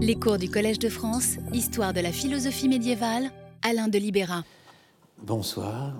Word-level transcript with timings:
Les 0.00 0.14
cours 0.14 0.38
du 0.38 0.48
Collège 0.48 0.78
de 0.78 0.88
France, 0.88 1.38
Histoire 1.52 1.92
de 1.92 1.98
la 1.98 2.12
philosophie 2.12 2.68
médiévale, 2.68 3.32
Alain 3.62 3.88
de 3.88 3.98
Libéra. 3.98 4.44
Bonsoir. 5.20 5.94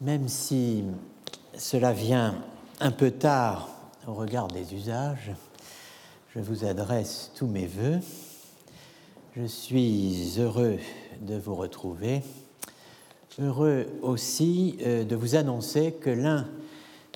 Même 0.00 0.26
si 0.26 0.82
cela 1.56 1.92
vient 1.92 2.42
un 2.80 2.90
peu 2.90 3.12
tard 3.12 3.68
au 4.04 4.14
regard 4.14 4.48
des 4.48 4.74
usages, 4.74 5.30
je 6.34 6.40
vous 6.40 6.64
adresse 6.64 7.30
tous 7.36 7.46
mes 7.46 7.68
voeux. 7.68 8.00
Je 9.36 9.46
suis 9.46 10.40
heureux 10.40 10.78
de 11.20 11.36
vous 11.36 11.54
retrouver, 11.54 12.22
heureux 13.38 13.86
aussi 14.02 14.76
euh, 14.84 15.04
de 15.04 15.14
vous 15.14 15.36
annoncer 15.36 15.92
que 15.92 16.10
l'un 16.10 16.48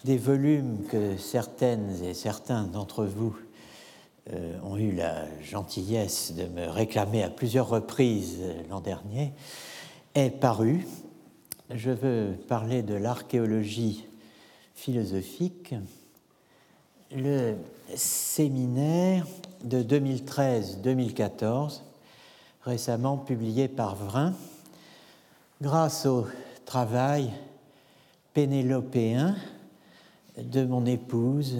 des 0.04 0.16
volumes 0.16 0.84
que 0.88 1.16
certaines 1.16 2.04
et 2.04 2.14
certains 2.14 2.62
d'entre 2.62 3.04
vous 3.04 3.34
euh, 4.32 4.58
ont 4.62 4.76
eu 4.76 4.92
la 4.92 5.24
gentillesse 5.42 6.34
de 6.34 6.46
me 6.46 6.68
réclamer 6.68 7.22
à 7.22 7.30
plusieurs 7.30 7.68
reprises 7.68 8.38
l'an 8.68 8.80
dernier, 8.80 9.32
est 10.14 10.30
paru. 10.30 10.86
Je 11.70 11.90
veux 11.90 12.34
parler 12.48 12.82
de 12.82 12.94
l'archéologie 12.94 14.06
philosophique, 14.74 15.74
le 17.12 17.56
séminaire 17.94 19.26
de 19.64 19.82
2013-2014, 19.82 21.82
récemment 22.62 23.16
publié 23.16 23.68
par 23.68 23.96
Vrin, 23.96 24.34
grâce 25.60 26.06
au 26.06 26.26
travail 26.64 27.30
pénélopéen 28.32 29.36
de 30.38 30.64
mon 30.64 30.86
épouse 30.86 31.58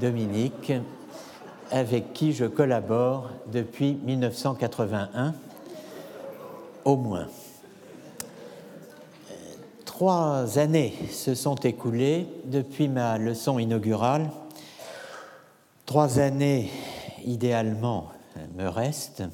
Dominique, 0.00 0.72
avec 1.70 2.12
qui 2.12 2.32
je 2.32 2.44
collabore 2.44 3.30
depuis 3.46 3.94
1981, 3.94 5.34
au 6.84 6.96
moins. 6.96 7.26
Trois 9.84 10.58
années 10.58 10.94
se 11.10 11.34
sont 11.34 11.56
écoulées 11.56 12.28
depuis 12.44 12.88
ma 12.88 13.18
leçon 13.18 13.58
inaugurale. 13.58 14.30
Trois 15.86 16.18
années, 16.18 16.70
idéalement, 17.24 18.08
me 18.56 18.68
restent. 18.68 19.24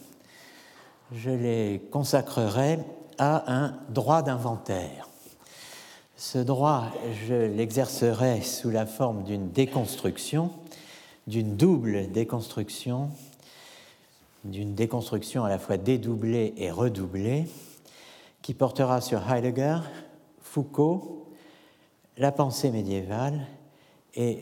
Je 1.13 1.31
les 1.31 1.83
consacrerai 1.91 2.79
à 3.19 3.53
un 3.53 3.75
droit 3.91 4.23
d'inventaire. 4.23 5.09
Ce 6.17 6.39
droit, 6.39 6.85
je 7.27 7.35
l'exercerai 7.35 8.41
sous 8.41 8.71
la 8.71 8.87
forme 8.87 9.25
d'une 9.25 9.51
déconstruction 9.51 10.51
d'une 11.27 11.57
double 11.57 12.11
déconstruction, 12.11 13.11
d'une 14.45 14.75
déconstruction 14.75 15.45
à 15.45 15.49
la 15.49 15.59
fois 15.59 15.77
dédoublée 15.77 16.55
et 16.57 16.71
redoublée, 16.71 17.47
qui 18.43 18.55
portera 18.55 19.01
sur 19.01 19.31
Heidegger, 19.31 19.79
Foucault, 20.43 21.29
la 22.19 22.31
pensée 22.31 22.71
médiévale 22.71 23.47
et, 24.15 24.41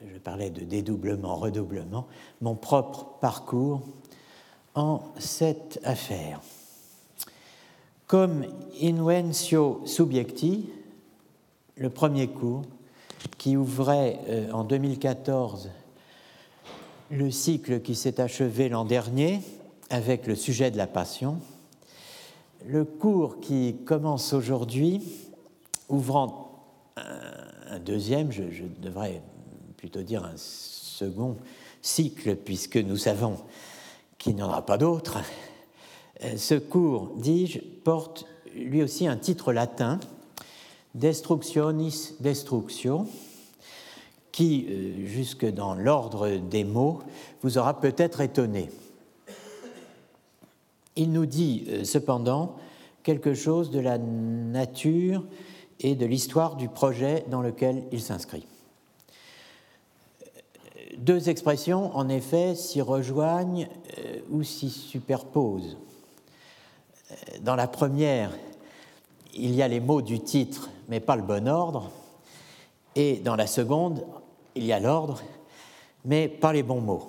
je 0.00 0.18
parlais 0.18 0.50
de 0.50 0.64
dédoublement, 0.64 1.36
redoublement, 1.36 2.06
mon 2.40 2.54
propre 2.54 3.18
parcours 3.20 3.82
en 4.74 5.02
cette 5.18 5.80
affaire. 5.84 6.40
Comme 8.06 8.44
Invencio 8.82 9.82
Subjecti, 9.84 10.68
le 11.76 11.90
premier 11.90 12.28
cours, 12.28 12.62
qui 13.38 13.56
ouvrait 13.56 14.20
euh, 14.28 14.50
en 14.52 14.64
2014 14.64 15.70
le 17.10 17.30
cycle 17.30 17.80
qui 17.80 17.94
s'est 17.94 18.20
achevé 18.20 18.68
l'an 18.68 18.84
dernier 18.84 19.40
avec 19.90 20.26
le 20.26 20.34
sujet 20.34 20.70
de 20.70 20.76
la 20.76 20.86
passion, 20.86 21.38
le 22.66 22.84
cours 22.84 23.40
qui 23.40 23.76
commence 23.86 24.32
aujourd'hui, 24.32 25.00
ouvrant 25.88 26.44
un 26.96 27.78
deuxième, 27.78 28.32
je, 28.32 28.42
devrais 28.80 29.22
plutôt 29.76 30.02
dire 30.02 30.24
un 30.24 30.36
second 30.36 31.36
cycle, 31.80 32.36
puisque 32.36 32.76
nous 32.76 32.96
savons 32.96 33.36
qu'il 34.18 34.34
n'y 34.34 34.42
en 34.42 34.48
aura 34.48 34.66
pas 34.66 34.76
d'autre, 34.76 35.18
ce 36.36 36.54
cours, 36.54 37.12
dis-je, 37.16 37.60
porte 37.84 38.26
lui 38.54 38.82
aussi 38.82 39.06
un 39.06 39.16
titre 39.16 39.52
latin, 39.52 40.00
Destructionis 40.94 42.14
Destructio, 42.18 43.06
qui, 44.38 44.66
euh, 44.70 45.04
jusque 45.04 45.44
dans 45.46 45.74
l'ordre 45.74 46.36
des 46.36 46.62
mots, 46.62 47.00
vous 47.42 47.58
aura 47.58 47.80
peut-être 47.80 48.20
étonné. 48.20 48.70
Il 50.94 51.10
nous 51.10 51.26
dit 51.26 51.64
euh, 51.66 51.82
cependant 51.82 52.54
quelque 53.02 53.34
chose 53.34 53.72
de 53.72 53.80
la 53.80 53.98
nature 53.98 55.24
et 55.80 55.96
de 55.96 56.06
l'histoire 56.06 56.54
du 56.54 56.68
projet 56.68 57.24
dans 57.28 57.42
lequel 57.42 57.82
il 57.90 58.00
s'inscrit. 58.00 58.46
Deux 60.98 61.28
expressions, 61.28 61.96
en 61.96 62.08
effet, 62.08 62.54
s'y 62.54 62.80
rejoignent 62.80 63.68
euh, 63.98 64.20
ou 64.30 64.44
s'y 64.44 64.70
superposent. 64.70 65.78
Dans 67.40 67.56
la 67.56 67.66
première, 67.66 68.30
il 69.34 69.52
y 69.52 69.62
a 69.62 69.66
les 69.66 69.80
mots 69.80 70.00
du 70.00 70.20
titre, 70.20 70.70
mais 70.88 71.00
pas 71.00 71.16
le 71.16 71.22
bon 71.22 71.48
ordre. 71.48 71.90
Et 72.94 73.16
dans 73.16 73.34
la 73.34 73.48
seconde, 73.48 74.04
il 74.58 74.64
y 74.64 74.72
a 74.72 74.80
l'ordre, 74.80 75.22
mais 76.04 76.28
pas 76.28 76.52
les 76.52 76.62
bons 76.62 76.80
mots. 76.80 77.08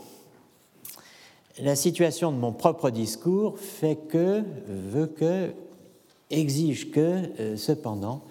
La 1.59 1.75
situation 1.75 2.31
de 2.31 2.37
mon 2.37 2.53
propre 2.53 2.91
discours 2.91 3.59
fait 3.59 3.97
que, 4.07 4.43
veut 4.67 5.07
que, 5.07 5.51
exige 6.29 6.91
que, 6.91 7.23
euh, 7.39 7.57
cependant, 7.57 8.21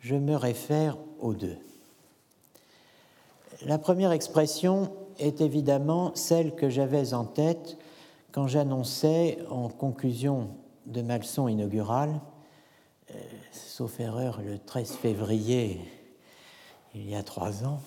je 0.00 0.16
me 0.16 0.34
réfère 0.34 0.98
aux 1.20 1.34
deux. 1.34 1.56
La 3.64 3.78
première 3.78 4.12
expression 4.12 4.92
est 5.18 5.40
évidemment 5.40 6.10
celle 6.14 6.54
que 6.54 6.68
j'avais 6.68 7.14
en 7.14 7.24
tête 7.24 7.78
quand 8.32 8.48
j'annonçais 8.48 9.38
en 9.48 9.68
conclusion 9.68 10.48
de 10.86 11.00
ma 11.00 11.16
leçon 11.16 11.46
inaugurale, 11.46 12.20
euh, 13.14 13.18
sauf 13.52 14.00
erreur 14.00 14.42
le 14.44 14.58
13 14.58 14.90
février 14.90 15.80
il 16.94 17.10
y 17.10 17.14
a 17.14 17.22
trois 17.22 17.64
ans, 17.64 17.80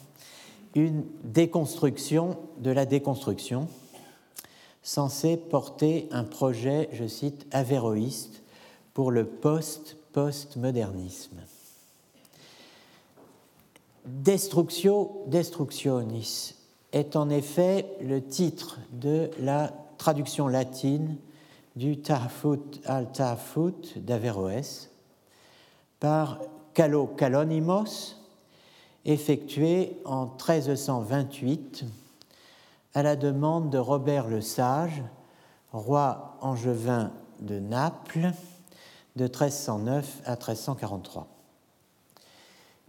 une 0.77 1.03
déconstruction 1.23 2.37
de 2.59 2.71
la 2.71 2.85
déconstruction, 2.85 3.67
censée 4.83 5.35
porter 5.37 6.07
un 6.11 6.23
projet, 6.23 6.87
je 6.93 7.07
cite, 7.07 7.47
avéroïste 7.51 8.43
pour 8.93 9.09
le 9.11 9.25
post-postmodernisme. 9.25 11.37
Destructio 14.05 15.23
destructionis 15.27 16.53
est 16.93 17.15
en 17.15 17.29
effet 17.29 17.85
le 18.01 18.23
titre 18.23 18.79
de 18.93 19.29
la 19.39 19.73
traduction 19.97 20.47
latine 20.47 21.17
du 21.75 21.97
Tahfut 21.97 22.81
al 22.85 23.11
Tahfut 23.11 23.97
d'Averroès 23.97 24.89
par 25.99 26.39
Calo 26.73 27.07
Calonimos, 27.07 28.16
effectué 29.07 29.97
en 30.03 30.25
1328 30.25 31.85
à 32.93 33.03
la 33.03 33.15
demande 33.15 33.69
de 33.69 33.77
Robert 33.77 34.27
le 34.27 34.41
Sage, 34.41 35.01
roi 35.71 36.37
angevin 36.41 37.11
de 37.39 37.59
Naples, 37.59 38.31
de 39.15 39.23
1309 39.23 40.21
à 40.25 40.31
1343. 40.31 41.27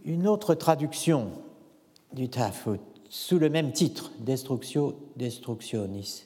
Une 0.03 0.27
autre 0.27 0.55
traduction 0.55 1.31
du 2.13 2.29
Tafut, 2.29 2.79
sous 3.09 3.39
le 3.39 3.49
même 3.49 3.71
titre, 3.71 4.11
Destructio 4.19 4.99
Destructionis, 5.15 6.25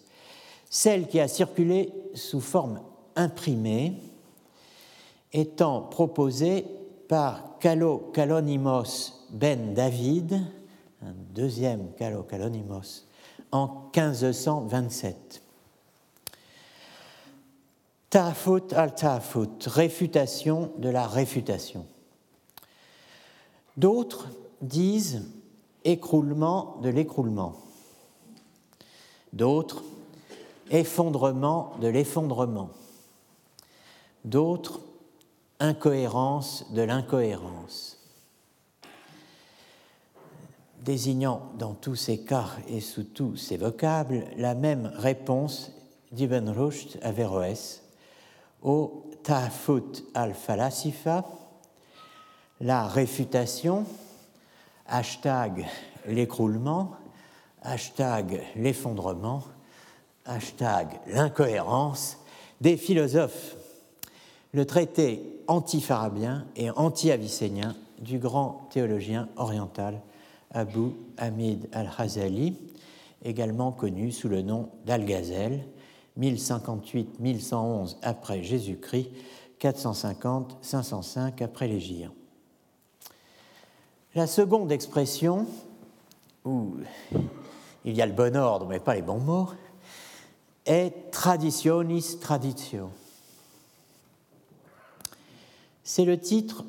celle 0.70 1.08
qui 1.08 1.20
a 1.20 1.28
circulé 1.28 1.94
sous 2.16 2.42
forme 2.42 2.82
imprimée, 3.16 4.02
étant 5.34 5.82
proposée 5.82 6.66
par 7.14 7.60
Calo 7.60 8.10
Calonimos 8.12 9.28
ben 9.30 9.76
David, 9.76 10.34
un 11.04 11.14
deuxième 11.36 11.94
Calonimos, 11.94 13.06
en 13.52 13.92
1527. 13.96 15.44
Tafut 18.10 18.74
al 18.76 18.96
Tafut, 18.96 19.48
réfutation 19.68 20.72
de 20.80 20.90
la 20.90 21.06
réfutation. 21.06 21.86
D'autres 23.78 24.30
disent 24.64 25.30
écroulement 25.84 26.80
de 26.82 26.90
l'écroulement. 26.90 27.58
D'autres 29.34 29.84
effondrement 30.72 31.74
de 31.80 31.90
l'effondrement. 31.90 32.72
D'autres 34.26 34.80
incohérence 35.64 36.66
de 36.74 36.82
l'incohérence 36.82 37.98
désignant 40.84 41.54
dans 41.58 41.74
tous 41.74 41.96
ces 41.96 42.20
cas 42.20 42.50
et 42.68 42.82
sous 42.82 43.04
tous 43.04 43.38
ces 43.38 43.56
vocables 43.56 44.26
la 44.36 44.56
même 44.56 44.92
réponse 44.94 45.72
d'Ibn 46.12 46.54
à 47.02 47.12
Verroès 47.14 47.82
au 48.62 49.06
Ta'fut 49.24 50.04
al-Falasifa, 50.14 51.24
la 52.60 52.86
réfutation, 52.86 53.86
hashtag 54.86 55.66
l'écroulement, 56.08 56.92
hashtag 57.62 58.44
l'effondrement, 58.58 59.44
hashtag 60.26 60.90
l'incohérence 61.08 62.18
des 62.60 62.76
philosophes. 62.76 63.56
Le 64.52 64.66
traité 64.66 65.33
anti-farabien 65.48 66.46
et 66.56 66.70
anti-avicénien 66.72 67.76
du 68.00 68.20
grand 68.20 68.68
théologien 68.72 69.30
oriental 69.36 70.02
Abu 70.52 70.92
Hamid 71.18 71.68
al-Hazali, 71.72 72.56
également 73.24 73.72
connu 73.72 74.12
sous 74.12 74.30
le 74.30 74.42
nom 74.42 74.70
d'Al-Ghazel, 74.86 75.66
1058-1111 76.20 77.96
après 78.04 78.44
Jésus-Christ, 78.44 79.10
450-505 79.60 81.44
après 81.44 81.68
l'Égypte. 81.68 82.12
La 84.16 84.28
seconde 84.28 84.72
expression, 84.72 85.48
où 86.46 86.76
il 87.86 87.96
y 87.96 88.02
a 88.02 88.06
le 88.06 88.14
bon 88.14 88.36
ordre 88.36 88.68
mais 88.68 88.80
pas 88.80 88.94
les 88.94 89.02
bons 89.02 89.20
mots, 89.20 89.50
est 90.66 91.12
traditionis 91.12 92.20
traditio. 92.20 92.90
C'est 95.86 96.06
le 96.06 96.18
titre 96.18 96.64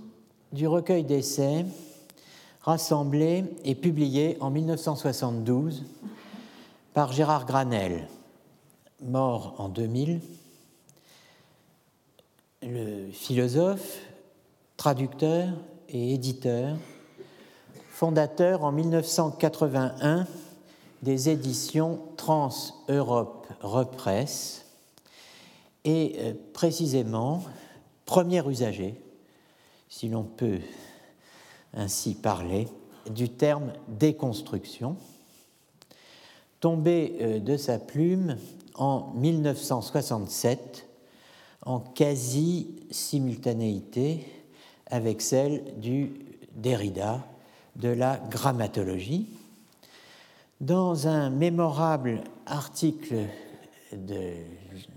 du 0.52 0.66
recueil 0.66 1.04
d'essais 1.04 1.64
rassemblé 2.62 3.44
et 3.64 3.76
publié 3.76 4.36
en 4.40 4.50
1972 4.50 5.84
par 6.94 7.12
Gérard 7.12 7.46
Granel, 7.46 8.08
mort 9.02 9.54
en 9.58 9.68
2000, 9.68 10.20
le 12.62 13.10
philosophe, 13.12 14.00
traducteur 14.76 15.48
et 15.88 16.14
éditeur, 16.14 16.76
fondateur 17.90 18.64
en 18.64 18.72
1981 18.72 20.26
des 21.02 21.28
éditions 21.28 22.00
Trans-Europe 22.16 23.46
Represse 23.60 24.64
et 25.84 26.16
euh, 26.18 26.34
précisément 26.52 27.44
premier 28.06 28.46
usager, 28.48 29.03
si 29.96 30.08
l'on 30.08 30.24
peut 30.24 30.58
ainsi 31.72 32.16
parler, 32.16 32.66
du 33.08 33.28
terme 33.28 33.72
déconstruction, 33.86 34.96
tombé 36.58 37.16
euh, 37.20 37.38
de 37.38 37.56
sa 37.56 37.78
plume 37.78 38.36
en 38.74 39.12
1967 39.14 40.88
en 41.64 41.78
quasi-simultanéité 41.78 44.26
avec 44.86 45.22
celle 45.22 45.78
du 45.78 46.10
Derrida 46.56 47.24
de 47.76 47.90
la 47.90 48.16
grammatologie. 48.16 49.28
Dans 50.60 51.06
un 51.06 51.30
mémorable 51.30 52.24
article 52.46 53.26
de 53.92 54.32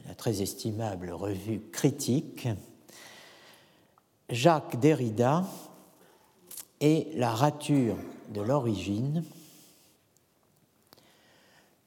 la 0.07 0.15
très 0.15 0.41
estimable 0.41 1.11
revue 1.11 1.61
Critique, 1.71 2.47
Jacques 4.29 4.79
Derrida 4.79 5.45
et 6.81 7.07
la 7.15 7.31
rature 7.31 7.95
de 8.33 8.41
l'origine 8.41 9.23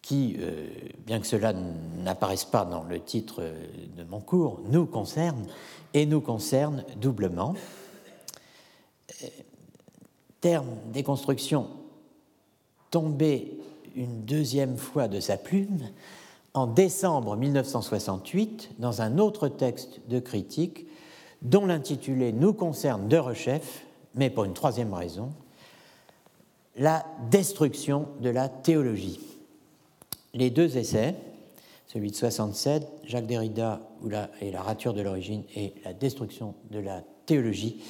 qui, 0.03 0.37
euh, 0.41 0.69
bien 1.07 1.21
que 1.21 1.27
cela 1.27 1.53
n'apparaisse 1.53 2.45
pas 2.45 2.65
dans 2.65 2.83
le 2.83 2.99
titre 2.99 3.43
de 3.97 4.03
mon 4.05 4.21
cours, 4.21 4.61
nous 4.69 4.87
concerne 4.87 5.47
et 5.95 6.07
nous 6.07 6.21
concerne 6.21 6.85
doublement. 6.97 7.55
Euh, 9.23 9.27
terme 10.41 10.69
déconstruction 10.93 11.69
tombé 12.91 13.59
une 13.95 14.25
deuxième 14.25 14.77
fois 14.77 15.07
de 15.07 15.21
sa 15.21 15.37
plume 15.37 15.91
en 16.55 16.67
décembre 16.67 17.37
1968 17.37 18.71
dans 18.79 19.03
un 19.03 19.19
autre 19.19 19.49
texte 19.49 20.01
de 20.09 20.19
critique 20.19 20.87
dont 21.43 21.67
l'intitulé 21.67 22.33
nous 22.33 22.53
concerne 22.53 23.09
de 23.09 23.17
rechef, 23.17 23.85
mais 24.15 24.31
pour 24.31 24.45
une 24.45 24.55
troisième 24.55 24.93
raison, 24.93 25.31
la 26.77 27.05
destruction 27.31 28.09
de 28.21 28.31
la 28.31 28.49
théologie 28.49 29.21
les 30.35 30.51
deux 30.51 30.77
essais, 30.77 31.15
celui 31.87 32.11
de 32.11 32.17
67, 32.17 32.87
Jacques 33.05 33.27
Derrida 33.27 33.81
et 34.41 34.51
la 34.51 34.63
rature 34.63 34.95
de 34.95 35.03
l'origine 35.03 35.43
et 35.57 35.75
la 35.85 35.93
destruction 35.93 36.55
de 36.71 36.79
la 36.79 37.03
théologie, 37.27 37.83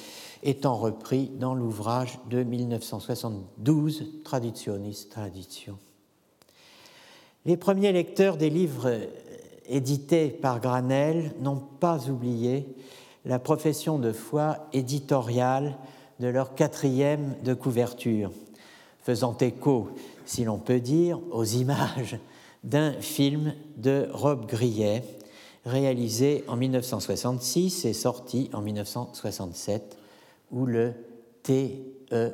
étant 0.43 0.75
repris 0.75 1.29
dans 1.39 1.53
l'ouvrage 1.53 2.19
de 2.29 2.43
1972, 2.43 4.23
Traditionis 4.23 5.07
Traditio. 5.09 5.77
Les 7.45 7.57
premiers 7.57 7.91
lecteurs 7.91 8.37
des 8.37 8.49
livres 8.49 8.91
édités 9.67 10.29
par 10.29 10.59
Granel 10.59 11.33
n'ont 11.39 11.61
pas 11.79 12.09
oublié 12.09 12.65
la 13.25 13.39
profession 13.39 13.99
de 13.99 14.11
foi 14.11 14.67
éditoriale 14.73 15.77
de 16.19 16.27
leur 16.27 16.55
quatrième 16.55 17.35
de 17.43 17.53
couverture, 17.53 18.31
faisant 19.01 19.37
écho, 19.37 19.89
si 20.25 20.43
l'on 20.43 20.59
peut 20.59 20.79
dire, 20.79 21.19
aux 21.31 21.45
images 21.45 22.19
d'un 22.63 22.93
film 22.93 23.53
de 23.77 24.07
Rob 24.11 24.45
Grillet, 24.45 25.03
réalisé 25.65 26.43
en 26.47 26.55
1966 26.55 27.85
et 27.85 27.93
sorti 27.93 28.49
en 28.53 28.61
1967, 28.61 29.97
où 30.51 30.65
le 30.65 30.93
TEE, 31.43 31.83
e, 32.11 32.31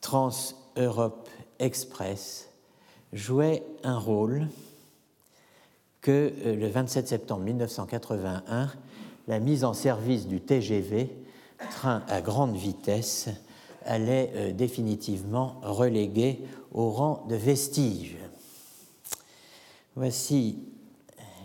Trans-Europe 0.00 1.28
Express, 1.58 2.48
jouait 3.12 3.64
un 3.82 3.98
rôle 3.98 4.48
que 6.00 6.32
euh, 6.44 6.56
le 6.56 6.68
27 6.68 7.08
septembre 7.08 7.42
1981, 7.42 8.70
la 9.30 9.38
mise 9.38 9.62
en 9.62 9.74
service 9.74 10.26
du 10.26 10.40
TGV, 10.40 11.08
train 11.70 12.02
à 12.08 12.20
grande 12.20 12.56
vitesse, 12.56 13.28
allait 13.86 14.32
euh, 14.34 14.52
définitivement 14.52 15.60
reléguer 15.62 16.40
au 16.72 16.90
rang 16.90 17.24
de 17.28 17.36
vestige. 17.36 18.16
Voici 19.94 20.58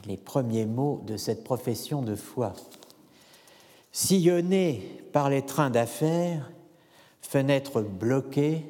les 0.08 0.18
premiers 0.18 0.66
mots 0.66 1.04
de 1.06 1.16
cette 1.16 1.44
profession 1.44 2.02
de 2.02 2.16
foi. 2.16 2.54
Sillonné 3.92 5.04
par 5.14 5.30
les 5.30 5.44
trains 5.44 5.70
d'affaires, 5.70 6.50
fenêtres 7.22 7.82
bloquées, 7.82 8.64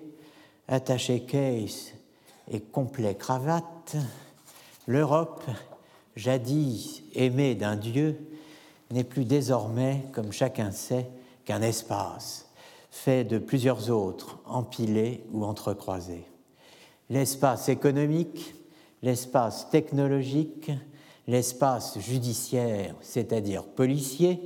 attachés 0.68 1.22
case 1.22 1.94
et 2.52 2.60
complet 2.60 3.16
cravate, 3.16 3.96
l'Europe, 4.88 5.46
jadis 6.18 7.02
aimée 7.14 7.56
d'un 7.56 7.78
Dieu, 7.78 8.20
n'est 8.96 9.04
plus 9.04 9.26
désormais, 9.26 10.06
comme 10.14 10.32
chacun 10.32 10.72
sait, 10.72 11.06
qu'un 11.44 11.62
espace 11.62 12.48
fait 12.90 13.26
de 13.26 13.38
plusieurs 13.38 13.92
autres, 13.92 14.40
empilés 14.46 15.22
ou 15.34 15.44
entrecroisés. 15.44 16.24
L'espace 17.10 17.68
économique, 17.68 18.56
l'espace 19.04 19.70
technologique, 19.70 20.72
l'espace 21.28 22.00
judiciaire, 22.00 22.96
c'est-à-dire 23.02 23.66
policier, 23.66 24.40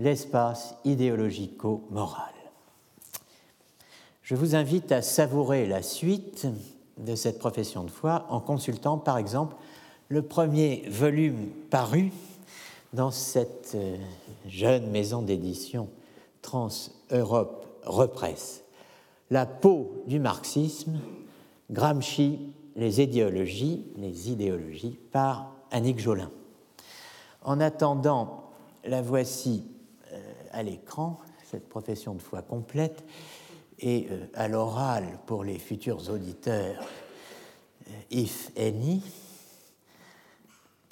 l'espace 0.00 0.74
idéologico-moral. 0.84 2.34
Je 4.22 4.34
vous 4.34 4.56
invite 4.56 4.90
à 4.90 5.02
savourer 5.02 5.66
la 5.66 5.82
suite 5.82 6.48
de 6.98 7.14
cette 7.14 7.38
profession 7.38 7.84
de 7.84 7.90
foi 7.90 8.26
en 8.28 8.40
consultant 8.40 8.98
par 8.98 9.18
exemple 9.18 9.54
le 10.08 10.22
premier 10.22 10.82
volume 10.88 11.46
paru 11.70 12.10
dans 12.94 13.10
cette 13.10 13.72
euh, 13.74 13.96
jeune 14.46 14.88
maison 14.90 15.20
d'édition 15.20 15.88
Trans-Europe 16.42 17.66
Represse, 17.82 18.62
La 19.30 19.46
peau 19.46 20.04
du 20.06 20.20
marxisme, 20.20 20.98
Gramsci 21.70 22.38
les 22.76 23.00
idéologies, 23.00 23.84
les 23.96 24.30
idéologies 24.30 24.98
par 25.12 25.52
Annick 25.70 25.98
Jolin. 25.98 26.30
En 27.42 27.60
attendant, 27.60 28.50
la 28.84 29.02
voici 29.02 29.64
euh, 30.12 30.20
à 30.52 30.62
l'écran, 30.62 31.18
cette 31.50 31.68
profession 31.68 32.14
de 32.14 32.22
foi 32.22 32.42
complète, 32.42 33.04
et 33.80 34.06
euh, 34.10 34.26
à 34.34 34.48
l'oral 34.48 35.04
pour 35.26 35.44
les 35.44 35.58
futurs 35.58 36.10
auditeurs, 36.10 36.84
if 38.10 38.50
any, 38.56 39.02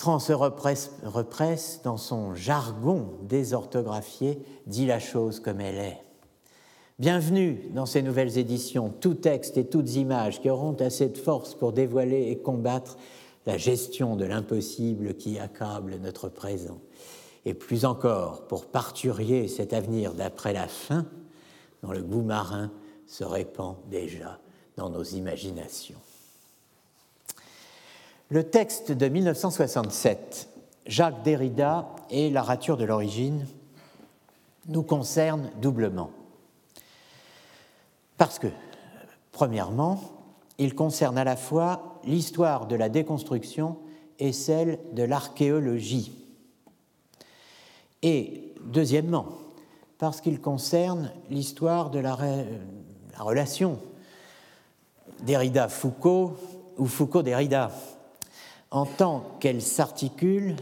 Represse, 0.05 0.91
represse, 1.05 1.81
dans 1.85 1.97
son 1.97 2.35
jargon 2.35 3.07
désorthographié, 3.23 4.43
dit 4.67 4.85
la 4.85 4.99
chose 4.99 5.39
comme 5.39 5.61
elle 5.61 5.77
est. 5.79 6.03
Bienvenue 6.99 7.71
dans 7.73 7.87
ces 7.87 8.03
nouvelles 8.03 8.37
éditions, 8.37 8.93
tout 9.01 9.15
texte 9.15 9.57
et 9.57 9.67
toutes 9.67 9.95
images 9.95 10.41
qui 10.41 10.51
auront 10.51 10.75
assez 10.81 11.09
de 11.09 11.17
force 11.17 11.55
pour 11.55 11.73
dévoiler 11.73 12.31
et 12.31 12.39
combattre 12.39 12.97
la 13.47 13.57
gestion 13.57 14.17
de 14.17 14.25
l'impossible 14.25 15.15
qui 15.15 15.39
accable 15.39 15.97
notre 16.03 16.29
présent, 16.29 16.81
et 17.45 17.55
plus 17.55 17.85
encore 17.85 18.49
pour 18.49 18.67
parturier 18.67 19.47
cet 19.47 19.73
avenir 19.73 20.15
d'après 20.15 20.53
la 20.53 20.67
fin 20.67 21.07
dont 21.85 21.93
le 21.93 22.03
goût 22.03 22.23
marin 22.23 22.73
se 23.07 23.23
répand 23.23 23.77
déjà 23.89 24.41
dans 24.77 24.91
nos 24.91 25.05
imaginations. 25.05 26.01
Le 28.33 28.45
texte 28.45 28.93
de 28.93 29.09
1967, 29.09 30.49
Jacques 30.87 31.23
Derrida 31.23 31.95
et 32.09 32.31
la 32.31 32.41
rature 32.41 32.79
de 32.79 32.85
l'origine, 32.87 33.47
nous 34.69 34.83
concerne 34.83 35.51
doublement. 35.61 36.09
Parce 38.17 38.39
que, 38.39 38.47
premièrement, 39.33 40.01
il 40.57 40.75
concerne 40.75 41.19
à 41.19 41.25
la 41.25 41.37
fois 41.37 42.01
l'histoire 42.05 42.65
de 42.65 42.75
la 42.75 42.89
déconstruction 42.89 43.77
et 44.19 44.33
celle 44.33 44.79
de 44.95 45.03
l'archéologie. 45.03 46.17
Et 48.01 48.55
deuxièmement, 48.65 49.27
parce 49.99 50.23
qu'il 50.23 50.41
concerne 50.41 51.13
l'histoire 51.29 51.91
de 51.91 51.99
la, 51.99 52.17
la 52.17 53.23
relation 53.23 53.79
Derrida-Foucault 55.21 56.39
ou 56.79 56.87
Foucault-Derrida, 56.87 57.71
en 58.73 58.87
tant 58.87 59.37
qu'elle 59.39 59.63
s'articule 59.63 60.57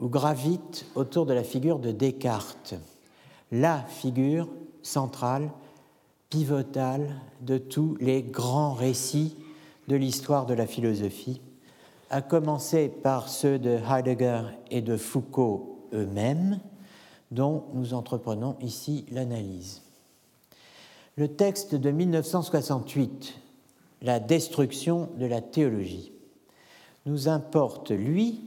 ou 0.00 0.08
gravite 0.08 0.86
autour 0.94 1.26
de 1.26 1.32
la 1.32 1.42
figure 1.42 1.78
de 1.78 1.90
Descartes, 1.90 2.74
la 3.50 3.80
figure 3.82 4.48
centrale, 4.82 5.50
pivotale 6.28 7.20
de 7.40 7.56
tous 7.56 7.96
les 8.00 8.22
grands 8.22 8.74
récits 8.74 9.34
de 9.88 9.96
l'histoire 9.96 10.44
de 10.44 10.52
la 10.52 10.66
philosophie, 10.66 11.40
à 12.10 12.20
commencer 12.20 12.88
par 12.88 13.28
ceux 13.28 13.58
de 13.58 13.78
Heidegger 13.90 14.42
et 14.70 14.82
de 14.82 14.98
Foucault 14.98 15.88
eux-mêmes, 15.94 16.60
dont 17.30 17.64
nous 17.72 17.94
entreprenons 17.94 18.56
ici 18.60 19.06
l'analyse. 19.10 19.82
Le 21.16 21.28
texte 21.28 21.74
de 21.74 21.90
1968, 21.90 23.34
La 24.02 24.20
destruction 24.20 25.08
de 25.18 25.26
la 25.26 25.40
théologie, 25.40 26.12
nous 27.08 27.28
importe, 27.28 27.90
lui, 27.90 28.42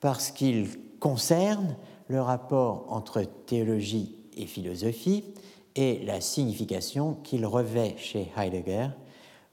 parce 0.00 0.30
qu'il 0.30 0.68
concerne 1.00 1.76
le 2.08 2.20
rapport 2.20 2.86
entre 2.88 3.22
théologie 3.22 4.14
et 4.36 4.46
philosophie 4.46 5.24
et 5.74 6.04
la 6.04 6.20
signification 6.20 7.14
qu'il 7.24 7.46
revêt 7.46 7.94
chez 7.96 8.30
Heidegger, 8.36 8.88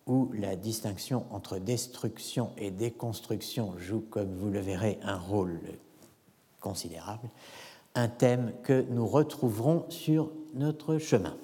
où 0.05 0.29
la 0.33 0.55
distinction 0.55 1.23
entre 1.31 1.57
destruction 1.57 2.51
et 2.57 2.71
déconstruction 2.71 3.73
joue, 3.77 4.03
comme 4.09 4.35
vous 4.35 4.49
le 4.49 4.59
verrez, 4.59 4.99
un 5.03 5.17
rôle 5.17 5.59
considérable, 6.59 7.29
un 7.95 8.07
thème 8.07 8.51
que 8.63 8.85
nous 8.89 9.07
retrouverons 9.07 9.85
sur 9.89 10.29
notre 10.53 10.97
chemin. 10.97 11.35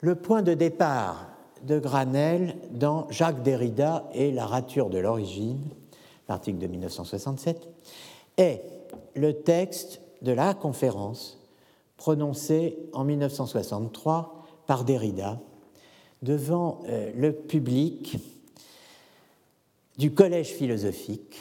Le 0.00 0.14
point 0.14 0.42
de 0.42 0.54
départ 0.54 1.33
de 1.64 1.78
Granel 1.78 2.56
dans 2.70 3.06
Jacques 3.10 3.42
Derrida 3.42 4.08
et 4.12 4.30
la 4.30 4.46
rature 4.46 4.90
de 4.90 4.98
l'origine, 4.98 5.60
l'article 6.28 6.58
de 6.58 6.66
1967, 6.66 7.68
est 8.36 8.62
le 9.14 9.32
texte 9.32 10.00
de 10.22 10.32
la 10.32 10.54
conférence 10.54 11.38
prononcée 11.96 12.78
en 12.92 13.04
1963 13.04 14.44
par 14.66 14.84
Derrida 14.84 15.40
devant 16.22 16.82
euh, 16.88 17.12
le 17.14 17.32
public 17.32 18.18
du 19.98 20.12
Collège 20.12 20.52
philosophique, 20.54 21.36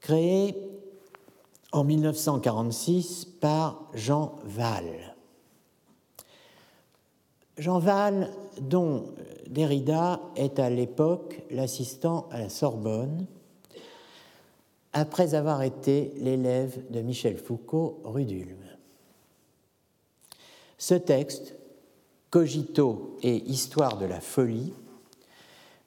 créé 0.00 0.56
en 1.72 1.84
1946 1.84 3.26
par 3.40 3.88
Jean 3.94 4.36
Val. 4.44 5.14
Jean 7.56 7.78
Val, 7.78 8.30
dont 8.60 9.06
Derrida 9.48 10.20
est 10.36 10.58
à 10.58 10.70
l'époque 10.70 11.42
l'assistant 11.50 12.26
à 12.30 12.38
la 12.38 12.48
Sorbonne, 12.48 13.26
après 14.92 15.34
avoir 15.34 15.62
été 15.62 16.12
l'élève 16.18 16.78
de 16.90 17.00
Michel 17.00 17.36
Foucault 17.36 18.00
rue. 18.04 18.56
Ce 20.78 20.94
texte, 20.94 21.56
Cogito 22.30 23.16
et 23.22 23.36
Histoire 23.36 23.98
de 23.98 24.06
la 24.06 24.20
folie, 24.20 24.72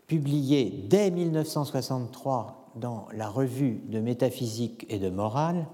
publié 0.08 0.70
dès 0.88 1.12
1963 1.12 2.72
dans 2.76 3.08
la 3.14 3.30
revue 3.30 3.82
de 3.88 4.00
métaphysique 4.00 4.86
et 4.90 5.00
de 5.00 5.10
morale, 5.10 5.68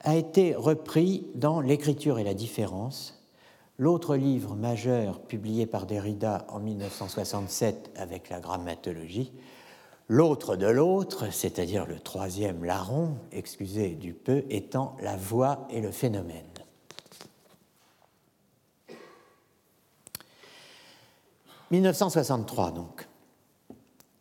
a 0.00 0.16
été 0.16 0.54
repris 0.54 1.26
dans 1.34 1.60
L'écriture 1.60 2.18
et 2.18 2.24
la 2.24 2.34
différence, 2.34 3.13
l'autre 3.78 4.16
livre 4.16 4.54
majeur 4.54 5.20
publié 5.20 5.66
par 5.66 5.86
Derrida 5.86 6.46
en 6.48 6.60
1967 6.60 7.90
avec 7.96 8.28
la 8.30 8.40
grammatologie, 8.40 9.32
l'autre 10.08 10.56
de 10.56 10.66
l'autre, 10.66 11.32
c'est-à-dire 11.32 11.86
le 11.86 11.98
troisième 11.98 12.64
larron, 12.64 13.16
excusez 13.32 13.90
du 13.90 14.12
peu, 14.12 14.44
étant 14.50 14.96
la 15.00 15.16
voix 15.16 15.66
et 15.70 15.80
le 15.80 15.90
phénomène. 15.90 16.44
1963 21.70 22.70
donc. 22.70 23.08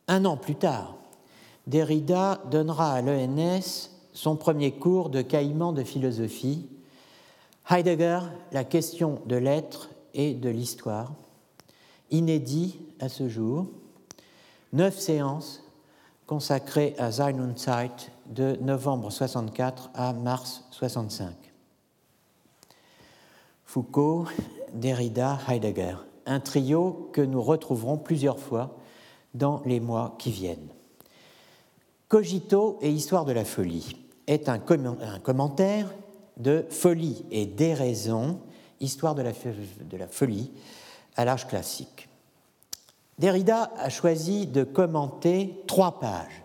Un 0.08 0.26
an 0.26 0.38
plus 0.38 0.56
tard, 0.56 0.96
Derrida 1.68 2.42
donnera 2.50 2.94
à 2.94 3.02
l'ENS 3.02 3.90
son 4.12 4.36
premier 4.36 4.72
cours 4.72 5.10
de 5.10 5.22
caïman 5.22 5.72
de 5.72 5.84
philosophie, 5.84 6.68
Heidegger, 7.70 8.20
la 8.52 8.64
question 8.64 9.22
de 9.26 9.36
l'être 9.36 9.90
et 10.14 10.34
de 10.34 10.50
l'histoire, 10.50 11.14
inédit 12.12 12.80
à 13.00 13.10
ce 13.10 13.30
jour, 13.30 13.68
neuf 14.74 15.00
séances 15.00 15.64
consacrées 16.28 16.94
à 16.98 17.12
Sein 17.12 17.40
und 17.40 17.58
Zeit 17.58 18.12
de 18.28 18.58
novembre 18.62 19.12
64 19.12 19.92
à 19.94 20.14
mars 20.14 20.66
65. 20.72 21.34
Foucault, 23.66 24.26
Derrida, 24.74 25.40
Heidegger, 25.48 25.96
un 26.26 26.40
trio 26.40 27.10
que 27.14 27.22
nous 27.22 27.42
retrouverons 27.42 27.98
plusieurs 27.98 28.40
fois 28.40 28.78
dans 29.34 29.62
les 29.66 29.80
mois 29.80 30.16
qui 30.20 30.32
viennent. 30.32 30.70
Cogito 32.08 32.78
et 32.82 32.92
Histoire 32.92 33.26
de 33.26 33.32
la 33.32 33.46
folie 33.46 33.98
est 34.28 34.48
un, 34.48 34.60
commentaire 34.60 35.88
de 36.38 36.66
Folie 36.70 37.26
et 37.32 37.46
déraison, 37.46 38.40
Histoire 38.80 39.16
de 39.16 39.22
la, 39.22 40.08
folie 40.10 40.52
à 41.16 41.24
l'âge 41.24 41.48
classique. 41.48 42.10
Derrida 43.18 43.72
a 43.78 43.90
choisi 43.90 44.46
de 44.46 44.66
commenter 44.66 45.64
trois 45.68 46.02
pages, 46.02 46.44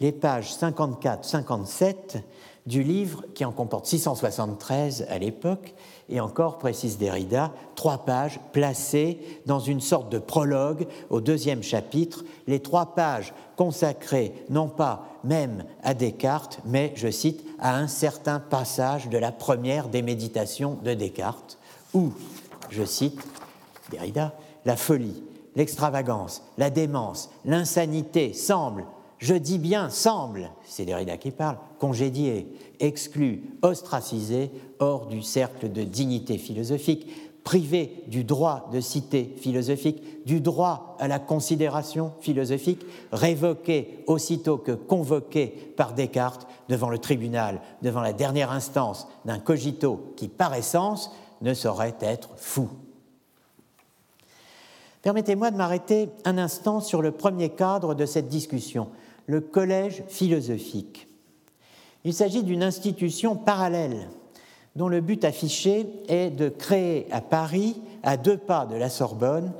les 0.00 0.12
pages 0.12 0.54
54-57 0.54 2.22
du 2.64 2.82
livre 2.82 3.24
qui 3.34 3.44
en 3.44 3.52
comporte 3.52 3.84
673 3.84 5.04
à 5.10 5.18
l'époque, 5.18 5.74
et 6.08 6.20
encore, 6.20 6.58
précise 6.58 6.98
Derrida, 6.98 7.52
trois 7.74 7.98
pages 7.98 8.38
placées 8.52 9.18
dans 9.46 9.60
une 9.60 9.80
sorte 9.80 10.10
de 10.10 10.18
prologue 10.18 10.86
au 11.10 11.20
deuxième 11.20 11.62
chapitre, 11.62 12.24
les 12.46 12.60
trois 12.60 12.94
pages 12.94 13.32
consacrées 13.56 14.34
non 14.50 14.68
pas 14.68 15.06
même 15.24 15.64
à 15.82 15.94
Descartes, 15.94 16.58
mais, 16.66 16.92
je 16.94 17.10
cite, 17.10 17.44
à 17.58 17.76
un 17.76 17.86
certain 17.86 18.38
passage 18.38 19.08
de 19.08 19.16
la 19.16 19.32
première 19.32 19.88
des 19.88 20.02
méditations 20.02 20.78
de 20.82 20.92
Descartes, 20.92 21.58
où, 21.94 22.12
je 22.70 22.84
cite 22.84 23.18
Derrida, 23.90 24.34
la 24.64 24.76
folie, 24.76 25.22
l'extravagance, 25.56 26.42
la 26.58 26.70
démence, 26.70 27.30
l'insanité 27.44 28.32
semblent 28.32 28.84
je 29.18 29.34
dis 29.34 29.58
bien 29.58 29.90
semble, 29.90 30.50
c'est 30.64 30.84
Derrida 30.84 31.16
qui 31.16 31.30
parle, 31.30 31.58
congédié, 31.78 32.48
exclu, 32.80 33.44
ostracisé 33.62 34.50
hors 34.78 35.06
du 35.06 35.22
cercle 35.22 35.70
de 35.70 35.82
dignité 35.82 36.38
philosophique, 36.38 37.08
privé 37.44 38.04
du 38.08 38.24
droit 38.24 38.68
de 38.72 38.80
cité 38.80 39.34
philosophique, 39.38 40.24
du 40.24 40.40
droit 40.40 40.96
à 40.98 41.08
la 41.08 41.18
considération 41.18 42.12
philosophique, 42.20 42.84
révoqué 43.12 44.02
aussitôt 44.06 44.56
que 44.56 44.72
convoqué 44.72 45.48
par 45.76 45.92
Descartes 45.92 46.46
devant 46.68 46.88
le 46.88 46.98
tribunal, 46.98 47.60
devant 47.82 48.00
la 48.00 48.14
dernière 48.14 48.50
instance 48.50 49.06
d'un 49.26 49.38
cogito 49.38 50.14
qui, 50.16 50.28
par 50.28 50.54
essence, 50.54 51.12
ne 51.42 51.52
saurait 51.52 51.96
être 52.00 52.30
fou. 52.36 52.68
Permettez-moi 55.02 55.50
de 55.50 55.58
m'arrêter 55.58 56.08
un 56.24 56.38
instant 56.38 56.80
sur 56.80 57.02
le 57.02 57.12
premier 57.12 57.50
cadre 57.50 57.94
de 57.94 58.06
cette 58.06 58.28
discussion, 58.28 58.88
le 59.26 59.40
collège 59.40 60.02
philosophique. 60.08 61.08
Il 62.04 62.12
s'agit 62.12 62.42
d'une 62.42 62.62
institution 62.62 63.36
parallèle 63.36 64.08
dont 64.76 64.88
le 64.88 65.00
but 65.00 65.24
affiché 65.24 65.86
est 66.08 66.30
de 66.30 66.48
créer 66.48 67.06
à 67.12 67.20
Paris, 67.20 67.80
à 68.02 68.16
deux 68.16 68.36
pas 68.36 68.66
de 68.66 68.74
la 68.74 68.90
Sorbonne, 68.90 69.52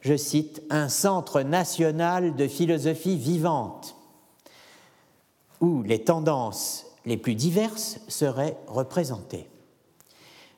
je 0.00 0.16
cite, 0.16 0.62
un 0.70 0.88
centre 0.88 1.42
national 1.42 2.34
de 2.34 2.48
philosophie 2.48 3.16
vivante, 3.16 3.96
où 5.60 5.82
les 5.82 6.02
tendances 6.02 6.86
les 7.04 7.16
plus 7.16 7.34
diverses 7.34 8.00
seraient 8.08 8.56
représentées. 8.66 9.48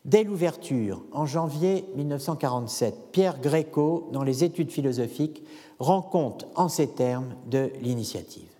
Dès 0.04 0.24
l'ouverture, 0.24 1.02
en 1.12 1.26
janvier 1.26 1.86
1947, 1.96 3.10
Pierre 3.10 3.40
Gréco, 3.40 4.08
dans 4.12 4.22
les 4.22 4.44
études 4.44 4.70
philosophiques, 4.70 5.42
rend 5.78 6.02
compte 6.02 6.46
en 6.54 6.68
ces 6.68 6.88
termes 6.88 7.34
de 7.46 7.70
l'initiative. 7.80 8.53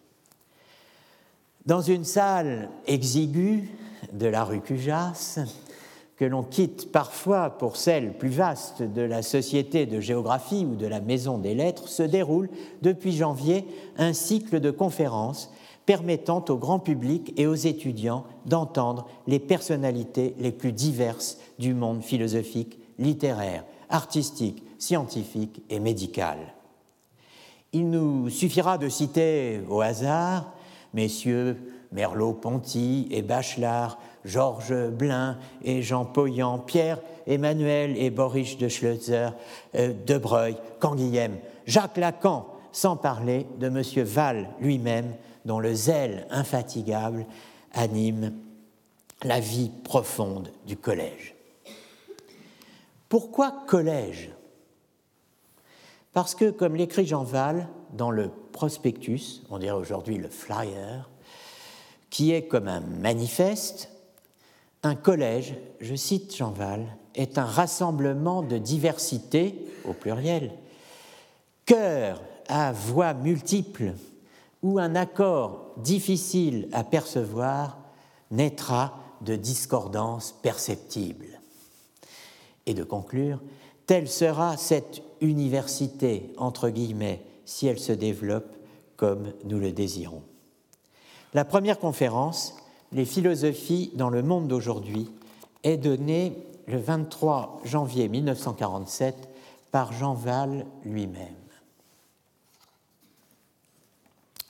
Dans 1.67 1.81
une 1.81 2.05
salle 2.05 2.69
exiguë 2.87 3.71
de 4.13 4.27
la 4.27 4.45
rue 4.45 4.61
Cujas, 4.61 5.39
que 6.19 6.27
l'on 6.27 6.43
quitte 6.43 6.93
parfois 6.93 7.49
pour 7.49 7.77
celle 7.77 8.19
plus 8.19 8.29
vaste 8.29 8.83
de 8.83 9.01
la 9.01 9.23
Société 9.23 9.87
de 9.87 9.99
géographie 9.99 10.67
ou 10.71 10.77
de 10.77 10.87
la 10.87 11.01
Maison 11.01 11.39
des 11.39 11.55
lettres, 11.55 11.89
se 11.89 12.03
déroule 12.03 12.51
depuis 12.83 13.17
janvier 13.17 13.65
un 13.97 14.13
cycle 14.13 14.61
de 14.61 14.71
conférences 14.71 15.51
permettant 15.87 16.45
au 16.51 16.57
grand 16.57 16.81
public 16.81 17.33
et 17.39 17.47
aux 17.47 17.55
étudiants 17.55 18.25
d'entendre 18.45 19.07
les 19.27 19.39
personnalités 19.39 20.35
les 20.39 20.53
plus 20.53 20.73
diverses 20.73 21.39
du 21.59 21.73
monde 21.73 22.03
philosophique, 22.03 22.79
littéraire, 22.99 23.65
artistique, 23.89 24.63
scientifique 24.79 25.63
et 25.71 25.81
médical. 25.81 26.39
Il 27.73 27.89
nous 27.89 28.29
suffira 28.29 28.77
de 28.77 28.91
citer 28.91 29.63
au 29.69 29.81
hasard 29.81 30.54
messieurs 30.95 31.57
Merleau-Ponty 31.93 33.09
et 33.11 33.23
Bachelard, 33.23 33.99
Georges 34.25 34.89
Blin 34.89 35.39
et 35.63 35.83
Jean 35.83 36.05
Poyan, 36.05 36.59
Pierre 36.59 36.99
Emmanuel 37.27 37.97
et 37.97 38.11
Boris 38.11 38.59
de 38.59 38.69
Schleutzer, 38.69 39.29
euh, 39.75 39.93
De 40.07 40.21
Canguilhem, 40.81 41.37
Jacques 41.67 41.97
Lacan, 41.97 42.47
sans 42.73 42.97
parler 42.97 43.47
de 43.59 43.69
M. 43.69 43.83
Val 44.05 44.49
lui-même, 44.61 45.15
dont 45.45 45.61
le 45.61 45.75
zèle 45.75 46.27
infatigable 46.31 47.27
anime 47.73 48.33
la 49.23 49.41
vie 49.41 49.71
profonde 49.85 50.51
du 50.67 50.77
collège. 50.77 51.35
Pourquoi 53.09 53.53
collège? 53.67 54.31
Parce 56.13 56.35
que, 56.35 56.51
comme 56.51 56.75
l'écrit 56.75 57.07
Jean 57.07 57.25
Val 57.25 57.69
dans 57.93 58.11
le 58.11 58.31
prospectus, 58.55 59.43
on 59.51 59.59
dirait 59.59 59.77
aujourd'hui 59.77 60.17
le 60.17 60.29
flyer, 60.29 61.11
qui 62.09 62.33
est 62.33 62.47
comme 62.47 62.69
un 62.69 62.81
manifeste, 62.81 63.91
un 64.85 64.95
collège, 64.95 65.57
je 65.81 65.95
cite 65.97 66.35
Jean 66.35 66.53
Val, 66.53 66.87
est 67.17 67.37
un 67.37 67.45
rassemblement 67.45 68.43
de 68.43 68.57
diversité, 68.57 69.67
au 69.85 69.93
pluriel, 69.93 70.53
cœur 71.67 72.23
à 72.49 72.73
voix 72.73 73.13
multiples, 73.13 73.93
où 74.63 74.79
un 74.79 74.95
accord 74.95 75.73
difficile 75.79 76.69
à 76.73 76.85
percevoir 76.85 77.79
naîtra 78.31 78.99
de 79.21 79.35
discordances 79.35 80.33
perceptibles. 80.43 81.41
Et 82.67 82.75
de 82.75 82.85
conclure, 82.85 83.41
telle 83.87 84.09
sera 84.09 84.57
cette 84.57 85.03
université, 85.21 86.33
entre 86.37 86.69
guillemets, 86.69 87.21
si 87.45 87.67
elle 87.67 87.79
se 87.79 87.93
développe 87.93 88.55
comme 88.97 89.33
nous 89.45 89.59
le 89.59 89.73
désirons. 89.73 90.23
La 91.33 91.45
première 91.45 91.79
conférence, 91.79 92.57
Les 92.93 93.05
philosophies 93.05 93.91
dans 93.95 94.09
le 94.09 94.23
monde 94.23 94.47
d'aujourd'hui, 94.47 95.11
est 95.65 95.79
donnée 95.79 96.37
le 96.69 96.79
23 96.79 97.61
janvier 97.65 98.09
1947 98.09 99.29
par 99.73 99.93
Jean 99.93 100.15
Val 100.15 100.65
lui-même 100.85 101.35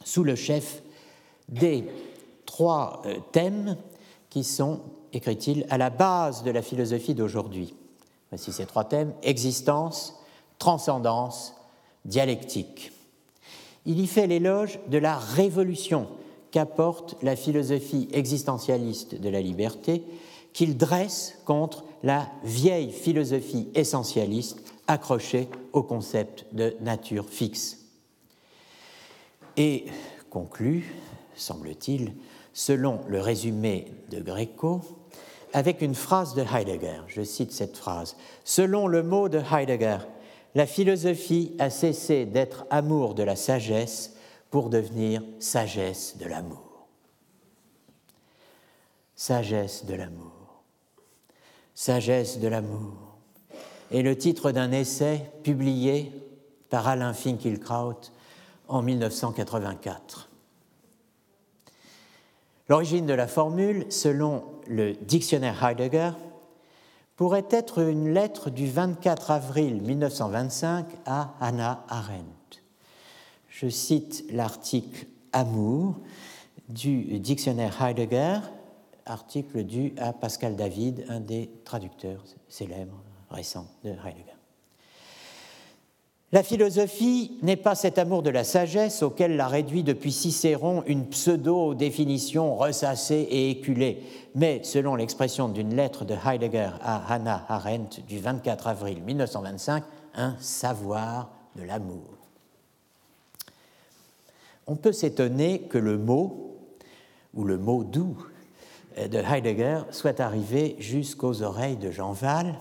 sous 0.04 0.22
le 0.22 0.36
chef 0.36 0.82
des 1.48 1.88
trois 2.46 3.02
euh, 3.06 3.18
thèmes 3.32 3.76
qui 4.30 4.44
sont, 4.44 4.80
écrit-il, 5.12 5.66
à 5.70 5.78
la 5.78 5.90
base 5.90 6.44
de 6.44 6.50
la 6.50 6.62
philosophie 6.62 7.14
d'aujourd'hui. 7.14 7.74
Voici 8.30 8.52
ces 8.52 8.66
trois 8.66 8.84
thèmes, 8.84 9.12
existence, 9.22 10.14
transcendance, 10.58 11.54
dialectique. 12.04 12.92
Il 13.86 14.00
y 14.00 14.06
fait 14.06 14.26
l'éloge 14.26 14.78
de 14.88 14.98
la 14.98 15.16
révolution 15.16 16.08
qu'apporte 16.50 17.16
la 17.22 17.36
philosophie 17.36 18.08
existentialiste 18.12 19.20
de 19.20 19.28
la 19.28 19.40
liberté, 19.40 20.04
qu'il 20.52 20.76
dresse 20.76 21.38
contre 21.44 21.84
la 22.02 22.30
vieille 22.44 22.92
philosophie 22.92 23.68
essentialiste 23.74 24.62
accrochée 24.86 25.48
au 25.72 25.82
concept 25.82 26.46
de 26.52 26.76
nature 26.80 27.28
fixe 27.28 27.84
et 29.56 29.86
conclut, 30.30 30.94
semble-t-il, 31.34 32.12
selon 32.52 33.00
le 33.08 33.20
résumé 33.20 33.86
de 34.10 34.20
Greco, 34.20 34.82
avec 35.52 35.82
une 35.82 35.94
phrase 35.94 36.34
de 36.34 36.42
Heidegger. 36.42 37.02
Je 37.06 37.22
cite 37.22 37.52
cette 37.52 37.76
phrase. 37.76 38.16
Selon 38.44 38.86
le 38.88 39.02
mot 39.02 39.28
de 39.28 39.38
Heidegger, 39.38 39.98
la 40.54 40.66
philosophie 40.66 41.54
a 41.58 41.70
cessé 41.70 42.26
d'être 42.26 42.66
amour 42.70 43.14
de 43.14 43.22
la 43.22 43.36
sagesse 43.36 44.14
pour 44.50 44.70
devenir 44.70 45.22
sagesse 45.40 46.16
de 46.18 46.26
l'amour. 46.26 46.86
Sagesse 49.16 49.84
de 49.84 49.94
l'amour. 49.94 50.62
Sagesse 51.74 52.38
de 52.38 52.46
l'amour 52.46 53.18
est 53.90 54.02
le 54.02 54.16
titre 54.16 54.52
d'un 54.52 54.70
essai 54.70 55.30
publié 55.42 56.12
par 56.70 56.86
Alain 56.86 57.14
Finkielkraut 57.14 58.00
en 58.68 58.82
1984. 58.82 60.30
L'origine 62.68 63.06
de 63.06 63.12
la 63.12 63.26
formule, 63.26 63.86
selon 63.90 64.44
le 64.66 64.94
dictionnaire 64.94 65.62
Heidegger, 65.62 66.12
pourrait 67.16 67.46
être 67.50 67.80
une 67.80 68.12
lettre 68.12 68.50
du 68.50 68.68
24 68.68 69.30
avril 69.30 69.80
1925 69.82 70.86
à 71.06 71.34
Hannah 71.40 71.84
Arendt. 71.88 72.62
Je 73.48 73.68
cite 73.68 74.24
l'article 74.30 75.06
Amour 75.32 75.96
du 76.68 77.20
dictionnaire 77.20 77.80
Heidegger, 77.82 78.38
article 79.06 79.64
dû 79.64 79.94
à 79.98 80.12
Pascal 80.12 80.56
David, 80.56 81.04
un 81.08 81.20
des 81.20 81.50
traducteurs 81.64 82.24
célèbres 82.48 83.02
récents 83.30 83.68
de 83.84 83.90
Heidegger. 83.90 84.33
La 86.34 86.42
philosophie 86.42 87.38
n'est 87.42 87.54
pas 87.54 87.76
cet 87.76 87.96
amour 87.96 88.24
de 88.24 88.28
la 88.28 88.42
sagesse 88.42 89.04
auquel 89.04 89.36
l'a 89.36 89.46
réduit 89.46 89.84
depuis 89.84 90.10
Cicéron 90.10 90.82
une 90.88 91.06
pseudo-définition 91.06 92.56
ressassée 92.56 93.28
et 93.30 93.50
éculée, 93.50 94.02
mais, 94.34 94.60
selon 94.64 94.96
l'expression 94.96 95.48
d'une 95.48 95.76
lettre 95.76 96.04
de 96.04 96.16
Heidegger 96.26 96.70
à 96.82 97.14
Hannah 97.14 97.44
Arendt 97.48 98.02
du 98.08 98.18
24 98.18 98.66
avril 98.66 99.00
1925, 99.04 99.84
un 100.16 100.34
savoir 100.40 101.30
de 101.54 101.62
l'amour. 101.62 102.02
On 104.66 104.74
peut 104.74 104.90
s'étonner 104.90 105.60
que 105.60 105.78
le 105.78 105.98
mot, 105.98 106.56
ou 107.34 107.44
le 107.44 107.58
mot 107.58 107.84
doux, 107.84 108.16
de 108.96 109.18
Heidegger 109.18 109.82
soit 109.92 110.18
arrivé 110.18 110.74
jusqu'aux 110.80 111.42
oreilles 111.42 111.76
de 111.76 111.92
Jean 111.92 112.10
Val, 112.10 112.56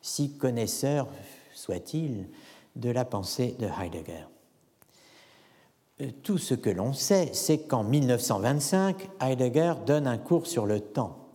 si 0.00 0.38
connaisseur 0.38 1.06
soit-il 1.52 2.24
de 2.76 2.90
la 2.90 3.04
pensée 3.04 3.56
de 3.58 3.66
Heidegger. 3.66 4.26
Euh, 6.00 6.10
tout 6.22 6.38
ce 6.38 6.54
que 6.54 6.70
l'on 6.70 6.92
sait, 6.92 7.30
c'est 7.32 7.66
qu'en 7.66 7.84
1925, 7.84 9.08
Heidegger 9.20 9.74
donne 9.86 10.06
un 10.06 10.18
cours 10.18 10.46
sur 10.46 10.66
le 10.66 10.80
temps, 10.80 11.28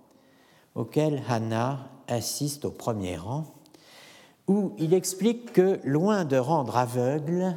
auquel 0.74 1.22
Hannah 1.28 1.90
assiste 2.08 2.66
au 2.66 2.72
premier 2.72 3.18
rang, 3.18 3.46
où 4.48 4.74
il 4.78 4.94
explique 4.94 5.54
que, 5.54 5.80
loin 5.84 6.26
de 6.26 6.38
rendre 6.38 6.78
aveugle, 6.78 7.56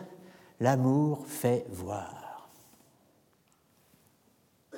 l'amour 0.60 1.26
fait 1.26 1.66
voir. 1.70 2.48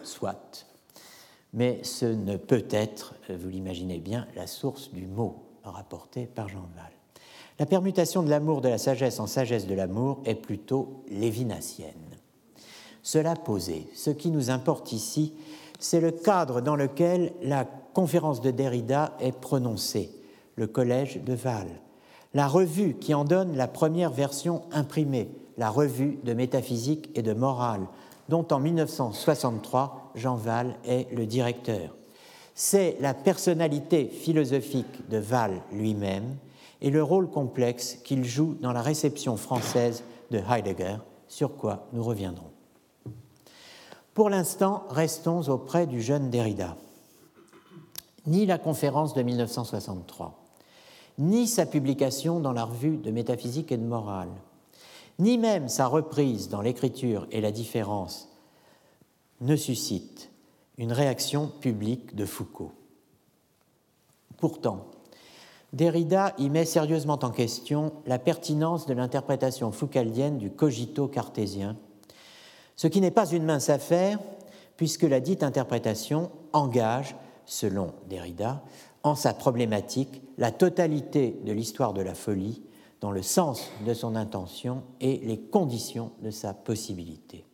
Soit. 0.03 0.67
Mais 1.53 1.83
ce 1.85 2.07
ne 2.07 2.37
peut 2.37 2.67
être, 2.71 3.15
vous 3.29 3.49
l'imaginez 3.49 3.99
bien, 3.99 4.27
la 4.35 4.47
source 4.47 4.91
du 4.91 5.07
mot 5.07 5.45
rapporté 5.65 6.27
par 6.27 6.49
Jean 6.49 6.69
Val. 6.75 7.00
La 7.61 7.67
permutation 7.67 8.23
de 8.23 8.31
l'amour 8.31 8.63
de 8.63 8.71
la 8.71 8.79
sagesse 8.79 9.21
en 9.21 9.27
sagesse 9.27 9.67
de 9.67 9.75
l'amour 9.75 10.23
est 10.25 10.35
plutôt 10.35 11.05
lévinassienne. 11.11 11.93
Cela 13.03 13.37
posé, 13.37 13.87
ce 13.95 14.09
qui 14.09 14.31
nous 14.31 14.49
importe 14.49 14.93
ici, 14.93 15.35
c'est 15.79 16.01
le 16.01 16.11
cadre 16.11 16.63
dans 16.63 16.75
lequel 16.75 17.35
la 17.43 17.67
conférence 17.67 18.41
de 18.41 18.51
Derrida 18.51 19.15
est 19.21 19.39
prononcée, 19.39 20.11
le 20.57 20.69
collège 20.69 21.21
de 21.23 21.35
Val, 21.35 21.69
la 22.33 22.49
revue 22.49 22.95
qui 22.95 23.13
en 23.13 23.25
donne 23.27 23.55
la 23.55 23.69
première 23.69 24.11
version 24.11 24.63
imprimée, 24.73 25.29
la 25.59 25.69
revue 25.69 26.19
de 26.25 26.33
métaphysique 26.33 27.11
et 27.15 27.21
de 27.21 27.35
morale, 27.35 27.87
dont 28.31 28.47
en 28.53 28.59
1963 28.59 30.13
Jean 30.15 30.37
Val 30.37 30.77
est 30.87 31.13
le 31.13 31.27
directeur. 31.27 31.95
c'est 32.55 32.97
la 33.01 33.13
personnalité 33.13 34.07
philosophique 34.07 35.11
de 35.11 35.19
Val 35.19 35.61
lui-même 35.75 36.37
et 36.81 36.91
le 36.91 37.03
rôle 37.03 37.31
complexe 37.31 37.99
qu'il 38.05 38.25
joue 38.25 38.55
dans 38.61 38.73
la 38.73 38.83
réception 38.83 39.37
française 39.37 40.03
de 40.31 40.39
Heidegger, 40.39 40.97
sur 41.29 41.57
quoi 41.57 41.89
nous 41.93 42.03
reviendrons. 42.03 42.51
Pour 44.15 44.31
l'instant, 44.31 44.85
restons 44.91 45.49
auprès 45.49 45.87
du 45.87 46.03
jeune 46.03 46.31
Derrida. 46.31 46.77
Ni 48.27 48.47
la 48.47 48.59
conférence 48.59 49.15
de 49.15 49.23
1963, 49.23 50.39
ni 51.19 51.47
sa 51.47 51.67
publication 51.67 52.41
dans 52.41 52.53
la 52.53 52.65
revue 52.65 52.97
de 52.97 53.11
métaphysique 53.11 53.73
et 53.73 53.77
de 53.77 53.85
morale, 53.85 54.31
ni 55.19 55.39
même 55.39 55.69
sa 55.69 55.87
reprise 55.87 56.49
dans 56.49 56.61
l'écriture 56.61 57.27
et 57.31 57.41
la 57.41 57.53
différence 57.53 58.29
ne 59.41 59.57
suscitent 59.57 60.31
une 60.77 60.93
réaction 60.93 61.47
publique 61.47 62.15
de 62.15 62.25
Foucault. 62.25 62.73
Pourtant, 64.39 64.87
Derrida 65.73 66.35
y 66.39 66.51
met 66.51 66.65
sérieusement 66.65 67.19
en 67.23 67.31
question 67.31 67.93
la 68.07 68.19
pertinence 68.19 68.87
de 68.87 68.95
l'interprétation 68.95 69.71
foucaldienne 69.71 70.39
du 70.39 70.51
cogito 70.51 71.07
cartésien, 71.07 71.77
ce 72.75 72.89
qui 72.89 73.01
n'est 73.01 73.13
pas 73.13 73.31
une 73.31 73.45
mince 73.45 73.71
affaire, 73.71 74.19
puisque 74.77 75.03
la 75.03 75.21
dite 75.21 75.43
interprétation 75.43 76.31
engage, 76.53 77.15
selon 77.47 77.93
Derrida, 78.09 78.63
en 79.03 79.15
sa 79.15 79.33
problématique 79.33 80.23
la 80.39 80.51
totalité 80.51 81.39
de 81.45 81.53
l'histoire 81.53 81.93
de 81.93 82.03
la 82.03 82.15
folie 82.15 82.63
dans 83.01 83.13
le 83.13 83.23
sens 83.23 83.71
de 83.87 83.95
son 83.95 84.17
intention 84.17 84.83
et 85.01 85.19
les 85.19 85.39
conditions 85.39 86.13
de 86.21 86.31
sa 86.31 86.53
possibilité. 86.53 87.45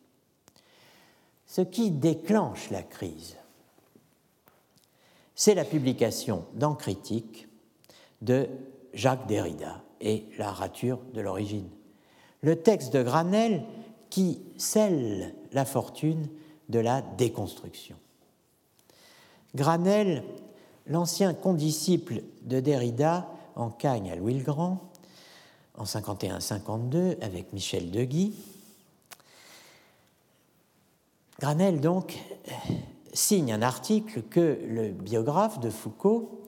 Ce 1.45 1.61
qui 1.61 1.91
déclenche 1.91 2.69
la 2.71 2.83
crise, 2.83 3.37
c'est 5.35 5.55
la 5.55 5.63
publication 5.63 6.45
dans 6.55 6.73
Critique 6.73 7.46
de 8.21 8.47
Jacques 8.93 9.27
Derrida 9.27 9.83
et 10.01 10.25
la 10.37 10.51
rature 10.51 10.99
de 11.13 11.21
l'origine. 11.21 11.69
Le 12.41 12.55
texte 12.55 12.93
de 12.93 13.03
Granel 13.03 13.63
qui 14.09 14.41
scelle 14.57 15.35
la 15.51 15.65
fortune 15.65 16.27
de 16.69 16.79
la 16.79 17.01
déconstruction. 17.01 17.95
Granel, 19.55 20.23
l'ancien 20.85 21.33
condisciple 21.33 22.21
de 22.43 22.59
Derrida, 22.59 23.27
en 23.55 23.69
cagne 23.69 24.11
à 24.11 24.15
Louis 24.15 24.35
le 24.35 24.43
Grand, 24.43 24.79
en 25.75 25.83
51-52 25.83 27.17
avec 27.21 27.53
Michel 27.53 27.91
Deguy. 27.91 28.33
Granel, 31.39 31.81
donc, 31.81 32.17
signe 33.13 33.51
un 33.51 33.61
article 33.61 34.23
que 34.23 34.59
le 34.67 34.89
biographe 34.89 35.59
de 35.59 35.69
Foucault 35.69 36.41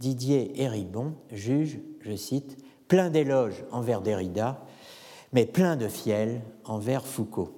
Didier 0.00 0.60
Héribon 0.60 1.14
juge, 1.30 1.78
je 2.00 2.16
cite, 2.16 2.58
plein 2.88 3.10
d'éloges 3.10 3.64
envers 3.70 4.00
Derrida, 4.00 4.64
mais 5.32 5.46
plein 5.46 5.76
de 5.76 5.88
fiel 5.88 6.42
envers 6.64 7.06
Foucault. 7.06 7.52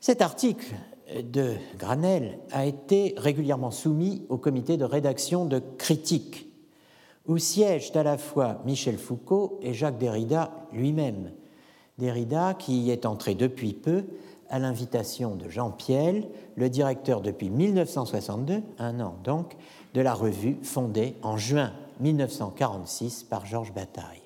Cet 0.00 0.20
article 0.20 0.74
de 1.22 1.52
Granel 1.78 2.38
a 2.50 2.66
été 2.66 3.14
régulièrement 3.16 3.70
soumis 3.70 4.24
au 4.28 4.36
comité 4.36 4.76
de 4.76 4.84
rédaction 4.84 5.44
de 5.44 5.62
Critique, 5.78 6.48
où 7.26 7.38
siègent 7.38 7.92
à 7.94 8.02
la 8.02 8.18
fois 8.18 8.60
Michel 8.66 8.98
Foucault 8.98 9.58
et 9.62 9.72
Jacques 9.72 9.98
Derrida 9.98 10.50
lui-même. 10.72 11.30
Derrida 11.98 12.54
qui 12.54 12.80
y 12.80 12.90
est 12.90 13.06
entré 13.06 13.34
depuis 13.34 13.72
peu 13.72 14.04
à 14.50 14.58
l'invitation 14.58 15.36
de 15.36 15.48
Jean 15.48 15.70
Piel, 15.70 16.28
le 16.56 16.68
directeur 16.68 17.20
depuis 17.20 17.50
1962, 17.50 18.62
un 18.78 19.00
an 19.00 19.16
donc, 19.24 19.56
de 19.94 20.00
la 20.00 20.12
revue 20.12 20.58
fondée 20.62 21.14
en 21.22 21.36
juin 21.36 21.72
1946 22.00 23.24
par 23.24 23.46
Georges 23.46 23.72
Bataille. 23.72 24.22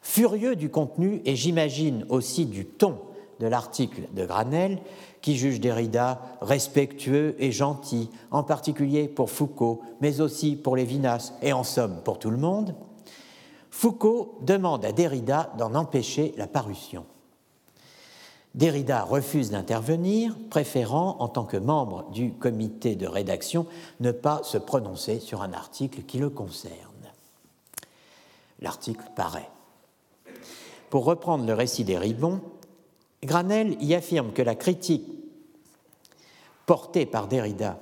Furieux 0.00 0.56
du 0.56 0.70
contenu 0.70 1.20
et 1.24 1.34
j'imagine 1.34 2.06
aussi 2.08 2.46
du 2.46 2.64
ton 2.64 2.98
de 3.40 3.46
l'article 3.46 4.02
de 4.14 4.24
Granel, 4.24 4.78
qui 5.20 5.36
juge 5.36 5.60
Derrida 5.60 6.20
respectueux 6.40 7.34
et 7.38 7.50
gentil, 7.50 8.10
en 8.30 8.42
particulier 8.42 9.08
pour 9.08 9.30
Foucault, 9.30 9.82
mais 10.00 10.20
aussi 10.20 10.54
pour 10.54 10.76
Lévinas 10.76 11.32
et 11.42 11.52
en 11.52 11.64
somme 11.64 12.00
pour 12.04 12.18
tout 12.18 12.30
le 12.30 12.36
monde, 12.36 12.74
Foucault 13.70 14.38
demande 14.42 14.84
à 14.84 14.92
Derrida 14.92 15.52
d'en 15.58 15.74
empêcher 15.74 16.32
la 16.36 16.46
parution. 16.46 17.06
Derrida 18.54 19.02
refuse 19.02 19.50
d'intervenir, 19.50 20.36
préférant, 20.48 21.16
en 21.18 21.28
tant 21.28 21.44
que 21.44 21.56
membre 21.56 22.08
du 22.10 22.32
comité 22.32 22.94
de 22.94 23.06
rédaction, 23.06 23.66
ne 23.98 24.12
pas 24.12 24.42
se 24.44 24.58
prononcer 24.58 25.18
sur 25.18 25.42
un 25.42 25.52
article 25.52 26.02
qui 26.02 26.18
le 26.18 26.30
concerne. 26.30 26.72
L'article 28.60 29.04
paraît. 29.16 29.50
Pour 30.88 31.04
reprendre 31.04 31.44
le 31.44 31.54
récit 31.54 31.82
des 31.82 31.98
Ribons, 31.98 32.40
Granel 33.24 33.76
y 33.80 33.94
affirme 33.94 34.32
que 34.32 34.42
la 34.42 34.54
critique 34.54 35.08
portée 36.66 37.06
par 37.06 37.26
Derrida 37.26 37.80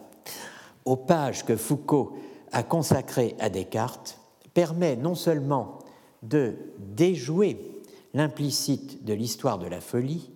aux 0.85 0.97
pages 0.97 1.45
que 1.45 1.57
Foucault 1.57 2.17
a 2.51 2.63
consacrées 2.63 3.37
à 3.39 3.51
Descartes 3.51 4.19
permet 4.55 4.97
non 4.97 5.15
seulement 5.15 5.79
de 6.23 6.57
déjouer 6.79 7.83
l'implicite 8.15 9.05
de 9.05 9.15
l'histoire 9.15 9.59
de 9.59 9.67
la 9.67 9.81
folie, 9.81 10.31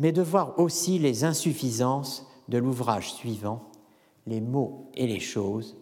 mais 0.00 0.12
de 0.12 0.22
voir 0.22 0.58
aussi 0.58 0.98
les 0.98 1.24
insuffisances 1.24 2.26
de 2.48 2.58
l'ouvrage 2.58 3.12
suivant, 3.12 3.60
Les 4.26 4.40
mots 4.40 4.90
et 4.94 5.06
les 5.06 5.18
choses, 5.18 5.76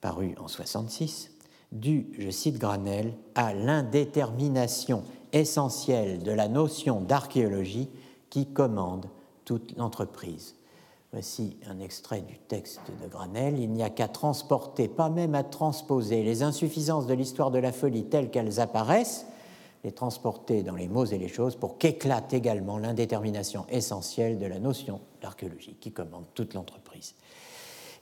paru 0.00 0.34
en 0.40 0.48
66, 0.48 1.30
dû, 1.72 2.08
je 2.18 2.30
cite 2.30 2.58
Granel, 2.58 3.14
à 3.34 3.54
l'indétermination 3.54 5.04
essentielle 5.32 6.22
de 6.22 6.32
la 6.32 6.48
notion 6.48 7.00
d'archéologie 7.00 7.88
qui 8.28 8.46
commande 8.46 9.06
toute 9.44 9.76
l'entreprise. 9.76 10.56
Voici 11.12 11.56
un 11.68 11.80
extrait 11.80 12.22
du 12.22 12.38
texte 12.38 12.82
de 13.02 13.08
Granel. 13.08 13.58
Il 13.58 13.70
n'y 13.70 13.82
a 13.82 13.90
qu'à 13.90 14.08
transporter, 14.08 14.88
pas 14.88 15.10
même 15.10 15.34
à 15.34 15.42
transposer, 15.42 16.22
les 16.22 16.42
insuffisances 16.42 17.06
de 17.06 17.14
l'histoire 17.14 17.50
de 17.50 17.58
la 17.58 17.72
folie 17.72 18.04
telles 18.04 18.30
qu'elles 18.30 18.60
apparaissent, 18.60 19.26
les 19.84 19.92
transporter 19.92 20.62
dans 20.62 20.74
les 20.74 20.88
mots 20.88 21.06
et 21.06 21.18
les 21.18 21.28
choses 21.28 21.56
pour 21.56 21.78
qu'éclate 21.78 22.32
également 22.34 22.78
l'indétermination 22.78 23.66
essentielle 23.70 24.38
de 24.38 24.46
la 24.46 24.58
notion 24.58 25.00
d'archéologie 25.22 25.76
qui 25.80 25.92
commande 25.92 26.24
toute 26.34 26.54
l'entreprise. 26.54 27.14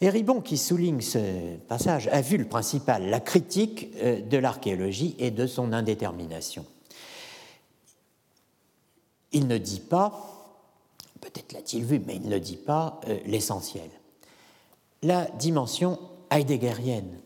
Et 0.00 0.10
Ribon, 0.10 0.40
qui 0.40 0.58
souligne 0.58 1.00
ce 1.00 1.56
passage, 1.56 2.08
a 2.08 2.20
vu 2.20 2.36
le 2.36 2.46
principal, 2.46 3.08
la 3.08 3.20
critique 3.20 3.88
euh, 3.96 4.20
de 4.20 4.38
l'archéologie 4.38 5.16
et 5.18 5.30
de 5.30 5.46
son 5.46 5.72
indétermination. 5.72 6.64
Il 9.32 9.48
ne 9.48 9.58
dit 9.58 9.80
pas, 9.80 10.12
peut-être 11.20 11.52
l'a-t-il 11.52 11.84
vu, 11.84 12.00
mais 12.06 12.16
il 12.16 12.28
ne 12.28 12.38
dit 12.38 12.56
pas 12.56 13.00
euh, 13.08 13.18
l'essentiel. 13.26 13.90
La 15.02 15.26
dimension 15.32 15.98
heideggerienne, 16.30 17.18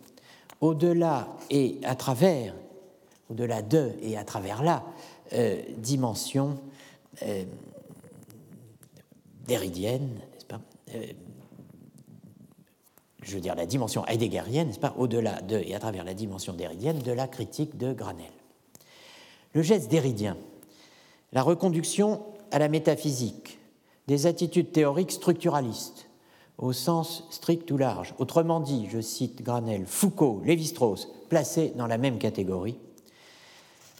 au-delà 0.61 1.29
et 1.51 1.79
à 1.85 1.95
travers 1.95 2.55
au-delà 3.33 3.62
de 3.62 3.92
et 4.03 4.16
à 4.16 4.25
travers 4.25 4.62
la 4.62 4.85
euh, 5.33 5.62
dimension 5.79 6.59
euh, 7.23 7.45
n'est-ce 9.49 10.45
pas 10.47 10.61
euh, 10.95 11.07
Je 13.23 13.35
veux 13.35 13.40
dire 13.40 13.55
la 13.55 13.66
dimension 13.66 14.07
heideggerienne, 14.07 14.68
n'est-ce 14.68 14.79
pas 14.79 14.95
Au-delà 14.99 15.40
de 15.40 15.57
et 15.57 15.75
à 15.75 15.79
travers 15.79 16.05
la 16.05 16.14
dimension 16.14 16.53
déridienne 16.53 16.99
de 16.99 17.12
la 17.12 17.27
critique 17.27 17.77
de 17.77 17.92
Granel. 17.92 18.31
Le 19.55 19.62
geste 19.62 19.90
déridien, 19.90 20.37
la 21.33 21.42
reconduction 21.42 22.23
à 22.51 22.59
la 22.59 22.68
métaphysique 22.68 23.59
des 24.09 24.27
attitudes 24.27 24.73
théoriques 24.73 25.12
structuralistes 25.12 26.09
au 26.59 26.73
sens 26.73 27.27
strict 27.31 27.71
ou 27.71 27.79
large. 27.79 28.14
Autrement 28.18 28.61
dit, 28.61 28.88
je 28.90 29.01
cite 29.01 29.42
Granel, 29.42 29.87
Foucault, 29.87 30.42
Lévi-Strauss, 30.45 31.09
placés 31.29 31.73
dans 31.77 31.87
la 31.87 31.99
même 31.99 32.18
catégorie, 32.18 32.79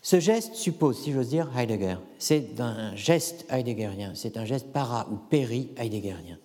ce 0.03 0.19
geste 0.19 0.57
suppose, 0.57 1.01
si 1.01 1.13
j'ose 1.13 1.29
dire, 1.29 1.49
Heidegger. 1.57 1.97
C'est 2.19 2.61
un 2.61 2.95
geste 2.97 3.47
heideggerien, 3.49 4.13
c'est 4.15 4.37
un 4.37 4.45
geste 4.45 4.73
para 4.73 5.07
ou 5.13 5.17
péri-heideggerien. 5.17 6.39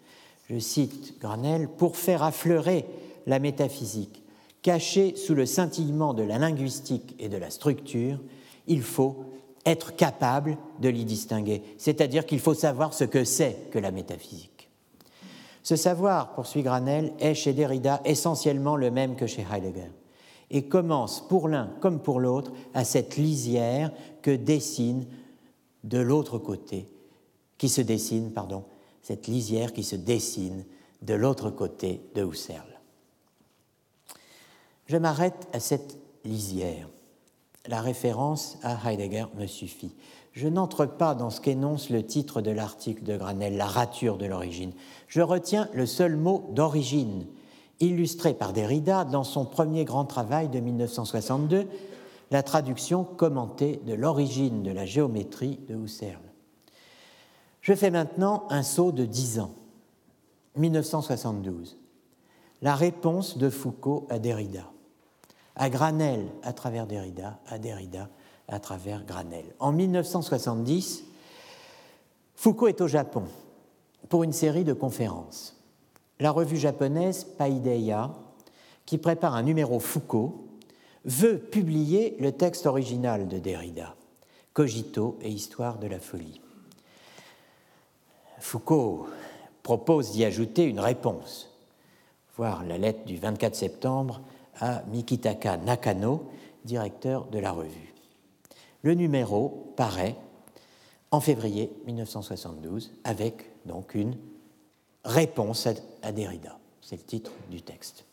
Je 0.47 0.59
cite 0.59 1.19
Granel, 1.19 1.67
pour 1.67 1.97
faire 1.97 2.21
affleurer 2.21 2.85
la 3.25 3.39
métaphysique, 3.39 4.23
cachée 4.61 5.15
sous 5.15 5.33
le 5.33 5.47
scintillement 5.47 6.13
de 6.13 6.21
la 6.21 6.37
linguistique 6.37 7.15
et 7.19 7.29
de 7.29 7.37
la 7.37 7.49
structure, 7.49 8.19
il 8.67 8.83
faut 8.83 9.25
être 9.65 9.95
capable 9.95 10.57
de 10.79 10.89
l'y 10.89 11.03
distinguer, 11.03 11.63
c'est-à-dire 11.79 12.27
qu'il 12.27 12.39
faut 12.39 12.53
savoir 12.53 12.93
ce 12.93 13.03
que 13.03 13.23
c'est 13.23 13.69
que 13.71 13.79
la 13.79 13.91
métaphysique. 13.91 14.69
Ce 15.63 15.75
savoir, 15.75 16.35
poursuit 16.35 16.61
Granel, 16.61 17.11
est 17.19 17.33
chez 17.33 17.53
Derrida 17.53 18.01
essentiellement 18.05 18.75
le 18.75 18.91
même 18.91 19.15
que 19.15 19.25
chez 19.25 19.45
Heidegger 19.51 19.89
et 20.49 20.67
commence 20.67 21.27
pour 21.27 21.47
l'un 21.47 21.67
comme 21.81 21.99
pour 21.99 22.19
l'autre 22.19 22.51
à 22.73 22.83
cette 22.83 23.17
lisière 23.17 23.91
que 24.21 24.31
dessine 24.31 25.05
de 25.83 25.99
l'autre 25.99 26.37
côté, 26.37 26.89
qui 27.57 27.69
se 27.69 27.81
dessine, 27.81 28.31
pardon, 28.31 28.63
cette 29.01 29.27
lisière 29.27 29.73
qui 29.73 29.83
se 29.83 29.95
dessine 29.95 30.65
de 31.01 31.13
l'autre 31.13 31.49
côté 31.49 32.01
de 32.15 32.25
Husserl. 32.25 32.79
Je 34.87 34.97
m'arrête 34.97 35.47
à 35.53 35.59
cette 35.59 35.97
lisière. 36.23 36.89
La 37.67 37.81
référence 37.81 38.57
à 38.63 38.77
Heidegger 38.89 39.25
me 39.35 39.45
suffit. 39.45 39.93
Je 40.31 40.47
n'entre 40.47 40.85
pas 40.85 41.15
dans 41.15 41.29
ce 41.29 41.41
qu'énonce 41.41 41.89
le 41.89 42.05
titre 42.05 42.41
de 42.41 42.51
l'article 42.51 43.03
de 43.03 43.17
Granel, 43.17 43.57
la 43.57 43.65
rature 43.65 44.17
de 44.17 44.25
l'origine. 44.25 44.71
Je 45.07 45.21
retiens 45.21 45.67
le 45.73 45.85
seul 45.85 46.15
mot 46.15 46.49
d'origine, 46.51 47.25
illustré 47.79 48.33
par 48.33 48.53
Derrida 48.53 49.05
dans 49.05 49.23
son 49.23 49.45
premier 49.45 49.85
grand 49.85 50.05
travail 50.05 50.49
de 50.49 50.59
1962, 50.59 51.67
la 52.31 52.43
traduction 52.43 53.03
commentée 53.03 53.81
de 53.85 53.93
l'origine 53.93 54.63
de 54.63 54.71
la 54.71 54.85
géométrie 54.85 55.59
de 55.67 55.75
Husserl. 55.75 56.21
Je 57.61 57.73
fais 57.73 57.91
maintenant 57.91 58.45
un 58.49 58.63
saut 58.63 58.91
de 58.91 59.05
dix 59.05 59.39
ans, 59.39 59.51
1972. 60.55 61.77
La 62.61 62.75
réponse 62.75 63.37
de 63.37 63.49
Foucault 63.49 64.07
à 64.09 64.19
Derrida, 64.19 64.65
à 65.55 65.69
Granel 65.69 66.27
à 66.43 66.53
travers 66.53 66.87
Derrida, 66.87 67.39
à 67.47 67.59
Derrida 67.59 68.09
à 68.47 68.59
travers 68.59 69.03
Granel. 69.03 69.45
En 69.59 69.71
1970, 69.71 71.03
Foucault 72.35 72.67
est 72.67 72.81
au 72.81 72.87
Japon 72.87 73.23
pour 74.09 74.23
une 74.23 74.33
série 74.33 74.63
de 74.63 74.73
conférences. 74.73 75.56
La 76.19 76.31
revue 76.31 76.57
japonaise 76.57 77.25
Paideia, 77.37 78.11
qui 78.85 78.97
prépare 78.97 79.35
un 79.35 79.43
numéro 79.43 79.79
Foucault, 79.79 80.47
veut 81.05 81.37
publier 81.37 82.17
le 82.19 82.31
texte 82.31 82.65
original 82.65 83.27
de 83.27 83.37
Derrida, 83.37 83.95
Cogito 84.53 85.17
et 85.21 85.29
Histoire 85.29 85.77
de 85.77 85.87
la 85.87 85.99
folie. 85.99 86.41
Foucault 88.39 89.07
propose 89.63 90.11
d'y 90.11 90.25
ajouter 90.25 90.63
une 90.63 90.79
réponse, 90.79 91.49
voir 92.35 92.65
la 92.65 92.77
lettre 92.77 93.05
du 93.05 93.17
24 93.17 93.55
septembre 93.55 94.21
à 94.59 94.83
Mikitaka 94.87 95.57
Nakano, 95.57 96.31
directeur 96.65 97.25
de 97.25 97.39
la 97.39 97.51
revue. 97.51 97.93
Le 98.81 98.93
numéro 98.93 99.73
paraît 99.75 100.15
en 101.11 101.19
février 101.19 101.71
1972 101.85 102.91
avec 103.03 103.49
donc 103.65 103.95
une 103.95 104.17
réponse 105.03 105.67
à 106.07 106.11
Derrida. 106.13 106.57
C'est 106.81 106.95
le 106.95 107.03
titre 107.03 107.31
du 107.51 107.61
texte. 107.61 108.05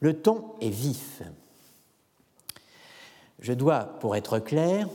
Le 0.00 0.18
ton 0.18 0.52
est 0.60 0.70
vif. 0.70 1.22
Je 3.40 3.52
dois, 3.52 3.80
pour 4.00 4.16
être 4.16 4.38
clair, 4.38 4.88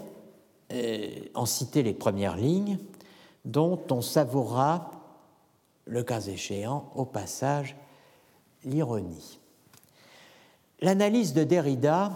euh, 0.73 1.07
en 1.35 1.45
citer 1.45 1.83
les 1.83 1.93
premières 1.93 2.35
lignes 2.35 2.79
dont 3.45 3.79
on 3.91 4.01
savourera, 4.01 4.91
le 5.85 6.03
cas 6.03 6.21
échéant, 6.21 6.91
au 6.95 7.05
passage, 7.05 7.75
l'ironie. 8.65 9.39
L'analyse 10.79 11.33
de 11.33 11.43
Derrida 11.43 12.11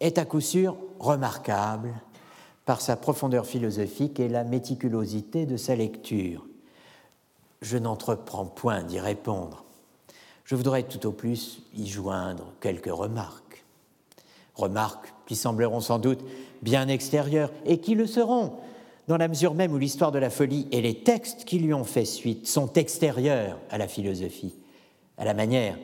est 0.00 0.16
à 0.16 0.24
coup 0.24 0.40
sûr 0.40 0.76
remarquable 0.98 1.94
par 2.64 2.80
sa 2.80 2.96
profondeur 2.96 3.44
philosophique 3.44 4.20
et 4.20 4.28
la 4.28 4.44
méticulosité 4.44 5.44
de 5.44 5.58
sa 5.58 5.74
lecture. 5.76 6.46
Je 7.60 7.76
n'entreprends 7.76 8.46
point 8.46 8.82
d'y 8.82 9.00
répondre. 9.00 9.64
Je 10.44 10.56
voudrais 10.56 10.82
tout 10.82 11.06
au 11.06 11.12
plus 11.12 11.62
y 11.76 11.86
joindre 11.86 12.52
quelques 12.60 12.92
remarques. 12.92 13.64
Remarques 14.54 15.12
qui 15.26 15.36
sembleront 15.36 15.80
sans 15.80 15.98
doute 15.98 16.24
bien 16.62 16.88
extérieures 16.88 17.52
et 17.64 17.78
qui 17.78 17.94
le 17.94 18.06
seront, 18.06 18.54
dans 19.08 19.16
la 19.16 19.28
mesure 19.28 19.54
même 19.54 19.72
où 19.72 19.78
l'histoire 19.78 20.12
de 20.12 20.18
la 20.18 20.30
folie 20.30 20.68
et 20.72 20.80
les 20.80 21.02
textes 21.02 21.44
qui 21.44 21.58
lui 21.58 21.74
ont 21.74 21.84
fait 21.84 22.04
suite 22.04 22.46
sont 22.46 22.72
extérieurs 22.74 23.58
à 23.70 23.78
la 23.78 23.88
philosophie, 23.88 24.54
à 25.18 25.24
la 25.24 25.34
manière 25.34 25.76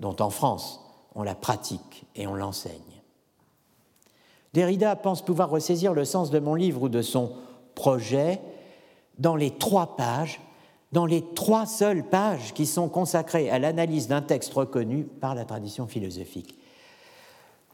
dont 0.00 0.16
en 0.20 0.30
France 0.30 0.80
on 1.14 1.22
la 1.22 1.34
pratique 1.34 2.04
et 2.16 2.26
on 2.26 2.34
l'enseigne. 2.34 2.72
Derrida 4.52 4.94
pense 4.96 5.24
pouvoir 5.24 5.50
ressaisir 5.50 5.94
le 5.94 6.04
sens 6.04 6.30
de 6.30 6.38
mon 6.38 6.54
livre 6.54 6.82
ou 6.82 6.88
de 6.88 7.02
son 7.02 7.32
projet 7.74 8.40
dans 9.18 9.36
les 9.36 9.50
trois 9.50 9.96
pages, 9.96 10.40
dans 10.94 11.06
les 11.06 11.24
trois 11.34 11.66
seules 11.66 12.04
pages 12.04 12.54
qui 12.54 12.66
sont 12.66 12.88
consacrées 12.88 13.50
à 13.50 13.58
l'analyse 13.58 14.06
d'un 14.06 14.22
texte 14.22 14.54
reconnu 14.54 15.02
par 15.02 15.34
la 15.34 15.44
tradition 15.44 15.88
philosophique. 15.88 16.56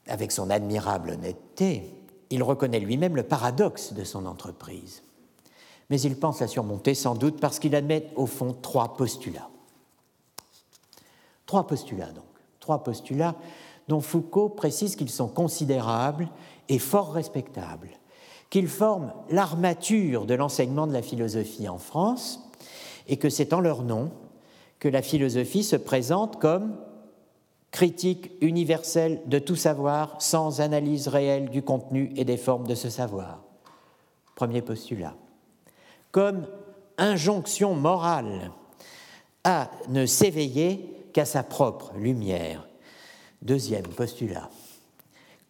Avec 0.06 0.33
son 0.33 0.48
admirable 0.48 1.11
honnêteté, 1.11 1.92
il 2.30 2.42
reconnaît 2.42 2.80
lui-même 2.80 3.16
le 3.16 3.22
paradoxe 3.22 3.92
de 3.92 4.04
son 4.04 4.24
entreprise. 4.24 5.02
Mais 5.90 6.00
il 6.00 6.16
pense 6.16 6.40
la 6.40 6.48
surmonter 6.48 6.94
sans 6.94 7.14
doute 7.14 7.38
parce 7.38 7.59
qu'il 7.59 7.74
admet 7.74 8.06
au 8.16 8.24
fond 8.24 8.54
trois 8.54 8.96
postulats. 8.96 9.50
Trois 11.44 11.66
postulats 11.66 12.12
donc, 12.12 12.24
trois 12.59 12.83
postulats 12.83 13.35
dont 13.87 14.00
Foucault 14.00 14.48
précise 14.48 14.96
qu'ils 14.96 15.11
sont 15.11 15.28
considérables 15.28 16.30
et 16.70 16.78
fort 16.78 17.12
respectables, 17.12 17.90
qu'ils 18.48 18.68
forment 18.68 19.12
l'armature 19.28 20.24
de 20.24 20.33
l'enseignement 20.33 20.87
de 20.87 20.94
la 20.94 21.02
philosophie 21.02 21.68
en 21.68 21.76
France 21.76 22.46
et 23.06 23.16
que 23.16 23.28
c'est 23.28 23.52
en 23.52 23.60
leur 23.60 23.82
nom 23.82 24.10
que 24.78 24.88
la 24.88 25.02
philosophie 25.02 25.64
se 25.64 25.76
présente 25.76 26.40
comme 26.40 26.76
critique 27.70 28.32
universelle 28.40 29.20
de 29.26 29.38
tout 29.38 29.56
savoir 29.56 30.20
sans 30.20 30.60
analyse 30.60 31.08
réelle 31.08 31.50
du 31.50 31.62
contenu 31.62 32.12
et 32.16 32.24
des 32.24 32.36
formes 32.36 32.66
de 32.66 32.74
ce 32.74 32.90
savoir. 32.90 33.42
Premier 34.34 34.62
postulat. 34.62 35.14
Comme 36.10 36.46
injonction 36.98 37.74
morale 37.74 38.50
à 39.44 39.70
ne 39.88 40.06
s'éveiller 40.06 40.94
qu'à 41.12 41.24
sa 41.24 41.42
propre 41.42 41.92
lumière. 41.96 42.66
Deuxième 43.42 43.86
postulat. 43.86 44.50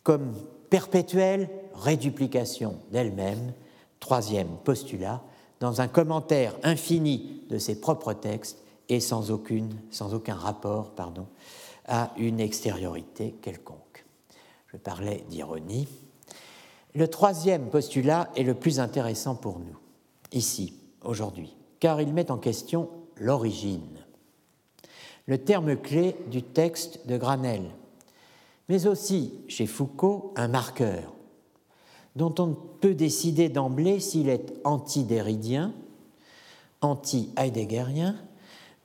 Comme 0.02 0.34
perpétuelle 0.70 1.48
réduplication 1.74 2.78
d'elle-même, 2.90 3.52
troisième 3.98 4.56
postulat, 4.64 5.22
dans 5.60 5.82
un 5.82 5.88
commentaire 5.88 6.54
infini 6.62 7.42
de 7.48 7.58
ses 7.58 7.80
propres 7.80 8.14
textes 8.14 8.58
et 8.88 8.98
sans, 8.98 9.30
aucun 9.30 10.34
rapport 10.34 10.92
à 11.86 12.12
une 12.16 12.40
extériorité 12.40 13.36
quelconque. 13.40 14.04
Je 14.72 14.76
parlais 14.78 15.24
d'ironie. 15.28 15.86
Le 16.94 17.06
troisième 17.06 17.68
postulat 17.68 18.30
est 18.36 18.42
le 18.42 18.54
plus 18.54 18.80
intéressant 18.80 19.36
pour 19.36 19.60
nous, 19.60 19.78
ici, 20.32 20.74
aujourd'hui, 21.04 21.54
car 21.78 22.00
il 22.00 22.12
met 22.12 22.30
en 22.30 22.38
question 22.38 22.90
l'origine. 23.16 24.04
Le 25.26 25.38
terme 25.38 25.76
clé 25.76 26.16
du 26.30 26.42
texte 26.42 27.06
de 27.06 27.16
Granel, 27.16 27.62
mais 28.68 28.86
aussi 28.86 29.34
chez 29.46 29.66
Foucault 29.66 30.32
un 30.36 30.48
marqueur 30.48 31.12
dont 32.16 32.34
on 32.38 32.56
peut 32.80 32.94
décider 32.94 33.48
d'emblée 33.48 34.00
s'il 34.00 34.28
est 34.28 34.52
anti-déridien, 34.64 35.72
anti-heideggerien, 36.80 38.16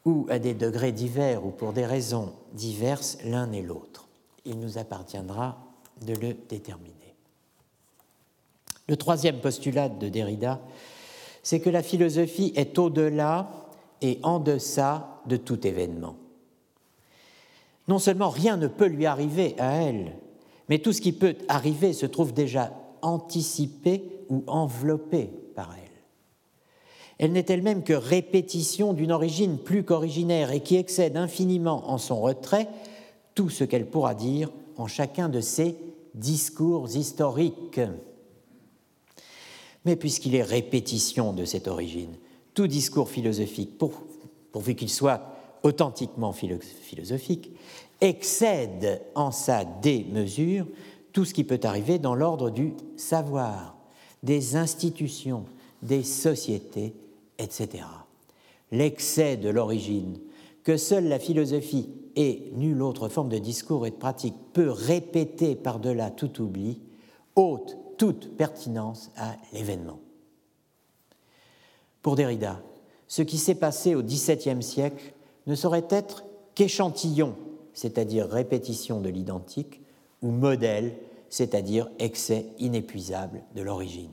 ou 0.06 0.28
à 0.30 0.38
des 0.38 0.54
degrés 0.54 0.92
divers 0.92 1.46
ou 1.46 1.50
pour 1.50 1.74
des 1.74 1.86
raisons 1.86 2.32
diverses 2.54 3.18
l'un 3.26 3.52
et 3.52 3.62
l'autre. 3.62 4.08
Il 4.46 4.60
nous 4.60 4.78
appartiendra 4.78 5.58
de 6.06 6.14
le 6.14 6.36
déterminer. 6.48 6.94
Le 8.88 8.98
troisième 8.98 9.40
postulat 9.40 9.90
de 9.90 10.10
Derrida, 10.10 10.62
c'est 11.42 11.60
que 11.60 11.72
la 11.72 11.82
philosophie 11.82 12.54
est 12.56 12.78
au-delà 12.78 13.50
et 14.02 14.20
en 14.22 14.40
deçà 14.40 15.22
de 15.26 15.38
tout 15.38 15.66
événement. 15.66 16.16
Non 17.88 17.98
seulement 17.98 18.30
rien 18.30 18.58
ne 18.58 18.68
peut 18.68 18.86
lui 18.86 19.08
arriver 19.08 19.56
à 19.58 19.74
elle, 19.74 20.14
mais 20.70 20.80
tout 20.80 20.94
ce 20.94 21.02
qui 21.02 21.14
peut 21.14 21.36
arriver 21.48 21.94
se 21.94 22.06
trouve 22.06 22.34
déjà 22.34 22.72
anticipé 23.06 24.04
ou 24.30 24.44
enveloppé 24.48 25.30
par 25.56 25.74
elle. 25.78 25.86
Elle 27.18 27.32
n'est 27.32 27.46
elle-même 27.48 27.84
que 27.84 27.94
répétition 27.94 28.94
d'une 28.94 29.12
origine 29.12 29.58
plus 29.58 29.84
qu'originaire 29.84 30.52
et 30.52 30.62
qui 30.62 30.76
excède 30.76 31.16
infiniment 31.16 31.90
en 31.90 31.98
son 31.98 32.20
retrait 32.20 32.68
tout 33.36 33.50
ce 33.50 33.64
qu'elle 33.64 33.90
pourra 33.90 34.16
dire 34.16 34.52
en 34.78 34.88
chacun 34.88 35.30
de 35.30 35.40
ses 35.40 35.76
discours 36.14 36.94
historiques. 36.96 37.80
Mais 39.86 39.96
puisqu'il 39.96 40.36
est 40.36 40.44
répétition 40.44 41.32
de 41.32 41.46
cette 41.46 41.68
origine, 41.68 42.16
tout 42.54 42.68
discours 42.68 43.10
philosophique, 43.10 43.78
pourvu 43.78 44.76
qu'il 44.76 44.90
soit 44.90 45.22
authentiquement 45.64 46.34
philosophique, 46.34 47.52
excède 48.02 49.02
en 49.16 49.32
sa 49.32 49.64
démesure 49.64 50.66
tout 51.16 51.24
ce 51.24 51.34
qui 51.34 51.46
peut 51.46 51.62
arriver 51.64 51.98
dans 51.98 52.14
l'ordre 52.14 52.50
du 52.50 52.74
savoir, 52.98 53.78
des 54.22 54.58
institutions, 54.58 55.46
des 55.82 56.04
sociétés, 56.04 56.94
etc. 57.40 57.86
L'excès 58.74 59.38
de 59.38 59.48
l'origine, 59.48 60.20
que 60.66 60.76
seule 60.76 61.08
la 61.08 61.18
philosophie 61.18 61.90
et 62.18 62.52
nulle 62.56 62.82
autre 62.82 63.08
forme 63.08 63.30
de 63.30 63.38
discours 63.38 63.88
et 63.88 63.92
de 63.92 63.96
pratique 63.96 64.36
peut 64.52 64.70
répéter 64.70 65.56
par-delà 65.56 66.12
tout 66.12 66.42
oubli, 66.42 66.82
ôte 67.38 67.78
toute 67.98 68.36
pertinence 68.36 69.10
à 69.16 69.38
l'événement. 69.54 70.02
Pour 72.02 72.18
Derrida, 72.18 72.62
ce 73.08 73.22
qui 73.22 73.38
s'est 73.38 73.56
passé 73.56 73.96
au 73.96 74.04
XVIIe 74.04 74.62
siècle 74.62 75.14
ne 75.48 75.56
saurait 75.56 75.88
être 75.90 76.26
qu'échantillon, 76.56 77.38
c'est-à-dire 77.74 78.28
répétition 78.28 79.00
de 79.00 79.08
l'identique, 79.08 79.80
ou 80.22 80.32
modèle, 80.32 80.94
c'est-à-dire 81.36 81.90
excès 82.00 82.46
inépuisable 82.60 83.42
de 83.56 83.62
l'origine. 83.62 84.12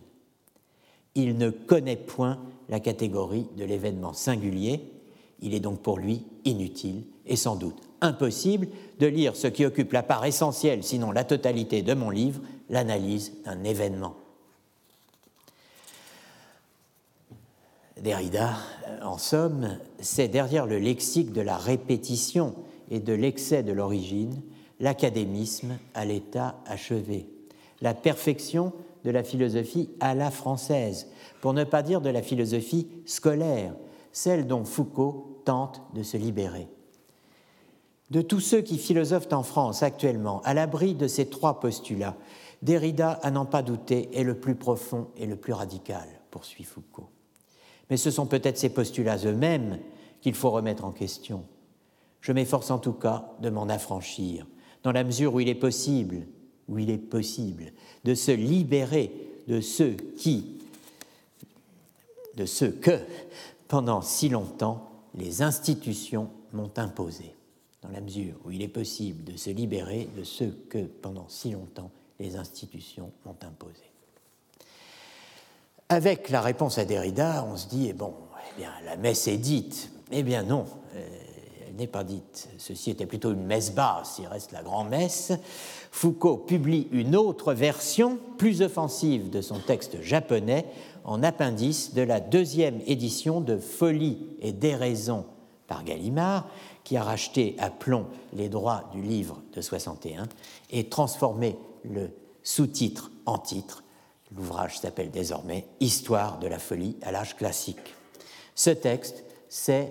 Il 1.15 1.39
ne 1.39 1.51
connaît 1.51 1.95
point 1.95 2.41
la 2.69 2.81
catégorie 2.81 3.47
de 3.57 3.65
l'événement 3.65 4.13
singulier, 4.13 4.91
il 5.41 5.55
est 5.55 5.61
donc 5.61 5.83
pour 5.83 5.99
lui 5.99 6.25
inutile 6.45 7.05
et 7.27 7.37
sans 7.37 7.55
doute 7.55 7.81
impossible 8.01 8.67
de 8.99 9.07
lire 9.07 9.37
ce 9.37 9.47
qui 9.47 9.65
occupe 9.65 9.93
la 9.93 10.03
part 10.03 10.25
essentielle, 10.25 10.83
sinon 10.83 11.13
la 11.13 11.23
totalité 11.23 11.83
de 11.83 11.95
mon 11.95 12.11
livre, 12.11 12.41
l'analyse 12.69 13.33
d'un 13.45 13.63
événement. 13.63 14.17
Derrida, 18.01 18.57
en 19.01 19.17
somme, 19.17 19.79
c'est 20.01 20.27
derrière 20.27 20.67
le 20.67 20.81
lexique 20.81 21.33
de 21.33 21.41
la 21.41 21.57
répétition 21.57 22.57
et 22.91 22.99
de 22.99 23.13
l'excès 23.13 23.63
de 23.63 23.71
l'origine, 23.71 24.43
l'académisme 24.81 25.79
à 25.95 26.05
l'état 26.05 26.57
achevé, 26.67 27.29
la 27.81 27.95
perfection 27.95 28.73
de 29.05 29.11
la 29.11 29.25
philosophie 29.25 29.91
à 30.01 30.15
la 30.15 30.31
française, 30.31 31.09
pour 31.41 31.53
ne 31.53 31.65
pas 31.65 31.83
dire 31.83 32.01
de 32.01 32.11
la 32.11 32.23
philosophie 32.23 32.89
scolaire, 33.07 33.75
celle 34.13 34.47
dont 34.47 34.65
Foucault 34.65 35.43
tente 35.45 35.83
de 35.95 36.03
se 36.03 36.17
libérer. 36.17 36.69
De 38.11 38.21
tous 38.21 38.41
ceux 38.41 38.61
qui 38.61 38.79
philosophent 38.79 39.33
en 39.33 39.43
France 39.43 39.83
actuellement, 39.83 40.43
à 40.43 40.55
l'abri 40.55 40.95
de 40.95 41.09
ces 41.09 41.27
trois 41.27 41.61
postulats, 41.61 42.17
Derrida, 42.61 43.19
à 43.23 43.31
n'en 43.31 43.47
pas 43.47 43.63
douter, 43.63 44.09
est 44.13 44.23
le 44.23 44.39
plus 44.39 44.55
profond 44.55 45.09
et 45.17 45.27
le 45.27 45.35
plus 45.35 45.53
radical, 45.53 46.07
poursuit 46.31 46.65
Foucault. 46.65 47.09
Mais 47.91 47.97
ce 47.97 48.11
sont 48.11 48.27
peut-être 48.27 48.59
ces 48.59 48.69
postulats 48.69 49.19
eux-mêmes 49.25 49.79
qu'il 50.21 50.35
faut 50.35 50.51
remettre 50.51 50.85
en 50.85 50.93
question. 50.93 51.45
Je 52.21 52.33
m'efforce 52.33 52.71
en 52.71 52.79
tout 52.79 52.93
cas 52.93 53.33
de 53.41 53.51
m'en 53.51 53.69
affranchir, 53.69 54.47
dans 54.83 54.93
la 54.93 55.05
mesure 55.05 55.35
où 55.35 55.41
il 55.41 55.49
est 55.49 55.55
possible, 55.55 56.27
où 56.69 56.79
il 56.79 56.91
est 56.91 56.99
possible, 56.99 57.73
de 58.05 58.15
se 58.15 58.33
libérer 58.33 59.13
de 59.49 59.61
ceux 59.61 59.97
qui, 60.17 60.61
de 62.37 62.47
ceux 62.47 62.71
que, 62.71 62.99
pendant 63.69 64.03
si 64.03 64.29
longtemps, 64.29 64.91
les 65.15 65.43
institutions 65.43 66.31
m'ont 66.53 66.73
imposé, 66.77 67.35
dans 67.83 67.91
la 67.91 68.01
mesure 68.01 68.35
où 68.45 68.51
il 68.51 68.63
est 68.63 68.69
possible 68.69 69.25
de 69.25 69.37
se 69.37 69.51
libérer 69.51 70.09
de 70.17 70.25
ceux 70.25 70.57
que, 70.69 70.79
pendant 70.79 71.27
si 71.29 71.51
longtemps, 71.51 71.91
les 72.19 72.37
institutions 72.37 73.13
m'ont 73.25 73.37
imposé. 73.43 73.83
Avec 75.89 76.31
la 76.31 76.41
réponse 76.41 76.79
à 76.79 76.85
Derrida, 76.85 77.45
on 77.45 77.57
se 77.57 77.69
dit, 77.69 77.89
eh 77.89 77.95
eh 77.95 78.61
bien, 78.61 78.73
la 78.85 78.97
messe 78.97 79.29
est 79.29 79.37
dite. 79.37 79.91
Eh 80.11 80.23
bien 80.23 80.43
non, 80.43 80.67
n'est 81.77 81.87
pas 81.87 82.05
dite. 82.05 82.49
Ceci 82.59 82.91
était 82.91 83.07
plutôt 83.07 83.33
une 83.33 83.45
messe 83.45 83.75
basse, 83.75 84.19
il 84.19 84.27
reste 84.27 84.53
la 84.53 84.63
grand-messe. 84.63 85.33
Foucault 85.91 86.37
publie 86.37 86.89
une 86.93 87.17
autre 87.17 87.53
version, 87.55 88.19
plus 88.39 88.63
offensive 88.63 89.31
de 89.31 89.41
son 89.41 89.59
texte 89.59 90.01
japonais, 90.03 90.67
en 91.05 91.23
appendice 91.23 91.95
de 91.95 92.03
la 92.03 92.21
deuxième 92.21 92.81
édition 92.87 93.41
de 93.41 93.59
Folie 93.59 94.19
et 94.41 94.53
déraison 94.53 95.25
par 95.67 95.85
Gallimard, 95.85 96.47
qui 96.85 96.97
a 96.97 97.03
racheté 97.03 97.57
à 97.59 97.71
plomb 97.71 98.07
les 98.33 98.49
droits 98.49 98.91
du 98.93 99.03
livre 99.03 99.43
de 99.55 99.61
61 99.61 100.29
et 100.71 100.89
transformé 100.89 101.57
le 101.85 102.11
sous-titre 102.43 103.11
en 103.27 103.39
titre 103.39 103.83
L'ouvrage 104.37 104.79
s'appelle 104.79 105.11
désormais 105.11 105.67
Histoire 105.81 106.39
de 106.39 106.47
la 106.47 106.59
folie 106.59 106.97
à 107.03 107.13
l'âge 107.13 107.37
classique. 107.37 107.95
Ce 108.55 108.71
texte, 108.71 109.25
c'est 109.49 109.91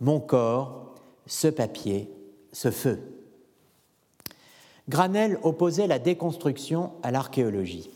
Mon 0.00 0.20
corps, 0.20 0.94
ce 1.28 1.46
papier, 1.46 2.10
ce 2.52 2.72
feu. 2.72 2.98
Granel 4.88 5.38
opposait 5.42 5.86
la 5.86 5.98
déconstruction 5.98 6.92
à 7.02 7.12
l'archéologie. 7.12 7.90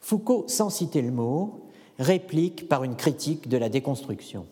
Foucault, 0.00 0.44
sans 0.48 0.68
citer 0.68 1.00
le 1.00 1.12
mot, 1.12 1.68
réplique 1.98 2.68
par 2.68 2.84
une 2.84 2.96
critique 2.96 3.48
de 3.48 3.56
la 3.56 3.68
déconstruction. 3.68 4.46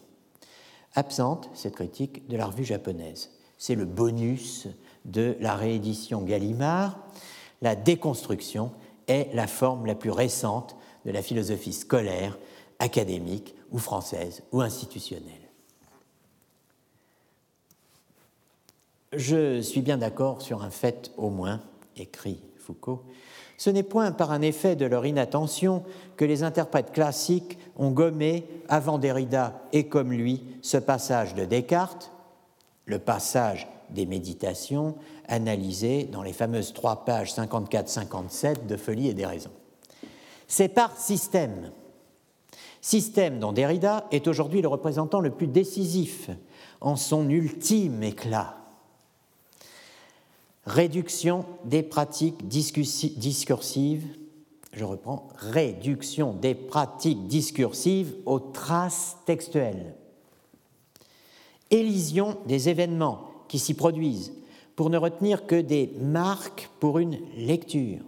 Absente, 0.95 1.51
cette 1.53 1.75
critique, 1.75 2.27
de 2.29 2.37
la 2.37 2.47
revue 2.47 2.65
japonaise. 2.65 3.31
C'est 3.59 3.75
le 3.75 3.85
bonus 3.85 4.69
de 5.05 5.37
la 5.41 5.57
réédition 5.57 6.23
Gallimard. 6.23 6.99
La 7.61 7.75
déconstruction 7.75 8.73
est 9.09 9.35
la 9.35 9.49
forme 9.49 9.87
la 9.87 9.97
plus 9.97 10.11
récente 10.11 10.77
de 11.05 11.11
la 11.11 11.23
philosophie 11.23 11.73
scolaire, 11.73 12.39
académique 12.79 13.55
ou 13.73 13.79
française 13.79 14.43
ou 14.53 14.61
institutionnelle. 14.61 15.44
Je 19.17 19.61
suis 19.61 19.83
bien 19.83 19.99
d'accord 19.99 20.43
sur 20.43 20.63
un 20.63 20.71
fait 20.71 21.13
au 21.17 21.31
moins, 21.31 21.61
écrit 21.97 22.41
Foucault. 22.59 23.03
Ce 23.57 23.71
n'est 23.71 23.85
point 23.85 24.11
par 24.11 24.33
un 24.33 24.43
effet 24.43 24.75
de 24.75 24.87
leur 24.87 25.07
inattention 25.07 25.85
que 26.17 26.25
les 26.25 26.43
interprètes 26.43 26.93
classiques 26.93 27.59
ont 27.77 27.91
gommé, 27.91 28.47
avant 28.69 28.99
Derrida 28.99 29.63
et 29.73 29.87
comme 29.87 30.13
lui, 30.13 30.43
ce 30.63 30.77
passage 30.77 31.35
de 31.35 31.45
Descartes, 31.45 32.11
le 32.87 32.99
passage 32.99 33.69
des 33.91 34.07
méditations, 34.07 34.97
analysées 35.29 36.05
dans 36.05 36.23
les 36.23 36.33
fameuses 36.33 36.73
trois 36.73 37.05
pages 37.05 37.35
54-57 37.35 38.67
de 38.67 38.77
Folie 38.77 39.09
et 39.09 39.15
des 39.15 39.27
raisons. 39.27 39.53
C'est 40.49 40.69
par 40.69 40.97
système. 40.97 41.71
Système 42.81 43.39
dont 43.39 43.53
Derrida 43.53 44.07
est 44.11 44.27
aujourd'hui 44.27 44.61
le 44.61 44.69
représentant 44.69 45.21
le 45.21 45.31
plus 45.31 45.47
décisif 45.47 46.31
en 46.81 46.97
son 46.97 47.31
ultime 47.31 48.03
éclat. 48.03 48.64
Réduction 50.67 51.45
des 51.65 51.83
pratiques 51.83 52.49
discursives, 52.49 54.07
je 54.73 54.85
reprends, 54.85 55.29
réduction 55.37 56.33
des 56.33 56.55
pratiques 56.55 57.27
discursives 57.27 58.15
aux 58.25 58.41
traces 58.41 59.19
textuelles. 59.27 59.95
Élision 61.71 62.39
des 62.47 62.71
événements 62.71 63.29
qui 63.49 63.59
s'y 63.59 63.75
produisent 63.75 64.33
pour 64.75 64.91
ne 64.91 64.97
retenir 64.97 65.47
que 65.47 65.61
des 65.61 65.93
marques 66.01 66.71
pour 66.81 66.99
une 66.99 67.19
lecture. 67.37 68.01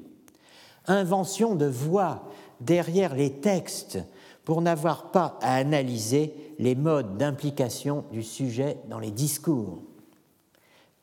Invention 0.87 1.57
de 1.57 1.67
voix 1.67 2.31
derrière 2.61 3.15
les 3.15 3.33
textes 3.33 3.99
pour 4.45 4.63
n'avoir 4.63 5.11
pas 5.11 5.39
à 5.43 5.57
analyser 5.57 6.33
les 6.59 6.75
modes 6.75 7.19
d'implication 7.19 8.05
du 8.13 8.23
sujet 8.23 8.79
dans 8.89 8.99
les 8.99 9.11
discours. 9.11 9.83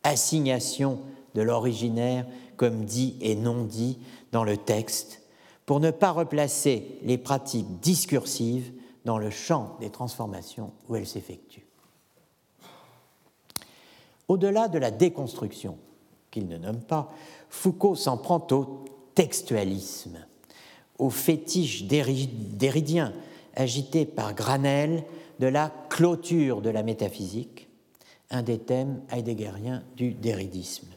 Assignation 0.04 1.00
de 1.36 1.42
l'originaire 1.42 2.26
comme 2.58 2.86
dit 2.86 3.18
et 3.22 3.36
non 3.36 3.64
dit 3.64 4.00
dans 4.32 4.44
le 4.44 4.58
texte 4.58 5.22
pour 5.66 5.80
ne 5.80 5.92
pas 5.92 6.12
replacer 6.12 7.00
les 7.04 7.18
pratiques 7.18 7.80
discursives 7.80 8.72
dans 9.06 9.18
le 9.18 9.30
champ 9.30 9.78
des 9.80 9.90
transformations 9.90 10.72
où 10.88 10.96
elles 10.96 11.08
s'effectuent. 11.08 11.66
Au-delà 14.28 14.68
de 14.68 14.78
la 14.78 14.92
déconstruction, 14.92 15.78
qu'il 16.32 16.48
ne 16.48 16.58
nomme 16.58 16.82
pas, 16.82 17.12
Foucault 17.50 17.96
s'en 17.96 18.18
prend 18.18 18.46
au 18.52 18.86
textualisme, 19.14 20.26
au 20.98 21.10
fétiche 21.10 21.84
déridien 21.86 23.14
agité 23.56 24.06
par 24.06 24.34
Granel 24.34 25.04
de 25.40 25.48
la 25.48 25.72
clôture 25.90 26.62
de 26.62 26.70
la 26.70 26.84
métaphysique, 26.84 27.68
un 28.32 28.42
des 28.42 28.58
thèmes 28.58 29.02
heideggeriens 29.12 29.84
du 29.96 30.14
déridisme, 30.14 30.88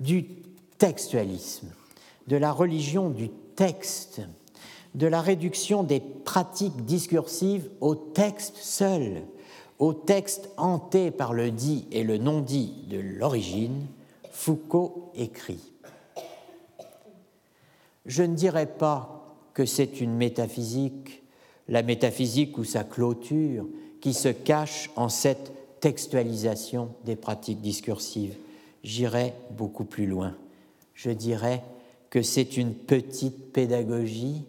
du 0.00 0.24
textualisme, 0.78 1.68
de 2.26 2.36
la 2.36 2.52
religion 2.52 3.10
du 3.10 3.28
texte, 3.54 4.22
de 4.94 5.06
la 5.06 5.20
réduction 5.20 5.82
des 5.82 6.00
pratiques 6.00 6.84
discursives 6.84 7.70
au 7.80 7.94
texte 7.94 8.56
seul, 8.56 9.22
au 9.78 9.92
texte 9.92 10.50
hanté 10.56 11.10
par 11.10 11.32
le 11.32 11.50
dit 11.50 11.86
et 11.92 12.02
le 12.02 12.18
non-dit 12.18 12.84
de 12.88 12.98
l'origine, 12.98 13.86
Foucault 14.32 15.10
écrit 15.14 15.60
Je 18.06 18.22
ne 18.22 18.34
dirais 18.34 18.66
pas 18.66 19.36
que 19.54 19.66
c'est 19.66 20.00
une 20.00 20.14
métaphysique, 20.14 21.22
la 21.68 21.82
métaphysique 21.82 22.56
ou 22.58 22.64
sa 22.64 22.84
clôture, 22.84 23.66
qui 24.00 24.14
se 24.14 24.28
cache 24.28 24.90
en 24.96 25.08
cette 25.08 25.52
textualisation 25.80 26.94
des 27.04 27.16
pratiques 27.16 27.60
discursives. 27.60 28.34
J'irai 28.82 29.34
beaucoup 29.50 29.84
plus 29.84 30.06
loin. 30.06 30.36
Je 30.94 31.10
dirais 31.10 31.62
que 32.08 32.22
c'est 32.22 32.56
une 32.56 32.74
petite 32.74 33.52
pédagogie 33.52 34.44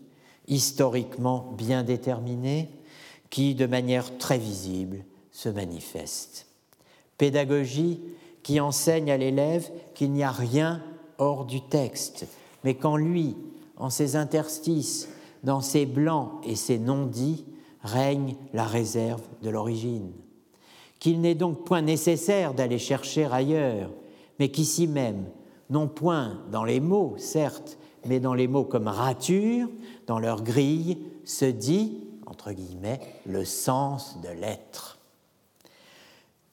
historiquement 0.47 1.53
bien 1.57 1.83
déterminée 1.83 2.69
qui, 3.29 3.55
de 3.55 3.65
manière 3.65 4.17
très 4.17 4.37
visible, 4.37 5.05
se 5.31 5.49
manifeste. 5.49 6.47
Pédagogie 7.17 8.01
qui 8.43 8.59
enseigne 8.59 9.11
à 9.11 9.17
l'élève 9.17 9.69
qu'il 9.93 10.11
n'y 10.11 10.23
a 10.23 10.31
rien 10.31 10.83
hors 11.17 11.45
du 11.45 11.61
texte, 11.61 12.27
mais 12.63 12.75
qu'en 12.75 12.97
lui, 12.97 13.35
en 13.77 13.89
ses 13.89 14.15
interstices, 14.15 15.09
dans 15.43 15.61
ses 15.61 15.85
blancs 15.85 16.31
et 16.43 16.55
ses 16.55 16.79
non-dits, 16.79 17.45
règne 17.83 18.35
la 18.53 18.65
réserve 18.65 19.21
de 19.41 19.49
l'origine, 19.49 20.11
qu'il 20.99 21.21
n'est 21.21 21.35
donc 21.35 21.63
point 21.65 21.81
nécessaire 21.81 22.53
d'aller 22.53 22.77
chercher 22.77 23.25
ailleurs, 23.25 23.89
mais 24.41 24.49
qu'ici 24.49 24.87
même, 24.87 25.25
non 25.69 25.87
point 25.87 26.41
dans 26.51 26.63
les 26.63 26.79
mots, 26.79 27.13
certes, 27.19 27.77
mais 28.07 28.19
dans 28.19 28.33
les 28.33 28.47
mots 28.47 28.63
comme 28.63 28.87
rature, 28.87 29.69
dans 30.07 30.17
leur 30.17 30.41
grille, 30.41 30.97
se 31.25 31.45
dit, 31.45 32.01
entre 32.25 32.51
guillemets, 32.51 32.99
le 33.27 33.45
sens 33.45 34.19
de 34.19 34.29
l'être. 34.29 34.97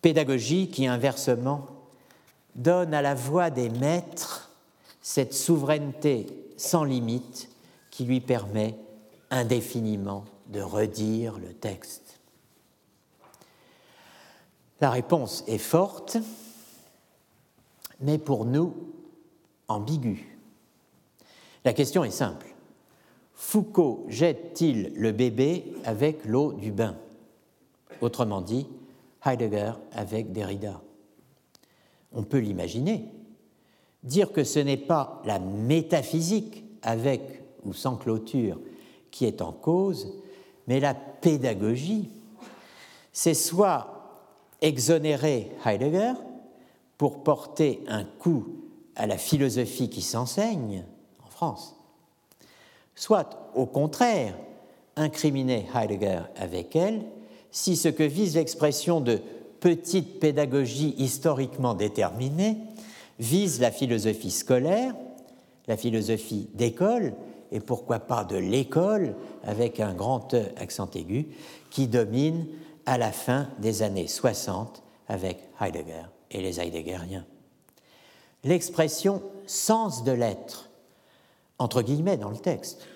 Pédagogie 0.02 0.68
qui, 0.68 0.86
inversement, 0.86 1.64
donne 2.56 2.92
à 2.92 3.00
la 3.00 3.14
voix 3.14 3.48
des 3.48 3.70
maîtres 3.70 4.50
cette 5.00 5.32
souveraineté 5.32 6.26
sans 6.58 6.84
limite 6.84 7.48
qui 7.90 8.04
lui 8.04 8.20
permet 8.20 8.76
indéfiniment 9.30 10.26
de 10.48 10.60
redire 10.60 11.38
le 11.38 11.54
texte. 11.54 12.20
La 14.82 14.90
réponse 14.90 15.42
est 15.46 15.56
forte, 15.56 16.18
mais 18.00 18.18
pour 18.18 18.44
nous 18.44 18.74
ambiguë. 19.68 20.38
La 21.64 21.72
question 21.72 22.04
est 22.04 22.10
simple. 22.10 22.46
Foucault 23.34 24.04
jette-t-il 24.08 24.92
le 24.94 25.12
bébé 25.12 25.72
avec 25.84 26.24
l'eau 26.24 26.52
du 26.52 26.72
bain? 26.72 26.96
Autrement 28.00 28.40
dit, 28.40 28.66
Heidegger 29.24 29.72
avec 29.92 30.32
Derrida. 30.32 30.80
On 32.12 32.22
peut 32.22 32.38
l'imaginer. 32.38 33.04
Dire 34.02 34.32
que 34.32 34.44
ce 34.44 34.58
n'est 34.58 34.76
pas 34.76 35.20
la 35.24 35.38
métaphysique 35.38 36.64
avec 36.82 37.42
ou 37.64 37.72
sans 37.72 37.96
clôture 37.96 38.58
qui 39.10 39.24
est 39.24 39.42
en 39.42 39.52
cause, 39.52 40.14
mais 40.66 40.80
la 40.80 40.94
pédagogie, 40.94 42.08
c'est 43.12 43.34
soit 43.34 44.22
exonérer 44.60 45.50
Heidegger 45.64 46.12
pour 46.98 47.22
porter 47.22 47.82
un 47.88 48.04
coup 48.04 48.48
à 48.96 49.06
la 49.06 49.16
philosophie 49.16 49.88
qui 49.88 50.02
s'enseigne 50.02 50.84
en 51.24 51.30
France, 51.30 51.76
soit 52.94 53.50
au 53.54 53.66
contraire 53.66 54.34
incriminer 54.96 55.66
Heidegger 55.74 56.22
avec 56.36 56.74
elle 56.76 57.04
si 57.50 57.76
ce 57.76 57.88
que 57.88 58.02
vise 58.02 58.34
l'expression 58.34 59.00
de 59.00 59.20
petite 59.60 60.20
pédagogie 60.20 60.94
historiquement 60.98 61.74
déterminée 61.74 62.58
vise 63.18 63.60
la 63.60 63.70
philosophie 63.70 64.30
scolaire, 64.30 64.94
la 65.66 65.76
philosophie 65.76 66.48
d'école, 66.54 67.14
et 67.50 67.60
pourquoi 67.60 68.00
pas 68.00 68.24
de 68.24 68.36
l'école, 68.36 69.14
avec 69.42 69.80
un 69.80 69.94
grand 69.94 70.34
E 70.34 70.44
accent 70.56 70.90
aigu, 70.94 71.28
qui 71.70 71.88
domine 71.88 72.46
à 72.86 72.98
la 72.98 73.10
fin 73.10 73.48
des 73.58 73.82
années 73.82 74.06
60 74.06 74.82
avec 75.08 75.38
Heidegger 75.60 76.04
et 76.30 76.42
les 76.42 76.60
Heideggeriens. 76.60 77.26
L'expression 78.44 79.22
sens 79.46 80.04
de 80.04 80.12
l'être, 80.12 80.70
entre 81.58 81.82
guillemets 81.82 82.16
dans 82.16 82.30
le 82.30 82.36
texte, 82.36 82.86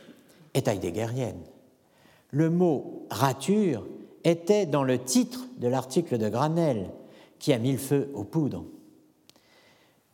est 0.55 0.69
heideggerienne. 0.69 1.41
Le 2.31 2.51
mot 2.51 3.07
rature 3.11 3.85
était 4.25 4.67
dans 4.67 4.85
le 4.85 4.99
titre 4.99 5.41
de 5.59 5.69
l'article 5.69 6.19
de 6.19 6.29
Granel 6.29 6.91
qui 7.39 7.53
a 7.53 7.59
mis 7.59 7.73
le 7.73 7.79
feu 7.79 8.11
aux 8.15 8.25
poudres. 8.25 8.65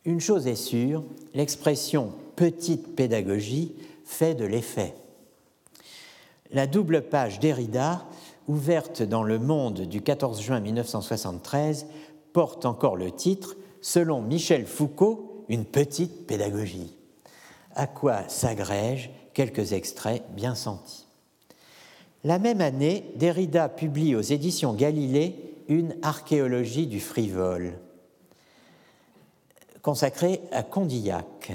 Une 0.05 0.19
chose 0.19 0.47
est 0.47 0.55
sûre, 0.55 1.03
l'expression 1.33 2.13
petite 2.35 2.95
pédagogie 2.95 3.75
fait 4.05 4.33
de 4.33 4.45
l'effet. 4.45 4.95
La 6.51 6.65
double 6.65 7.03
page 7.03 7.39
Derrida, 7.39 8.05
ouverte 8.47 9.03
dans 9.03 9.21
Le 9.21 9.37
Monde 9.37 9.81
du 9.81 10.01
14 10.01 10.41
juin 10.41 10.59
1973, 10.59 11.85
porte 12.33 12.65
encore 12.65 12.95
le 12.95 13.11
titre 13.11 13.55
Selon 13.81 14.21
Michel 14.21 14.65
Foucault, 14.65 15.45
une 15.47 15.65
petite 15.65 16.27
pédagogie. 16.27 16.95
À 17.75 17.87
quoi 17.87 18.27
s'agrègent 18.27 19.09
quelques 19.33 19.73
extraits 19.73 20.23
bien 20.31 20.53
sentis. 20.53 21.05
La 22.23 22.39
même 22.39 22.59
année, 22.59 23.11
Derrida 23.15 23.69
publie 23.69 24.15
aux 24.15 24.21
éditions 24.21 24.73
Galilée 24.73 25.55
une 25.69 25.95
archéologie 26.01 26.87
du 26.87 26.99
frivole, 26.99 27.79
consacrée 29.81 30.41
à 30.51 30.63
Condillac. 30.63 31.53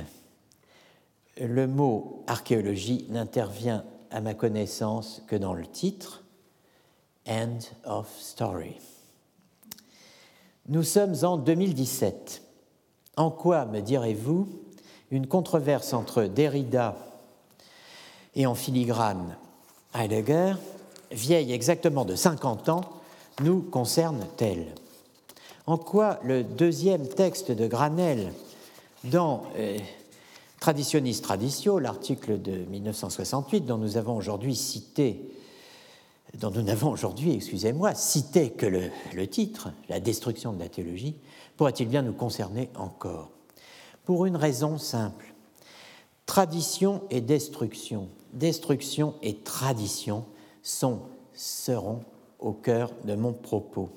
Le 1.39 1.67
mot 1.67 2.23
archéologie 2.27 3.07
n'intervient 3.11 3.85
à 4.11 4.21
ma 4.21 4.33
connaissance 4.33 5.23
que 5.27 5.37
dans 5.37 5.53
le 5.53 5.67
titre 5.67 6.25
End 7.27 7.59
of 7.85 8.09
Story. 8.19 8.77
Nous 10.67 10.83
sommes 10.83 11.15
en 11.25 11.37
2017. 11.37 12.41
En 13.19 13.31
quoi, 13.31 13.67
me 13.67 13.81
direz-vous, 13.81 14.49
une 15.11 15.27
controverse 15.27 15.93
entre 15.93 16.25
Derrida 16.25 16.97
et 18.35 18.47
en 18.47 18.55
filigrane 18.55 19.37
Heidegger, 19.95 20.55
vieille 21.13 21.53
exactement 21.53 22.07
de 22.07 22.17
50 22.17 22.71
ans, 22.71 22.81
nous 23.43 23.61
concerne-t-elle 23.61 24.75
En 25.67 25.77
quoi 25.77 26.19
le 26.25 26.43
deuxième 26.43 27.09
texte 27.09 27.53
de 27.53 27.67
Granel 27.67 28.33
dans 29.05 29.43
euh, 29.59 29.77
Traditionis 30.61 31.21
Traditio, 31.21 31.79
l'article 31.79 32.41
de 32.41 32.65
1968 32.71 33.67
dont 33.67 33.77
nous 33.77 33.99
avons 33.99 34.17
aujourd'hui 34.17 34.57
cité 34.57 35.21
dont 36.39 36.51
nous 36.51 36.63
n'avons 36.63 36.91
aujourd'hui, 36.91 37.35
excusez-moi, 37.35 37.95
cité 37.95 38.51
que 38.51 38.67
le, 38.67 39.27
titre, 39.27 39.71
la 39.89 40.01
destruction 40.01 40.53
de 40.53 40.59
la 40.59 40.69
théologie, 40.69 41.17
pourrait-il 41.57 41.89
bien 41.89 42.03
nous 42.03 42.13
concerner 42.13 42.71
encore? 42.75 43.31
Pour 44.05 44.27
une 44.27 44.37
raison 44.37 44.79
simple. 44.79 45.35
Tradition 46.27 47.03
et 47.11 47.21
destruction, 47.21 48.09
destruction 48.33 49.15
et 49.23 49.37
tradition 49.37 50.25
sont, 50.63 51.03
seront 51.35 52.01
au 52.39 52.53
cœur 52.53 52.93
de 53.05 53.15
mon 53.15 53.33
propos. 53.33 53.91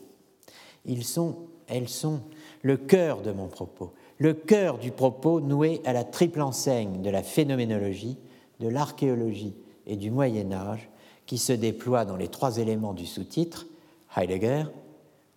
Ils 0.85 1.05
sont, 1.05 1.37
elles 1.67 1.89
sont 1.89 2.21
le 2.61 2.77
cœur 2.77 3.21
de 3.21 3.31
mon 3.31 3.47
propos, 3.47 3.93
le 4.17 4.33
cœur 4.33 4.77
du 4.77 4.91
propos 4.91 5.39
noué 5.39 5.81
à 5.85 5.93
la 5.93 6.03
triple 6.03 6.41
enseigne 6.41 7.01
de 7.01 7.09
la 7.09 7.23
phénoménologie, 7.23 8.17
de 8.59 8.67
l'archéologie 8.67 9.55
et 9.85 9.95
du 9.95 10.11
Moyen 10.11 10.51
Âge, 10.51 10.89
qui 11.27 11.37
se 11.37 11.53
déploie 11.53 12.05
dans 12.05 12.15
les 12.15 12.29
trois 12.29 12.57
éléments 12.57 12.93
du 12.93 13.05
sous-titre, 13.05 13.67
Heidegger, 14.15 14.63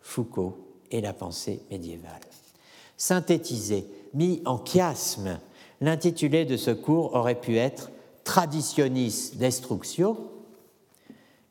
Foucault 0.01 0.57
et 0.91 1.01
la 1.01 1.13
pensée 1.13 1.61
médiévale. 1.71 2.21
Synthétisé, 2.97 3.87
mis 4.15 4.41
en 4.47 4.65
chiasme, 4.65 5.39
l'intitulé 5.81 6.45
de 6.45 6.57
ce 6.57 6.71
cours 6.71 7.15
aurait 7.15 7.41
pu 7.41 7.59
être 7.59 7.91
Traditionis 8.25 9.33
Destructio 9.35 10.31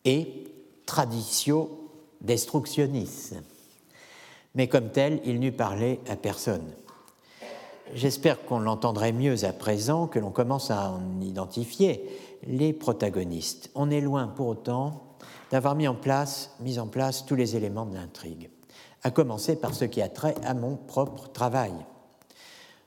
et 0.06 0.46
Traditio 0.86 1.90
Destructionis. 2.22 3.32
Mais 4.56 4.68
comme 4.68 4.90
tel, 4.90 5.22
il 5.26 5.40
n'eût 5.40 5.52
parlé 5.52 6.00
à 6.08 6.16
personne. 6.16 6.66
J'espère 7.94 8.46
qu'on 8.46 8.60
l'entendrait 8.60 9.12
mieux 9.12 9.46
à 9.46 9.54
présent, 9.54 10.08
que 10.08 10.20
l'on 10.20 10.32
commence 10.32 10.70
à 10.70 10.92
en 10.92 11.22
identifier 11.22 12.08
les 12.48 12.74
protagonistes. 12.74 13.70
On 13.76 13.90
est 13.92 14.02
loin 14.02 14.28
pour 14.28 14.48
autant 14.48 15.04
d'avoir 15.52 15.76
mis 15.76 15.88
en 15.88 15.96
place, 15.96 16.56
mis 16.60 16.80
en 16.80 16.88
place 16.88 17.26
tous 17.26 17.36
les 17.36 17.56
éléments 17.56 17.86
de 17.86 17.96
l'intrigue, 17.96 18.50
à 19.04 19.12
commencer 19.12 19.56
par 19.56 19.74
ce 19.74 19.86
qui 19.86 20.02
a 20.02 20.10
trait 20.10 20.36
à 20.44 20.54
mon 20.54 20.76
propre 20.76 21.30
travail. 21.30 21.74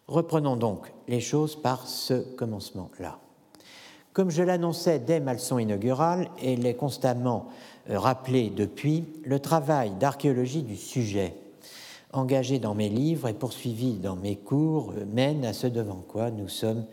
Reprenons 0.08 0.56
donc 0.56 0.92
les 1.08 1.20
choses 1.20 1.56
par 1.56 1.86
ce 1.86 2.14
commencement-là. 2.34 3.18
Comme 4.12 4.30
je 4.30 4.42
l'annonçais 4.42 4.98
dès 4.98 5.20
ma 5.20 5.32
leçon 5.32 5.58
inaugurale 5.58 6.28
et 6.40 6.54
l'ai 6.56 6.74
constamment 6.74 7.48
euh, 7.88 7.98
rappelé 7.98 8.50
depuis, 8.50 9.04
le 9.24 9.40
travail 9.40 9.92
d'archéologie 9.92 10.62
du 10.62 10.76
sujet 10.76 11.34
engagé 12.12 12.58
dans 12.58 12.74
mes 12.74 12.88
livres 12.88 13.28
et 13.28 13.34
poursuivi 13.34 13.94
dans 13.94 14.16
mes 14.16 14.36
cours 14.36 14.92
euh, 14.96 15.04
mène 15.06 15.44
à 15.44 15.52
ce 15.52 15.66
devant 15.66 16.02
quoi 16.06 16.30
nous 16.30 16.48
sommes, 16.48 16.84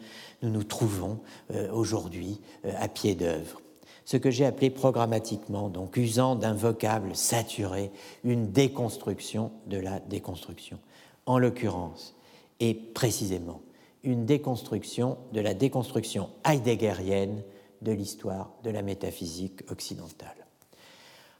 nous 0.41 0.49
nous 0.49 0.63
trouvons 0.63 1.19
euh, 1.53 1.71
aujourd'hui 1.71 2.41
à 2.77 2.87
pied 2.87 3.15
d'œuvre. 3.15 3.61
Ce 4.05 4.17
que 4.17 4.31
j'ai 4.31 4.45
appelé 4.45 4.69
programmatiquement, 4.69 5.69
donc 5.69 5.97
usant 5.97 6.35
d'un 6.35 6.53
vocable 6.53 7.15
saturé, 7.15 7.91
une 8.23 8.51
déconstruction 8.51 9.51
de 9.67 9.77
la 9.77 9.99
déconstruction. 9.99 10.79
En 11.25 11.37
l'occurrence, 11.37 12.15
et 12.59 12.73
précisément 12.73 13.61
une 14.03 14.25
déconstruction 14.25 15.17
de 15.33 15.41
la 15.41 15.53
déconstruction 15.53 16.29
heideggerienne 16.45 17.43
de 17.81 17.91
l'histoire 17.91 18.51
de 18.63 18.69
la 18.69 18.81
métaphysique 18.81 19.69
occidentale. 19.69 20.47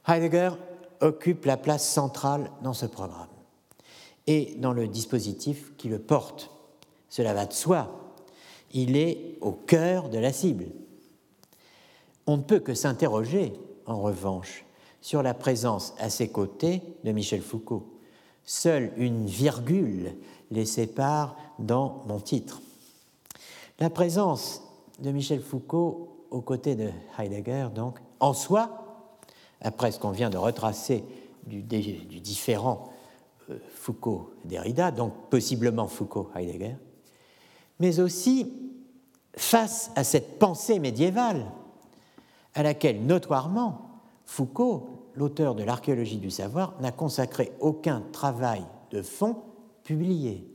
Heidegger 0.06 0.50
occupe 1.00 1.44
la 1.44 1.56
place 1.56 1.88
centrale 1.88 2.50
dans 2.62 2.72
ce 2.72 2.86
programme 2.86 3.28
et 4.26 4.54
dans 4.58 4.72
le 4.72 4.88
dispositif 4.88 5.74
qui 5.76 5.88
le 5.88 5.98
porte. 5.98 6.50
Cela 7.08 7.34
va 7.34 7.46
de 7.46 7.52
soi. 7.52 8.09
Il 8.72 8.96
est 8.96 9.36
au 9.40 9.52
cœur 9.52 10.08
de 10.08 10.18
la 10.18 10.32
cible. 10.32 10.66
On 12.26 12.36
ne 12.36 12.42
peut 12.42 12.60
que 12.60 12.74
s'interroger, 12.74 13.52
en 13.86 14.00
revanche, 14.00 14.64
sur 15.00 15.22
la 15.22 15.34
présence 15.34 15.94
à 15.98 16.10
ses 16.10 16.28
côtés 16.28 16.82
de 17.04 17.12
Michel 17.12 17.42
Foucault. 17.42 17.86
Seule 18.44 18.92
une 18.96 19.26
virgule 19.26 20.14
les 20.50 20.64
sépare 20.64 21.36
dans 21.58 22.04
mon 22.06 22.20
titre. 22.20 22.60
La 23.78 23.90
présence 23.90 24.62
de 24.98 25.10
Michel 25.10 25.40
Foucault 25.40 26.26
aux 26.30 26.40
côtés 26.40 26.74
de 26.74 26.90
Heidegger, 27.18 27.68
donc, 27.74 27.98
en 28.20 28.32
soi, 28.32 28.80
après 29.60 29.90
ce 29.90 29.98
qu'on 29.98 30.10
vient 30.10 30.30
de 30.30 30.36
retracer 30.36 31.04
du, 31.46 31.62
différent 31.62 32.92
euh, 33.50 33.58
Foucault-Derrida, 33.74 34.90
donc 34.90 35.12
possiblement 35.30 35.88
Foucault-Heidegger, 35.88 36.76
mais 37.80 37.98
aussi 37.98 38.52
face 39.36 39.90
à 39.96 40.04
cette 40.04 40.38
pensée 40.38 40.78
médiévale 40.78 41.46
à 42.54 42.62
laquelle, 42.62 43.04
notoirement, 43.04 43.86
Foucault, 44.26 45.08
l'auteur 45.14 45.54
de 45.54 45.64
l'archéologie 45.64 46.18
du 46.18 46.30
savoir, 46.30 46.74
n'a 46.80 46.92
consacré 46.92 47.52
aucun 47.58 48.02
travail 48.12 48.62
de 48.92 49.02
fond 49.02 49.36
publié. 49.82 50.46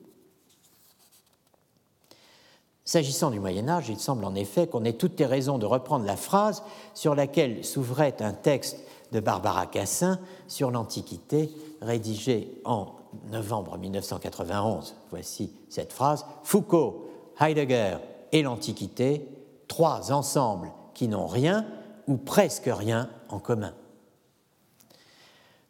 S'agissant 2.86 3.32
du 3.32 3.39
Moyen 3.39 3.67
Âge, 3.67 3.89
il 3.89 3.99
semble 3.99 4.23
en 4.23 4.36
effet 4.36 4.67
qu'on 4.67 4.86
ait 4.86 4.93
toutes 4.93 5.19
les 5.19 5.26
raisons 5.26 5.57
de 5.57 5.65
reprendre 5.65 6.05
la 6.05 6.15
phrase 6.15 6.63
sur 6.93 7.15
laquelle 7.15 7.65
s'ouvrait 7.65 8.21
un 8.21 8.32
texte 8.32 8.78
de 9.11 9.19
Barbara 9.19 9.65
Cassin 9.65 10.19
sur 10.47 10.69
l'Antiquité, 10.69 11.51
rédigé 11.82 12.61
en 12.63 12.93
novembre 13.32 13.78
1991. 13.78 14.95
Voici 15.09 15.51
cette 15.69 15.93
phrase. 15.93 16.26
Foucault, 16.43 17.04
Heidegger 17.39 17.97
et 18.31 18.41
l'Antiquité, 18.41 19.27
trois 19.67 20.11
ensembles 20.11 20.71
qui 20.93 21.07
n'ont 21.07 21.27
rien 21.27 21.65
ou 22.07 22.17
presque 22.17 22.69
rien 22.69 23.09
en 23.29 23.39
commun. 23.39 23.73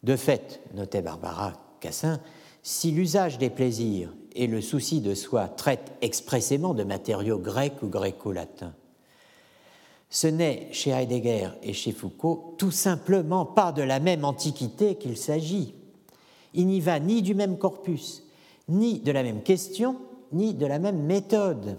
De 0.04 0.16
fait, 0.16 0.62
notait 0.74 1.02
Barbara 1.02 1.54
Cassin, 1.80 2.20
si 2.62 2.92
l'usage 2.92 3.38
des 3.38 3.50
plaisirs 3.50 4.14
et 4.36 4.48
le 4.48 4.62
souci 4.62 5.02
de 5.02 5.16
soi 5.16 5.48
traitent 5.48 5.94
expressément 6.02 6.74
de 6.74 6.84
matériaux 6.84 7.40
grecs 7.40 7.82
ou 7.82 7.88
gréco-latins, 7.88 8.74
ce 10.10 10.28
n'est 10.28 10.70
chez 10.72 10.92
Heidegger 10.92 11.50
et 11.64 11.74
chez 11.74 11.92
Foucault 11.92 12.56
tout 12.58 12.72
simplement 12.72 13.46
pas 13.46 13.72
de 13.72 13.82
la 13.82 14.00
même 14.00 14.24
antiquité 14.24 14.96
qu'il 14.96 15.18
s'agit. 15.18 15.74
Il 16.54 16.68
n'y 16.68 16.80
va 16.80 17.00
ni 17.00 17.22
du 17.22 17.36
même 17.36 17.58
corpus, 17.58 18.24
ni 18.70 19.00
de 19.00 19.12
la 19.12 19.24
même 19.24 19.44
question, 19.44 19.98
ni 20.32 20.54
de 20.54 20.66
la 20.66 20.80
même 20.80 21.04
méthode. 21.04 21.78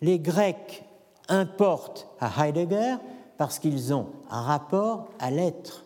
Les 0.00 0.18
Grecs 0.18 0.84
importent 1.28 2.08
à 2.20 2.46
Heidegger 2.46 2.96
parce 3.38 3.58
qu'ils 3.58 3.92
ont 3.92 4.08
un 4.30 4.42
rapport 4.42 5.08
à 5.18 5.30
l'être. 5.30 5.84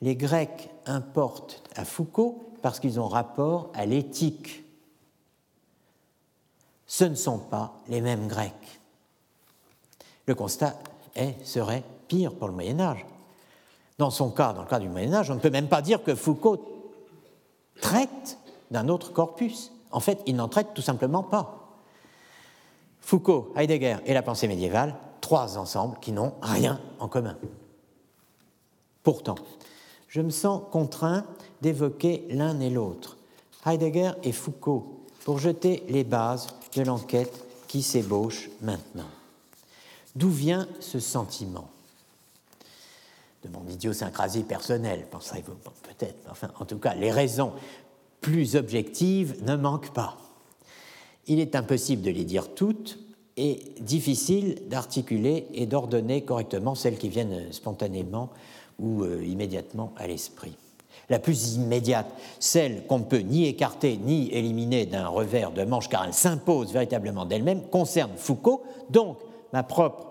Les 0.00 0.16
Grecs 0.16 0.70
importent 0.86 1.62
à 1.74 1.84
Foucault 1.84 2.52
parce 2.62 2.80
qu'ils 2.80 3.00
ont 3.00 3.08
rapport 3.08 3.70
à 3.74 3.86
l'éthique. 3.86 4.64
Ce 6.86 7.04
ne 7.04 7.14
sont 7.14 7.38
pas 7.38 7.74
les 7.88 8.00
mêmes 8.00 8.28
Grecs. 8.28 8.80
Le 10.26 10.34
constat 10.34 10.74
est, 11.14 11.44
serait 11.44 11.84
pire 12.06 12.34
pour 12.34 12.48
le 12.48 12.54
Moyen 12.54 12.80
Âge. 12.80 13.04
Dans 13.98 14.10
son 14.10 14.30
cas, 14.30 14.52
dans 14.52 14.62
le 14.62 14.68
cas 14.68 14.78
du 14.78 14.88
Moyen 14.88 15.12
Âge, 15.12 15.30
on 15.30 15.34
ne 15.34 15.40
peut 15.40 15.50
même 15.50 15.68
pas 15.68 15.82
dire 15.82 16.02
que 16.02 16.14
Foucault 16.14 16.60
traite 17.80 18.38
d'un 18.70 18.88
autre 18.88 19.12
corpus. 19.12 19.72
En 19.90 20.00
fait, 20.00 20.22
il 20.26 20.36
n'en 20.36 20.48
traite 20.48 20.74
tout 20.74 20.82
simplement 20.82 21.22
pas. 21.22 21.78
Foucault, 23.00 23.52
Heidegger 23.56 23.96
et 24.04 24.14
la 24.14 24.22
pensée 24.22 24.48
médiévale, 24.48 24.94
trois 25.20 25.56
ensembles 25.56 25.98
qui 26.00 26.12
n'ont 26.12 26.34
rien 26.42 26.80
en 26.98 27.08
commun. 27.08 27.36
Pourtant, 29.02 29.36
je 30.08 30.20
me 30.20 30.30
sens 30.30 30.62
contraint 30.70 31.24
d'évoquer 31.62 32.26
l'un 32.28 32.60
et 32.60 32.70
l'autre, 32.70 33.16
Heidegger 33.64 34.12
et 34.22 34.32
Foucault, 34.32 35.00
pour 35.24 35.38
jeter 35.38 35.84
les 35.88 36.04
bases 36.04 36.48
de 36.74 36.82
l'enquête 36.82 37.44
qui 37.66 37.82
s'ébauche 37.82 38.50
maintenant. 38.60 39.08
D'où 40.14 40.30
vient 40.30 40.68
ce 40.80 41.00
sentiment? 41.00 41.68
De 43.44 43.48
mon 43.48 43.66
idiosyncrasie 43.68 44.42
personnelle, 44.42 45.06
penserez-vous? 45.10 45.54
Peut-être, 45.82 46.30
enfin, 46.30 46.48
en 46.58 46.64
tout 46.64 46.78
cas, 46.78 46.94
les 46.94 47.12
raisons 47.12 47.52
plus 48.20 48.56
objectives 48.56 49.36
ne 49.44 49.56
manquent 49.56 49.92
pas. 49.92 50.16
Il 51.26 51.40
est 51.40 51.54
impossible 51.54 52.02
de 52.02 52.10
les 52.10 52.24
dire 52.24 52.54
toutes 52.54 52.98
et 53.36 53.60
difficile 53.80 54.62
d'articuler 54.68 55.46
et 55.54 55.66
d'ordonner 55.66 56.22
correctement 56.22 56.74
celles 56.74 56.98
qui 56.98 57.08
viennent 57.08 57.52
spontanément 57.52 58.30
ou 58.78 59.04
euh, 59.04 59.24
immédiatement 59.24 59.92
à 59.96 60.06
l'esprit. 60.06 60.56
La 61.10 61.18
plus 61.18 61.54
immédiate, 61.54 62.10
celle 62.38 62.86
qu'on 62.86 62.98
ne 62.98 63.04
peut 63.04 63.20
ni 63.20 63.46
écarter 63.46 63.96
ni 63.96 64.28
éliminer 64.30 64.86
d'un 64.86 65.06
revers 65.06 65.52
de 65.52 65.64
manche 65.64 65.88
car 65.88 66.04
elle 66.04 66.12
s'impose 66.12 66.72
véritablement 66.72 67.24
d'elle-même, 67.24 67.62
concerne 67.68 68.10
Foucault, 68.16 68.62
donc 68.90 69.18
ma 69.52 69.62
propre 69.62 70.08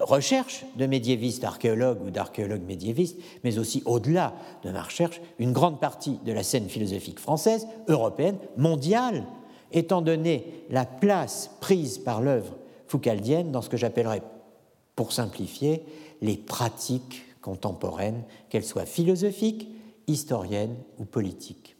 recherche 0.00 0.64
de 0.76 0.86
médiéviste 0.86 1.44
archéologue 1.44 2.02
ou 2.04 2.10
d'archéologue 2.10 2.62
médiéviste, 2.62 3.18
mais 3.44 3.58
aussi 3.58 3.82
au-delà 3.86 4.34
de 4.62 4.70
ma 4.70 4.82
recherche, 4.82 5.20
une 5.38 5.52
grande 5.52 5.80
partie 5.80 6.18
de 6.24 6.32
la 6.32 6.42
scène 6.42 6.68
philosophique 6.68 7.18
française, 7.18 7.66
européenne, 7.88 8.38
mondiale, 8.56 9.26
étant 9.72 10.02
donné 10.02 10.64
la 10.68 10.84
place 10.84 11.50
prise 11.60 11.98
par 11.98 12.20
l'œuvre 12.20 12.56
foucaldienne 12.88 13.52
dans 13.52 13.62
ce 13.62 13.70
que 13.70 13.76
j'appellerais, 13.76 14.22
pour 14.96 15.12
simplifier, 15.12 15.84
les 16.20 16.36
pratiques 16.36 17.22
contemporaines, 17.40 18.24
qu'elles 18.50 18.64
soient 18.64 18.84
philosophiques, 18.84 19.68
historiennes 20.06 20.76
ou 20.98 21.04
politiques. 21.04 21.76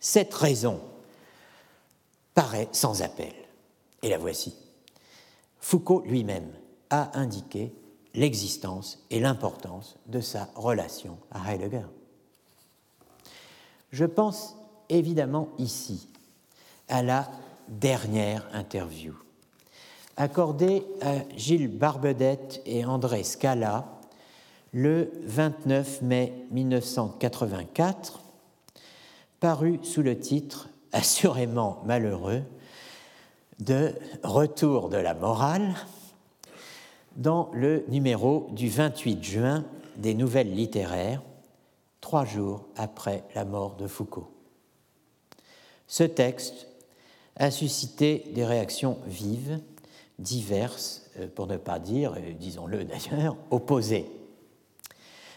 Cette 0.00 0.34
raison 0.34 0.80
paraît 2.34 2.68
sans 2.72 3.02
appel, 3.02 3.32
et 4.02 4.08
la 4.08 4.18
voici. 4.18 4.54
Foucault 5.68 6.04
lui-même 6.06 6.52
a 6.90 7.18
indiqué 7.18 7.74
l'existence 8.14 9.04
et 9.10 9.18
l'importance 9.18 9.96
de 10.06 10.20
sa 10.20 10.48
relation 10.54 11.18
à 11.32 11.52
Heidegger. 11.52 11.88
Je 13.90 14.04
pense 14.04 14.56
évidemment 14.88 15.48
ici 15.58 16.06
à 16.86 17.02
la 17.02 17.28
dernière 17.66 18.46
interview 18.52 19.12
accordée 20.16 20.86
à 21.02 21.14
Gilles 21.36 21.76
Barbedette 21.76 22.62
et 22.64 22.84
André 22.84 23.24
Scala 23.24 23.86
le 24.72 25.10
29 25.24 26.02
mai 26.02 26.46
1984, 26.52 28.20
paru 29.40 29.80
sous 29.82 30.02
le 30.02 30.16
titre 30.16 30.68
assurément 30.92 31.82
malheureux 31.84 32.44
de 33.60 33.94
Retour 34.22 34.88
de 34.88 34.96
la 34.96 35.14
morale 35.14 35.74
dans 37.16 37.50
le 37.54 37.84
numéro 37.88 38.48
du 38.52 38.68
28 38.68 39.22
juin 39.24 39.64
des 39.96 40.14
Nouvelles 40.14 40.52
littéraires, 40.52 41.22
trois 42.00 42.24
jours 42.24 42.66
après 42.76 43.24
la 43.34 43.44
mort 43.44 43.76
de 43.76 43.86
Foucault. 43.86 44.30
Ce 45.86 46.04
texte 46.04 46.66
a 47.36 47.50
suscité 47.50 48.24
des 48.34 48.44
réactions 48.44 48.98
vives, 49.06 49.60
diverses, 50.18 51.10
euh, 51.18 51.26
pour 51.34 51.46
ne 51.46 51.56
pas 51.56 51.78
dire, 51.78 52.14
euh, 52.16 52.32
disons-le 52.38 52.84
d'ailleurs, 52.84 53.36
opposées. 53.50 54.06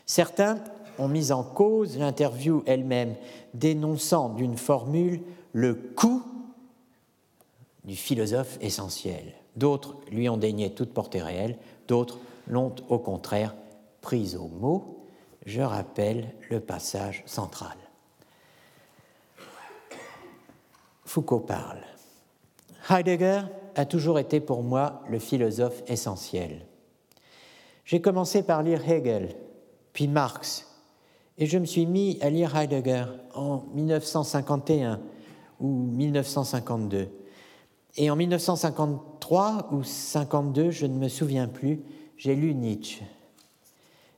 Certains 0.05 0.59
ont 0.97 1.07
mis 1.07 1.32
en 1.32 1.43
cause 1.43 1.97
l'interview 1.97 2.63
elle-même, 2.65 3.15
dénonçant 3.53 4.30
d'une 4.30 4.57
formule 4.57 5.22
le 5.53 5.74
coût 5.74 6.24
du 7.89 7.95
philosophe 7.95 8.59
essentiel. 8.61 9.33
D'autres 9.55 9.97
lui 10.11 10.29
ont 10.29 10.37
daigné 10.37 10.75
toute 10.75 10.93
portée 10.93 11.23
réelle, 11.23 11.57
d'autres 11.87 12.19
l'ont 12.47 12.75
au 12.87 12.99
contraire 12.99 13.55
prise 14.01 14.35
au 14.35 14.47
mot. 14.47 15.07
Je 15.47 15.61
rappelle 15.61 16.35
le 16.51 16.59
passage 16.59 17.23
central. 17.25 17.75
Foucault 21.03 21.39
parle. 21.39 21.79
Heidegger 22.91 23.41
a 23.73 23.85
toujours 23.85 24.19
été 24.19 24.39
pour 24.39 24.61
moi 24.61 25.01
le 25.09 25.17
philosophe 25.17 25.81
essentiel. 25.87 26.67
J'ai 27.85 28.01
commencé 28.01 28.43
par 28.43 28.61
lire 28.61 28.87
Hegel, 28.87 29.35
puis 29.93 30.07
Marx, 30.07 30.67
et 31.39 31.47
je 31.47 31.57
me 31.57 31.65
suis 31.65 31.87
mis 31.87 32.19
à 32.21 32.29
lire 32.29 32.55
Heidegger 32.55 33.05
en 33.33 33.63
1951 33.73 34.99
ou 35.59 35.67
1952. 35.67 37.09
Et 37.97 38.09
en 38.09 38.15
1953 38.15 39.69
ou 39.71 39.83
52, 39.83 40.71
je 40.71 40.85
ne 40.85 40.97
me 40.97 41.07
souviens 41.07 41.47
plus, 41.47 41.81
j'ai 42.17 42.35
lu 42.35 42.53
Nietzsche. 42.53 43.03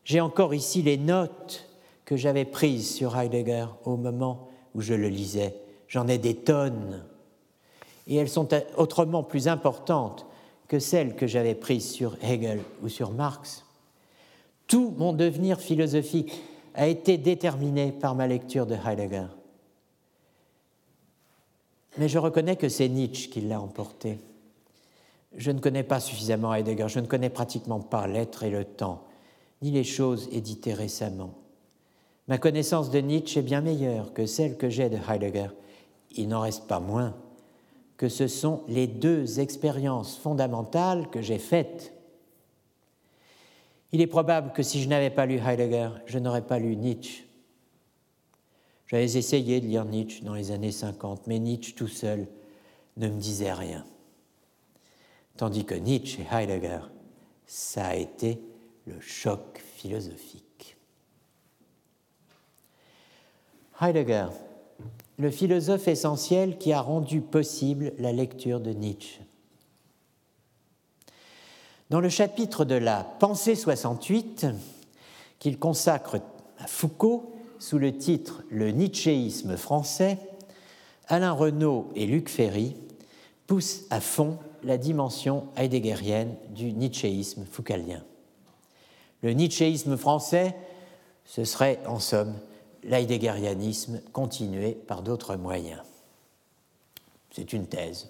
J'ai 0.04 0.20
encore 0.20 0.54
ici 0.54 0.82
les 0.82 0.98
notes 0.98 1.68
que 2.06 2.18
j'avais 2.18 2.46
prises 2.46 2.94
sur 2.94 3.18
Heidegger 3.18 3.68
au 3.86 3.98
moment 3.98 4.50
où 4.76 4.82
je 4.82 4.94
le 4.94 5.08
lisais. 5.08 5.56
J'en 5.88 6.08
ai 6.08 6.18
des 6.18 6.36
tonnes. 6.36 7.06
Et 8.08 8.16
elles 8.16 8.30
sont 8.30 8.50
autrement 8.78 9.24
plus 9.24 9.48
importantes 9.48 10.26
que 10.68 10.80
celles 10.80 11.16
que 11.16 11.28
j'avais 11.28 11.56
prises 11.56 11.92
sur 11.92 12.18
Hegel 12.24 12.62
ou 12.82 12.90
sur 12.90 13.12
Marx. 13.12 13.66
Tout 14.68 14.94
mon 14.98 15.14
devenir 15.14 15.60
philosophique 15.60 16.42
a 16.74 16.88
été 16.88 17.18
déterminé 17.18 17.92
par 17.92 18.16
ma 18.16 18.28
lecture 18.28 18.66
de 18.66 18.76
Heidegger. 18.76 19.28
Mais 21.98 22.08
je 22.08 22.18
reconnais 22.18 22.56
que 22.56 22.70
c'est 22.70 22.90
Nietzsche 22.90 23.30
qui 23.30 23.42
l'a 23.42 23.60
emporté. 23.60 24.18
Je 25.36 25.52
ne 25.52 25.60
connais 25.60 25.84
pas 25.84 26.00
suffisamment 26.00 26.54
Heidegger, 26.54 26.88
je 26.88 27.00
ne 27.00 27.06
connais 27.06 27.30
pratiquement 27.30 27.80
pas 27.80 28.08
l'être 28.08 28.44
et 28.44 28.50
le 28.50 28.66
temps, 28.66 29.04
ni 29.62 29.72
les 29.72 29.84
choses 29.84 30.28
éditées 30.32 30.74
récemment. 30.74 31.34
Ma 32.28 32.38
connaissance 32.38 32.92
de 32.92 33.00
Nietzsche 33.00 33.40
est 33.40 33.44
bien 33.44 33.62
meilleure 33.62 34.14
que 34.14 34.26
celle 34.26 34.58
que 34.58 34.70
j'ai 34.70 34.90
de 34.90 34.98
Heidegger. 34.98 35.50
Il 36.12 36.28
n'en 36.28 36.42
reste 36.42 36.68
pas 36.68 36.80
moins 36.80 37.16
que 37.98 38.10
ce 38.10 38.28
sont 38.28 38.64
les 38.68 38.88
deux 38.88 39.40
expériences 39.40 40.18
fondamentales 40.18 41.10
que 41.10 41.22
j'ai 41.22 41.38
faites. 41.38 41.94
Il 43.92 44.02
est 44.02 44.08
probable 44.08 44.54
que 44.54 44.64
si 44.64 44.82
je 44.82 44.90
n'avais 44.90 45.10
pas 45.10 45.26
lu 45.26 45.40
Heidegger, 45.40 45.90
je 46.06 46.20
n'aurais 46.20 46.42
pas 46.42 46.58
lu 46.58 46.76
Nietzsche. 46.76 47.26
J'avais 48.92 49.16
essayé 49.16 49.62
de 49.62 49.68
lire 49.68 49.86
Nietzsche 49.86 50.22
dans 50.22 50.34
les 50.34 50.52
années 50.52 50.74
50, 50.74 51.26
mais 51.28 51.40
Nietzsche 51.40 51.74
tout 51.74 51.88
seul 51.88 52.28
ne 52.98 53.08
me 53.08 53.18
disait 53.18 53.54
rien. 53.54 53.86
Tandis 55.38 55.64
que 55.64 55.76
Nietzsche 55.76 56.22
et 56.22 56.36
Heidegger, 56.36 56.82
ça 57.46 57.86
a 57.86 57.96
été 57.96 58.42
le 58.86 59.00
choc 59.00 59.64
philosophique. 59.78 60.76
Heidegger, 63.80 64.28
le 65.18 65.32
philosophe 65.32 65.88
essentiel 65.88 66.58
qui 66.58 66.74
a 66.74 66.82
rendu 66.82 67.22
possible 67.22 67.94
la 67.98 68.12
lecture 68.12 68.60
de 68.60 68.72
Nietzsche. 68.72 69.22
Dans 71.90 72.02
le 72.02 72.10
chapitre 72.10 72.66
de 72.66 72.76
la 72.76 73.06
Pensée 73.06 73.56
68, 73.56 74.48
qu'il 75.40 75.58
consacre 75.60 76.20
à 76.60 76.68
Foucault, 76.68 77.32
sous 77.62 77.78
le 77.78 77.96
titre 77.96 78.44
Le 78.50 78.72
Nietzschéisme 78.72 79.56
français, 79.56 80.18
Alain 81.08 81.32
Renaud 81.32 81.92
et 81.96 82.08
Luc 82.08 82.28
Ferry 82.28 82.76
poussent 83.46 83.84
à 83.92 84.02
fond 84.02 84.40
la 84.64 84.80
dimension 84.80 85.48
heideggerienne 85.56 86.36
du 86.50 86.74
nietzschéisme 86.74 87.46
foucaldien. 87.46 88.04
Le 89.22 89.34
nietzschéisme 89.34 89.96
français, 89.96 90.56
ce 91.26 91.44
serait 91.44 91.80
en 91.86 92.00
somme 92.00 92.34
l'heideggerianisme 92.84 94.02
continué 94.12 94.72
par 94.72 95.04
d'autres 95.04 95.36
moyens. 95.36 95.82
C'est 97.30 97.54
une 97.54 97.68
thèse. 97.68 98.10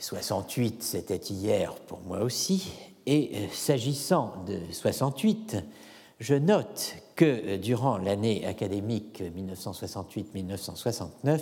68, 0.00 0.82
c'était 0.82 1.16
hier 1.16 1.74
pour 1.74 2.00
moi 2.00 2.20
aussi. 2.20 2.72
Et 3.04 3.30
euh, 3.34 3.48
s'agissant 3.52 4.42
de 4.46 4.58
68, 4.72 5.56
je 6.24 6.34
note 6.34 6.96
que 7.16 7.24
euh, 7.26 7.58
durant 7.58 7.98
l'année 7.98 8.46
académique 8.46 9.22
1968-1969, 9.36 11.40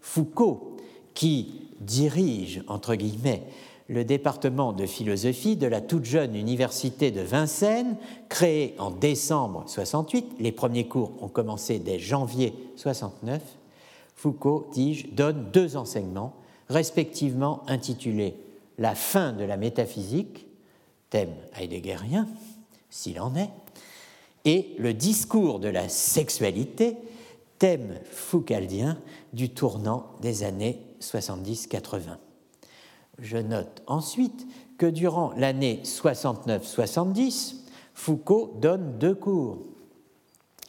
Foucault, 0.00 0.78
qui 1.12 1.68
dirige, 1.80 2.64
entre 2.66 2.94
guillemets, 2.94 3.42
le 3.88 4.06
département 4.06 4.72
de 4.72 4.86
philosophie 4.86 5.56
de 5.56 5.66
la 5.66 5.82
toute 5.82 6.06
jeune 6.06 6.34
université 6.34 7.10
de 7.10 7.20
Vincennes, 7.20 7.98
créée 8.30 8.74
en 8.78 8.90
décembre 8.90 9.64
68, 9.66 10.36
les 10.38 10.52
premiers 10.52 10.88
cours 10.88 11.12
ont 11.20 11.28
commencé 11.28 11.78
dès 11.78 11.98
janvier 11.98 12.54
69, 12.76 13.42
Foucault, 14.16 14.70
dis-je, 14.72 15.08
donne 15.08 15.50
deux 15.52 15.76
enseignements, 15.76 16.32
respectivement 16.70 17.62
intitulés 17.66 18.36
La 18.78 18.94
fin 18.94 19.34
de 19.34 19.44
la 19.44 19.58
métaphysique, 19.58 20.46
thème 21.10 21.34
heideggerien, 21.60 22.26
s'il 22.88 23.20
en 23.20 23.34
est, 23.34 23.50
et 24.44 24.74
le 24.78 24.94
discours 24.94 25.60
de 25.60 25.68
la 25.68 25.88
sexualité, 25.88 26.96
thème 27.58 27.98
foucaldien 28.10 28.98
du 29.32 29.50
tournant 29.50 30.10
des 30.20 30.42
années 30.42 30.80
70-80. 31.00 32.16
Je 33.18 33.36
note 33.38 33.82
ensuite 33.86 34.46
que 34.78 34.86
durant 34.86 35.32
l'année 35.36 35.80
69-70, 35.84 37.56
Foucault 37.94 38.58
donne 38.60 38.98
deux 38.98 39.14
cours. 39.14 39.58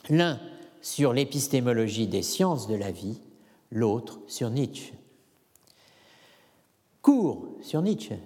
L'un 0.09 0.39
sur 0.82 1.13
l'épistémologie 1.13 2.07
des 2.07 2.21
sciences 2.21 2.67
de 2.67 2.76
la 2.76 2.91
vie, 2.91 3.21
l'autre 3.71 4.19
sur 4.28 4.49
Nietzsche. 4.49 4.93
Cours 7.01 7.47
sur 7.61 7.82
Nietzsche 7.82 8.17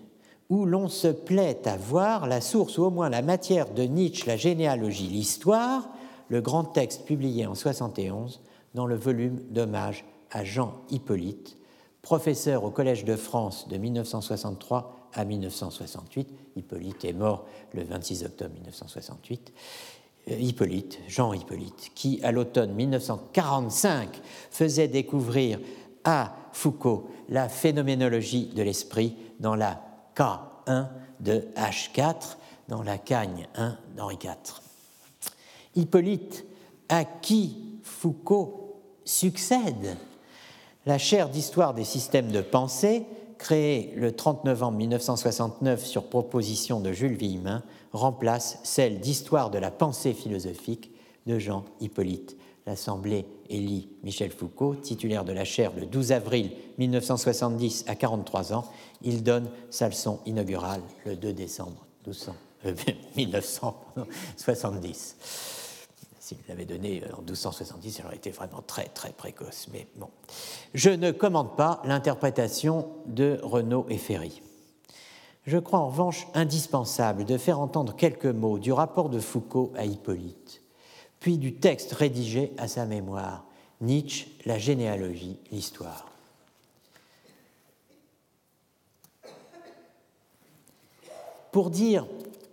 où 0.50 0.66
l'on 0.66 0.88
se 0.88 1.08
plaît 1.08 1.68
à 1.68 1.78
voir 1.78 2.28
la 2.28 2.42
source 2.42 2.78
ou 2.78 2.84
au 2.84 2.90
moins 2.90 3.10
la 3.10 3.22
matière 3.22 3.70
de 3.74 3.84
Nietzsche, 3.84 4.26
la 4.28 4.38
généalogie, 4.38 5.08
l'histoire, 5.08 5.90
le 6.30 6.42
grand 6.42 6.64
texte 6.64 7.06
publié 7.06 7.46
en 7.46 7.56
71 7.56 8.42
dans 8.74 8.86
le 8.86 8.96
volume 8.96 9.40
d'hommage 9.50 10.06
à 10.32 10.44
Jean 10.44 10.74
Hippolyte, 10.90 11.58
professeur 12.02 12.64
au 12.64 12.70
Collège 12.70 13.06
de 13.06 13.16
France 13.16 13.68
de 13.68 13.78
1963 13.78 15.10
à 15.14 15.26
1968. 15.26 16.30
Hippolyte 16.56 17.06
est 17.06 17.14
mort 17.14 17.46
le 17.74 17.84
26 17.84 18.26
octobre 18.26 18.54
1968. 18.54 19.54
Euh, 20.30 20.36
Hippolyte, 20.40 21.00
Jean 21.08 21.34
Hippolyte, 21.34 21.92
qui 21.96 22.22
à 22.24 22.32
l'automne 22.32 22.74
1945 22.74 24.22
faisait 24.52 24.88
découvrir 24.88 25.60
à 26.04 26.36
Foucault 26.54 27.10
la 27.30 27.50
phénoménologie 27.50 28.48
de 28.48 28.64
l'esprit 28.64 29.16
dans 29.40 29.56
la 29.56 29.82
K1 30.18 30.88
de 31.20 31.48
H4 31.56 32.38
dans 32.68 32.82
la 32.82 32.98
Cagne 32.98 33.48
1 33.56 33.78
d'Henri 33.96 34.18
IV. 34.24 34.62
Hippolyte, 35.76 36.46
à 36.90 37.06
qui 37.06 37.80
Foucault 37.84 38.82
succède, 39.06 39.96
la 40.86 40.98
chaire 40.98 41.30
d'histoire 41.30 41.74
des 41.74 41.84
systèmes 41.84 42.32
de 42.32 42.42
pensée, 42.42 43.06
créée 43.38 43.94
le 43.96 44.16
30 44.16 44.46
novembre 44.46 44.78
1969 44.78 45.86
sur 45.86 46.10
proposition 46.10 46.80
de 46.80 46.92
Jules 46.92 47.16
Villemin, 47.16 47.64
remplace 47.94 48.60
celle 48.64 49.00
d'histoire 49.00 49.52
de 49.52 49.60
la 49.60 49.70
pensée 49.70 50.14
philosophique 50.14 50.92
de 51.28 51.38
Jean 51.38 51.64
Hippolyte 51.80 52.36
l'Assemblée 52.68 53.26
élit 53.50 53.90
Michel 54.04 54.32
Foucault, 54.32 54.76
titulaire 54.76 55.26
de 55.26 55.34
la 55.34 55.46
chaire 55.46 55.72
le 55.76 55.86
12 55.86 56.12
avril 56.12 56.52
1970 56.78 57.86
à 57.88 57.96
43 57.96 58.54
ans. 58.54 58.66
Il 59.02 59.24
donne 59.24 59.50
sa 59.70 59.88
leçon 59.88 60.20
inaugurale 60.26 60.82
le 61.06 61.16
2 61.16 61.34
décembre 61.34 61.86
1970. 63.16 65.16
Euh, 65.20 65.24
S'il 66.20 66.38
l'avait 66.50 66.66
donné 66.66 67.04
euh, 67.04 67.16
en 67.16 67.22
1270, 67.22 68.00
il 68.00 68.06
aurait 68.06 68.18
été 68.18 68.32
vraiment 68.32 68.62
très 68.66 68.86
très 68.86 69.12
précoce. 69.12 69.68
Mais 69.72 69.88
bon, 69.96 70.10
je 70.74 70.90
ne 70.90 71.12
commande 71.12 71.56
pas 71.56 71.82
l'interprétation 71.86 72.90
de 73.06 73.40
Renaud 73.44 73.86
et 73.90 73.98
Ferry. 73.98 74.42
Je 75.46 75.58
crois 75.58 75.80
en 75.80 75.88
revanche 75.88 76.28
indispensable 76.34 77.24
de 77.24 77.38
faire 77.38 77.62
entendre 77.62 77.96
quelques 77.96 78.26
mots 78.26 78.60
du 78.60 78.74
rapport 78.74 79.10
de 79.10 79.20
Foucault 79.20 79.72
à 79.78 79.86
Hippolyte 79.86 80.62
puis 81.28 81.38
du 81.38 81.56
texte 81.56 81.92
rédigé 81.92 82.54
à 82.58 82.70
sa 82.70 82.86
mémoire, 82.86 83.44
Nietzsche, 83.82 84.28
la 84.46 84.58
généalogie, 84.58 85.36
l'histoire. 85.52 86.10
Pour 91.52 91.70
dire 91.70 92.08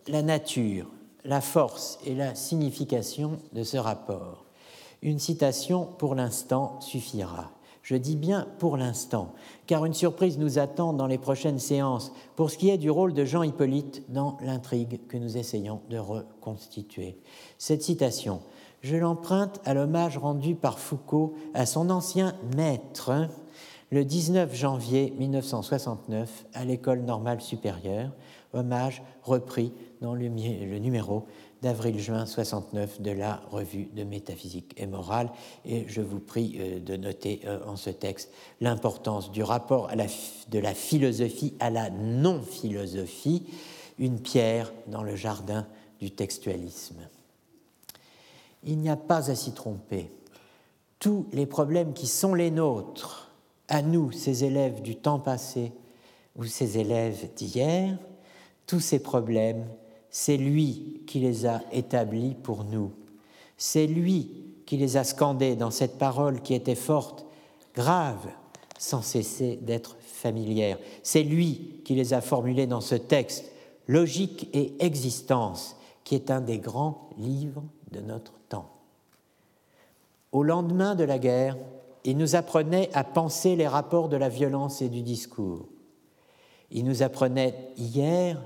la 0.09 0.23
nature, 0.23 0.89
la 1.25 1.41
force 1.41 2.01
et 2.05 2.17
la 2.17 2.35
signification 2.35 3.39
de 3.53 3.63
ce 3.63 3.77
rapport, 3.77 4.45
une 5.03 5.21
citation 5.21 5.85
pour 5.85 6.17
l'instant 6.17 6.81
suffira. 6.81 7.53
Je 7.85 7.97
dis 7.97 8.17
bien 8.17 8.49
pour 8.59 8.79
l'instant, 8.79 9.35
car 9.67 9.85
une 9.85 9.93
surprise 9.93 10.39
nous 10.39 10.59
attend 10.59 10.95
dans 10.95 11.07
les 11.07 11.19
prochaines 11.19 11.59
séances 11.59 12.13
pour 12.35 12.51
ce 12.51 12.57
qui 12.57 12.71
est 12.71 12.79
du 12.79 12.91
rôle 12.91 13.13
de 13.13 13.27
Jean 13.27 13.43
Hippolyte 13.43 14.03
dans 14.09 14.39
l'intrigue 14.41 15.01
que 15.07 15.19
nous 15.19 15.37
essayons 15.37 15.83
de 15.91 15.99
reconstituer. 15.99 17.19
Cette 17.59 17.83
citation 17.83 18.41
je 18.81 18.97
l'emprunte 18.97 19.61
à 19.65 19.73
l'hommage 19.73 20.19
rendu 20.19 20.55
par 20.55 20.79
Foucault 20.79 21.35
à 21.55 21.65
son 21.65 21.89
ancien 21.89 22.35
maître 22.55 23.29
le 23.91 24.05
19 24.05 24.55
janvier 24.55 25.15
1969 25.19 26.47
à 26.53 26.65
l'École 26.65 27.01
normale 27.01 27.41
supérieure, 27.41 28.11
hommage 28.53 29.03
repris 29.23 29.73
dans 30.01 30.15
le, 30.15 30.29
numéro 30.29 31.27
d'avril-juin 31.65 32.27
69 32.27 33.01
de 33.03 33.11
la 33.11 33.43
revue 33.51 33.89
de 33.97 34.05
métaphysique 34.05 34.73
et 34.77 34.87
morale. 34.87 35.31
Et 35.65 35.85
je 35.89 36.01
vous 36.01 36.21
prie 36.21 36.57
euh, 36.59 36.79
de 36.79 36.97
noter 36.97 37.41
euh, 37.47 37.59
en 37.67 37.77
ce 37.77 37.91
texte 37.91 38.31
l'importance 38.61 39.33
du 39.33 39.43
rapport 39.43 39.91
de 40.49 40.59
la 40.59 40.75
philosophie 40.75 41.55
à 41.59 41.71
la 41.71 41.91
non-philosophie, 41.91 43.43
une 43.99 44.21
pierre 44.21 44.73
dans 44.87 45.03
le 45.03 45.17
jardin 45.17 45.67
du 46.01 46.11
textualisme 46.11 47.09
il 48.67 48.79
n'y 48.79 48.91
a 48.91 48.97
pas 48.97 49.31
à 49.31 49.35
s'y 49.35 49.53
tromper. 49.53 50.11
Tous 50.99 51.27
les 51.33 51.47
problèmes 51.47 51.93
qui 51.93 52.07
sont 52.07 52.35
les 52.35 52.51
nôtres, 52.51 53.31
à 53.69 53.83
nous, 53.83 54.13
ces 54.13 54.45
élèves 54.45 54.83
du 54.83 54.97
temps 54.97 55.19
passé 55.19 55.73
ou 56.37 56.45
ces 56.45 56.79
élèves 56.79 57.33
d'hier, 57.35 57.97
tous 58.67 58.81
ces 58.81 58.99
problèmes, 58.99 59.65
C'est 60.17 60.37
lui 60.37 61.01
qui 61.09 61.19
les 61.19 61.45
a 61.45 61.61
établis 61.73 62.37
pour 62.41 62.63
nous. 62.63 62.93
C'est 63.57 63.89
lui 63.89 64.31
qui 64.65 64.77
les 64.77 64.97
a 64.97 65.03
scandés 65.03 65.57
dans 65.57 65.73
cette 65.73 65.99
parole 65.99 66.41
qui 66.41 66.55
était 66.55 66.77
forte, 66.77 67.27
grave, 67.75 68.29
sans 68.79 69.03
cesser 69.03 69.59
d'être 69.61 69.97
familière. 70.01 70.79
C'est 71.03 71.25
lui 71.25 71.81
qui 71.85 71.97
les 71.97 72.15
a 72.15 72.21
formulés 72.21 72.69
dans 72.69 72.81
ce 72.81 72.95
texte, 72.95 73.51
Logique 73.89 74.49
et 74.53 74.77
existence, 74.79 75.75
qui 76.05 76.15
est 76.15 76.31
un 76.31 76.41
des 76.41 76.59
grands 76.59 77.11
livres 77.19 77.65
de 77.91 77.99
notre 77.99 78.35
temps. 78.49 78.71
Au 80.31 80.45
lendemain 80.45 80.95
de 80.95 81.03
la 81.03 81.19
guerre, 81.19 81.57
il 82.05 82.17
nous 82.19 82.37
apprenait 82.37 82.89
à 82.95 83.03
penser 83.03 83.57
les 83.57 83.67
rapports 83.67 84.09
de 84.09 84.17
la 84.17 84.29
violence 84.29 84.81
et 84.81 84.89
du 84.89 85.03
discours. 85.03 85.67
Il 86.71 86.85
nous 86.85 87.03
apprenait 87.03 87.73
hier 87.77 88.41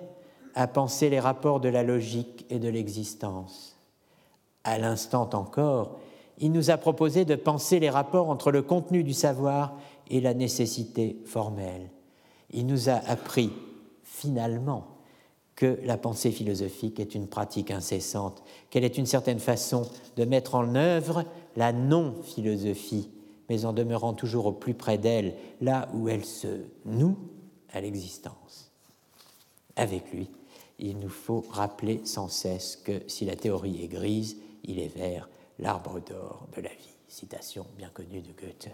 à 0.54 0.66
penser 0.66 1.10
les 1.10 1.20
rapports 1.20 1.60
de 1.60 1.68
la 1.68 1.82
logique 1.82 2.46
et 2.50 2.58
de 2.58 2.68
l'existence. 2.68 3.76
À 4.64 4.78
l'instant 4.78 5.30
encore, 5.32 5.98
il 6.38 6.52
nous 6.52 6.70
a 6.70 6.76
proposé 6.76 7.24
de 7.24 7.34
penser 7.34 7.80
les 7.80 7.90
rapports 7.90 8.30
entre 8.30 8.50
le 8.50 8.62
contenu 8.62 9.02
du 9.02 9.12
savoir 9.12 9.76
et 10.10 10.20
la 10.20 10.34
nécessité 10.34 11.16
formelle. 11.24 11.90
Il 12.50 12.66
nous 12.66 12.88
a 12.88 12.94
appris 12.94 13.52
finalement 14.04 14.86
que 15.56 15.78
la 15.84 15.96
pensée 15.96 16.30
philosophique 16.30 17.00
est 17.00 17.16
une 17.16 17.26
pratique 17.26 17.72
incessante, 17.72 18.44
qu'elle 18.70 18.84
est 18.84 18.96
une 18.96 19.06
certaine 19.06 19.40
façon 19.40 19.90
de 20.16 20.24
mettre 20.24 20.54
en 20.54 20.76
œuvre 20.76 21.24
la 21.56 21.72
non-philosophie, 21.72 23.10
mais 23.48 23.64
en 23.64 23.72
demeurant 23.72 24.14
toujours 24.14 24.46
au 24.46 24.52
plus 24.52 24.74
près 24.74 24.98
d'elle, 24.98 25.34
là 25.60 25.88
où 25.94 26.08
elle 26.08 26.24
se 26.24 26.62
noue 26.84 27.16
à 27.72 27.80
l'existence. 27.80 28.70
Avec 29.74 30.12
lui, 30.12 30.30
il 30.78 30.98
nous 30.98 31.08
faut 31.08 31.44
rappeler 31.50 32.00
sans 32.04 32.28
cesse 32.28 32.76
que 32.76 33.02
si 33.06 33.24
la 33.24 33.36
théorie 33.36 33.82
est 33.82 33.88
grise, 33.88 34.36
il 34.64 34.78
est 34.78 34.94
vert, 34.94 35.28
l'arbre 35.58 36.00
d'or 36.00 36.46
de 36.56 36.62
la 36.62 36.70
vie. 36.70 36.94
Citation 37.08 37.66
bien 37.76 37.88
connue 37.88 38.20
de 38.20 38.32
Goethe. 38.32 38.68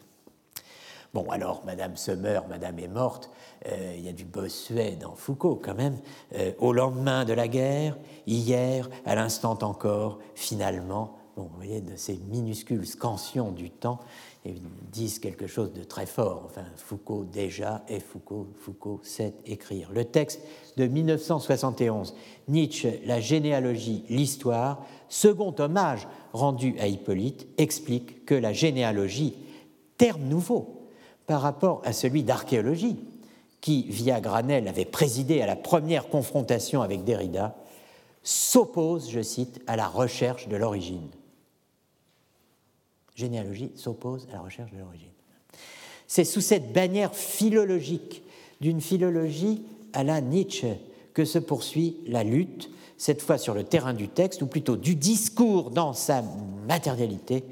Bon, 1.14 1.30
alors, 1.30 1.62
Madame 1.64 1.96
se 1.96 2.10
meurt, 2.10 2.48
Madame 2.48 2.80
est 2.80 2.88
morte. 2.88 3.30
Euh, 3.66 3.94
il 3.96 4.04
y 4.04 4.08
a 4.08 4.12
du 4.12 4.24
Bossuet 4.24 4.96
dans 5.00 5.14
Foucault, 5.14 5.60
quand 5.62 5.76
même. 5.76 5.98
Euh, 6.34 6.52
au 6.58 6.72
lendemain 6.72 7.24
de 7.24 7.32
la 7.32 7.46
guerre, 7.46 7.96
hier, 8.26 8.90
à 9.06 9.14
l'instant 9.14 9.56
encore, 9.62 10.18
finalement, 10.34 11.16
bon, 11.36 11.44
vous 11.44 11.56
voyez, 11.56 11.80
de 11.80 11.94
ces 11.94 12.16
minuscules 12.16 12.84
scansions 12.84 13.52
du 13.52 13.70
temps, 13.70 14.00
disent 14.92 15.18
quelque 15.18 15.46
chose 15.46 15.72
de 15.72 15.84
très 15.84 16.06
fort. 16.06 16.42
Enfin, 16.44 16.64
Foucault 16.76 17.24
déjà, 17.24 17.82
et 17.88 18.00
Foucault, 18.00 18.48
Foucault 18.56 19.00
sait 19.02 19.34
écrire. 19.46 19.90
Le 19.92 20.04
texte 20.04 20.40
de 20.76 20.86
1971, 20.86 22.14
Nietzsche, 22.48 23.00
La 23.06 23.20
généalogie, 23.20 24.04
l'histoire, 24.08 24.84
second 25.08 25.54
hommage 25.58 26.06
rendu 26.32 26.76
à 26.78 26.88
Hippolyte, 26.88 27.46
explique 27.56 28.26
que 28.26 28.34
la 28.34 28.52
généalogie, 28.52 29.34
terme 29.96 30.22
nouveau, 30.24 30.88
par 31.26 31.40
rapport 31.40 31.80
à 31.84 31.92
celui 31.92 32.22
d'archéologie, 32.22 32.98
qui, 33.62 33.86
via 33.88 34.20
Granel, 34.20 34.68
avait 34.68 34.84
présidé 34.84 35.40
à 35.40 35.46
la 35.46 35.56
première 35.56 36.08
confrontation 36.08 36.82
avec 36.82 37.02
Derrida, 37.04 37.56
s'oppose, 38.22 39.10
je 39.10 39.22
cite, 39.22 39.62
à 39.66 39.76
la 39.76 39.88
recherche 39.88 40.48
de 40.48 40.56
l'origine. 40.56 41.08
Généalogie 43.14 43.72
s'oppose 43.76 44.26
à 44.30 44.34
la 44.34 44.40
recherche 44.40 44.72
de 44.72 44.78
l'origine. 44.78 45.08
C'est 46.06 46.24
sous 46.24 46.40
cette 46.40 46.72
bannière 46.72 47.14
philologique 47.14 48.22
d'une 48.60 48.80
philologie 48.80 49.62
à 49.92 50.04
la 50.04 50.20
Nietzsche 50.20 50.76
que 51.12 51.24
se 51.24 51.38
poursuit 51.38 51.96
la 52.06 52.24
lutte, 52.24 52.70
cette 52.96 53.22
fois 53.22 53.38
sur 53.38 53.54
le 53.54 53.64
terrain 53.64 53.94
du 53.94 54.08
texte, 54.08 54.42
ou 54.42 54.46
plutôt 54.46 54.76
du 54.76 54.96
discours 54.96 55.70
dans 55.70 55.92
sa 55.92 56.22
matérialité, 56.66 57.44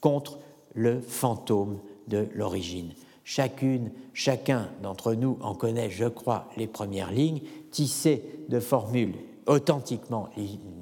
contre 0.00 0.38
le 0.74 1.00
fantôme 1.00 1.78
de 2.06 2.28
l'origine. 2.34 2.92
Chacune, 3.24 3.90
chacun 4.14 4.70
d'entre 4.82 5.14
nous 5.14 5.36
en 5.42 5.54
connaît, 5.54 5.90
je 5.90 6.06
crois, 6.06 6.48
les 6.56 6.66
premières 6.66 7.12
lignes, 7.12 7.42
tissées 7.70 8.22
de 8.48 8.60
formules 8.60 9.14
authentiquement 9.46 10.28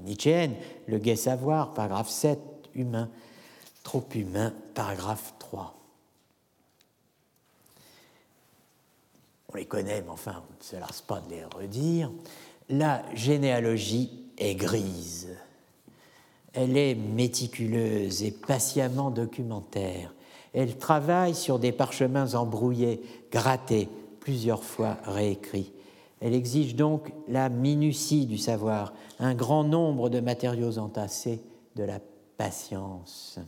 nietzschéennes, 0.05 0.55
le 0.87 0.99
gai 0.99 1.17
savoir, 1.17 1.73
paragraphe 1.73 2.11
7, 2.11 2.39
humain, 2.75 3.09
trop 3.87 4.05
humain, 4.17 4.53
paragraphe 4.75 5.35
3. 5.39 5.73
On 9.53 9.57
les 9.57 9.65
connaît, 9.65 10.03
mais 10.03 10.11
enfin, 10.11 10.43
on 10.43 10.59
ne 10.59 10.65
se 10.65 10.75
lasse 10.75 11.03
pas 11.03 11.21
de 11.21 11.31
les 11.31 11.45
redire. 11.45 12.11
La 12.69 13.05
généalogie 13.15 14.11
est 14.39 14.57
grise. 14.57 15.29
Elle 16.53 16.77
est 16.77 16.97
méticuleuse 16.97 18.25
et 18.25 18.33
patiemment 18.33 19.13
documentaire. 19.13 20.13
Elle 20.53 20.79
travaille 20.79 21.37
sur 21.37 21.61
des 21.61 21.71
parchemins 21.71 22.35
embrouillés, 22.35 23.01
grattés, 23.31 23.89
plusieurs 24.19 24.65
fois 24.65 24.97
réécrits. 25.05 25.73
Elle 26.21 26.35
exige 26.35 26.75
donc 26.75 27.13
la 27.29 27.49
minutie 27.51 28.27
du 28.27 28.37
savoir, 28.37 28.95
un 29.21 29.37
grand 29.37 29.63
nombre 29.63 30.09
de 30.09 30.19
matériaux 30.19 30.77
entassés, 30.79 31.41
de 31.77 31.85
la 31.85 32.01
patience. 32.37 33.39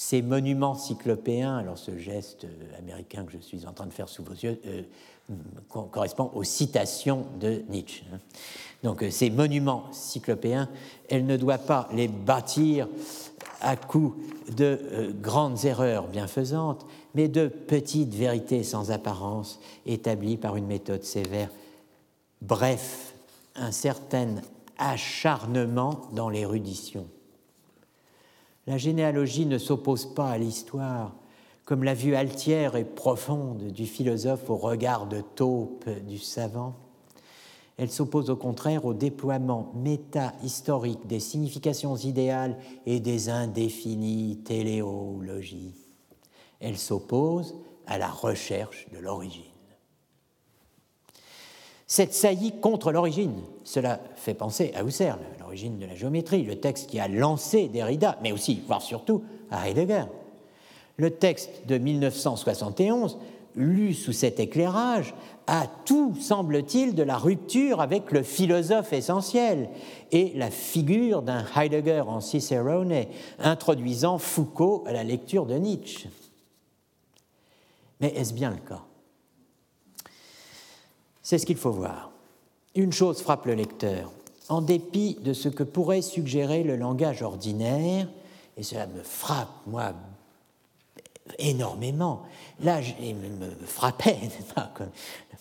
Ces 0.00 0.22
monuments 0.22 0.76
cyclopéens, 0.76 1.56
alors 1.56 1.76
ce 1.76 1.98
geste 1.98 2.46
américain 2.78 3.24
que 3.24 3.32
je 3.32 3.38
suis 3.38 3.66
en 3.66 3.72
train 3.72 3.86
de 3.86 3.92
faire 3.92 4.08
sous 4.08 4.22
vos 4.22 4.32
yeux, 4.32 4.60
euh, 4.64 4.82
correspond 5.90 6.30
aux 6.36 6.44
citations 6.44 7.26
de 7.40 7.64
Nietzsche. 7.68 8.04
Hein. 8.14 8.18
Donc 8.84 9.02
euh, 9.02 9.10
ces 9.10 9.28
monuments 9.28 9.86
cyclopéens, 9.90 10.68
elle 11.08 11.26
ne 11.26 11.36
doit 11.36 11.58
pas 11.58 11.88
les 11.92 12.06
bâtir 12.06 12.88
à 13.60 13.74
coup 13.74 14.14
de 14.56 14.78
euh, 14.92 15.12
grandes 15.12 15.64
erreurs 15.64 16.06
bienfaisantes, 16.06 16.86
mais 17.16 17.26
de 17.26 17.48
petites 17.48 18.14
vérités 18.14 18.62
sans 18.62 18.92
apparence 18.92 19.58
établies 19.84 20.36
par 20.36 20.54
une 20.54 20.68
méthode 20.68 21.02
sévère. 21.02 21.50
Bref, 22.40 23.14
un 23.56 23.72
certain 23.72 24.36
acharnement 24.78 26.02
dans 26.12 26.28
l'érudition. 26.28 27.08
La 28.68 28.76
généalogie 28.76 29.46
ne 29.46 29.56
s'oppose 29.56 30.04
pas 30.14 30.28
à 30.28 30.36
l'histoire, 30.36 31.14
comme 31.64 31.84
la 31.84 31.94
vue 31.94 32.14
altière 32.14 32.76
et 32.76 32.84
profonde 32.84 33.68
du 33.68 33.86
philosophe 33.86 34.50
au 34.50 34.56
regard 34.56 35.06
de 35.06 35.22
taupe 35.22 35.88
du 36.06 36.18
savant. 36.18 36.74
Elle 37.78 37.90
s'oppose 37.90 38.28
au 38.28 38.36
contraire 38.36 38.84
au 38.84 38.92
déploiement 38.92 39.72
méta-historique 39.74 41.06
des 41.06 41.18
significations 41.18 41.96
idéales 41.96 42.58
et 42.84 43.00
des 43.00 43.30
indéfinies 43.30 44.42
téléologies. 44.44 45.74
Elle 46.60 46.76
s'oppose 46.76 47.56
à 47.86 47.96
la 47.96 48.10
recherche 48.10 48.86
de 48.92 48.98
l'origine. 48.98 49.44
Cette 51.86 52.12
saillie 52.12 52.60
contre 52.60 52.92
l'origine, 52.92 53.40
cela 53.64 53.98
fait 54.14 54.34
penser 54.34 54.72
à 54.74 54.82
Husserl, 54.84 55.20
l'origine 55.48 55.78
de 55.78 55.86
la 55.86 55.94
géométrie, 55.94 56.42
le 56.42 56.56
texte 56.56 56.90
qui 56.90 57.00
a 57.00 57.08
lancé 57.08 57.68
Derrida, 57.68 58.18
mais 58.22 58.32
aussi, 58.32 58.62
voire 58.66 58.82
surtout, 58.82 59.22
à 59.50 59.66
Heidegger. 59.66 60.04
Le 60.98 61.10
texte 61.10 61.66
de 61.66 61.78
1971 61.78 63.16
lu 63.54 63.94
sous 63.94 64.12
cet 64.12 64.40
éclairage, 64.40 65.14
a 65.46 65.66
tout, 65.86 66.14
semble-t-il, 66.20 66.94
de 66.94 67.02
la 67.02 67.16
rupture 67.16 67.80
avec 67.80 68.12
le 68.12 68.22
philosophe 68.22 68.92
essentiel 68.92 69.70
et 70.12 70.32
la 70.36 70.50
figure 70.50 71.22
d'un 71.22 71.42
Heidegger 71.56 72.02
en 72.06 72.20
Cicerone, 72.20 73.06
introduisant 73.38 74.18
Foucault 74.18 74.84
à 74.86 74.92
la 74.92 75.02
lecture 75.02 75.46
de 75.46 75.54
Nietzsche. 75.54 76.10
Mais 78.00 78.08
est-ce 78.08 78.34
bien 78.34 78.50
le 78.50 78.58
cas? 78.58 78.82
C'est 81.22 81.38
ce 81.38 81.46
qu'il 81.46 81.56
faut 81.56 81.72
voir. 81.72 82.12
Une 82.74 82.92
chose 82.92 83.22
frappe 83.22 83.46
le 83.46 83.54
lecteur. 83.54 84.12
En 84.48 84.62
dépit 84.62 85.18
de 85.22 85.32
ce 85.32 85.48
que 85.48 85.62
pourrait 85.62 86.02
suggérer 86.02 86.62
le 86.62 86.76
langage 86.76 87.22
ordinaire, 87.22 88.08
et 88.56 88.62
cela 88.62 88.86
me 88.86 89.02
frappe, 89.02 89.52
moi, 89.66 89.92
énormément. 91.38 92.22
Là, 92.60 92.80
il 93.00 93.14
me 93.14 93.50
frappait, 93.66 94.18
la 94.56 94.68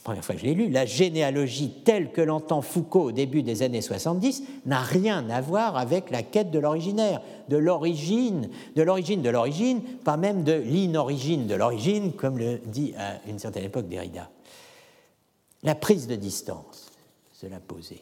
première 0.03 0.23
fois 0.23 0.35
que 0.35 0.41
je 0.41 0.45
l'ai 0.45 0.53
lu, 0.53 0.69
la 0.69 0.85
généalogie 0.85 1.71
telle 1.83 2.11
que 2.11 2.21
l'entend 2.21 2.61
Foucault 2.61 3.05
au 3.05 3.11
début 3.11 3.43
des 3.43 3.63
années 3.63 3.81
70 3.81 4.43
n'a 4.65 4.81
rien 4.81 5.29
à 5.29 5.41
voir 5.41 5.77
avec 5.77 6.11
la 6.11 6.23
quête 6.23 6.51
de 6.51 6.59
l'originaire, 6.59 7.21
de 7.49 7.57
l'origine, 7.57 8.49
de 8.75 8.83
l'origine 8.83 9.21
de 9.21 9.29
l'origine, 9.29 9.81
pas 9.81 10.17
même 10.17 10.43
de 10.43 10.53
l'inorigine 10.53 11.47
de 11.47 11.55
l'origine, 11.55 12.13
comme 12.13 12.37
le 12.37 12.59
dit 12.65 12.93
à 12.97 13.19
une 13.27 13.39
certaine 13.39 13.65
époque 13.65 13.87
Derrida. 13.87 14.29
La 15.63 15.75
prise 15.75 16.07
de 16.07 16.15
distance, 16.15 16.91
cela 17.33 17.59
posé, 17.59 18.01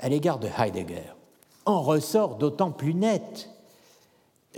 à 0.00 0.08
l'égard 0.08 0.38
de 0.38 0.48
Heidegger, 0.48 1.14
en 1.64 1.82
ressort 1.82 2.36
d'autant 2.36 2.70
plus 2.70 2.94
nette 2.94 3.50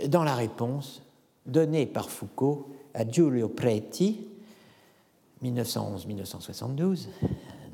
dans 0.07 0.23
la 0.23 0.35
réponse 0.35 1.01
donné 1.45 1.85
par 1.85 2.09
Foucault 2.09 2.69
à 2.93 3.07
Giulio 3.07 3.49
Preti, 3.49 4.27
1911-1972, 5.43 7.07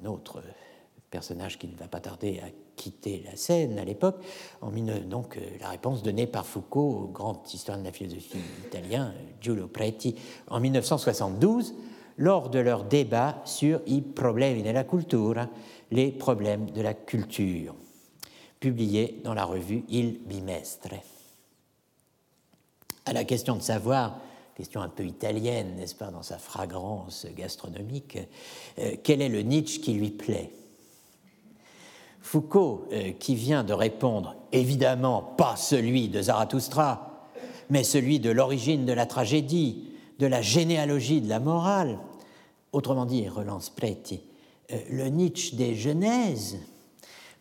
un 0.03 0.05
autre 0.07 0.41
personnage 1.09 1.57
qui 1.57 1.67
ne 1.67 1.75
va 1.75 1.87
pas 1.87 1.99
tarder 1.99 2.39
à 2.39 2.47
quitté 2.75 3.23
la 3.25 3.35
scène 3.35 3.79
à 3.79 3.85
l'époque. 3.85 4.17
Donc, 5.07 5.39
la 5.59 5.69
réponse 5.69 6.03
donnée 6.03 6.27
par 6.27 6.45
Foucault 6.45 7.03
au 7.03 7.07
grand 7.07 7.41
historien 7.53 7.79
de 7.79 7.85
la 7.87 7.93
philosophie 7.93 8.37
italien, 8.65 9.13
Giulio 9.41 9.67
Preti, 9.67 10.15
en 10.49 10.59
1972, 10.59 11.73
lors 12.17 12.49
de 12.49 12.59
leur 12.59 12.83
débat 12.83 13.41
sur 13.45 13.81
I 13.87 14.01
problemi 14.01 14.63
della 14.63 14.83
cultura, 14.83 15.49
les 15.91 16.11
problèmes 16.11 16.71
de 16.71 16.81
la 16.81 16.93
culture, 16.93 17.75
publié 18.59 19.21
dans 19.23 19.33
la 19.33 19.45
revue 19.45 19.83
Il 19.89 20.19
Bimestre. 20.25 20.95
À 23.05 23.13
la 23.13 23.23
question 23.23 23.55
de 23.55 23.61
savoir, 23.61 24.19
question 24.55 24.81
un 24.81 24.89
peu 24.89 25.05
italienne, 25.05 25.75
n'est-ce 25.75 25.95
pas, 25.95 26.11
dans 26.11 26.23
sa 26.23 26.37
fragrance 26.37 27.27
gastronomique, 27.35 28.17
euh, 28.79 28.95
quel 29.03 29.21
est 29.21 29.29
le 29.29 29.41
Nietzsche 29.41 29.79
qui 29.79 29.93
lui 29.93 30.09
plaît? 30.09 30.51
Foucault, 32.21 32.87
euh, 32.91 33.11
qui 33.11 33.35
vient 33.35 33.63
de 33.63 33.73
répondre 33.73 34.35
évidemment 34.51 35.21
pas 35.21 35.55
celui 35.55 36.07
de 36.07 36.23
Zarathustra, 36.23 37.29
mais 37.69 37.83
celui 37.83 38.19
de 38.19 38.31
l'origine 38.31 38.85
de 38.85 38.93
la 38.93 39.05
tragédie, 39.05 39.91
de 40.17 40.25
la 40.25 40.41
généalogie 40.41 41.21
de 41.21 41.29
la 41.29 41.39
morale, 41.39 41.99
autrement 42.71 43.05
dit, 43.05 43.27
relance 43.29 43.69
Preti, 43.69 44.21
le 44.69 45.07
Nietzsche 45.09 45.55
des 45.55 45.75
Genèses, 45.75 46.57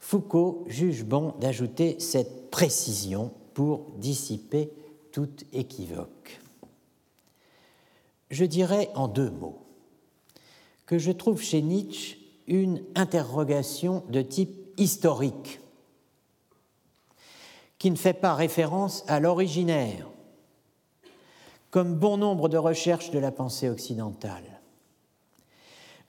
Foucault 0.00 0.64
juge 0.66 1.04
bon 1.04 1.34
d'ajouter 1.40 1.98
cette 1.98 2.50
précision 2.50 3.32
pour 3.54 3.86
dissiper 3.96 4.70
tout 5.12 5.30
équivoque. 5.52 6.40
Je 8.30 8.44
dirais 8.44 8.90
en 8.94 9.08
deux 9.08 9.30
mots 9.30 9.62
que 10.86 10.98
je 10.98 11.10
trouve 11.10 11.40
chez 11.40 11.62
Nietzsche 11.62 12.18
une 12.46 12.82
interrogation 12.94 14.04
de 14.10 14.20
type 14.20 14.74
historique 14.76 15.60
qui 17.78 17.90
ne 17.90 17.96
fait 17.96 18.12
pas 18.12 18.34
référence 18.34 19.04
à 19.08 19.20
l'originaire, 19.20 20.08
comme 21.70 21.94
bon 21.94 22.16
nombre 22.16 22.48
de 22.48 22.58
recherches 22.58 23.10
de 23.10 23.18
la 23.18 23.32
pensée 23.32 23.68
occidentale. 23.68 24.53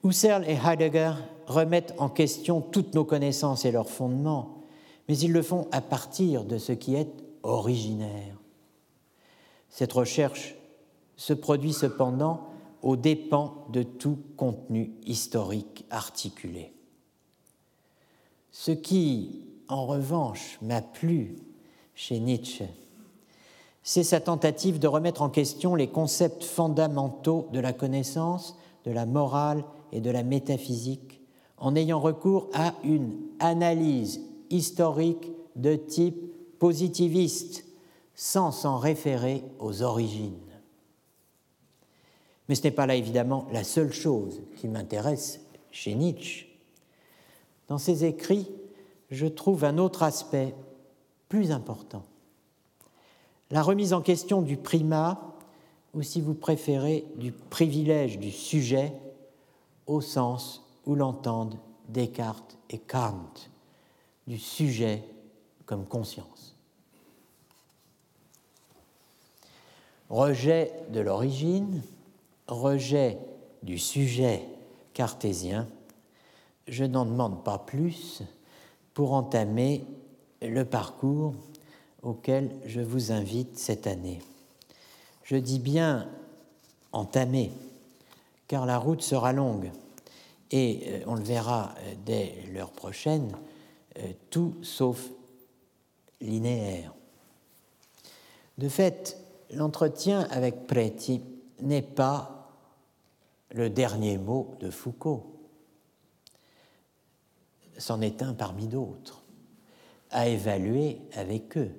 Husserl 0.05 0.47
et 0.47 0.55
Heidegger 0.63 1.13
remettent 1.47 1.95
en 1.97 2.09
question 2.09 2.61
toutes 2.61 2.93
nos 2.93 3.05
connaissances 3.05 3.65
et 3.65 3.71
leurs 3.71 3.89
fondements, 3.89 4.61
mais 5.09 5.17
ils 5.17 5.31
le 5.31 5.41
font 5.41 5.67
à 5.71 5.81
partir 5.81 6.43
de 6.43 6.59
ce 6.59 6.73
qui 6.73 6.93
est 6.93 7.11
originaire. 7.41 8.37
Cette 9.69 9.93
recherche 9.93 10.53
se 11.17 11.33
produit 11.33 11.73
cependant 11.73 12.41
aux 12.83 12.95
dépens 12.95 13.65
de 13.69 13.81
tout 13.81 14.19
contenu 14.37 14.91
historique 15.07 15.85
articulé. 15.89 16.71
Ce 18.51 18.71
qui, 18.71 19.41
en 19.67 19.87
revanche, 19.87 20.59
m'a 20.61 20.83
plu 20.83 21.35
chez 21.95 22.19
Nietzsche, 22.19 22.65
c'est 23.81 24.03
sa 24.03 24.19
tentative 24.19 24.77
de 24.77 24.87
remettre 24.87 25.23
en 25.23 25.29
question 25.29 25.73
les 25.73 25.87
concepts 25.87 26.43
fondamentaux 26.43 27.49
de 27.53 27.59
la 27.59 27.73
connaissance, 27.73 28.55
de 28.85 28.91
la 28.91 29.07
morale 29.07 29.63
et 29.95 30.01
de 30.01 30.11
la 30.11 30.23
métaphysique 30.23 31.21
en 31.57 31.73
ayant 31.75 32.01
recours 32.01 32.49
à 32.53 32.75
une 32.83 33.15
analyse 33.39 34.19
historique 34.49 35.31
de 35.55 35.75
type 35.75 36.33
positiviste 36.59 37.63
sans 38.13 38.51
s'en 38.51 38.77
référer 38.77 39.41
aux 39.59 39.81
origines. 39.81 40.33
Mais 42.49 42.55
ce 42.55 42.63
n'est 42.63 42.71
pas 42.71 42.85
là 42.85 42.95
évidemment 42.95 43.47
la 43.53 43.63
seule 43.63 43.93
chose 43.93 44.41
qui 44.57 44.67
m'intéresse 44.67 45.39
chez 45.71 45.95
Nietzsche. 45.95 46.47
Dans 47.69 47.77
ses 47.77 48.03
écrits, 48.03 48.51
je 49.09 49.27
trouve 49.27 49.63
un 49.63 49.77
autre 49.77 50.03
aspect 50.03 50.53
plus 51.29 51.51
important. 51.51 52.03
La 53.49 53.61
remise 53.61 53.93
en 53.93 54.01
question 54.01 54.41
du 54.41 54.57
primat, 54.57 55.37
ou 55.93 56.01
si 56.01 56.19
vous 56.19 56.33
préférez, 56.33 57.05
du 57.15 57.31
privilège 57.31 58.19
du 58.19 58.31
sujet 58.31 58.91
au 59.87 60.01
sens 60.01 60.63
où 60.85 60.95
l'entendent 60.95 61.57
Descartes 61.89 62.57
et 62.69 62.79
Kant, 62.79 63.31
du 64.27 64.39
sujet 64.39 65.03
comme 65.65 65.85
conscience. 65.85 66.55
Rejet 70.09 70.71
de 70.91 70.99
l'origine, 70.99 71.81
rejet 72.47 73.17
du 73.63 73.77
sujet 73.77 74.47
cartésien, 74.93 75.67
je 76.67 76.83
n'en 76.83 77.05
demande 77.05 77.43
pas 77.43 77.59
plus 77.59 78.21
pour 78.93 79.13
entamer 79.13 79.83
le 80.41 80.63
parcours 80.63 81.33
auquel 82.01 82.51
je 82.65 82.81
vous 82.81 83.11
invite 83.11 83.57
cette 83.57 83.87
année. 83.87 84.21
Je 85.23 85.35
dis 85.35 85.59
bien 85.59 86.07
entamer, 86.91 87.51
car 88.47 88.65
la 88.65 88.77
route 88.77 89.01
sera 89.01 89.33
longue. 89.33 89.71
Et 90.51 90.83
euh, 90.87 91.03
on 91.07 91.15
le 91.15 91.23
verra 91.23 91.73
euh, 91.79 91.95
dès 92.05 92.43
l'heure 92.53 92.71
prochaine, 92.71 93.35
euh, 93.97 94.11
tout 94.29 94.55
sauf 94.61 95.09
linéaire. 96.21 96.93
De 98.57 98.69
fait, 98.69 99.17
l'entretien 99.51 100.27
avec 100.31 100.67
Preti 100.67 101.21
n'est 101.61 101.81
pas 101.81 102.51
le 103.51 103.69
dernier 103.69 104.17
mot 104.17 104.55
de 104.59 104.69
Foucault. 104.69 105.31
C'en 107.77 108.01
est 108.01 108.21
un 108.21 108.33
parmi 108.33 108.67
d'autres, 108.67 109.23
à 110.11 110.27
évaluer 110.27 111.01
avec 111.13 111.57
eux, 111.57 111.71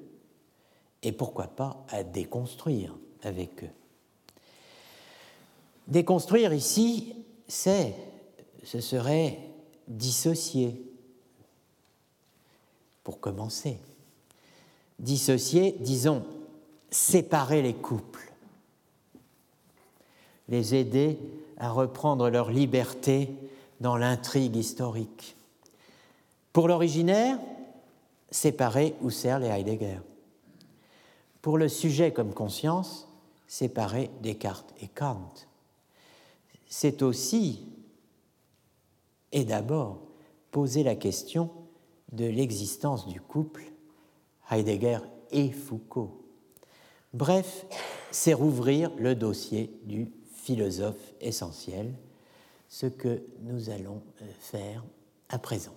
et 1.03 1.13
pourquoi 1.13 1.47
pas 1.47 1.85
à 1.89 2.03
déconstruire 2.03 2.95
avec 3.23 3.65
eux. 3.65 3.76
Déconstruire 5.87 6.53
ici, 6.53 7.15
c'est, 7.47 7.95
ce 8.65 8.81
serait 8.81 9.39
dissocier, 9.87 10.83
pour 13.05 13.21
commencer. 13.21 13.79
Dissocier, 14.99 15.77
disons, 15.79 16.25
séparer 16.91 17.63
les 17.63 17.75
couples, 17.75 18.33
les 20.49 20.75
aider 20.75 21.19
à 21.57 21.71
reprendre 21.71 22.31
leur 22.31 22.51
liberté 22.51 23.31
dans 23.81 23.97
l'intrigue 23.97 24.57
historique. 24.57 25.37
Pour 26.53 26.67
l'originaire, 26.67 27.39
séparer 28.31 28.97
Husserl 29.05 29.45
et 29.45 29.49
Heidegger. 29.49 30.01
Pour 31.43 31.59
le 31.59 31.69
sujet 31.69 32.13
comme 32.13 32.35
conscience, 32.35 33.07
séparer 33.47 34.11
Descartes 34.21 34.75
et 34.81 34.89
Kant 34.89 35.31
c'est 36.69 37.03
aussi 37.03 37.67
et 39.33 39.45
d'abord 39.45 40.01
poser 40.51 40.83
la 40.83 40.95
question 40.95 41.51
de 42.13 42.25
l'existence 42.25 43.07
du 43.07 43.21
couple 43.21 43.65
Heidegger 44.51 45.01
et 45.31 45.51
Foucault. 45.51 46.23
Bref, 47.13 47.67
c'est 48.11 48.35
rouvrir 48.35 48.91
le 48.99 49.15
dossier 49.15 49.71
du 49.85 50.11
philosophe 50.33 51.15
essentiel, 51.21 51.93
ce 52.69 52.87
que 52.87 53.23
nous 53.43 53.71
allons 53.71 54.03
euh, 54.23 54.27
faire 54.39 54.85
à 55.29 55.39
présent. 55.39 55.75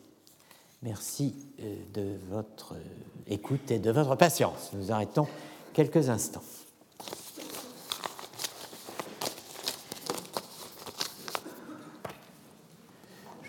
Merci 0.82 1.36
euh, 1.60 1.76
de 1.94 2.18
votre 2.30 2.74
euh, 2.74 2.84
écoute 3.28 3.72
et 3.72 3.80
de 3.80 3.92
votre 3.92 4.16
patience. 4.16 4.72
Nous 4.74 4.92
arrêtons 4.92 5.28
quelques 5.74 6.10
instants. 6.10 6.44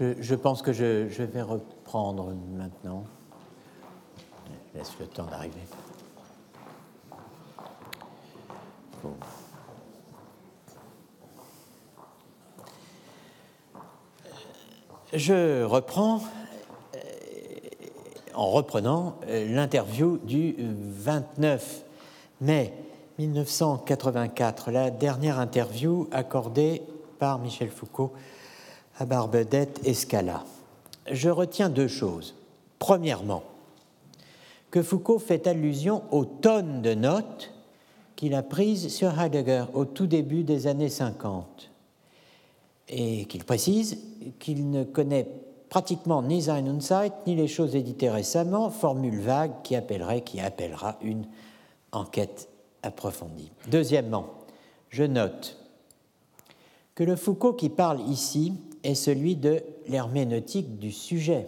Je, 0.01 0.35
pense 0.35 0.63
que 0.63 0.73
je, 0.73 1.23
vais 1.23 1.43
reprendre 1.43 2.33
maintenant. 2.57 3.05
Je 4.73 4.79
laisse 4.79 4.93
le 4.99 5.07
temps 5.07 5.27
d'arriver. 5.27 5.61
Je 15.13 15.65
reprends 15.65 16.23
euh, 16.95 16.99
en 18.35 18.49
reprenant 18.49 19.17
euh, 19.27 19.53
l'interview 19.53 20.17
du 20.19 20.55
29 20.59 21.85
mai 22.41 22.73
1984, 23.19 24.71
la 24.71 24.91
dernière 24.91 25.39
interview 25.39 26.09
accordée 26.11 26.81
par 27.19 27.39
Michel 27.39 27.69
Foucault 27.69 28.15
à 29.01 29.07
Barbedette 29.07 29.81
Escala. 29.87 30.45
Je 31.11 31.31
retiens 31.31 31.71
deux 31.71 31.89
choses. 31.89 32.35
Premièrement, 32.79 33.43
que 34.71 34.83
Foucault 34.83 35.19
fait 35.19 35.47
allusion 35.47 36.03
aux 36.11 36.27
tonnes 36.27 36.83
de 36.83 36.93
notes 36.93 37.51
qu'il 38.15 38.35
a 38.35 38.43
prises 38.43 38.95
sur 38.95 39.19
Heidegger 39.19 39.65
au 39.73 39.87
tout 39.87 40.07
début 40.07 40.45
des 40.45 40.67
années 40.67 40.91
50 40.91 41.71
et 42.89 43.25
qu'il 43.25 43.45
précise 43.45 43.99
qu'il 44.39 44.71
ne 44.71 44.85
connaît 44.85 45.27
pratiquement 45.71 46.23
ni 46.23 46.43
Sein 46.43 46.67
und 46.67 46.83
Zeit, 46.83 47.13
ni 47.27 47.35
les 47.35 47.49
choses 47.49 47.77
éditées 47.77 48.11
récemment, 48.11 48.69
formule 48.69 49.21
vague 49.21 49.63
qui 49.65 49.77
appellerait, 49.77 50.21
qui 50.21 50.41
appellera 50.41 50.97
une 51.01 51.25
enquête 51.93 52.51
approfondie. 52.83 53.51
Deuxièmement, 53.71 54.27
je 54.91 55.05
note 55.05 55.57
que 56.95 57.05
le 57.05 57.17
Foucault 57.17 57.55
qui 57.55 57.71
parle 57.71 58.01
ici 58.03 58.53
est 58.85 58.95
celui 58.95 59.37
de 59.37 59.63
l'herméneutique 59.89 60.79
du 60.79 60.93
sujet, 60.93 61.47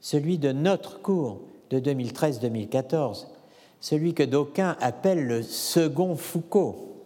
celui 0.00 0.38
de 0.38 0.52
notre 0.52 1.00
cours 1.00 1.42
de 1.70 1.78
2013-2014, 1.78 3.26
celui 3.80 4.14
que 4.14 4.22
d'aucuns 4.22 4.76
appellent 4.80 5.26
le 5.26 5.42
second 5.42 6.16
Foucault, 6.16 7.04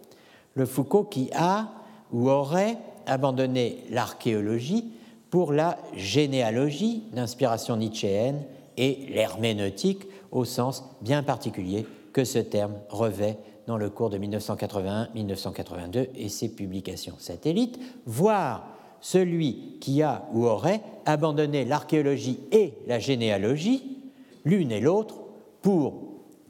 le 0.55 0.65
Foucault 0.65 1.03
qui 1.03 1.29
a 1.33 1.71
ou 2.11 2.29
aurait 2.29 2.77
abandonné 3.05 3.83
l'archéologie 3.89 4.91
pour 5.29 5.53
la 5.53 5.77
généalogie 5.95 7.03
d'inspiration 7.13 7.77
nietzschéenne 7.77 8.43
et 8.77 9.07
l'herméneutique 9.09 10.03
au 10.31 10.45
sens 10.45 10.83
bien 11.01 11.23
particulier 11.23 11.85
que 12.13 12.23
ce 12.23 12.39
terme 12.39 12.75
revêt 12.89 13.37
dans 13.67 13.77
le 13.77 13.89
cours 13.89 14.09
de 14.09 14.17
1981-1982 14.17 16.09
et 16.15 16.29
ses 16.29 16.49
publications 16.49 17.15
satellites, 17.17 17.79
voire 18.05 18.74
celui 19.05 19.77
qui 19.81 20.01
a 20.01 20.25
ou 20.33 20.47
aurait 20.47 20.81
abandonné 21.05 21.63
l'archéologie 21.63 22.39
et 22.51 22.73
la 22.87 22.97
généalogie, 22.97 23.99
l'une 24.45 24.71
et 24.71 24.79
l'autre, 24.79 25.17
pour, 25.61 26.01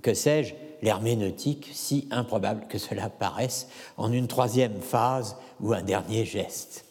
que 0.01 0.13
sais-je, 0.13 0.55
l'herméneutique, 0.81 1.69
si 1.73 2.07
improbable 2.11 2.67
que 2.69 2.77
cela 2.77 3.09
paraisse, 3.09 3.67
en 3.97 4.09
une 4.09 4.27
troisième 4.27 4.79
phase 4.79 5.35
ou 5.59 5.73
un 5.73 5.81
dernier 5.81 6.23
geste. 6.23 6.85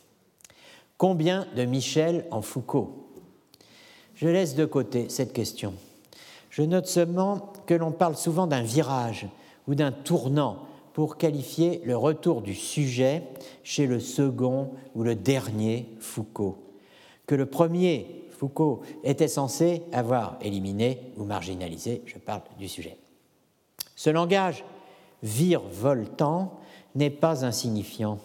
Combien 0.99 1.47
de 1.57 1.65
Michel 1.65 2.27
en 2.31 2.43
Foucault? 2.43 3.09
Je 4.17 4.29
laisse 4.29 4.57
de 4.57 4.67
côté 4.67 5.09
cette 5.09 5.33
question. 5.33 5.73
Je 6.51 6.61
note 6.61 6.89
seulement 6.89 7.55
que 7.65 7.73
l'on 7.73 7.91
parle 7.91 8.17
souvent 8.17 8.47
d'un 8.47 8.63
virage 8.63 9.29
ou 9.67 9.75
d'un 9.75 9.93
tournant 9.93 10.67
pour 10.95 11.19
qualifier 11.19 11.83
le 11.85 11.97
retour 11.97 12.41
du 12.41 12.55
sujet 12.55 13.25
chez 13.65 13.87
le 13.87 13.99
second 13.99 14.71
ou 14.95 15.03
le 15.03 15.17
dernier 15.17 15.89
Foucault, 15.99 16.57
que 17.27 17.35
le 17.35 17.47
premier 17.47 18.25
Foucault 18.31 18.81
était 19.03 19.29
censé 19.29 19.83
avoir 19.93 20.39
éliminé 20.41 21.13
ou 21.17 21.25
marginalisé, 21.25 22.03
je 22.07 22.17
parle 22.19 22.43
du 22.59 22.69
sujet. 22.69 22.97
Ce 23.97 24.09
langage 24.09 24.65
virevoltant 25.23 26.61
n'est 26.95 27.11
pas 27.11 27.45
insignifiant. 27.45 28.19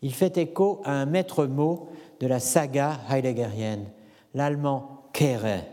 Il 0.00 0.14
fait 0.14 0.38
écho 0.38 0.80
à 0.84 0.92
un 0.92 1.04
maître 1.06 1.44
mot 1.44 1.88
de 2.20 2.26
la 2.26 2.40
saga 2.40 3.00
heideggerienne, 3.10 3.84
l'allemand 4.32 5.02
Kehre, 5.12 5.64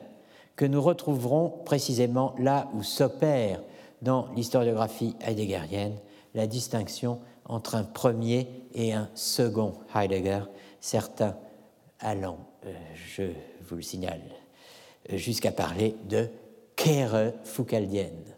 que 0.58 0.66
nous 0.66 0.82
retrouverons 0.82 1.50
précisément 1.64 2.36
là 2.40 2.70
où 2.74 2.84
s'opère 2.84 3.62
dans 4.02 4.28
l'historiographie 4.36 5.16
heideggerienne 5.26 5.96
la 6.36 6.46
distinction 6.46 7.20
entre 7.46 7.76
un 7.76 7.84
premier 7.84 8.48
et 8.74 8.94
un 8.94 9.10
second 9.16 9.74
Heidegger, 9.96 10.42
certains 10.80 11.36
allant, 12.00 12.38
euh, 12.66 12.74
je 12.94 13.24
vous 13.68 13.78
le 13.78 13.82
signale, 13.82 14.22
jusqu'à 15.10 15.52
parler 15.52 15.96
de 16.08 16.30
Kehre 16.76 17.34
foucaldienne. 17.44 18.36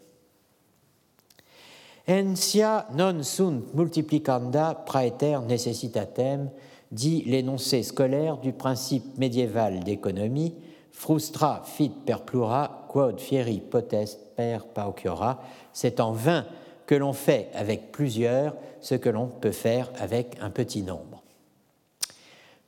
Ensia 2.08 2.86
non 2.94 3.22
sunt 3.22 3.74
multiplicanda 3.74 4.74
praeter 4.74 5.42
necessitatem, 5.42 6.48
dit 6.90 7.22
l'énoncé 7.26 7.82
scolaire 7.82 8.38
du 8.38 8.54
principe 8.54 9.18
médiéval 9.18 9.84
d'économie, 9.84 10.54
frustra 10.90 11.62
fit 11.66 11.92
per 12.06 12.24
plura 12.24 12.86
quod 12.88 13.20
fieri 13.20 13.60
potest 13.60 14.34
per 14.34 14.64
pauciora. 14.72 15.42
C'est 15.74 16.00
en 16.00 16.12
vain 16.12 16.46
que 16.88 16.94
l'on 16.94 17.12
fait 17.12 17.50
avec 17.54 17.92
plusieurs 17.92 18.56
ce 18.80 18.94
que 18.94 19.10
l'on 19.10 19.26
peut 19.26 19.52
faire 19.52 19.92
avec 19.98 20.38
un 20.40 20.48
petit 20.48 20.82
nombre. 20.82 21.22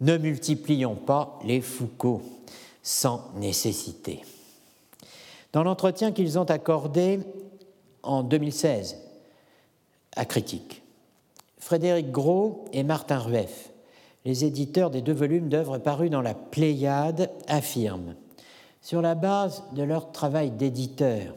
Ne 0.03 0.19
multiplions 0.19 0.95
pas 0.95 1.39
les 1.43 1.63
Foucault 1.63 2.21
sans 2.83 3.31
nécessité. 3.37 4.23
Dans 5.55 5.63
l'entretien 5.63 6.13
qu'ils 6.13 6.39
ont 6.39 6.45
accordé 6.45 7.21
en 8.03 8.23
2016 8.23 8.99
à 10.17 10.27
Critique. 10.27 10.83
Frédéric 11.59 12.11
Gros 12.11 12.67
et 12.75 12.83
Martin 12.83 13.19
Rueff, 13.19 13.71
les 14.27 14.45
éditeurs 14.45 14.91
des 14.91 15.01
deux 15.01 15.15
volumes 15.15 15.49
d'œuvres 15.49 15.79
parus 15.79 16.11
dans 16.11 16.23
la 16.23 16.35
Pléiade, 16.35 17.31
affirment, 17.49 18.17
sur 18.83 19.01
la 19.01 19.15
base 19.15 19.63
de 19.73 19.83
leur 19.83 20.13
travail 20.13 20.51
d'éditeur, 20.51 21.35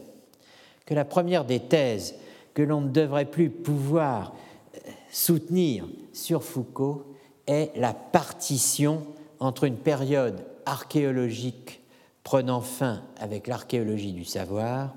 que 0.86 0.94
la 0.94 1.06
première 1.06 1.46
des 1.46 1.62
thèses 1.62 2.16
que 2.54 2.62
l'on 2.62 2.82
ne 2.82 2.90
devrait 2.90 3.30
plus 3.30 3.50
pouvoir 3.50 4.34
euh, 4.76 4.92
soutenir 5.12 5.86
sur 6.12 6.44
Foucault 6.44 7.06
est 7.48 7.72
la 7.76 7.94
partition 7.94 9.06
entre 9.40 9.66
une 9.66 9.78
période 9.78 10.46
archéologique 10.66 11.82
prenant 12.24 12.62
fin 12.62 13.04
avec 13.18 13.48
l'archéologie 13.48 14.14
du 14.14 14.24
savoir 14.24 14.94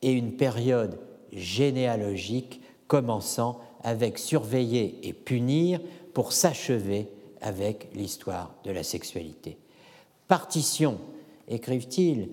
et 0.00 0.12
une 0.12 0.36
période 0.36 0.98
généalogique 1.32 2.60
commençant 2.86 3.60
avec 3.82 4.18
surveiller 4.18 4.98
et 5.02 5.12
punir 5.12 5.80
pour 6.14 6.32
s'achever 6.32 7.08
avec 7.40 7.88
l'histoire 7.94 8.54
de 8.64 8.70
la 8.70 8.82
sexualité. 8.82 9.58
Partition, 10.28 10.98
écrivent-ils, 11.48 12.30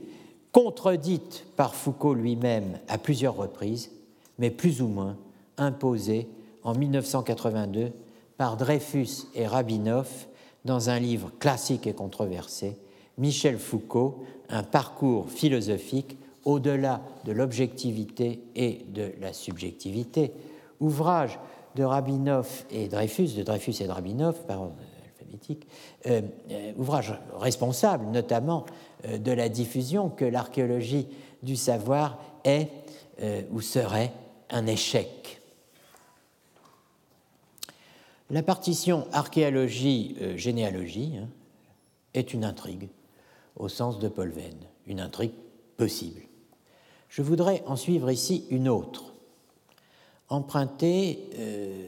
contredite 0.52 1.46
par 1.56 1.76
Foucault 1.76 2.14
lui-même 2.14 2.80
à 2.88 2.98
plusieurs 2.98 3.36
reprises, 3.36 3.92
mais 4.40 4.50
plus 4.50 4.82
ou 4.82 4.88
moins 4.88 5.18
imposée 5.58 6.28
en 6.64 6.74
1982 6.74 7.92
par 8.38 8.58
Dreyfus 8.58 9.28
et 9.36 9.46
Rabinoff 9.46 10.28
dans 10.66 10.90
un 10.90 11.00
livre 11.00 11.32
classique 11.40 11.88
et 11.88 11.94
controversé, 11.94 12.78
Michel 13.18 13.58
Foucault, 13.58 14.24
un 14.50 14.64
parcours 14.64 15.30
philosophique 15.30 16.18
au-delà 16.46 17.02
de 17.26 17.32
l'objectivité 17.32 18.42
et 18.56 18.86
de 18.90 19.12
la 19.20 19.34
subjectivité, 19.34 20.32
ouvrage 20.80 21.38
de 21.76 21.84
Rabinoff 21.84 22.66
et 22.72 22.88
Dreyfus, 22.88 23.36
de 23.36 23.44
Dreyfus 23.44 23.76
et 23.82 23.88
de 23.88 23.92
Rabinoff, 23.92 24.46
par 24.46 24.62
ordre 24.62 24.76
alphabétique, 25.06 25.68
euh, 26.08 26.22
euh, 26.52 26.74
ouvrage 26.78 27.14
responsable 27.38 28.06
notamment 28.06 28.66
euh, 29.06 29.18
de 29.18 29.32
la 29.32 29.50
diffusion 29.50 30.10
que 30.10 30.26
l'archéologie 30.26 31.08
du 31.44 31.56
savoir 31.56 32.18
est 32.44 32.68
ou 33.52 33.60
serait 33.60 34.14
un 34.50 34.66
échec. 34.68 35.42
La 38.30 38.44
partition 38.44 39.08
archéologie-généalogie 39.12 41.18
hein, 41.18 41.28
est 42.14 42.34
une 42.34 42.46
intrigue 42.46 42.90
au 43.56 43.70
sens 43.70 44.00
de 44.00 44.08
Paul 44.08 44.30
Venn, 44.30 44.58
une 44.88 45.00
intrigue 45.00 45.34
possible. 45.78 46.22
Je 47.10 47.22
voudrais 47.22 47.64
en 47.66 47.76
suivre 47.76 48.10
ici 48.12 48.46
une 48.50 48.70
autre 48.70 49.10
emprunter 50.30 51.28
euh, 51.38 51.88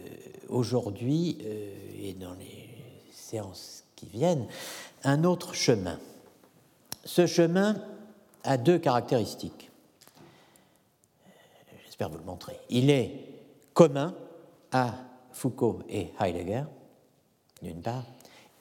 aujourd'hui 0.49 1.37
euh, 1.43 1.71
et 2.01 2.13
dans 2.13 2.33
les 2.33 2.69
séances 3.13 3.85
qui 3.95 4.07
viennent 4.07 4.47
un 5.03 5.23
autre 5.23 5.53
chemin. 5.53 5.99
Ce 7.05 7.27
chemin 7.27 7.77
a 8.43 8.57
deux 8.57 8.79
caractéristiques. 8.79 9.70
Il 12.69 12.89
est 12.89 13.11
commun 13.73 14.15
à 14.71 14.93
Foucault 15.31 15.79
et 15.89 16.09
Heidegger, 16.19 16.63
d'une 17.61 17.81
part, 17.81 18.05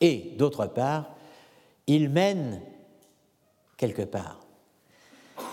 et 0.00 0.34
d'autre 0.38 0.66
part, 0.66 1.10
il 1.86 2.08
mène 2.08 2.60
quelque 3.76 4.02
part. 4.02 4.40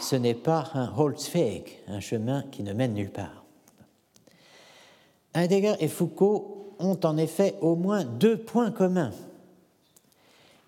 Ce 0.01 0.15
n'est 0.15 0.35
pas 0.35 0.69
un 0.73 0.93
Holzweg, 0.95 1.79
un 1.87 1.99
chemin 1.99 2.43
qui 2.51 2.63
ne 2.63 2.73
mène 2.73 2.93
nulle 2.93 3.11
part. 3.11 3.43
Heidegger 5.33 5.75
et 5.79 5.87
Foucault 5.87 6.75
ont 6.79 6.99
en 7.03 7.17
effet 7.17 7.55
au 7.61 7.75
moins 7.75 8.03
deux 8.03 8.37
points 8.37 8.71
communs. 8.71 9.13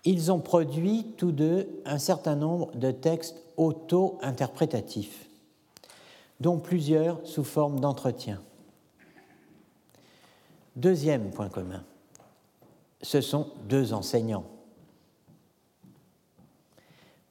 Ils 0.04 0.32
ont 0.32 0.40
produit 0.40 1.14
tous 1.16 1.32
deux 1.32 1.82
un 1.84 1.98
certain 1.98 2.34
nombre 2.34 2.74
de 2.74 2.90
textes 2.90 3.42
auto-interprétatifs, 3.56 5.29
dont 6.40 6.58
plusieurs 6.58 7.24
sous 7.26 7.44
forme 7.44 7.80
d'entretien. 7.80 8.40
Deuxième 10.76 11.30
point 11.30 11.48
commun, 11.48 11.84
ce 13.02 13.20
sont 13.20 13.48
deux 13.68 13.92
enseignants. 13.92 14.46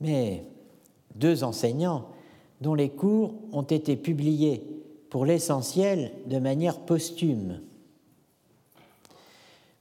Mais 0.01 0.45
deux 1.15 1.43
enseignants 1.43 2.09
dont 2.61 2.75
les 2.75 2.89
cours 2.89 3.33
ont 3.51 3.63
été 3.63 3.95
publiés 3.95 4.63
pour 5.09 5.25
l'essentiel 5.25 6.11
de 6.27 6.37
manière 6.37 6.79
posthume. 6.79 7.61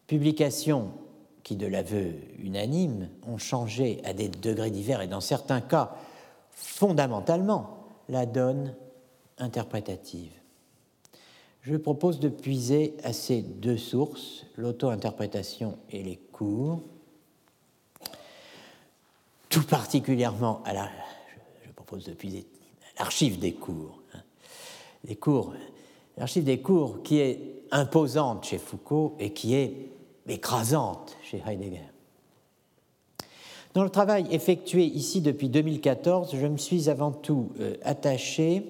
Publication 0.06 0.92
qui, 1.42 1.56
de 1.56 1.66
l'aveu 1.66 2.14
unanime, 2.38 3.08
ont 3.26 3.38
changé 3.38 4.00
à 4.04 4.14
des 4.14 4.28
degrés 4.28 4.70
divers 4.70 5.02
et 5.02 5.06
dans 5.06 5.20
certains 5.20 5.60
cas 5.60 5.94
fondamentalement 6.50 7.84
la 8.08 8.26
donne 8.26 8.74
interprétative. 9.38 10.32
Je 11.62 11.76
propose 11.76 12.20
de 12.20 12.28
puiser 12.28 12.94
à 13.02 13.12
ces 13.12 13.42
deux 13.42 13.76
sources, 13.76 14.46
l'auto-interprétation 14.56 15.78
et 15.90 16.02
les 16.02 16.16
cours, 16.16 16.82
tout 19.48 19.64
particulièrement 19.64 20.62
à 20.64 20.88
je 21.64 21.70
propose 21.72 22.04
de 22.04 22.12
puiser 22.12 22.46
l'archive 22.98 23.38
des 23.38 23.52
cours, 23.52 24.02
hein. 24.14 25.14
cours, 25.20 25.54
l'archive 26.16 26.44
des 26.44 26.60
cours 26.60 27.02
qui 27.02 27.18
est 27.18 27.64
imposante 27.70 28.44
chez 28.44 28.58
Foucault 28.58 29.16
et 29.18 29.32
qui 29.32 29.54
est 29.54 29.88
écrasante 30.26 31.16
chez 31.22 31.42
Heidegger. 31.46 31.90
Dans 33.74 33.84
le 33.84 33.90
travail 33.90 34.26
effectué 34.30 34.84
ici 34.84 35.20
depuis 35.20 35.48
2014, 35.48 36.34
je 36.34 36.46
me 36.46 36.56
suis 36.56 36.88
avant 36.88 37.12
tout 37.12 37.50
euh, 37.60 37.74
attaché 37.84 38.64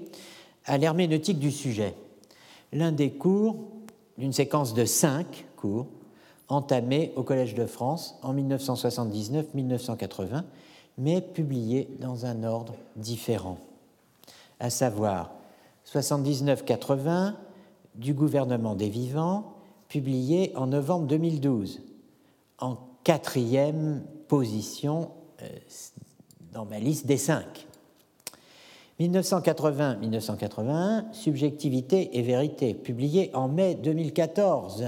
à 0.68 0.78
l'herméneutique 0.78 1.38
du 1.38 1.50
sujet, 1.50 1.94
l'un 2.72 2.92
des 2.92 3.10
cours 3.10 3.56
d'une 4.18 4.32
séquence 4.32 4.74
de 4.74 4.84
cinq 4.84 5.46
cours 5.56 5.86
entamés 6.48 7.12
au 7.16 7.22
Collège 7.22 7.54
de 7.54 7.66
France 7.66 8.18
en 8.22 8.34
1979-1980, 8.34 10.44
mais 10.98 11.20
publiés 11.20 11.88
dans 12.00 12.26
un 12.26 12.44
ordre 12.44 12.74
différent, 12.96 13.58
à 14.60 14.70
savoir 14.70 15.32
79-80 15.86 17.34
du 17.94 18.14
gouvernement 18.14 18.74
des 18.74 18.88
vivants, 18.88 19.54
publié 19.88 20.52
en 20.56 20.66
novembre 20.66 21.06
2012, 21.06 21.80
en 22.58 22.76
quatrième 23.04 24.02
position 24.28 25.10
euh, 25.42 25.48
dans 26.52 26.66
ma 26.66 26.78
liste 26.78 27.06
des 27.06 27.16
cinq. 27.16 27.67
1980-1981, 29.00 31.12
Subjectivité 31.12 32.18
et 32.18 32.22
vérité, 32.22 32.74
publié 32.74 33.30
en 33.34 33.48
mai 33.48 33.76
2014, 33.76 34.86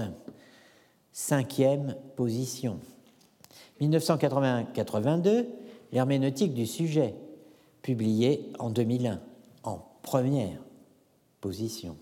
cinquième 1.13 1.95
position. 2.15 2.79
1981-82, 3.81 5.45
L'herméneutique 5.93 6.53
du 6.53 6.65
sujet, 6.65 7.15
publié 7.81 8.49
en 8.59 8.69
2001, 8.69 9.19
en 9.63 9.79
première 10.01 10.59
position. 11.41 11.97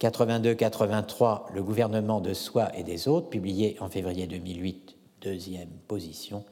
82-83, 0.00 1.52
Le 1.52 1.62
gouvernement 1.62 2.20
de 2.20 2.32
soi 2.32 2.74
et 2.76 2.82
des 2.82 3.08
autres, 3.08 3.28
publié 3.28 3.76
en 3.80 3.88
février 3.88 4.26
2008, 4.26 4.96
deuxième 5.20 5.68
position. 5.86 6.44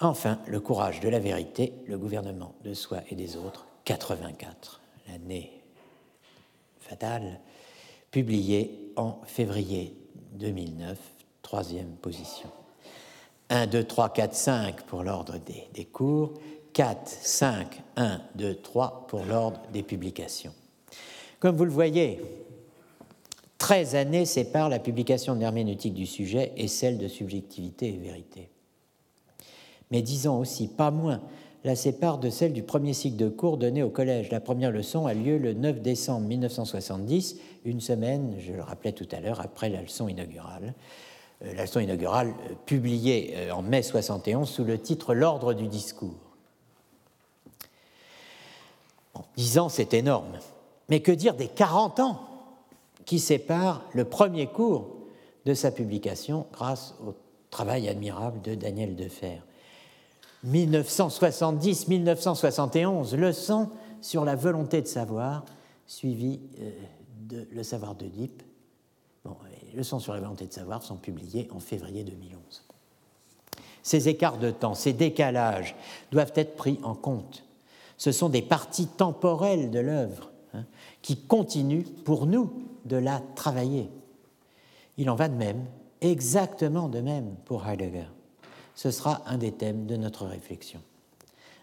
Enfin, 0.00 0.38
Le 0.46 0.60
courage 0.60 1.00
de 1.00 1.08
la 1.08 1.18
vérité, 1.18 1.74
Le 1.86 1.98
gouvernement 1.98 2.54
de 2.64 2.74
soi 2.74 2.98
et 3.10 3.14
des 3.14 3.36
autres, 3.36 3.67
84, 3.88 4.82
l'année 5.08 5.50
fatale, 6.78 7.40
publié 8.10 8.92
en 8.96 9.18
février 9.24 9.96
2009, 10.32 10.98
troisième 11.40 11.92
position. 11.92 12.50
1, 13.48 13.66
2, 13.66 13.84
3, 13.84 14.12
4, 14.12 14.34
5 14.34 14.82
pour 14.82 15.02
l'ordre 15.02 15.38
des, 15.72 15.86
cours, 15.86 16.34
4, 16.74 17.08
5, 17.08 17.82
1, 17.96 18.20
2, 18.34 18.56
3 18.56 19.06
pour 19.08 19.24
l'ordre 19.24 19.62
des 19.72 19.82
publications. 19.82 20.52
Comme 21.40 21.56
vous 21.56 21.64
le 21.64 21.70
voyez, 21.70 22.20
13 23.56 23.94
années 23.94 24.26
séparent 24.26 24.68
la 24.68 24.80
publication 24.80 25.34
de 25.34 25.40
l'herméneutique 25.40 25.94
du 25.94 26.04
sujet 26.04 26.52
et 26.58 26.68
celle 26.68 26.98
de 26.98 27.08
subjectivité 27.08 27.88
et 27.88 27.96
vérité. 27.96 28.50
Mais 29.90 30.02
disons 30.02 30.38
aussi, 30.38 30.68
pas 30.68 30.90
moins, 30.90 31.22
la 31.64 31.74
sépare 31.74 32.18
de 32.18 32.30
celle 32.30 32.52
du 32.52 32.62
premier 32.62 32.92
cycle 32.92 33.16
de 33.16 33.28
cours 33.28 33.56
donné 33.56 33.82
au 33.82 33.90
collège. 33.90 34.30
La 34.30 34.40
première 34.40 34.70
leçon 34.70 35.06
a 35.06 35.14
lieu 35.14 35.38
le 35.38 35.54
9 35.54 35.80
décembre 35.80 36.26
1970, 36.26 37.36
une 37.64 37.80
semaine, 37.80 38.34
je 38.38 38.52
le 38.52 38.62
rappelais 38.62 38.92
tout 38.92 39.08
à 39.10 39.20
l'heure, 39.20 39.40
après 39.40 39.68
la 39.68 39.82
leçon 39.82 40.08
inaugurale. 40.08 40.74
Euh, 41.44 41.54
la 41.54 41.62
leçon 41.62 41.80
inaugurale 41.80 42.28
euh, 42.28 42.54
publiée 42.66 43.34
euh, 43.36 43.50
en 43.52 43.62
mai 43.62 43.82
71 43.82 44.48
sous 44.48 44.64
le 44.64 44.78
titre 44.78 45.14
L'ordre 45.14 45.52
du 45.52 45.66
discours. 45.66 46.14
En 49.14 49.24
10 49.36 49.58
ans, 49.58 49.68
c'est 49.68 49.94
énorme. 49.94 50.38
Mais 50.88 51.00
que 51.00 51.12
dire 51.12 51.34
des 51.34 51.48
40 51.48 52.00
ans 52.00 52.20
qui 53.04 53.18
séparent 53.18 53.84
le 53.94 54.04
premier 54.04 54.46
cours 54.46 54.96
de 55.44 55.54
sa 55.54 55.70
publication 55.70 56.46
grâce 56.52 56.94
au 57.06 57.14
travail 57.50 57.88
admirable 57.88 58.40
de 58.42 58.54
Daniel 58.54 58.94
Defer? 58.96 59.40
1970-1971, 60.46 63.16
leçon 63.16 63.70
sur 64.00 64.24
la 64.24 64.36
volonté 64.36 64.80
de 64.82 64.86
savoir, 64.86 65.44
suivi 65.86 66.38
de 67.28 67.46
Le 67.52 67.62
savoir 67.62 67.94
d'Oedipe. 67.94 68.42
Bon, 69.24 69.36
leçons 69.74 69.98
sur 69.98 70.14
la 70.14 70.20
volonté 70.20 70.46
de 70.46 70.52
savoir 70.52 70.82
sont 70.82 70.96
publiées 70.96 71.48
en 71.52 71.60
février 71.60 72.04
2011. 72.04 72.64
Ces 73.82 74.08
écarts 74.08 74.38
de 74.38 74.50
temps, 74.50 74.74
ces 74.74 74.92
décalages 74.92 75.74
doivent 76.10 76.32
être 76.34 76.56
pris 76.56 76.78
en 76.82 76.94
compte. 76.94 77.44
Ce 77.96 78.12
sont 78.12 78.28
des 78.28 78.42
parties 78.42 78.86
temporelles 78.86 79.70
de 79.70 79.80
l'œuvre 79.80 80.30
hein, 80.54 80.64
qui 81.02 81.16
continuent 81.16 81.86
pour 82.04 82.26
nous 82.26 82.52
de 82.84 82.96
la 82.96 83.20
travailler. 83.34 83.90
Il 84.98 85.10
en 85.10 85.14
va 85.14 85.28
de 85.28 85.34
même, 85.34 85.64
exactement 86.00 86.88
de 86.88 87.00
même 87.00 87.34
pour 87.44 87.66
Heidegger. 87.66 88.06
Ce 88.78 88.92
sera 88.92 89.22
un 89.26 89.38
des 89.38 89.50
thèmes 89.50 89.86
de 89.86 89.96
notre 89.96 90.24
réflexion. 90.24 90.78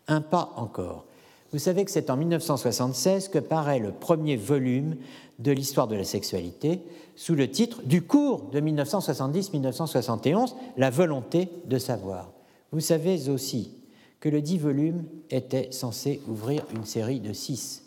Un 0.09 0.19
pas 0.19 0.51
encore. 0.57 1.05
Vous 1.53 1.59
savez 1.59 1.85
que 1.85 1.91
c'est 1.91 2.09
en 2.09 2.17
1976 2.17 3.29
que 3.29 3.39
paraît 3.39 3.79
le 3.79 3.93
premier 3.93 4.35
volume 4.35 4.97
de 5.39 5.53
l'histoire 5.53 5.87
de 5.87 5.95
la 5.95 6.03
sexualité 6.03 6.81
sous 7.15 7.33
le 7.33 7.49
titre 7.49 7.83
du 7.83 8.01
cours 8.01 8.49
de 8.49 8.59
1970-1971, 8.59 10.55
La 10.75 10.89
volonté 10.89 11.47
de 11.63 11.77
savoir. 11.77 12.33
Vous 12.73 12.81
savez 12.81 13.29
aussi 13.29 13.71
que 14.19 14.27
le 14.27 14.41
dit 14.41 14.57
volume 14.57 15.05
était 15.29 15.71
censé 15.71 16.21
ouvrir 16.27 16.65
une 16.75 16.83
série 16.83 17.21
de 17.21 17.31
six. 17.31 17.85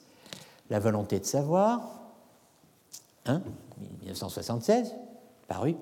La 0.70 0.80
volonté 0.80 1.20
de 1.20 1.26
savoir, 1.26 2.00
1, 3.26 3.42
1976, 4.00 4.94
paru. 5.48 5.76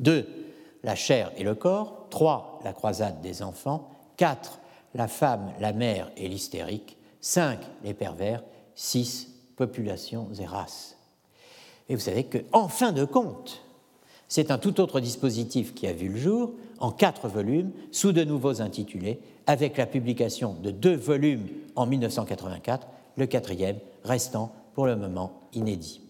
2, 0.00 0.43
La 0.84 0.94
chair 0.94 1.32
et 1.36 1.42
le 1.42 1.54
corps. 1.54 2.06
3, 2.10 2.60
La 2.62 2.72
croisade 2.72 3.20
des 3.20 3.42
enfants. 3.42 3.90
4, 4.16 4.60
La 4.94 5.08
femme, 5.08 5.52
la 5.58 5.72
mère 5.72 6.12
et 6.16 6.28
l'hystérique. 6.28 6.96
5, 7.20 7.58
Les 7.82 7.94
pervers. 7.94 8.44
6, 8.76 9.30
Populations 9.56 10.28
et 10.38 10.46
races. 10.46 10.96
Et 11.88 11.94
vous 11.94 12.00
savez 12.00 12.24
qu'en 12.24 12.68
fin 12.68 12.92
de 12.92 13.04
compte, 13.04 13.62
c'est 14.28 14.50
un 14.50 14.58
tout 14.58 14.80
autre 14.80 15.00
dispositif 15.00 15.74
qui 15.74 15.86
a 15.86 15.92
vu 15.92 16.08
le 16.08 16.16
jour 16.16 16.52
en 16.80 16.90
quatre 16.90 17.28
volumes, 17.28 17.70
sous 17.92 18.12
de 18.12 18.24
nouveaux 18.24 18.60
intitulés, 18.60 19.20
avec 19.46 19.76
la 19.76 19.86
publication 19.86 20.54
de 20.54 20.70
deux 20.70 20.96
volumes 20.96 21.46
en 21.76 21.86
1984, 21.86 22.86
le 23.16 23.26
quatrième 23.26 23.78
restant 24.02 24.52
pour 24.74 24.86
le 24.86 24.96
moment 24.96 25.40
inédit. 25.52 26.00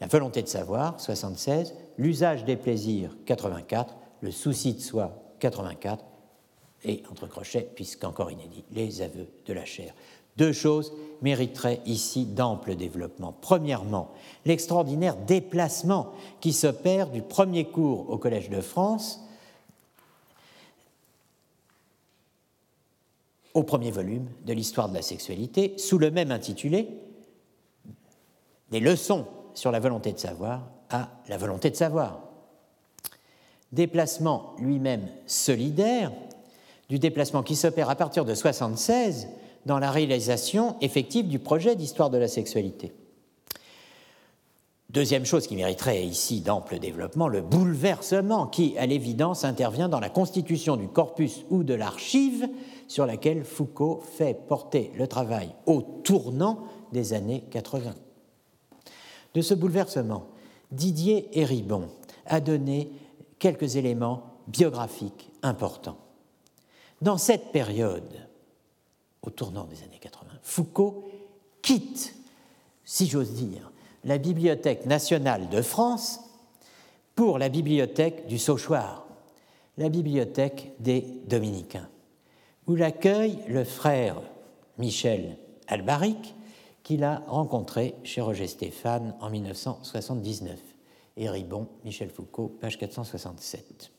La 0.00 0.06
volonté 0.06 0.42
de 0.42 0.48
savoir, 0.48 1.00
76, 1.00 1.74
l'usage 1.98 2.44
des 2.44 2.56
plaisirs, 2.56 3.16
84, 3.26 3.96
le 4.20 4.30
souci 4.30 4.74
de 4.74 4.80
soi, 4.80 5.22
84, 5.40 6.04
et 6.84 7.02
entre 7.10 7.26
crochets, 7.26 7.68
puisqu'encore 7.74 8.30
inédit, 8.30 8.64
les 8.72 9.02
aveux 9.02 9.28
de 9.46 9.52
la 9.52 9.64
chair. 9.64 9.94
Deux 10.36 10.52
choses 10.52 10.92
mériteraient 11.22 11.80
ici 11.86 12.26
d'ample 12.26 12.74
développement. 12.74 13.34
Premièrement, 13.40 14.10
l'extraordinaire 14.44 15.16
déplacement 15.16 16.12
qui 16.40 16.52
s'opère 16.52 17.08
du 17.08 17.22
premier 17.22 17.66
cours 17.66 18.10
au 18.10 18.18
Collège 18.18 18.50
de 18.50 18.60
France 18.60 19.20
au 23.54 23.62
premier 23.62 23.92
volume 23.92 24.26
de 24.44 24.52
l'histoire 24.52 24.88
de 24.88 24.94
la 24.94 25.02
sexualité, 25.02 25.74
sous 25.78 25.98
le 25.98 26.10
même 26.10 26.32
intitulé, 26.32 26.88
des 28.72 28.80
leçons 28.80 29.26
sur 29.54 29.70
la 29.70 29.78
volonté 29.78 30.12
de 30.12 30.18
savoir 30.18 30.68
à 30.90 31.08
la 31.28 31.36
volonté 31.36 31.70
de 31.70 31.76
savoir. 31.76 32.20
Déplacement 33.72 34.54
lui-même 34.58 35.08
solidaire 35.26 36.12
du 36.88 36.98
déplacement 36.98 37.42
qui 37.42 37.56
s'opère 37.56 37.90
à 37.90 37.96
partir 37.96 38.24
de 38.24 38.30
1976 38.30 39.28
dans 39.66 39.78
la 39.78 39.90
réalisation 39.90 40.76
effective 40.80 41.28
du 41.28 41.38
projet 41.38 41.74
d'histoire 41.76 42.10
de 42.10 42.18
la 42.18 42.28
sexualité. 42.28 42.92
Deuxième 44.90 45.24
chose 45.24 45.48
qui 45.48 45.56
mériterait 45.56 46.04
ici 46.04 46.40
d'ample 46.40 46.78
développement, 46.78 47.26
le 47.26 47.40
bouleversement 47.40 48.46
qui, 48.46 48.78
à 48.78 48.86
l'évidence, 48.86 49.44
intervient 49.44 49.88
dans 49.88 49.98
la 49.98 50.08
constitution 50.08 50.76
du 50.76 50.86
corpus 50.86 51.44
ou 51.50 51.64
de 51.64 51.74
l'archive 51.74 52.48
sur 52.86 53.04
laquelle 53.04 53.42
Foucault 53.42 54.00
fait 54.16 54.46
porter 54.46 54.92
le 54.96 55.08
travail 55.08 55.48
au 55.66 55.82
tournant 55.82 56.60
des 56.92 57.12
années 57.12 57.42
80. 57.50 57.92
De 59.34 59.40
ce 59.40 59.54
bouleversement, 59.54 60.28
Didier 60.70 61.28
Héribon 61.38 61.88
a 62.26 62.40
donné 62.40 62.90
quelques 63.38 63.76
éléments 63.76 64.22
biographiques 64.46 65.30
importants. 65.42 65.98
Dans 67.02 67.18
cette 67.18 67.52
période, 67.52 68.28
au 69.22 69.30
tournant 69.30 69.64
des 69.64 69.82
années 69.82 69.98
80, 70.00 70.30
Foucault 70.42 71.04
quitte, 71.62 72.14
si 72.84 73.06
j'ose 73.06 73.32
dire, 73.32 73.70
la 74.04 74.18
Bibliothèque 74.18 74.86
nationale 74.86 75.48
de 75.48 75.62
France 75.62 76.20
pour 77.14 77.38
la 77.38 77.48
bibliothèque 77.48 78.26
du 78.26 78.38
Sauchoir, 78.38 79.06
la 79.78 79.88
bibliothèque 79.88 80.72
des 80.78 81.06
Dominicains, 81.26 81.88
où 82.66 82.74
l'accueille 82.74 83.38
le 83.48 83.64
frère 83.64 84.20
Michel 84.78 85.36
Albaric, 85.68 86.34
qu'il 86.84 87.02
a 87.02 87.22
rencontré 87.26 87.96
chez 88.04 88.20
Roger 88.20 88.46
Stéphane 88.46 89.14
en 89.20 89.30
1979. 89.30 90.60
Et 91.16 91.28
Ribon, 91.28 91.66
Michel 91.84 92.10
Foucault, 92.10 92.56
page 92.60 92.78
467. 92.78 93.90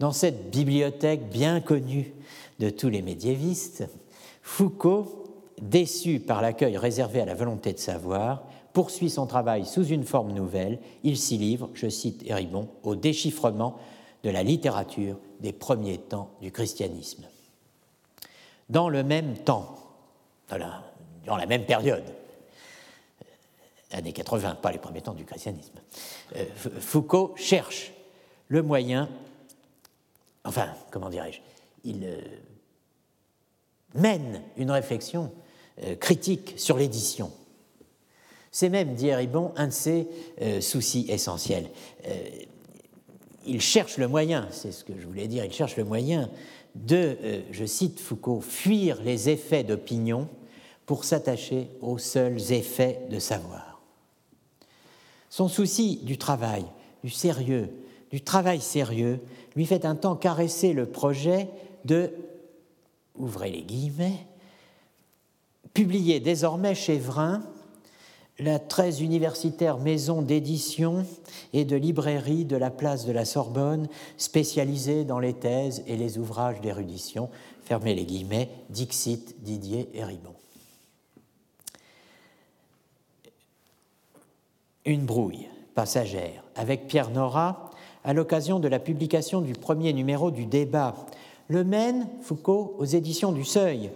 Dans 0.00 0.12
cette 0.12 0.50
bibliothèque 0.50 1.28
bien 1.28 1.60
connue 1.60 2.12
de 2.58 2.70
tous 2.70 2.88
les 2.88 3.02
médiévistes, 3.02 3.88
Foucault, 4.42 5.24
déçu 5.60 6.20
par 6.20 6.40
l'accueil 6.40 6.78
réservé 6.78 7.20
à 7.20 7.26
la 7.26 7.34
volonté 7.34 7.72
de 7.72 7.78
savoir, 7.78 8.44
poursuit 8.72 9.10
son 9.10 9.26
travail 9.26 9.66
sous 9.66 9.84
une 9.84 10.04
forme 10.04 10.32
nouvelle. 10.32 10.78
Il 11.02 11.18
s'y 11.18 11.36
livre, 11.36 11.68
je 11.74 11.88
cite 11.88 12.22
Héribon, 12.24 12.68
au 12.84 12.94
déchiffrement 12.94 13.76
de 14.22 14.30
la 14.30 14.42
littérature 14.42 15.18
des 15.40 15.52
premiers 15.52 15.98
temps 15.98 16.30
du 16.40 16.52
christianisme. 16.52 17.24
Dans 18.70 18.88
le 18.88 19.02
même 19.02 19.36
temps, 19.36 19.74
dans 20.48 20.58
la, 20.58 20.82
même 21.36 21.64
période, 21.64 22.04
années 23.92 24.12
80, 24.12 24.56
pas 24.56 24.72
les 24.72 24.78
premiers 24.78 25.00
temps 25.00 25.14
du 25.14 25.24
christianisme, 25.24 25.80
euh, 26.36 26.44
Foucault 26.80 27.34
cherche 27.36 27.92
le 28.48 28.62
moyen, 28.62 29.08
enfin, 30.44 30.68
comment 30.90 31.10
dirais-je, 31.10 31.40
il 31.84 32.04
euh, 32.04 32.20
mène 33.94 34.42
une 34.56 34.70
réflexion 34.70 35.32
euh, 35.82 35.96
critique 35.96 36.54
sur 36.56 36.76
l'édition. 36.76 37.32
C'est 38.50 38.68
même, 38.70 38.94
dit 38.94 39.08
Héribon, 39.08 39.52
un 39.56 39.66
de 39.66 39.72
ses 39.72 40.08
soucis 40.62 41.04
essentiels. 41.10 41.68
il 43.46 43.60
cherche 43.60 43.98
le 43.98 44.08
moyen, 44.08 44.48
c'est 44.50 44.72
ce 44.72 44.84
que 44.84 44.98
je 44.98 45.06
voulais 45.06 45.28
dire, 45.28 45.44
il 45.44 45.52
cherche 45.52 45.76
le 45.76 45.84
moyen 45.84 46.30
de, 46.74 47.44
je 47.52 47.66
cite 47.66 48.00
Foucault, 48.00 48.40
fuir 48.40 49.02
les 49.02 49.28
effets 49.28 49.64
d'opinion 49.64 50.28
pour 50.88 51.04
s'attacher 51.04 51.68
aux 51.82 51.98
seuls 51.98 52.50
effets 52.50 53.02
de 53.10 53.18
savoir. 53.18 53.82
Son 55.28 55.46
souci 55.46 56.00
du 56.02 56.16
travail, 56.16 56.64
du 57.04 57.10
sérieux, 57.10 57.68
du 58.10 58.22
travail 58.22 58.62
sérieux, 58.62 59.20
lui 59.54 59.66
fait 59.66 59.84
un 59.84 59.94
temps 59.94 60.16
caresser 60.16 60.72
le 60.72 60.86
projet 60.86 61.50
de, 61.84 62.10
ouvrez 63.16 63.50
les 63.50 63.64
guillemets, 63.64 64.26
publier 65.74 66.20
désormais 66.20 66.74
chez 66.74 66.96
Vrin 66.96 67.42
la 68.38 68.58
très 68.58 69.02
universitaire 69.02 69.76
maison 69.76 70.22
d'édition 70.22 71.04
et 71.52 71.66
de 71.66 71.76
librairie 71.76 72.46
de 72.46 72.56
la 72.56 72.70
place 72.70 73.04
de 73.04 73.12
la 73.12 73.26
Sorbonne, 73.26 73.88
spécialisée 74.16 75.04
dans 75.04 75.18
les 75.18 75.34
thèses 75.34 75.82
et 75.86 75.98
les 75.98 76.16
ouvrages 76.16 76.62
d'érudition, 76.62 77.28
fermez 77.62 77.94
les 77.94 78.06
guillemets, 78.06 78.48
Dixit 78.70 79.42
Didier 79.42 79.90
Héribon. 79.92 80.37
Une 84.88 85.04
brouille 85.04 85.46
passagère 85.74 86.42
avec 86.56 86.88
Pierre 86.88 87.10
Nora 87.10 87.70
à 88.04 88.14
l'occasion 88.14 88.58
de 88.58 88.68
la 88.68 88.78
publication 88.78 89.42
du 89.42 89.52
premier 89.52 89.92
numéro 89.92 90.30
du 90.30 90.46
débat. 90.46 90.94
Le 91.48 91.62
mène, 91.62 92.08
Foucault, 92.22 92.74
aux 92.78 92.86
éditions 92.86 93.32
du 93.32 93.44
Seuil, 93.44 93.90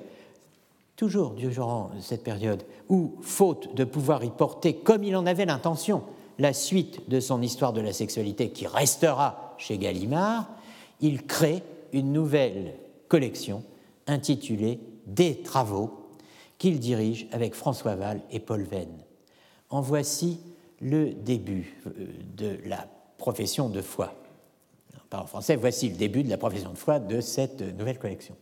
toujours 0.97 1.31
durant 1.31 1.91
cette 2.01 2.23
période, 2.23 2.63
où, 2.91 3.15
faute 3.23 3.75
de 3.75 3.85
pouvoir 3.85 4.23
y 4.23 4.31
porter, 4.31 4.75
comme 4.75 5.03
il 5.03 5.17
en 5.17 5.25
avait 5.25 5.47
l'intention, 5.47 6.03
la 6.39 6.53
suite 6.53 7.09
de 7.09 7.21
son 7.21 7.41
histoire 7.41 7.73
de 7.73 7.81
la 7.81 7.93
sexualité 7.95 8.51
qui 8.51 8.67
restera 8.67 9.55
chez 9.57 9.79
Gallimard, 9.79 10.47
il 11.01 11.25
crée 11.25 11.63
une 11.93 12.13
nouvelle 12.13 12.75
collection 13.09 13.63
intitulée 14.07 14.79
Des 15.07 15.37
travaux 15.37 15.91
qu'il 16.59 16.79
dirige 16.79 17.27
avec 17.33 17.55
François 17.55 17.97
Val 17.97 18.21
et 18.31 18.41
Paul 18.41 18.63
Venn. 18.63 18.91
En 19.71 19.81
voici 19.81 20.39
le 20.83 21.13
début 21.13 21.77
euh, 21.87 21.91
de 22.37 22.59
la 22.67 22.87
profession 23.17 23.69
de 23.69 23.81
foi. 23.81 24.13
en 25.13 25.27
français, 25.27 25.57
voici 25.57 25.89
le 25.89 25.97
début 25.97 26.25
de 26.25 26.31
la 26.31 26.37
profession 26.37 26.73
de 26.73 26.79
foi 26.79 26.99
de 26.99 27.21
cette 27.21 27.63
nouvelle 27.79 27.99
collection. 27.99 28.35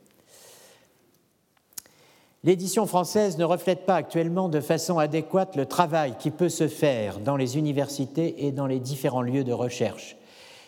L'édition 2.42 2.86
française 2.86 3.36
ne 3.36 3.44
reflète 3.44 3.84
pas 3.84 3.96
actuellement 3.96 4.48
de 4.48 4.60
façon 4.60 4.98
adéquate 4.98 5.56
le 5.56 5.66
travail 5.66 6.14
qui 6.18 6.30
peut 6.30 6.48
se 6.48 6.68
faire 6.68 7.18
dans 7.18 7.36
les 7.36 7.58
universités 7.58 8.46
et 8.46 8.52
dans 8.52 8.66
les 8.66 8.80
différents 8.80 9.20
lieux 9.20 9.44
de 9.44 9.52
recherche. 9.52 10.16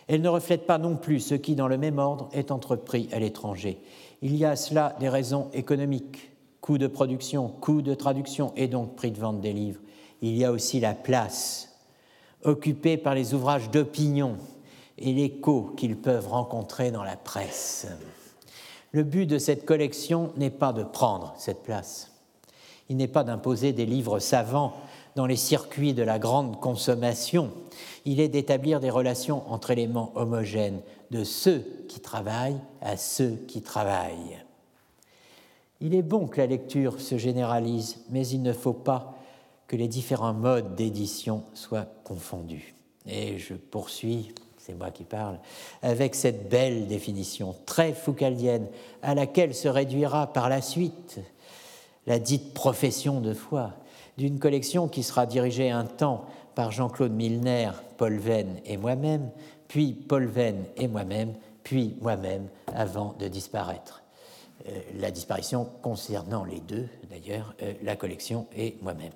Elle 0.06 0.20
ne 0.20 0.28
reflète 0.28 0.66
pas 0.66 0.76
non 0.76 0.96
plus 0.96 1.20
ce 1.20 1.34
qui, 1.34 1.54
dans 1.54 1.68
le 1.68 1.78
même 1.78 1.98
ordre, 1.98 2.28
est 2.32 2.50
entrepris 2.50 3.08
à 3.12 3.18
l'étranger. 3.18 3.80
Il 4.20 4.36
y 4.36 4.44
a 4.44 4.50
à 4.50 4.56
cela 4.56 4.94
des 5.00 5.08
raisons 5.08 5.48
économiques, 5.54 6.32
coûts 6.60 6.76
de 6.76 6.86
production, 6.86 7.48
coûts 7.48 7.80
de 7.80 7.94
traduction 7.94 8.52
et 8.56 8.68
donc 8.68 8.94
prix 8.94 9.10
de 9.10 9.18
vente 9.18 9.40
des 9.40 9.54
livres 9.54 9.80
il 10.22 10.36
y 10.36 10.44
a 10.44 10.52
aussi 10.52 10.80
la 10.80 10.94
place 10.94 11.68
occupée 12.44 12.96
par 12.96 13.14
les 13.14 13.34
ouvrages 13.34 13.70
d'opinion 13.70 14.36
et 14.98 15.12
l'écho 15.12 15.72
qu'ils 15.76 15.96
peuvent 15.96 16.28
rencontrer 16.28 16.90
dans 16.90 17.04
la 17.04 17.16
presse. 17.16 17.86
Le 18.92 19.02
but 19.04 19.26
de 19.26 19.38
cette 19.38 19.64
collection 19.64 20.32
n'est 20.36 20.50
pas 20.50 20.72
de 20.72 20.84
prendre 20.84 21.34
cette 21.38 21.62
place. 21.62 22.10
Il 22.88 22.96
n'est 22.96 23.08
pas 23.08 23.24
d'imposer 23.24 23.72
des 23.72 23.86
livres 23.86 24.18
savants 24.18 24.74
dans 25.16 25.26
les 25.26 25.36
circuits 25.36 25.94
de 25.94 26.02
la 26.02 26.18
grande 26.18 26.60
consommation. 26.60 27.50
Il 28.04 28.20
est 28.20 28.28
d'établir 28.28 28.80
des 28.80 28.90
relations 28.90 29.50
entre 29.50 29.70
éléments 29.70 30.12
homogènes, 30.14 30.80
de 31.10 31.24
ceux 31.24 31.64
qui 31.88 32.00
travaillent 32.00 32.60
à 32.80 32.96
ceux 32.96 33.36
qui 33.48 33.62
travaillent. 33.62 34.38
Il 35.80 35.94
est 35.94 36.02
bon 36.02 36.26
que 36.26 36.40
la 36.40 36.46
lecture 36.46 37.00
se 37.00 37.18
généralise, 37.18 37.98
mais 38.10 38.26
il 38.26 38.42
ne 38.42 38.52
faut 38.52 38.72
pas 38.72 39.16
que 39.72 39.76
les 39.78 39.88
différents 39.88 40.34
modes 40.34 40.74
d'édition 40.74 41.44
soient 41.54 41.86
confondus. 42.04 42.74
Et 43.06 43.38
je 43.38 43.54
poursuis, 43.54 44.34
c'est 44.58 44.74
moi 44.74 44.90
qui 44.90 45.04
parle, 45.04 45.38
avec 45.80 46.14
cette 46.14 46.50
belle 46.50 46.86
définition 46.88 47.56
très 47.64 47.94
foucaldienne 47.94 48.66
à 49.00 49.14
laquelle 49.14 49.54
se 49.54 49.68
réduira 49.68 50.30
par 50.30 50.50
la 50.50 50.60
suite 50.60 51.20
la 52.06 52.18
dite 52.18 52.52
profession 52.52 53.22
de 53.22 53.32
foi 53.32 53.72
d'une 54.18 54.38
collection 54.38 54.88
qui 54.88 55.02
sera 55.02 55.24
dirigée 55.24 55.70
un 55.70 55.86
temps 55.86 56.26
par 56.54 56.70
Jean-Claude 56.70 57.12
Milner, 57.12 57.70
Paul 57.96 58.18
Venn 58.18 58.60
et 58.66 58.76
moi-même, 58.76 59.30
puis 59.68 59.94
Paul 59.94 60.26
Venn 60.26 60.66
et 60.76 60.86
moi-même, 60.86 61.32
puis 61.64 61.96
moi-même, 62.02 62.46
avant 62.74 63.14
de 63.18 63.26
disparaître. 63.26 64.02
Euh, 64.68 64.78
la 64.98 65.10
disparition 65.10 65.66
concernant 65.80 66.44
les 66.44 66.60
deux, 66.60 66.90
d'ailleurs, 67.08 67.54
euh, 67.62 67.72
la 67.82 67.96
collection 67.96 68.46
et 68.54 68.76
moi-même. 68.82 69.12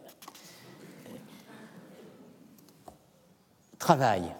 Travail, 3.86 4.34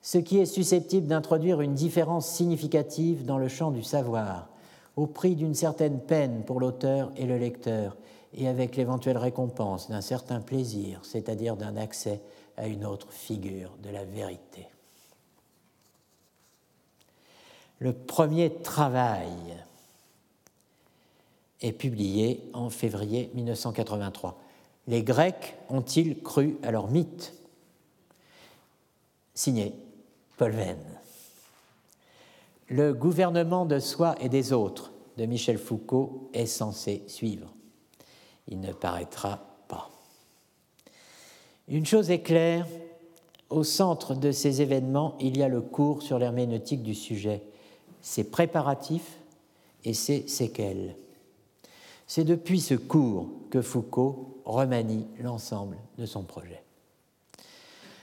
ce 0.00 0.16
qui 0.16 0.38
est 0.38 0.46
susceptible 0.46 1.06
d'introduire 1.06 1.60
une 1.60 1.74
différence 1.74 2.26
significative 2.26 3.26
dans 3.26 3.36
le 3.36 3.48
champ 3.48 3.70
du 3.70 3.82
savoir, 3.82 4.48
au 4.96 5.06
prix 5.06 5.36
d'une 5.36 5.54
certaine 5.54 6.00
peine 6.00 6.42
pour 6.46 6.58
l'auteur 6.58 7.12
et 7.18 7.26
le 7.26 7.36
lecteur, 7.36 7.94
et 8.32 8.48
avec 8.48 8.76
l'éventuelle 8.76 9.18
récompense 9.18 9.90
d'un 9.90 10.00
certain 10.00 10.40
plaisir, 10.40 11.00
c'est-à-dire 11.02 11.56
d'un 11.56 11.76
accès 11.76 12.22
à 12.56 12.68
une 12.68 12.86
autre 12.86 13.12
figure 13.12 13.76
de 13.82 13.90
la 13.90 14.06
vérité. 14.06 14.66
Le 17.80 17.92
premier 17.92 18.50
travail 18.62 19.28
est 21.60 21.72
publié 21.72 22.48
en 22.54 22.70
février 22.70 23.30
1983. 23.34 24.38
Les 24.88 25.02
Grecs 25.02 25.54
ont-ils 25.68 26.22
cru 26.22 26.56
à 26.62 26.70
leur 26.70 26.88
mythe? 26.88 27.34
Signé 29.34 29.74
Paul 30.36 30.52
Venn. 30.52 30.78
Le 32.68 32.92
gouvernement 32.92 33.66
de 33.66 33.78
soi 33.78 34.14
et 34.20 34.28
des 34.28 34.52
autres 34.52 34.92
de 35.16 35.26
Michel 35.26 35.58
Foucault 35.58 36.30
est 36.32 36.46
censé 36.46 37.02
suivre. 37.06 37.52
Il 38.48 38.60
ne 38.60 38.72
paraîtra 38.72 39.38
pas. 39.68 39.90
Une 41.68 41.86
chose 41.86 42.10
est 42.10 42.22
claire, 42.22 42.66
au 43.50 43.64
centre 43.64 44.14
de 44.14 44.32
ces 44.32 44.62
événements, 44.62 45.16
il 45.20 45.36
y 45.36 45.42
a 45.42 45.48
le 45.48 45.60
cours 45.60 46.02
sur 46.02 46.18
l'herméneutique 46.18 46.82
du 46.82 46.94
sujet, 46.94 47.42
ses 48.00 48.24
préparatifs 48.24 49.18
et 49.84 49.94
ses 49.94 50.26
séquelles. 50.28 50.96
C'est 52.06 52.24
depuis 52.24 52.60
ce 52.60 52.74
cours 52.74 53.28
que 53.50 53.62
Foucault 53.62 54.42
remanie 54.44 55.06
l'ensemble 55.20 55.78
de 55.98 56.06
son 56.06 56.22
projet. 56.22 56.62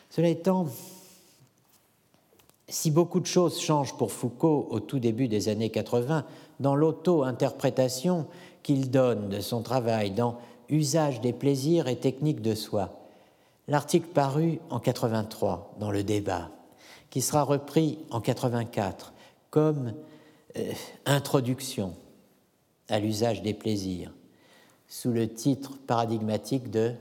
Cela 0.10 0.30
étant, 0.30 0.68
Si 2.70 2.92
beaucoup 2.92 3.20
de 3.20 3.26
choses 3.26 3.60
changent 3.60 3.98
pour 3.98 4.12
Foucault 4.12 4.68
au 4.70 4.80
tout 4.80 5.00
début 5.00 5.28
des 5.28 5.50
années 5.50 5.72
80, 5.72 6.24
dans 6.60 6.76
l'auto-interprétation 6.76 8.28
qu'il 8.62 8.92
donne 8.92 9.30
de 9.30 9.40
son 9.40 9.64
travail 9.64 10.12
dans 10.12 10.38
Usage 10.70 11.20
des 11.20 11.34
plaisirs 11.34 11.88
et 11.88 11.96
techniques 11.96 12.42
de 12.42 12.54
soi, 12.54 13.00
l'article 13.68 14.10
paru 14.10 14.60
en 14.70 14.80
83 14.80 15.76
dans 15.80 15.90
le 15.90 16.04
débat, 16.04 16.52
qui 17.10 17.22
sera 17.22 17.42
repris 17.42 17.98
en 18.12 18.22
84 18.22 19.14
comme 19.50 19.94
euh, 20.58 20.72
introduction 21.08 21.96
à 22.88 23.00
l'usage 23.00 23.42
des 23.42 23.56
plaisirs, 23.56 24.14
sous 24.88 25.12
le 25.12 25.28
titre 25.28 25.72
paradigmatique 25.88 26.70
de 26.70 26.94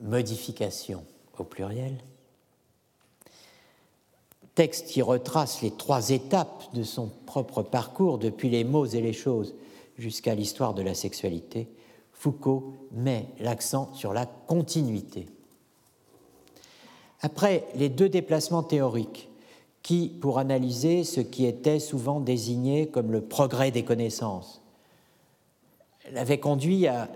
modification 0.00 1.04
au 1.38 1.44
pluriel. 1.44 1.98
Texte 4.54 4.86
qui 4.86 5.02
retrace 5.02 5.62
les 5.62 5.72
trois 5.72 6.10
étapes 6.10 6.72
de 6.74 6.82
son 6.82 7.10
propre 7.26 7.62
parcours, 7.62 8.18
depuis 8.18 8.50
les 8.50 8.64
mots 8.64 8.86
et 8.86 9.00
les 9.00 9.12
choses 9.12 9.54
jusqu'à 9.98 10.34
l'histoire 10.34 10.74
de 10.74 10.82
la 10.82 10.94
sexualité, 10.94 11.68
Foucault 12.12 12.74
met 12.92 13.26
l'accent 13.40 13.92
sur 13.94 14.12
la 14.12 14.26
continuité. 14.26 15.26
Après 17.20 17.66
les 17.74 17.88
deux 17.88 18.08
déplacements 18.08 18.62
théoriques, 18.62 19.28
qui, 19.84 20.08
pour 20.08 20.38
analyser 20.38 21.04
ce 21.04 21.20
qui 21.20 21.44
était 21.44 21.78
souvent 21.78 22.18
désigné 22.18 22.88
comme 22.88 23.12
le 23.12 23.20
progrès 23.20 23.70
des 23.70 23.84
connaissances, 23.84 24.62
l'avait 26.10 26.40
conduit 26.40 26.86
à 26.86 27.08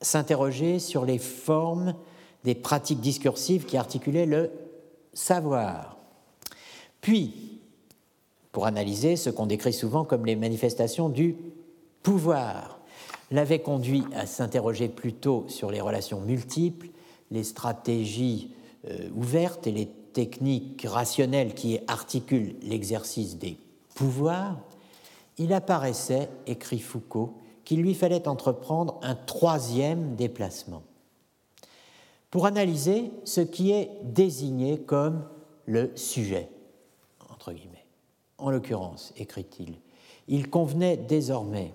s'interroger 0.00 0.78
sur 0.78 1.04
les 1.04 1.18
formes 1.18 1.94
des 2.44 2.54
pratiques 2.54 3.00
discursives 3.00 3.66
qui 3.66 3.76
articulaient 3.76 4.26
le 4.26 4.50
savoir. 5.12 5.97
Puis, 7.08 7.32
pour 8.52 8.66
analyser 8.66 9.16
ce 9.16 9.30
qu'on 9.30 9.46
décrit 9.46 9.72
souvent 9.72 10.04
comme 10.04 10.26
les 10.26 10.36
manifestations 10.36 11.08
du 11.08 11.36
pouvoir, 12.02 12.80
l'avait 13.30 13.60
conduit 13.60 14.04
à 14.14 14.26
s'interroger 14.26 14.88
plutôt 14.88 15.46
sur 15.48 15.70
les 15.70 15.80
relations 15.80 16.20
multiples, 16.20 16.88
les 17.30 17.44
stratégies 17.44 18.50
euh, 18.90 19.08
ouvertes 19.16 19.66
et 19.66 19.72
les 19.72 19.86
techniques 19.86 20.84
rationnelles 20.86 21.54
qui 21.54 21.78
articulent 21.86 22.56
l'exercice 22.60 23.38
des 23.38 23.56
pouvoirs, 23.94 24.58
il 25.38 25.54
apparaissait, 25.54 26.28
écrit 26.46 26.78
Foucault, 26.78 27.38
qu'il 27.64 27.80
lui 27.80 27.94
fallait 27.94 28.28
entreprendre 28.28 29.00
un 29.00 29.14
troisième 29.14 30.14
déplacement 30.14 30.82
pour 32.30 32.44
analyser 32.44 33.12
ce 33.24 33.40
qui 33.40 33.70
est 33.70 33.92
désigné 34.04 34.80
comme 34.80 35.24
le 35.64 35.90
sujet. 35.94 36.50
En 38.38 38.50
l'occurrence, 38.50 39.12
écrit-il, 39.16 39.74
il 40.28 40.48
convenait 40.48 40.96
désormais 40.96 41.74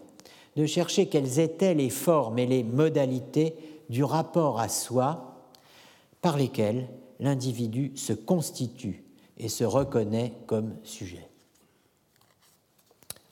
de 0.56 0.65
chercher 0.65 1.07
quelles 1.07 1.40
étaient 1.40 1.73
les 1.73 1.90
formes 1.90 2.40
et 2.40 2.45
les 2.45 2.64
modalités 2.64 3.56
du 3.90 4.03
rapport 4.03 4.60
à 4.60 4.69
soi 4.69 5.35
par 6.22 6.38
lesquelles 6.38 6.88
l'individu 7.19 7.91
se 7.95 8.14
constitue 8.14 9.03
et 9.38 9.49
se 9.49 9.64
reconnaît 9.64 10.34
comme 10.48 10.76
sujet. 10.84 11.27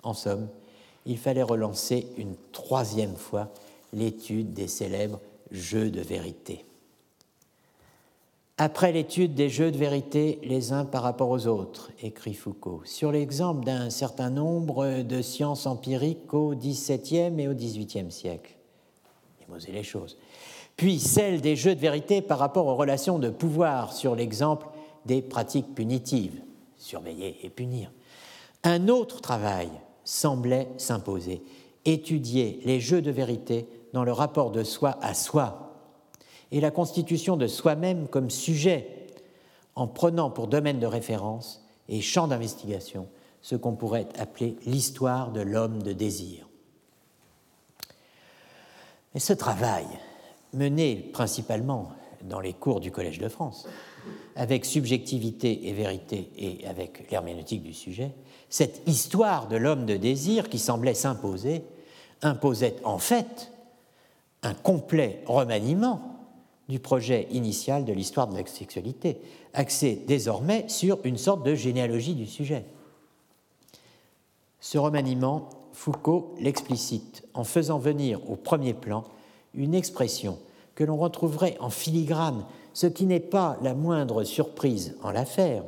En 0.03 0.13
somme, 0.13 0.49
il 1.05 1.17
fallait 1.17 1.43
relancer 1.43 2.07
une 2.17 2.35
troisième 2.51 3.15
fois 3.15 3.49
l'étude 3.93 4.53
des 4.53 4.67
célèbres 4.67 5.19
jeux 5.51 5.91
de 5.91 6.01
vérité. 6.01 6.65
Après 8.63 8.91
l'étude 8.91 9.33
des 9.33 9.49
jeux 9.49 9.71
de 9.71 9.77
vérité 9.77 10.37
les 10.43 10.71
uns 10.71 10.85
par 10.85 11.01
rapport 11.01 11.31
aux 11.31 11.47
autres, 11.47 11.89
écrit 11.99 12.35
Foucault, 12.35 12.83
sur 12.85 13.11
l'exemple 13.11 13.65
d'un 13.65 13.89
certain 13.89 14.29
nombre 14.29 15.01
de 15.01 15.23
sciences 15.23 15.65
empiriques 15.65 16.31
au 16.31 16.53
XVIIe 16.53 17.33
et 17.39 17.47
au 17.47 17.55
XVIIIe 17.55 18.11
siècle, 18.11 18.55
les 19.67 19.81
choses, 19.81 20.15
puis 20.77 20.99
celle 20.99 21.41
des 21.41 21.55
jeux 21.55 21.73
de 21.73 21.79
vérité 21.79 22.21
par 22.21 22.37
rapport 22.37 22.67
aux 22.67 22.75
relations 22.75 23.17
de 23.17 23.31
pouvoir 23.31 23.93
sur 23.93 24.13
l'exemple 24.13 24.67
des 25.07 25.23
pratiques 25.23 25.73
punitives, 25.73 26.39
surveiller 26.77 27.37
et 27.41 27.49
punir. 27.49 27.91
Un 28.63 28.89
autre 28.89 29.21
travail 29.21 29.71
semblait 30.03 30.69
s'imposer, 30.77 31.41
étudier 31.85 32.59
les 32.63 32.79
jeux 32.79 33.01
de 33.01 33.09
vérité 33.09 33.67
dans 33.93 34.03
le 34.03 34.11
rapport 34.11 34.51
de 34.51 34.63
soi 34.63 34.99
à 35.01 35.15
soi 35.15 35.70
et 36.51 36.59
la 36.59 36.71
constitution 36.71 37.37
de 37.37 37.47
soi-même 37.47 38.07
comme 38.07 38.29
sujet, 38.29 39.07
en 39.75 39.87
prenant 39.87 40.29
pour 40.29 40.47
domaine 40.47 40.79
de 40.79 40.85
référence 40.85 41.65
et 41.87 42.01
champ 42.01 42.27
d'investigation 42.27 43.07
ce 43.41 43.55
qu'on 43.55 43.73
pourrait 43.73 44.07
appeler 44.19 44.57
l'histoire 44.65 45.31
de 45.31 45.41
l'homme 45.41 45.81
de 45.81 45.93
désir. 45.93 46.47
Et 49.15 49.19
ce 49.19 49.33
travail, 49.33 49.85
mené 50.53 50.95
principalement 50.95 51.91
dans 52.23 52.39
les 52.39 52.53
cours 52.53 52.79
du 52.79 52.91
Collège 52.91 53.19
de 53.19 53.29
France, 53.29 53.67
avec 54.35 54.65
subjectivité 54.65 55.67
et 55.67 55.73
vérité 55.73 56.29
et 56.37 56.67
avec 56.67 57.09
l'herméneutique 57.09 57.63
du 57.63 57.73
sujet, 57.73 58.11
cette 58.49 58.87
histoire 58.87 59.47
de 59.47 59.57
l'homme 59.57 59.85
de 59.85 59.97
désir 59.97 60.49
qui 60.49 60.59
semblait 60.59 60.93
s'imposer 60.93 61.63
imposait 62.21 62.75
en 62.83 62.99
fait 62.99 63.51
un 64.43 64.53
complet 64.53 65.23
remaniement 65.25 66.10
du 66.71 66.79
projet 66.79 67.27
initial 67.31 67.83
de 67.83 67.91
l'histoire 67.91 68.27
de 68.29 68.37
la 68.37 68.45
sexualité, 68.45 69.17
axé 69.53 70.01
désormais 70.07 70.63
sur 70.69 70.99
une 71.03 71.17
sorte 71.17 71.45
de 71.45 71.53
généalogie 71.53 72.15
du 72.15 72.25
sujet. 72.25 72.63
Ce 74.61 74.77
remaniement, 74.77 75.49
Foucault 75.73 76.33
l'explicite 76.39 77.27
en 77.33 77.43
faisant 77.43 77.77
venir 77.77 78.21
au 78.29 78.37
premier 78.37 78.73
plan 78.73 79.03
une 79.53 79.75
expression 79.75 80.39
que 80.73 80.85
l'on 80.85 80.95
retrouverait 80.95 81.57
en 81.59 81.69
filigrane, 81.69 82.45
ce 82.73 82.87
qui 82.87 83.05
n'est 83.05 83.19
pas 83.19 83.57
la 83.61 83.73
moindre 83.73 84.23
surprise 84.23 84.95
en 85.03 85.11
l'affaire, 85.11 85.65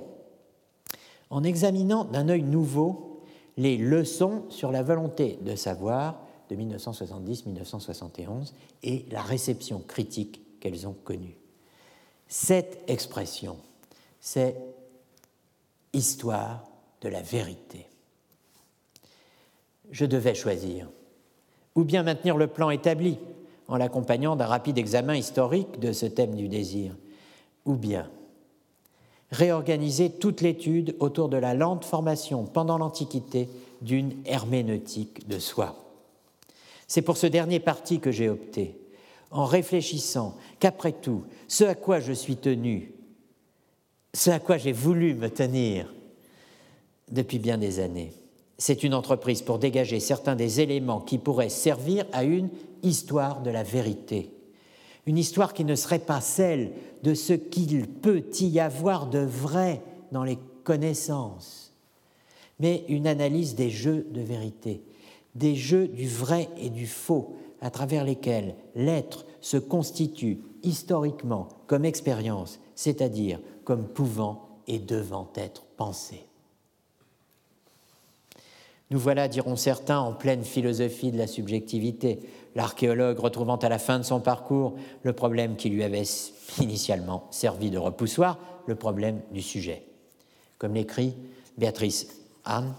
en 1.30 1.44
examinant 1.44 2.06
d'un 2.06 2.30
œil 2.30 2.44
nouveau 2.44 3.20
les 3.58 3.76
leçons 3.76 4.44
sur 4.48 4.72
la 4.72 4.84
volonté 4.84 5.38
de 5.42 5.58
savoir 5.58 6.22
de 6.50 6.56
1970-1971 6.56 8.54
et 8.84 9.06
la 9.12 9.22
réception 9.22 9.82
critique 9.86 10.43
qu'elles 10.64 10.88
ont 10.88 10.96
connue. 11.04 11.36
Cette 12.30 12.80
expression, 12.88 13.58
c'est 14.22 14.56
histoire 15.92 16.64
de 17.02 17.10
la 17.10 17.22
vérité. 17.22 17.86
Je 19.92 20.06
devais 20.06 20.34
choisir, 20.34 20.88
ou 21.76 21.84
bien 21.84 22.04
maintenir 22.04 22.38
le 22.38 22.48
plan 22.48 22.70
établi 22.70 23.20
en 23.68 23.76
l'accompagnant 23.76 24.38
d'un 24.38 24.46
rapide 24.46 24.78
examen 24.78 25.18
historique 25.18 25.82
de 25.82 25.92
ce 25.92 26.06
thème 26.06 26.36
du 26.36 26.48
désir, 26.48 26.96
ou 27.66 27.74
bien 27.76 28.10
réorganiser 29.32 30.12
toute 30.12 30.40
l'étude 30.40 30.96
autour 31.00 31.28
de 31.28 31.38
la 31.38 31.54
lente 31.54 31.84
formation 31.84 32.46
pendant 32.46 32.78
l'Antiquité 32.78 33.50
d'une 33.82 34.16
herméneutique 34.26 35.28
de 35.28 35.40
soi. 35.40 35.76
C'est 36.88 37.02
pour 37.02 37.18
ce 37.18 37.28
dernier 37.28 37.60
parti 37.60 38.00
que 38.00 38.12
j'ai 38.12 38.30
opté, 38.30 38.78
en 39.34 39.46
réfléchissant 39.46 40.38
qu'après 40.60 40.94
tout, 40.94 41.24
ce 41.48 41.64
à 41.64 41.76
quoi 41.76 42.00
je 42.00 42.14
suis 42.14 42.38
tenu, 42.38 42.94
ce 44.14 44.30
à 44.30 44.40
quoi 44.40 44.58
j'ai 44.58 44.72
voulu 44.72 45.16
me 45.16 45.30
tenir 45.30 45.94
depuis 47.12 47.40
bien 47.40 47.58
des 47.58 47.80
années, 47.80 48.14
c'est 48.58 48.84
une 48.84 48.94
entreprise 48.94 49.42
pour 49.42 49.60
dégager 49.60 50.00
certains 50.00 50.36
des 50.36 50.62
éléments 50.62 51.02
qui 51.02 51.18
pourraient 51.18 51.50
servir 51.50 52.06
à 52.14 52.24
une 52.24 52.50
histoire 52.84 53.42
de 53.42 53.50
la 53.50 53.64
vérité. 53.64 54.30
Une 55.06 55.18
histoire 55.18 55.54
qui 55.54 55.66
ne 55.66 55.76
serait 55.76 56.00
pas 56.00 56.22
celle 56.22 56.72
de 57.02 57.14
ce 57.14 57.34
qu'il 57.34 57.88
peut 57.88 58.24
y 58.40 58.60
avoir 58.60 59.08
de 59.08 59.20
vrai 59.20 59.82
dans 60.12 60.24
les 60.24 60.38
connaissances, 60.64 61.74
mais 62.60 62.86
une 62.88 63.08
analyse 63.08 63.56
des 63.56 63.70
jeux 63.70 64.08
de 64.12 64.22
vérité, 64.22 64.82
des 65.36 65.56
jeux 65.56 65.88
du 65.88 66.08
vrai 66.08 66.48
et 66.58 66.70
du 66.70 66.88
faux, 66.88 67.36
à 67.64 67.72
travers 67.72 68.04
lesquels 68.04 68.56
l'être 68.76 69.26
se 69.42 69.58
constitue 69.58 70.42
historiquement 70.64 71.48
comme 71.66 71.86
expérience, 71.86 72.60
c'est-à-dire 72.76 73.40
comme 73.64 73.88
pouvant 73.88 74.50
et 74.68 74.80
devant 74.80 75.32
être 75.36 75.64
pensé. 75.78 76.26
Nous 78.92 79.00
voilà, 79.00 79.28
diront 79.30 79.56
certains, 79.56 80.00
en 80.00 80.12
pleine 80.12 80.44
philosophie 80.44 81.12
de 81.12 81.18
la 81.18 81.26
subjectivité, 81.26 82.20
l'archéologue 82.54 83.18
retrouvant 83.18 83.56
à 83.56 83.70
la 83.70 83.80
fin 83.80 83.98
de 83.98 84.04
son 84.04 84.20
parcours 84.20 84.76
le 85.02 85.14
problème 85.14 85.56
qui 85.56 85.70
lui 85.70 85.84
avait 85.84 86.04
initialement 86.62 87.28
servi 87.32 87.72
de 87.72 87.78
repoussoir, 87.78 88.38
le 88.68 88.76
problème 88.76 89.22
du 89.32 89.42
sujet. 89.42 89.84
Comme 90.58 90.74
l'écrit 90.76 91.16
Béatrice 91.58 92.08
Hahn 92.44 92.74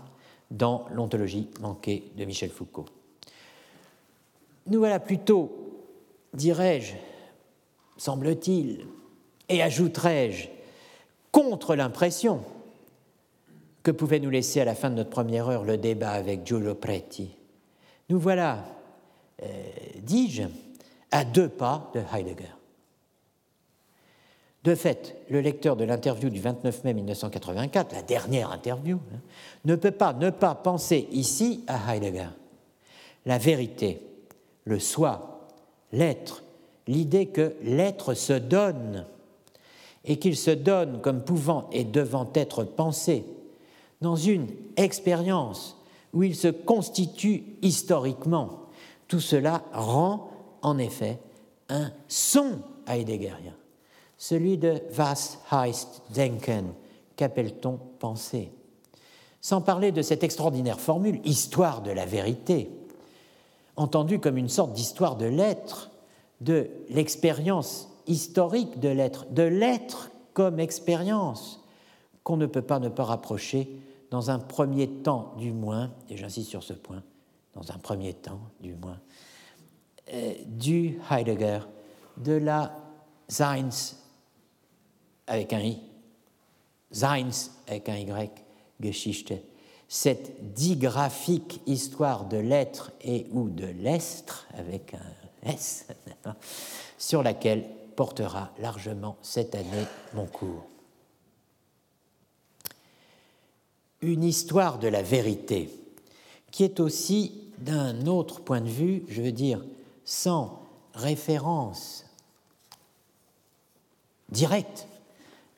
dans 0.50 0.84
L'ontologie 0.92 1.48
manquée 1.60 2.12
de 2.16 2.24
Michel 2.26 2.50
Foucault. 2.50 2.86
Nous 4.66 4.78
voilà 4.78 4.98
plutôt, 4.98 5.52
dirais-je, 6.32 6.94
semble-t-il, 7.96 8.86
et 9.48 9.62
ajouterais-je, 9.62 10.48
contre 11.30 11.74
l'impression 11.74 12.42
Que 13.82 13.90
pouvait 13.90 14.20
nous 14.20 14.30
laisser 14.30 14.60
à 14.60 14.64
la 14.64 14.74
fin 14.74 14.90
de 14.90 14.94
notre 14.94 15.10
première 15.10 15.48
heure 15.48 15.64
le 15.64 15.76
débat 15.76 16.12
avec 16.12 16.46
Giulio 16.46 16.74
Preti 16.74 17.36
Nous 18.08 18.18
voilà, 18.18 18.64
euh, 19.42 19.46
dis-je, 20.02 20.44
à 21.10 21.24
deux 21.24 21.48
pas 21.48 21.90
de 21.94 22.00
Heidegger. 22.12 22.54
De 24.64 24.74
fait, 24.74 25.14
le 25.28 25.40
lecteur 25.42 25.76
de 25.76 25.84
l'interview 25.84 26.30
du 26.30 26.40
29 26.40 26.84
mai 26.84 26.94
1984, 26.94 27.92
la 27.92 28.02
dernière 28.02 28.50
interview, 28.50 28.98
hein, 29.12 29.18
ne 29.66 29.76
peut 29.76 29.90
pas 29.90 30.14
ne 30.14 30.30
pas 30.30 30.54
penser 30.54 31.06
ici 31.12 31.64
à 31.66 31.94
Heidegger. 31.94 32.30
La 33.26 33.36
vérité, 33.36 34.00
le 34.64 34.78
soi, 34.78 35.46
l'être, 35.92 36.42
l'idée 36.86 37.26
que 37.26 37.54
l'être 37.62 38.14
se 38.14 38.32
donne 38.32 39.06
et 40.04 40.18
qu'il 40.18 40.36
se 40.36 40.50
donne 40.50 41.00
comme 41.00 41.22
pouvant 41.22 41.68
et 41.72 41.84
devant 41.84 42.28
être 42.34 42.64
pensé 42.64 43.24
dans 44.00 44.16
une 44.16 44.48
expérience 44.76 45.76
où 46.12 46.22
il 46.22 46.36
se 46.36 46.48
constitue 46.48 47.44
historiquement. 47.62 48.66
Tout 49.08 49.20
cela 49.20 49.62
rend 49.72 50.30
en 50.62 50.78
effet 50.78 51.18
un 51.68 51.90
son 52.08 52.58
heideggerien 52.86 53.54
celui 54.24 54.56
de 54.56 54.80
Was 54.96 55.38
heißt 55.50 56.02
denken 56.14 56.72
Qu'appelle-t-on 57.16 57.78
penser? 57.98 58.50
Sans 59.40 59.60
parler 59.60 59.92
de 59.92 60.02
cette 60.02 60.24
extraordinaire 60.24 60.80
formule, 60.80 61.20
histoire 61.24 61.82
de 61.82 61.92
la 61.92 62.06
vérité, 62.06 62.70
entendue 63.76 64.20
comme 64.20 64.36
une 64.36 64.48
sorte 64.48 64.72
d'histoire 64.72 65.16
de 65.16 65.26
l'être, 65.26 65.90
de 66.40 66.70
l'expérience 66.88 67.88
historique 68.06 68.80
de 68.80 68.88
l'être, 68.88 69.26
de 69.30 69.42
l'être 69.42 70.10
comme 70.32 70.60
expérience, 70.60 71.62
qu'on 72.22 72.36
ne 72.36 72.46
peut 72.46 72.62
pas 72.62 72.78
ne 72.78 72.88
pas 72.88 73.04
rapprocher, 73.04 73.70
dans 74.10 74.30
un 74.30 74.38
premier 74.38 74.88
temps 74.88 75.34
du 75.38 75.52
moins, 75.52 75.90
et 76.08 76.16
j'insiste 76.16 76.50
sur 76.50 76.62
ce 76.62 76.72
point, 76.72 77.02
dans 77.54 77.72
un 77.72 77.78
premier 77.78 78.14
temps 78.14 78.40
du 78.60 78.74
moins, 78.74 78.98
euh, 80.12 80.34
du 80.46 81.00
Heidegger, 81.10 81.60
de 82.16 82.32
la 82.32 82.76
Seins 83.28 83.96
avec 85.26 85.52
un 85.52 85.60
I, 85.60 85.80
Seins 86.90 87.50
avec 87.66 87.88
un 87.88 87.96
Y, 87.96 88.44
Geschichte, 88.80 89.34
cette 89.88 90.54
digraphique 90.54 91.60
histoire 91.66 92.24
de 92.24 92.36
l'être 92.36 92.92
et 93.02 93.26
ou 93.32 93.48
de 93.48 93.66
l'estre 93.66 94.46
avec 94.54 94.94
un 94.94 95.48
S, 95.48 95.86
sur 96.98 97.22
laquelle 97.22 97.64
portera 97.96 98.50
largement 98.58 99.16
cette 99.22 99.54
année 99.54 99.86
mon 100.14 100.26
cours. 100.26 100.64
Une 104.00 104.24
histoire 104.24 104.78
de 104.78 104.88
la 104.88 105.02
vérité 105.02 105.70
qui 106.50 106.64
est 106.64 106.80
aussi 106.80 107.40
d'un 107.58 108.06
autre 108.06 108.40
point 108.40 108.60
de 108.60 108.68
vue, 108.68 109.04
je 109.08 109.22
veux 109.22 109.32
dire, 109.32 109.64
sans 110.04 110.60
référence 110.94 112.04
directe 114.28 114.86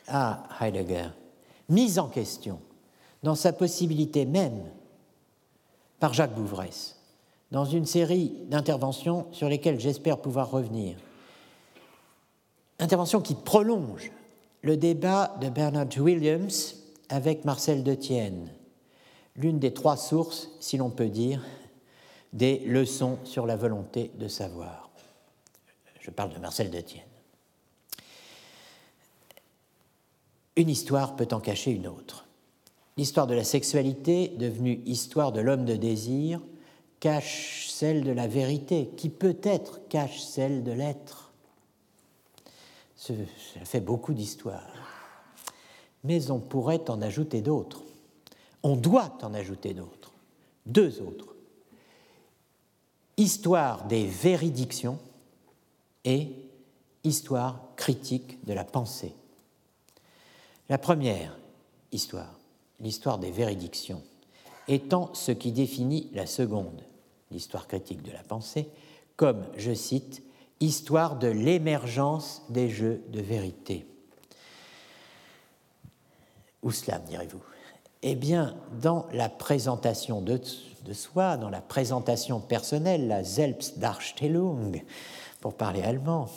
à 0.08 0.44
Heidegger, 0.60 1.08
mise 1.68 1.98
en 1.98 2.08
question 2.08 2.60
dans 3.26 3.34
sa 3.34 3.52
possibilité 3.52 4.24
même 4.24 4.70
par 5.98 6.14
Jacques 6.14 6.36
Bouvresse, 6.36 6.94
dans 7.50 7.64
une 7.64 7.84
série 7.84 8.32
d'interventions 8.46 9.26
sur 9.32 9.48
lesquelles 9.48 9.80
j'espère 9.80 10.18
pouvoir 10.18 10.48
revenir. 10.48 10.96
Intervention 12.78 13.20
qui 13.20 13.34
prolonge 13.34 14.12
le 14.62 14.76
débat 14.76 15.36
de 15.40 15.48
Bernard 15.48 15.88
Williams 15.98 16.76
avec 17.08 17.44
Marcel 17.44 17.82
Detienne, 17.82 18.48
l'une 19.34 19.58
des 19.58 19.74
trois 19.74 19.96
sources, 19.96 20.48
si 20.60 20.76
l'on 20.76 20.90
peut 20.90 21.08
dire, 21.08 21.44
des 22.32 22.60
leçons 22.60 23.18
sur 23.24 23.44
la 23.44 23.56
volonté 23.56 24.12
de 24.20 24.28
savoir. 24.28 24.88
Je 25.98 26.12
parle 26.12 26.32
de 26.32 26.38
Marcel 26.38 26.70
Detienne. 26.70 27.02
Une 30.54 30.68
histoire 30.68 31.16
peut 31.16 31.26
en 31.32 31.40
cacher 31.40 31.72
une 31.72 31.88
autre. 31.88 32.25
L'histoire 32.96 33.26
de 33.26 33.34
la 33.34 33.44
sexualité, 33.44 34.28
devenue 34.28 34.80
histoire 34.86 35.32
de 35.32 35.40
l'homme 35.40 35.66
de 35.66 35.76
désir, 35.76 36.40
cache 36.98 37.68
celle 37.68 38.04
de 38.04 38.10
la 38.10 38.26
vérité, 38.26 38.90
qui 38.96 39.10
peut-être 39.10 39.86
cache 39.88 40.20
celle 40.20 40.64
de 40.64 40.72
l'être. 40.72 41.32
Ça 42.96 43.14
fait 43.64 43.80
beaucoup 43.80 44.14
d'histoires. 44.14 44.72
Mais 46.04 46.30
on 46.30 46.40
pourrait 46.40 46.88
en 46.88 47.02
ajouter 47.02 47.42
d'autres. 47.42 47.82
On 48.62 48.76
doit 48.76 49.18
en 49.22 49.34
ajouter 49.34 49.74
d'autres. 49.74 50.12
Deux 50.64 51.02
autres. 51.02 51.34
Histoire 53.18 53.86
des 53.86 54.06
véridictions 54.06 54.98
et 56.04 56.32
histoire 57.04 57.60
critique 57.76 58.44
de 58.44 58.52
la 58.52 58.64
pensée. 58.64 59.12
La 60.68 60.78
première 60.78 61.36
histoire, 61.92 62.35
l'histoire 62.80 63.18
des 63.18 63.30
véridictions, 63.30 64.02
étant 64.68 65.10
ce 65.14 65.32
qui 65.32 65.52
définit 65.52 66.10
la 66.12 66.26
seconde, 66.26 66.82
l'histoire 67.30 67.66
critique 67.66 68.02
de 68.02 68.12
la 68.12 68.22
pensée, 68.22 68.68
comme, 69.16 69.44
je 69.56 69.72
cite, 69.72 70.22
histoire 70.60 71.16
de 71.16 71.28
l'émergence 71.28 72.42
des 72.48 72.68
jeux 72.68 73.02
de 73.08 73.20
vérité. 73.20 73.86
Où 76.62 76.70
cela, 76.70 76.98
direz-vous? 76.98 77.42
Eh 78.02 78.14
bien, 78.14 78.56
dans 78.80 79.06
la 79.12 79.28
présentation 79.28 80.20
de, 80.20 80.40
de, 80.84 80.92
soi, 80.92 81.36
dans 81.36 81.50
la 81.50 81.60
présentation 81.60 82.40
personnelle, 82.40 83.08
la 83.08 83.24
Selbstdarstellung, 83.24 84.82
pour 85.40 85.54
parler 85.54 85.82
allemand, 85.82 86.28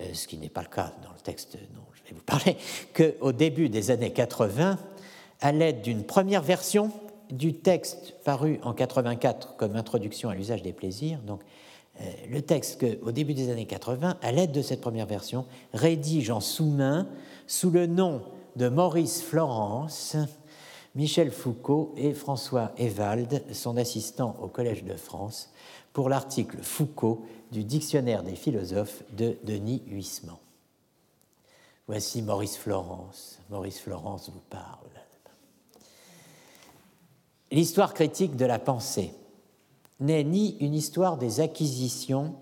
euh, 0.00 0.14
ce 0.14 0.26
qui 0.26 0.38
n'est 0.38 0.48
pas 0.48 0.62
le 0.62 0.68
cas 0.68 0.92
dans 1.02 1.12
le 1.12 1.20
texte 1.20 1.56
dont 1.74 1.82
je 1.94 2.02
vais 2.08 2.14
vous 2.14 2.24
parler, 2.24 2.56
qu'au 2.94 3.32
début 3.32 3.68
des 3.68 3.90
années 3.90 4.12
80, 4.12 4.78
à 5.40 5.52
l'aide 5.52 5.82
d'une 5.82 6.04
première 6.04 6.42
version 6.42 6.90
du 7.30 7.54
texte 7.54 8.14
paru 8.24 8.58
en 8.62 8.72
84 8.72 9.56
comme 9.56 9.76
introduction 9.76 10.30
à 10.30 10.34
l'usage 10.34 10.62
des 10.62 10.72
plaisirs, 10.72 11.20
donc 11.20 11.42
euh, 12.00 12.04
le 12.30 12.42
texte 12.42 12.80
qu'au 12.80 13.12
début 13.12 13.34
des 13.34 13.50
années 13.50 13.66
80, 13.66 14.16
à 14.22 14.32
l'aide 14.32 14.52
de 14.52 14.62
cette 14.62 14.80
première 14.80 15.06
version, 15.06 15.44
rédige 15.72 16.30
en 16.30 16.40
sous-main, 16.40 17.06
sous 17.46 17.70
le 17.70 17.86
nom 17.86 18.22
de 18.56 18.68
Maurice 18.68 19.22
Florence, 19.22 20.16
Michel 20.94 21.30
Foucault 21.30 21.92
et 21.96 22.14
François 22.14 22.72
Ewald, 22.78 23.44
son 23.52 23.76
assistant 23.76 24.36
au 24.42 24.48
Collège 24.48 24.84
de 24.84 24.94
France, 24.94 25.50
pour 25.92 26.08
l'article 26.08 26.58
Foucault 26.62 27.24
du 27.52 27.64
Dictionnaire 27.64 28.22
des 28.22 28.36
philosophes 28.36 29.02
de 29.16 29.36
Denis 29.44 29.82
Huissement. 29.88 30.40
Voici 31.86 32.20
Maurice 32.22 32.56
Florence. 32.56 33.38
Maurice 33.48 33.80
Florence 33.80 34.30
vous 34.30 34.42
parle. 34.50 34.97
L'histoire 37.50 37.94
critique 37.94 38.36
de 38.36 38.44
la 38.44 38.58
pensée 38.58 39.12
n'est 40.00 40.24
ni 40.24 40.56
une 40.60 40.74
histoire 40.74 41.16
des 41.16 41.40
acquisitions, 41.40 42.34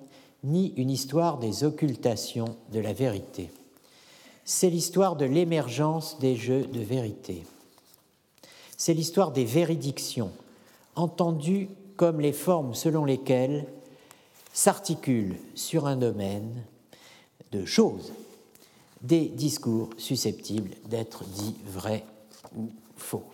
ni 0.42 0.74
une 0.76 0.90
histoire 0.90 1.38
des 1.38 1.64
occultations 1.64 2.56
de 2.72 2.80
la 2.80 2.92
vérité. 2.92 3.50
C'est 4.44 4.70
l'histoire 4.70 5.16
de 5.16 5.24
l'émergence 5.24 6.18
des 6.18 6.36
jeux 6.36 6.66
de 6.66 6.80
vérité. 6.80 7.44
C'est 8.76 8.94
l'histoire 8.94 9.32
des 9.32 9.44
véridictions, 9.44 10.32
entendues 10.96 11.68
comme 11.96 12.20
les 12.20 12.32
formes 12.32 12.74
selon 12.74 13.04
lesquelles 13.04 13.66
s'articulent 14.52 15.38
sur 15.54 15.86
un 15.86 15.96
domaine 15.96 16.64
de 17.52 17.64
choses 17.64 18.12
des 19.02 19.26
discours 19.28 19.90
susceptibles 19.98 20.74
d'être 20.88 21.24
dits 21.24 21.54
vrais 21.66 22.04
ou 22.56 22.70
faux. 22.96 23.24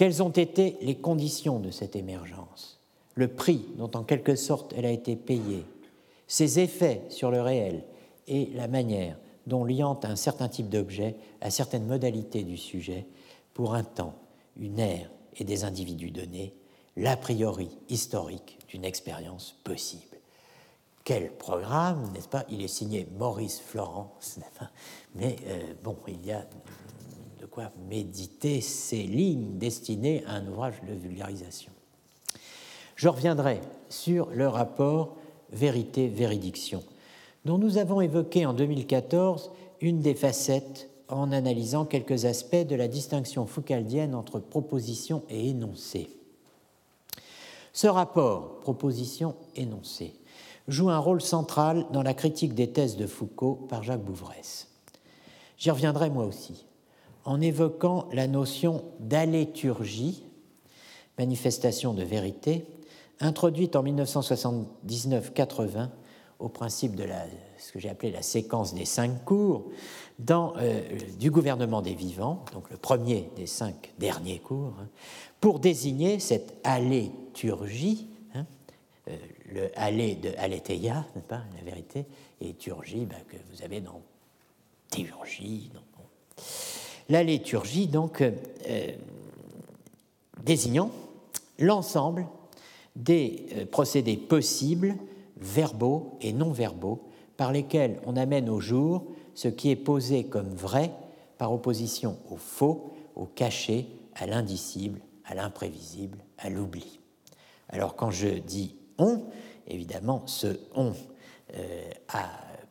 Quelles 0.00 0.22
ont 0.22 0.30
été 0.30 0.78
les 0.80 0.96
conditions 0.96 1.60
de 1.60 1.70
cette 1.70 1.94
émergence? 1.94 2.80
Le 3.16 3.28
prix 3.28 3.66
dont 3.76 3.90
en 3.92 4.02
quelque 4.02 4.34
sorte 4.34 4.72
elle 4.74 4.86
a 4.86 4.90
été 4.90 5.14
payée, 5.14 5.66
ses 6.26 6.58
effets 6.58 7.02
sur 7.10 7.30
le 7.30 7.42
réel 7.42 7.84
et 8.26 8.46
la 8.54 8.66
manière 8.66 9.18
dont 9.46 9.62
liant 9.62 10.00
un 10.04 10.16
certain 10.16 10.48
type 10.48 10.70
d'objet 10.70 11.16
à 11.42 11.50
certaines 11.50 11.84
modalités 11.84 12.44
du 12.44 12.56
sujet 12.56 13.08
pour 13.52 13.74
un 13.74 13.84
temps, 13.84 14.14
une 14.56 14.78
ère 14.78 15.10
et 15.36 15.44
des 15.44 15.64
individus 15.64 16.12
donnés, 16.12 16.54
l'a 16.96 17.18
priori 17.18 17.68
historique 17.90 18.58
d'une 18.70 18.86
expérience 18.86 19.54
possible. 19.64 20.16
Quel 21.04 21.30
programme, 21.30 22.10
n'est-ce 22.14 22.28
pas? 22.28 22.46
Il 22.48 22.62
est 22.62 22.68
signé 22.68 23.06
Maurice 23.18 23.60
Florence, 23.60 24.38
mais 25.14 25.36
euh, 25.46 25.74
bon, 25.84 25.98
il 26.08 26.24
y 26.24 26.32
a 26.32 26.46
de 27.40 27.46
quoi 27.46 27.72
méditer 27.88 28.60
ces 28.60 29.02
lignes 29.02 29.56
destinées 29.56 30.22
à 30.26 30.34
un 30.34 30.46
ouvrage 30.46 30.82
de 30.86 30.92
vulgarisation. 30.92 31.72
Je 32.96 33.08
reviendrai 33.08 33.62
sur 33.88 34.28
le 34.30 34.46
rapport 34.46 35.16
vérité-véridiction, 35.50 36.84
dont 37.46 37.56
nous 37.56 37.78
avons 37.78 38.02
évoqué 38.02 38.44
en 38.44 38.52
2014 38.52 39.52
une 39.80 40.00
des 40.00 40.14
facettes 40.14 40.90
en 41.08 41.32
analysant 41.32 41.86
quelques 41.86 42.26
aspects 42.26 42.66
de 42.66 42.76
la 42.76 42.88
distinction 42.88 43.46
foucaldienne 43.46 44.14
entre 44.14 44.38
proposition 44.38 45.22
et 45.30 45.48
énoncé. 45.48 46.10
Ce 47.72 47.86
rapport, 47.86 48.60
proposition-énoncé, 48.60 50.14
joue 50.68 50.90
un 50.90 50.98
rôle 50.98 51.22
central 51.22 51.86
dans 51.90 52.02
la 52.02 52.12
critique 52.12 52.54
des 52.54 52.70
thèses 52.70 52.96
de 52.96 53.06
Foucault 53.06 53.66
par 53.68 53.82
Jacques 53.82 54.04
Bouvresse. 54.04 54.68
J'y 55.56 55.70
reviendrai 55.70 56.10
moi 56.10 56.26
aussi, 56.26 56.66
en 57.24 57.40
évoquant 57.40 58.08
la 58.12 58.26
notion 58.26 58.84
d'aléturgie, 58.98 60.24
manifestation 61.18 61.94
de 61.94 62.02
vérité, 62.02 62.66
introduite 63.20 63.76
en 63.76 63.84
1979-80 63.84 65.90
au 66.38 66.48
principe 66.48 66.96
de 66.96 67.04
la, 67.04 67.24
ce 67.58 67.72
que 67.72 67.78
j'ai 67.78 67.90
appelé 67.90 68.10
la 68.10 68.22
séquence 68.22 68.74
des 68.74 68.86
cinq 68.86 69.24
cours 69.24 69.70
dans, 70.18 70.54
euh, 70.56 70.80
du 71.18 71.30
gouvernement 71.30 71.82
des 71.82 71.94
vivants, 71.94 72.44
donc 72.52 72.70
le 72.70 72.76
premier 72.76 73.30
des 73.36 73.46
cinq 73.46 73.92
derniers 73.98 74.38
cours, 74.38 74.74
pour 75.40 75.60
désigner 75.60 76.18
cette 76.18 76.56
aléturgie, 76.64 78.08
hein, 78.34 78.46
euh, 79.08 79.16
le 79.52 79.78
allé 79.78 80.14
de 80.14 80.30
aletheia, 80.38 81.06
n'est-ce 81.14 81.26
pas, 81.26 81.42
la 81.56 81.62
vérité, 81.62 82.06
et 82.40 82.54
turgie 82.54 83.04
ben, 83.04 83.18
que 83.28 83.36
vous 83.52 83.62
avez 83.62 83.80
dans 83.80 84.00
théurgie. 84.90 85.70
La 87.10 87.24
liturgie, 87.24 87.88
donc, 87.88 88.22
euh, 88.22 88.92
désignant 90.44 90.92
l'ensemble 91.58 92.28
des 92.94 93.46
euh, 93.56 93.66
procédés 93.66 94.16
possibles, 94.16 94.94
verbaux 95.36 96.16
et 96.20 96.32
non 96.32 96.52
verbaux, 96.52 97.08
par 97.36 97.50
lesquels 97.50 98.00
on 98.06 98.14
amène 98.14 98.48
au 98.48 98.60
jour 98.60 99.06
ce 99.34 99.48
qui 99.48 99.70
est 99.70 99.76
posé 99.76 100.24
comme 100.24 100.50
vrai 100.50 100.92
par 101.36 101.52
opposition 101.52 102.16
au 102.30 102.36
faux, 102.36 102.92
au 103.16 103.24
caché, 103.26 103.88
à 104.14 104.26
l'indicible, 104.26 105.00
à 105.24 105.34
l'imprévisible, 105.34 106.18
à 106.38 106.48
l'oubli. 106.48 107.00
Alors 107.70 107.96
quand 107.96 108.12
je 108.12 108.28
dis 108.28 108.76
on, 108.98 109.24
évidemment, 109.66 110.22
ce 110.26 110.60
on 110.76 110.92
euh, 111.56 111.90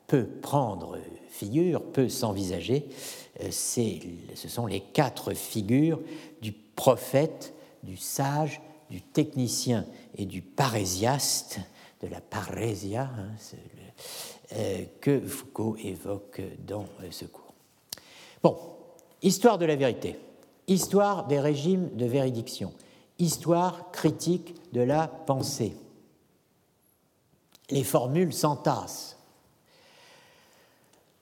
peut 0.07 0.25
prendre 0.25 0.97
figure, 1.29 1.83
peut 1.83 2.09
s'envisager, 2.09 2.87
euh, 2.89 3.28
ce 3.51 4.47
sont 4.47 4.65
les 4.65 4.81
quatre 4.81 5.33
figures 5.33 6.01
du 6.41 6.51
prophète, 6.51 7.53
du 7.83 7.97
sage, 7.97 8.61
du 8.89 9.01
technicien 9.01 9.85
et 10.15 10.25
du 10.25 10.41
parésiaste, 10.41 11.59
de 12.01 12.07
la 12.07 12.21
parésia, 12.21 13.09
hein, 13.17 13.29
euh, 14.53 14.85
que 15.01 15.19
Foucault 15.21 15.75
évoque 15.77 16.41
dans 16.65 16.85
euh, 17.03 17.11
ce 17.11 17.25
cours. 17.25 17.53
Bon, 18.41 18.57
histoire 19.21 19.57
de 19.57 19.65
la 19.65 19.75
vérité, 19.75 20.17
histoire 20.67 21.27
des 21.27 21.39
régimes 21.39 21.89
de 21.95 22.05
véridiction, 22.05 22.73
histoire 23.19 23.91
critique 23.91 24.55
de 24.71 24.81
la 24.81 25.07
pensée. 25.07 25.75
Les 27.69 27.83
formules 27.83 28.33
s'entassent. 28.33 29.18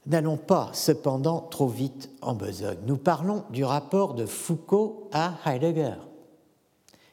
N'allons 0.07 0.37
pas 0.37 0.69
cependant 0.71 1.41
trop 1.41 1.67
vite 1.67 2.09
en 2.21 2.33
besogne. 2.33 2.77
Nous 2.85 2.95
parlons 2.95 3.43
du 3.49 3.65
rapport 3.65 4.13
de 4.13 4.25
Foucault 4.25 5.09
à 5.11 5.33
Heidegger. 5.45 5.95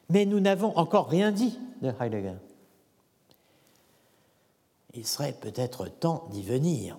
Mais 0.09 0.25
nous 0.25 0.39
n'avons 0.39 0.77
encore 0.77 1.09
rien 1.09 1.33
dit 1.33 1.59
de 1.81 1.91
Heidegger. 1.99 2.37
Il 4.93 5.05
serait 5.05 5.33
peut-être 5.33 5.87
temps 5.89 6.29
d'y 6.31 6.41
venir. 6.41 6.97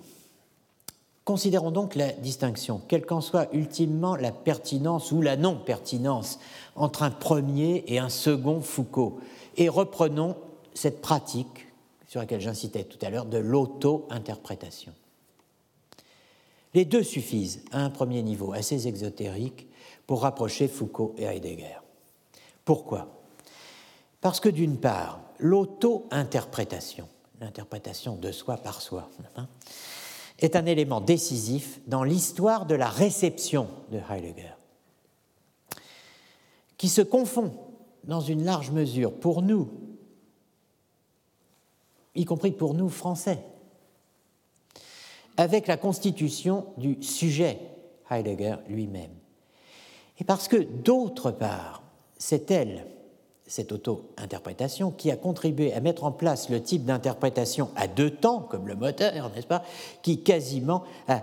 Considérons 1.25 1.71
donc 1.71 1.95
la 1.95 2.13
distinction, 2.13 2.83
quelle 2.87 3.07
qu'en 3.07 3.23
soit 3.23 3.49
ultimement 3.55 4.17
la 4.17 4.33
pertinence 4.33 5.13
ou 5.13 5.23
la 5.23 5.39
non-pertinence 5.39 6.39
entre 6.77 7.05
un 7.05 7.11
premier 7.11 7.85
et 7.87 7.99
un 7.99 8.11
second 8.11 8.61
Foucault, 8.61 9.19
et 9.57 9.71
reprenons 9.71 10.37
cette 10.75 11.01
pratique 11.01 11.67
sur 12.07 12.21
laquelle 12.21 12.43
j'incitais 12.43 12.85
tout 12.85 12.99
à 13.01 13.09
l'heure 13.09 13.25
de 13.25 13.39
l'auto-interprétation. 13.39 14.93
Les 16.77 16.85
deux 16.85 17.03
suffisent 17.03 17.65
à 17.73 17.81
un 17.81 17.89
premier 17.89 18.23
niveau 18.23 18.53
assez 18.53 18.87
exotérique 18.87 19.67
pour 20.07 20.21
rapprocher 20.21 20.69
Foucault 20.69 21.15
et 21.17 21.25
Heidegger. 21.25 21.79
Pourquoi? 22.67 23.09
Parce 24.21 24.41
que 24.41 24.51
d'une 24.51 24.77
part, 24.77 25.23
l'auto-interprétation, 25.39 27.09
l'interprétation 27.41 28.17
de 28.17 28.31
soi 28.31 28.59
par 28.59 28.83
soi, 28.83 29.09
hein, 29.37 29.49
est 30.39 30.55
un 30.55 30.67
élément 30.67 31.01
décisif 31.01 31.81
dans 31.87 32.05
l'histoire 32.05 32.67
de 32.67 32.75
la 32.75 32.91
réception 32.91 33.69
de 33.91 33.99
Heidegger, 34.11 34.53
qui 36.77 36.91
se 36.91 37.01
confond 37.01 37.55
dans 38.05 38.21
une 38.21 38.45
large 38.45 38.71
mesure 38.71 39.15
pour 39.15 39.41
nous, 39.41 39.71
y 42.15 42.27
compris 42.27 42.53
pour 42.53 42.75
nous 42.75 42.91
Français, 42.91 43.43
avec 45.37 45.67
la 45.67 45.77
constitution 45.77 46.67
du 46.77 47.03
sujet 47.03 47.59
Heidegger 48.11 48.57
lui-même. 48.69 49.11
Et 50.19 50.25
parce 50.25 50.49
que, 50.49 50.57
d'autre 50.57 51.31
part, 51.31 51.83
c'est 52.19 52.51
elle, 52.51 52.87
cette 53.47 53.73
auto-interprétation, 53.73 54.91
qui 54.91 55.11
a 55.11 55.17
contribué 55.17 55.73
à 55.73 55.81
mettre 55.81 56.05
en 56.05 56.13
place 56.13 56.49
le 56.49 56.63
type 56.63 56.85
d'interprétation 56.85 57.71
à 57.77 57.87
deux 57.87 58.11
temps, 58.11 58.41
comme 58.41 58.67
le 58.67 58.75
moteur, 58.75 59.31
n'est-ce 59.35 59.47
pas, 59.47 59.63
qui 60.03 60.23
quasiment 60.23 60.85
a 61.07 61.23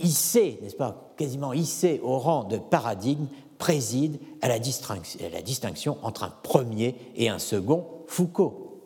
hissé, 0.00 0.58
n'est-ce 0.62 0.76
pas, 0.76 1.12
quasiment 1.16 1.52
hissé 1.52 2.00
au 2.02 2.18
rang 2.18 2.44
de 2.44 2.58
paradigme, 2.58 3.26
préside 3.58 4.20
à 4.40 4.48
la, 4.48 4.54
à 4.54 5.28
la 5.32 5.42
distinction 5.42 5.98
entre 6.02 6.22
un 6.22 6.32
premier 6.42 6.94
et 7.16 7.28
un 7.28 7.38
second 7.38 7.84
Foucault. 8.06 8.80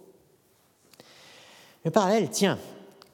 Le 1.84 1.90
parallèle 1.90 2.30
tient, 2.30 2.58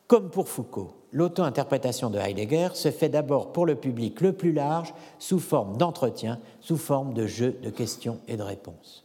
comme 0.07 0.31
pour 0.31 0.49
Foucault, 0.49 0.93
l'auto-interprétation 1.13 2.11
de 2.11 2.19
Heidegger 2.19 2.71
se 2.75 2.91
fait 2.91 3.09
d'abord 3.09 3.53
pour 3.53 3.67
le 3.67 3.75
public 3.75 4.21
le 4.21 4.33
plus 4.33 4.53
large 4.53 4.95
sous 5.19 5.39
forme 5.39 5.77
d'entretien, 5.77 6.41
sous 6.61 6.77
forme 6.77 7.15
de 7.15 7.27
jeu 7.27 7.59
de 7.63 7.71
questions 7.71 8.19
et 8.29 8.37
de 8.37 8.43
réponses. 8.43 9.05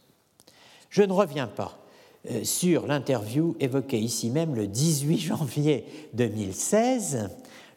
Je 0.90 1.02
ne 1.02 1.12
reviens 1.12 1.46
pas 1.46 1.78
euh, 2.30 2.44
sur 2.44 2.86
l'interview 2.86 3.56
évoquée 3.60 3.98
ici 3.98 4.30
même 4.30 4.54
le 4.54 4.66
18 4.66 5.18
janvier 5.18 5.84
2016, 6.14 7.30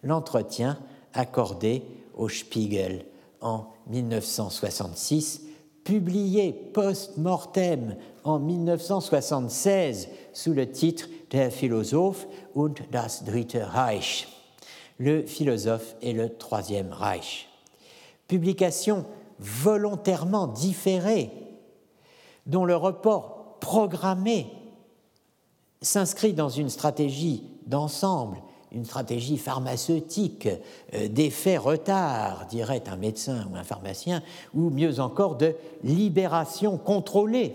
l'entretien 0.03 0.77
accordé 1.13 1.83
au 2.15 2.29
Spiegel 2.29 3.05
en 3.41 3.65
1966, 3.87 5.46
publié 5.87 6.51
post-mortem 6.73 7.95
en 8.25 8.39
1976 8.39 10.09
sous 10.33 10.51
le 10.51 10.69
titre 10.69 11.07
Der 11.31 11.49
Philosoph 11.49 12.27
und 12.53 12.81
das 12.91 13.23
Dritte 13.23 13.65
Reich, 13.73 14.27
le 14.99 15.25
philosophe 15.25 15.95
et 16.01 16.11
le 16.11 16.35
Troisième 16.35 16.91
Reich. 16.91 17.47
Publication 18.27 19.05
volontairement 19.39 20.47
différée, 20.47 21.31
dont 22.47 22.65
le 22.65 22.75
report 22.75 23.57
programmé 23.61 24.47
s'inscrit 25.81 26.33
dans 26.33 26.49
une 26.49 26.69
stratégie 26.69 27.45
d'ensemble, 27.65 28.41
une 28.71 28.85
stratégie 28.85 29.37
pharmaceutique, 29.37 30.47
euh, 30.93 31.07
d'effet 31.07 31.57
retard, 31.57 32.47
dirait 32.49 32.83
un 32.87 32.97
médecin 32.97 33.47
ou 33.51 33.55
un 33.55 33.63
pharmacien, 33.63 34.21
ou 34.53 34.69
mieux 34.69 34.99
encore 34.99 35.35
de 35.35 35.55
libération 35.83 36.77
contrôlée 36.77 37.53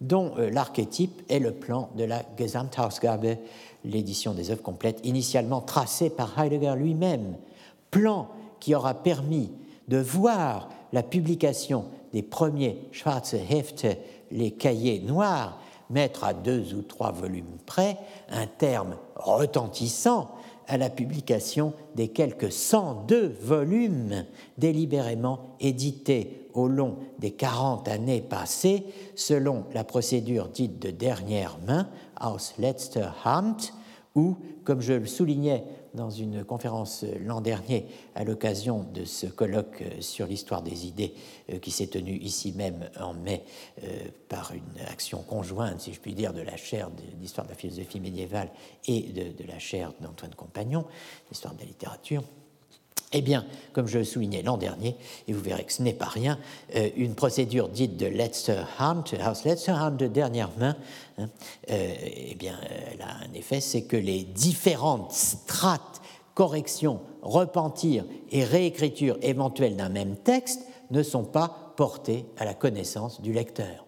dont 0.00 0.32
euh, 0.38 0.50
l'archétype 0.50 1.22
est 1.28 1.38
le 1.38 1.52
plan 1.52 1.90
de 1.96 2.04
la 2.04 2.22
Gesamtausgabe, 2.38 3.36
l'édition 3.84 4.34
des 4.34 4.50
œuvres 4.50 4.62
complètes, 4.62 5.00
initialement 5.04 5.60
tracée 5.60 6.10
par 6.10 6.38
Heidegger 6.38 6.74
lui-même, 6.76 7.36
plan 7.90 8.28
qui 8.60 8.74
aura 8.74 8.94
permis 8.94 9.50
de 9.88 9.98
voir 9.98 10.68
la 10.92 11.02
publication 11.02 11.86
des 12.12 12.22
premiers 12.22 12.78
Schwarze 12.92 13.34
Hefte, 13.34 13.86
les 14.30 14.50
cahiers 14.50 15.00
noirs, 15.00 15.58
mettre 15.90 16.24
à 16.24 16.34
deux 16.34 16.74
ou 16.74 16.82
trois 16.82 17.12
volumes 17.12 17.58
près 17.66 17.96
un 18.30 18.46
terme 18.46 18.96
retentissant 19.14 20.30
à 20.68 20.76
la 20.76 20.90
publication 20.90 21.72
des 21.94 22.08
quelques 22.08 22.50
102 22.52 23.36
volumes 23.40 24.24
délibérément 24.58 25.56
édités 25.60 26.48
au 26.54 26.68
long 26.68 26.96
des 27.18 27.30
40 27.30 27.88
années 27.88 28.22
passées 28.22 28.84
selon 29.14 29.64
la 29.74 29.84
procédure 29.84 30.48
dite 30.48 30.80
de 30.80 30.90
dernière 30.90 31.58
main, 31.66 31.88
aus 32.20 32.54
letzter 32.58 33.08
Hand, 33.24 33.56
ou, 34.14 34.36
comme 34.64 34.80
je 34.80 34.94
le 34.94 35.06
soulignais 35.06 35.64
dans 35.96 36.10
une 36.10 36.44
conférence 36.44 37.04
l'an 37.24 37.40
dernier 37.40 37.86
à 38.14 38.22
l'occasion 38.22 38.86
de 38.94 39.04
ce 39.04 39.26
colloque 39.26 39.82
sur 40.00 40.26
l'histoire 40.26 40.62
des 40.62 40.86
idées 40.86 41.14
euh, 41.50 41.58
qui 41.58 41.70
s'est 41.70 41.88
tenu 41.88 42.12
ici 42.12 42.52
même 42.52 42.88
en 43.00 43.14
mai 43.14 43.42
euh, 43.82 43.88
par 44.28 44.52
une 44.52 44.80
action 44.88 45.22
conjointe, 45.22 45.80
si 45.80 45.92
je 45.92 46.00
puis 46.00 46.14
dire, 46.14 46.32
de 46.32 46.42
la 46.42 46.56
chaire 46.56 46.90
d'histoire 47.14 47.46
de 47.46 47.52
la 47.52 47.56
philosophie 47.56 48.00
médiévale 48.00 48.50
et 48.86 49.02
de, 49.02 49.44
la 49.46 49.58
chaire 49.58 49.92
d'Antoine 50.00 50.34
Compagnon, 50.34 50.84
l'histoire 51.30 51.54
de 51.54 51.60
la 51.60 51.66
littérature, 51.66 52.22
eh 53.16 53.22
bien, 53.22 53.46
comme 53.72 53.86
je 53.86 53.98
le 53.98 54.04
soulignais 54.04 54.42
l'an 54.42 54.58
dernier, 54.58 54.94
et 55.26 55.32
vous 55.32 55.40
verrez 55.40 55.64
que 55.64 55.72
ce 55.72 55.82
n'est 55.82 55.94
pas 55.94 56.06
rien, 56.06 56.38
euh, 56.74 56.90
une 56.96 57.14
procédure 57.14 57.68
dite 57.68 57.96
de 57.96 58.06
Letzerhand, 58.06 59.04
House 59.20 59.44
Letzerhand 59.44 59.92
de 59.92 60.06
dernière 60.06 60.50
main, 60.58 60.76
hein, 61.18 61.28
euh, 61.70 61.94
eh 62.02 62.34
bien, 62.34 62.58
elle 62.92 63.00
a 63.00 63.16
un 63.24 63.32
effet, 63.34 63.60
c'est 63.60 63.84
que 63.84 63.96
les 63.96 64.22
différentes 64.22 65.12
strates, 65.12 66.02
corrections, 66.34 67.00
repentir 67.22 68.04
et 68.30 68.44
réécriture 68.44 69.16
éventuelles 69.22 69.76
d'un 69.76 69.88
même 69.88 70.16
texte 70.16 70.60
ne 70.90 71.02
sont 71.02 71.24
pas 71.24 71.72
portées 71.76 72.26
à 72.36 72.44
la 72.44 72.52
connaissance 72.52 73.22
du 73.22 73.32
lecteur. 73.32 73.86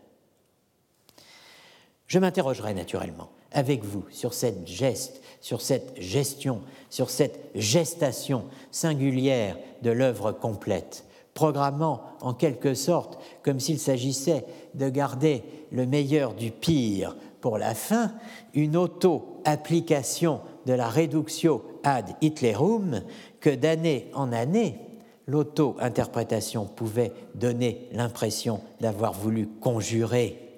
Je 2.06 2.18
m'interrogerai 2.18 2.72
naturellement 2.72 3.28
avec 3.52 3.84
vous 3.84 4.04
sur 4.10 4.34
cette 4.34 4.66
geste, 4.66 5.20
sur 5.40 5.60
cette 5.60 6.00
gestion, 6.00 6.62
sur 6.90 7.10
cette 7.10 7.50
gestation 7.54 8.44
singulière 8.70 9.56
de 9.82 9.90
l'œuvre 9.90 10.32
complète, 10.32 11.04
programmant 11.34 12.02
en 12.20 12.34
quelque 12.34 12.74
sorte, 12.74 13.18
comme 13.42 13.60
s'il 13.60 13.78
s'agissait 13.78 14.44
de 14.74 14.88
garder 14.88 15.44
le 15.70 15.86
meilleur 15.86 16.34
du 16.34 16.50
pire 16.50 17.16
pour 17.40 17.58
la 17.58 17.74
fin, 17.74 18.12
une 18.54 18.76
auto-application 18.76 20.40
de 20.66 20.72
la 20.72 20.88
reductio 20.88 21.62
ad 21.84 22.06
Hitlerum 22.20 23.02
que 23.40 23.50
d'année 23.50 24.10
en 24.14 24.32
année, 24.32 24.80
l'auto-interprétation 25.26 26.64
pouvait 26.64 27.12
donner 27.34 27.88
l'impression 27.92 28.60
d'avoir 28.80 29.12
voulu 29.12 29.46
conjurer 29.46 30.48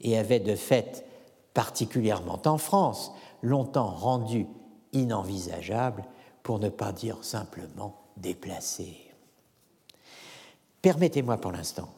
et 0.00 0.18
avait 0.18 0.40
de 0.40 0.56
fait 0.56 1.04
particulièrement 1.54 2.40
en 2.44 2.58
France, 2.58 3.12
longtemps 3.42 3.90
rendu 3.90 4.46
inenvisageable, 4.96 6.04
pour 6.42 6.58
ne 6.58 6.68
pas 6.68 6.92
dire 6.92 7.18
simplement 7.22 7.96
déplacé. 8.16 8.96
Permettez-moi 10.80 11.38
pour 11.38 11.52
l'instant 11.52 11.88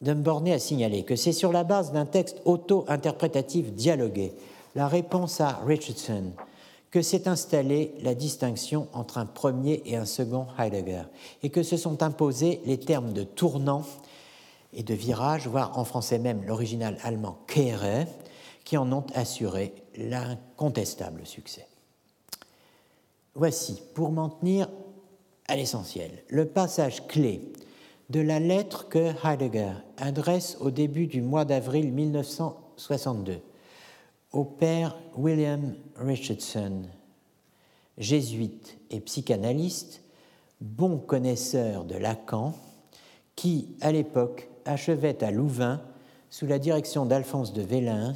de 0.00 0.12
me 0.12 0.22
borner 0.22 0.52
à 0.52 0.58
signaler 0.58 1.04
que 1.04 1.16
c'est 1.16 1.32
sur 1.32 1.50
la 1.52 1.64
base 1.64 1.92
d'un 1.92 2.04
texte 2.04 2.42
auto-interprétatif 2.44 3.72
dialogué, 3.72 4.34
la 4.74 4.86
réponse 4.86 5.40
à 5.40 5.60
Richardson, 5.64 6.32
que 6.90 7.00
s'est 7.00 7.26
installée 7.26 7.94
la 8.02 8.14
distinction 8.14 8.86
entre 8.92 9.18
un 9.18 9.26
premier 9.26 9.82
et 9.86 9.96
un 9.96 10.04
second 10.04 10.46
Heidegger, 10.58 11.04
et 11.42 11.48
que 11.48 11.62
se 11.62 11.76
sont 11.76 12.02
imposés 12.02 12.60
les 12.66 12.78
termes 12.78 13.12
de 13.12 13.24
tournant 13.24 13.82
et 14.74 14.82
de 14.82 14.94
virage, 14.94 15.48
voire 15.48 15.78
en 15.78 15.84
français 15.84 16.18
même 16.18 16.44
l'original 16.44 16.98
allemand 17.02 17.38
Kehre, 17.46 18.06
qui 18.64 18.76
en 18.76 18.92
ont 18.92 19.06
assuré 19.14 19.74
l'incontestable 19.96 21.26
succès. 21.26 21.66
Voici, 23.34 23.82
pour 23.94 24.10
m'en 24.12 24.28
tenir 24.28 24.68
à 25.48 25.56
l'essentiel, 25.56 26.22
le 26.28 26.46
passage 26.46 27.06
clé 27.08 27.52
de 28.10 28.20
la 28.20 28.38
lettre 28.38 28.88
que 28.88 29.12
Heidegger 29.26 29.72
adresse 29.96 30.56
au 30.60 30.70
début 30.70 31.06
du 31.06 31.20
mois 31.20 31.44
d'avril 31.44 31.92
1962 31.92 33.40
au 34.34 34.44
père 34.44 34.96
William 35.16 35.74
Richardson, 35.96 36.82
jésuite 37.98 38.78
et 38.90 39.00
psychanalyste, 39.00 40.02
bon 40.60 40.98
connaisseur 40.98 41.84
de 41.84 41.96
Lacan, 41.96 42.52
qui, 43.36 43.76
à 43.80 43.92
l'époque, 43.92 44.48
achevait 44.64 45.22
à 45.22 45.30
Louvain, 45.30 45.80
sous 46.30 46.46
la 46.46 46.58
direction 46.58 47.06
d'Alphonse 47.06 47.52
de 47.52 47.62
Vélins, 47.62 48.14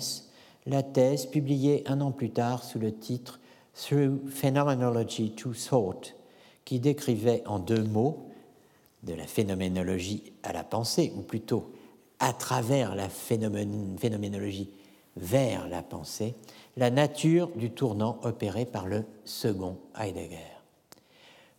la 0.66 0.82
thèse 0.82 1.27
publiée 1.27 1.85
un 1.86 2.01
an 2.01 2.11
plus 2.11 2.31
tard 2.31 2.65
sous 2.65 2.78
le 2.81 2.93
titre 2.93 3.39
Through 3.79 4.29
Phenomenology 4.29 5.31
to 5.31 5.53
Thought, 5.53 6.15
qui 6.65 6.81
décrivait 6.81 7.43
en 7.47 7.59
deux 7.59 7.83
mots, 7.85 8.25
de 9.05 9.15
la 9.15 9.27
phénoménologie 9.27 10.33
à 10.43 10.53
la 10.53 10.65
pensée, 10.65 11.13
ou 11.17 11.23
plutôt 11.23 11.73
à 12.19 12.33
travers 12.33 12.97
la 12.97 13.09
phénoménologie 13.09 14.71
vers 15.17 15.69
la 15.69 15.83
pensée, 15.83 16.35
la 16.77 16.91
nature 16.91 17.49
du 17.55 17.71
tournant 17.71 18.19
opéré 18.23 18.67
par 18.67 18.87
le 18.87 19.05
second 19.25 19.79
Heidegger. 19.97 20.59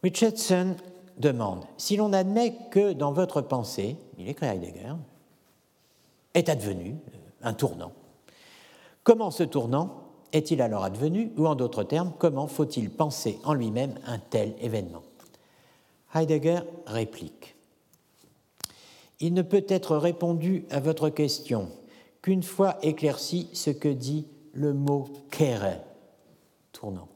Richardson 0.03 0.75
demande 1.17 1.63
si 1.77 1.95
l'on 1.95 2.11
admet 2.11 2.53
que 2.71 2.91
dans 2.91 3.13
votre 3.13 3.41
pensée, 3.41 3.95
il 4.17 4.27
écrit 4.27 4.47
Heidegger, 4.47 4.95
est 6.33 6.49
advenu 6.49 6.97
un 7.41 7.53
tournant, 7.53 7.93
Comment 9.03 9.31
ce 9.31 9.43
tournant 9.43 9.98
est-il 10.33 10.61
alors 10.61 10.83
advenu 10.83 11.31
Ou 11.37 11.47
en 11.47 11.55
d'autres 11.55 11.83
termes, 11.83 12.13
comment 12.17 12.47
faut-il 12.47 12.89
penser 12.89 13.39
en 13.43 13.53
lui-même 13.53 13.95
un 14.05 14.19
tel 14.19 14.55
événement? 14.61 15.03
Heidegger 16.13 16.61
réplique. 16.85 17.55
Il 19.19 19.33
ne 19.33 19.41
peut 19.41 19.65
être 19.67 19.97
répondu 19.97 20.65
à 20.69 20.79
votre 20.79 21.09
question 21.09 21.69
qu'une 22.21 22.43
fois 22.43 22.77
éclairci 22.81 23.49
ce 23.53 23.69
que 23.69 23.89
dit 23.89 24.27
le 24.53 24.73
mot 24.73 25.07
kere, 25.29 25.77
tournant, 26.71 27.07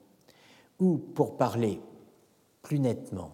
ou 0.80 0.98
pour 0.98 1.38
parler 1.38 1.80
plus 2.61 2.80
nettement, 2.80 3.31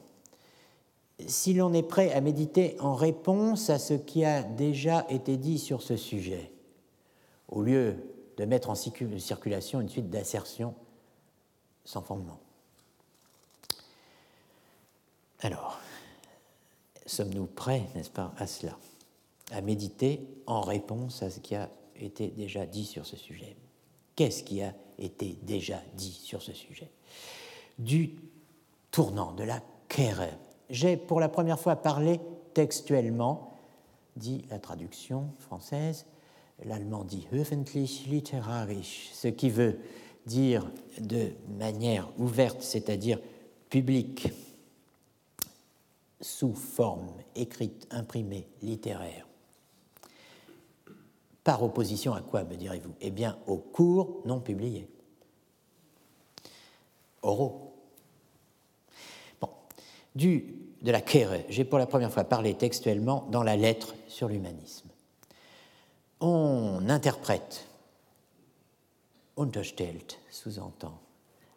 si 1.27 1.53
l'on 1.53 1.73
est 1.73 1.84
prêt 1.84 2.14
à 2.14 2.22
méditer 2.22 2.76
en 2.80 2.95
réponse 2.95 3.69
à 3.69 3.77
ce 3.77 3.93
qui 3.93 4.23
a 4.23 4.41
déjà 4.41 5.06
été 5.10 5.38
dit 5.38 5.60
sur 5.60 5.81
ce 5.81 5.97
sujet, 5.97 6.51
au 7.49 7.61
lieu 7.61 7.95
de 8.40 8.45
mettre 8.45 8.70
en 8.70 8.76
circulation 8.76 9.82
une 9.82 9.90
suite 9.90 10.10
d'assertions 10.10 10.74
sans 11.84 12.02
fondement. 12.02 12.40
Alors, 15.41 15.78
sommes-nous 17.06 17.48
prêts, 17.48 17.84
n'est-ce 17.95 18.10
pas, 18.10 18.34
à 18.38 18.48
cela, 18.48 18.78
à 19.52 19.60
méditer 19.60 20.26
en 20.48 20.61
réponse 20.61 21.22
à 21.22 21.30
ce 21.30 21.41
qui 21.41 21.53
a 21.53 21.70
été 21.98 22.30
déjà 22.30 22.66
dit 22.66 22.86
sur 22.86 23.06
ce 23.06 23.18
sujet? 23.18 23.57
Qu'est-ce 24.16 24.44
qui 24.44 24.61
a 24.61 24.74
été 24.98 25.38
déjà 25.41 25.82
dit 25.95 26.14
sur 26.14 26.41
ce 26.41 26.53
sujet? 26.53 26.90
Du 27.78 28.16
tournant, 28.90 29.34
de 29.34 29.44
la 29.44 29.61
kere. 29.90 30.30
J'ai 30.70 30.95
pour 30.95 31.20
la 31.20 31.28
première 31.28 31.60
fois 31.60 31.76
parlé 31.76 32.22
textuellement, 32.53 33.60
dit 34.16 34.45
la 34.49 34.60
traduction 34.60 35.30
française, 35.40 36.06
l'allemand 36.65 37.03
dit 37.03 37.27
öffentlich 37.31 38.06
literarisch, 38.07 39.10
ce 39.14 39.27
qui 39.27 39.49
veut 39.49 39.80
dire 40.26 40.69
de 40.99 41.31
manière 41.57 42.10
ouverte, 42.18 42.61
c'est-à-dire 42.61 43.19
publique, 43.69 44.30
sous 46.22 46.53
forme 46.53 47.10
écrite, 47.36 47.88
imprimée, 47.91 48.48
littéraire. 48.61 49.27
Par 51.44 51.64
opposition 51.64 52.14
à 52.14 52.22
quoi, 52.22 52.44
me 52.44 52.56
direz-vous? 52.56 52.94
Eh 52.99 53.11
bien, 53.11 53.38
aux 53.48 53.57
cours 53.57 54.22
non 54.26 54.40
publiés, 54.40 54.90
oraux. 57.22 57.73
Bon, 59.40 59.49
du, 60.14 60.56
de 60.81 60.91
la 60.91 61.02
Kere, 61.02 61.45
j'ai 61.49 61.64
pour 61.64 61.80
la 61.80 61.88
première 61.88 62.11
fois 62.11 62.26
parlé 62.26 62.53
textuellement 62.56 63.27
dans 63.31 63.44
la 63.44 63.56
lettre 63.56 63.95
sur 64.07 64.27
l'humanisme 64.27 64.89
on 66.20 66.82
interprète, 66.90 67.66
unterstellt, 69.38 70.20
sous-entend. 70.30 71.00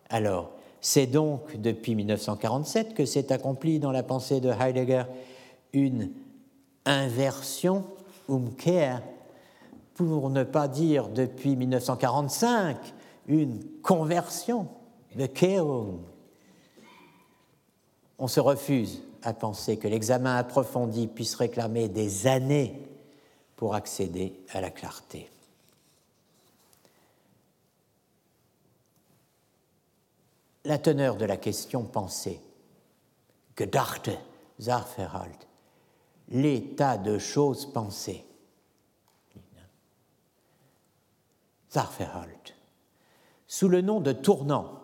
Alors, 0.09 0.53
c'est 0.81 1.07
donc 1.07 1.57
depuis 1.61 1.95
1947 1.95 2.95
que 2.95 3.05
s'est 3.05 3.33
accomplie 3.33 3.79
dans 3.79 3.93
la 3.93 4.03
pensée 4.03 4.41
de 4.41 4.51
Heidegger 4.51 5.05
une 5.73 6.11
inversion, 6.85 7.85
Umkehr, 8.29 9.03
pour 9.95 10.31
ne 10.31 10.43
pas 10.43 10.69
dire 10.69 11.09
depuis 11.09 11.57
1945, 11.57 12.77
une 13.29 13.61
conversion, 13.83 14.69
de 15.17 15.27
Kehrung. 15.27 16.01
On 18.19 18.29
se 18.29 18.41
refuse 18.41 19.03
à 19.23 19.35
penser 19.35 19.77
que 19.77 19.89
l'examen 19.89 20.37
approfondi 20.37 21.07
puisse 21.07 21.35
réclamer 21.35 21.89
des 21.89 22.27
années 22.27 22.81
pour 23.63 23.77
accéder 23.77 24.45
à 24.51 24.61
la 24.61 24.71
clarté. 24.71 25.31
La 30.65 30.79
teneur 30.79 31.15
de 31.15 31.25
la 31.25 31.37
question 31.37 31.85
pensée, 31.85 32.41
gedachte 33.57 34.11
Sachverhalt, 34.59 35.47
l'état 36.31 36.99
de 36.99 37.19
choses 37.19 37.73
pensées. 37.73 38.25
Sachverhalt, 41.69 42.57
sous 43.47 43.69
le 43.69 43.81
nom 43.81 44.01
de 44.01 44.11
tournant, 44.11 44.81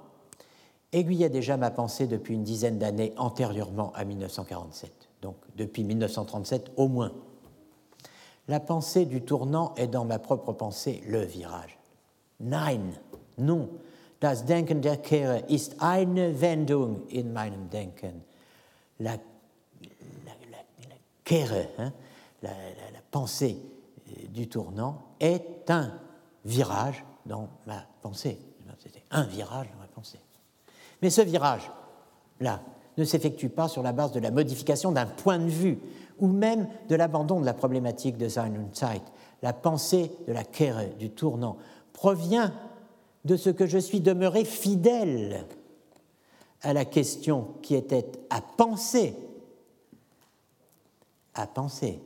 aiguillait 0.93 1.31
déjà 1.31 1.57
ma 1.57 1.73
pensée 1.73 2.07
depuis 2.07 2.35
une 2.35 2.45
dizaine 2.45 2.79
d'années 2.79 3.13
antérieurement 3.17 3.93
à 3.97 4.05
1947, 4.05 5.09
donc 5.21 5.35
depuis 5.57 5.83
1937 5.83 6.71
au 6.77 6.87
moins. 6.87 7.13
La 8.49 8.61
pensée 8.61 9.05
du 9.05 9.23
tournant 9.23 9.75
est 9.77 9.87
dans 9.87 10.05
ma 10.05 10.19
propre 10.19 10.53
pensée 10.53 11.03
le 11.07 11.23
virage. 11.23 11.79
Nein, 12.41 12.93
non. 13.37 13.69
Das 14.21 14.45
Denken 14.45 14.81
der 14.81 14.97
Kehre 14.97 15.45
ist 15.49 15.77
eine 15.81 16.41
Wendung 16.41 17.03
in 17.13 17.33
meinem 17.33 17.69
Denken. 17.71 18.23
la, 18.99 19.13
la, 20.25 20.33
hein, 21.79 21.93
la, 22.43 22.51
pensée 23.11 23.59
euh, 24.09 24.27
du 24.29 24.49
tournant, 24.49 25.03
est 25.21 25.71
un 25.71 25.93
virage 26.45 27.05
dans 27.27 27.49
ma 27.67 27.85
pensée. 28.03 28.39
C'était 28.79 29.03
un 29.11 29.25
virage 29.25 29.69
dans 29.73 29.79
ma 29.79 29.87
pensée. 29.87 30.21
Mais 31.03 31.11
ce 31.11 31.21
virage-là 31.21 32.61
ne 32.97 33.05
s'effectue 33.05 33.49
pas 33.49 33.69
sur 33.69 33.83
la 33.83 33.93
base 33.93 34.13
de 34.13 34.21
la 34.21 34.31
modification 34.31 34.93
d'un 34.93 35.07
point 35.07 35.39
de 35.39 35.49
vue 35.49 35.79
ou 36.19 36.27
même 36.29 36.69
de 36.89 36.95
l'abandon 36.95 37.41
de 37.41 37.47
la 37.47 37.55
problématique 37.55 38.17
de 38.17 38.29
Sein 38.29 38.55
und 38.55 38.75
Zeit. 38.75 39.03
La 39.43 39.53
pensée 39.53 40.11
de 40.27 40.33
la 40.33 40.45
Kehre, 40.45 40.97
du 40.99 41.11
tournant, 41.11 41.59
provient 41.93 42.53
de 43.25 43.37
ce 43.37 43.51
que 43.51 43.67
je 43.67 43.79
suis 43.79 44.01
demeuré 44.01 44.45
fidèle 44.45 45.45
à 46.63 46.73
la 46.73 46.85
question 46.85 47.55
qui 47.63 47.75
était 47.75 48.11
à 48.31 48.41
penser, 48.41 49.15
à 51.35 51.47
penser 51.47 52.01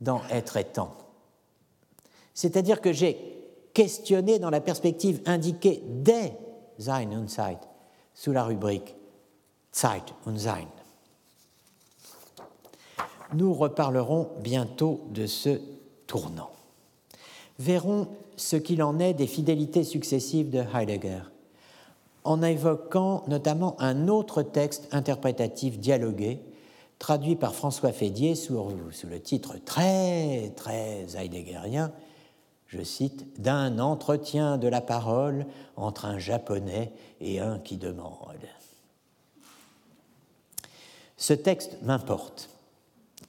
dans 0.00 0.20
être 0.30 0.56
étant. 0.56 0.92
C'est-à-dire 2.34 2.80
que 2.80 2.92
j'ai 2.92 3.16
questionné 3.72 4.38
dans 4.38 4.50
la 4.50 4.60
perspective 4.60 5.22
indiquée 5.26 5.82
dès 5.86 6.36
Sein 6.78 7.10
und 7.12 7.28
Zeit 7.28 7.58
sous 8.14 8.32
la 8.32 8.44
rubrique 8.44 8.94
Zeit 9.72 10.14
und 10.26 10.38
Sein. 10.38 10.68
Nous 13.34 13.52
reparlerons 13.54 14.30
bientôt 14.40 15.00
de 15.10 15.26
ce 15.26 15.60
tournant. 16.06 16.50
Verrons 17.58 18.08
ce 18.36 18.56
qu'il 18.56 18.82
en 18.82 18.98
est 18.98 19.14
des 19.14 19.26
fidélités 19.26 19.84
successives 19.84 20.50
de 20.50 20.62
Heidegger, 20.74 21.22
en 22.24 22.42
évoquant 22.42 23.24
notamment 23.28 23.76
un 23.80 24.08
autre 24.08 24.42
texte 24.42 24.88
interprétatif 24.92 25.78
dialogué, 25.78 26.40
traduit 26.98 27.36
par 27.36 27.54
François 27.54 27.92
Fédier 27.92 28.34
sous, 28.34 28.58
le 29.08 29.20
titre 29.20 29.56
très, 29.64 30.52
très 30.56 31.06
heideggerien, 31.16 31.92
je 32.66 32.82
cite, 32.82 33.40
d'un 33.40 33.78
entretien 33.78 34.58
de 34.58 34.68
la 34.68 34.80
parole 34.80 35.46
entre 35.76 36.06
un 36.06 36.18
japonais 36.18 36.92
et 37.20 37.38
un 37.38 37.58
qui 37.58 37.76
demande. 37.76 38.36
Ce 41.16 41.32
texte 41.32 41.78
m'importe, 41.82 42.50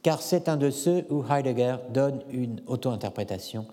car 0.08 0.22
c'est 0.22 0.48
un 0.48 0.56
de 0.56 0.70
ceux 0.70 1.06
où 1.10 1.22
Heidegger 1.30 1.76
donne 1.94 2.22
une 2.32 2.62
auto-interprétation 2.66 3.66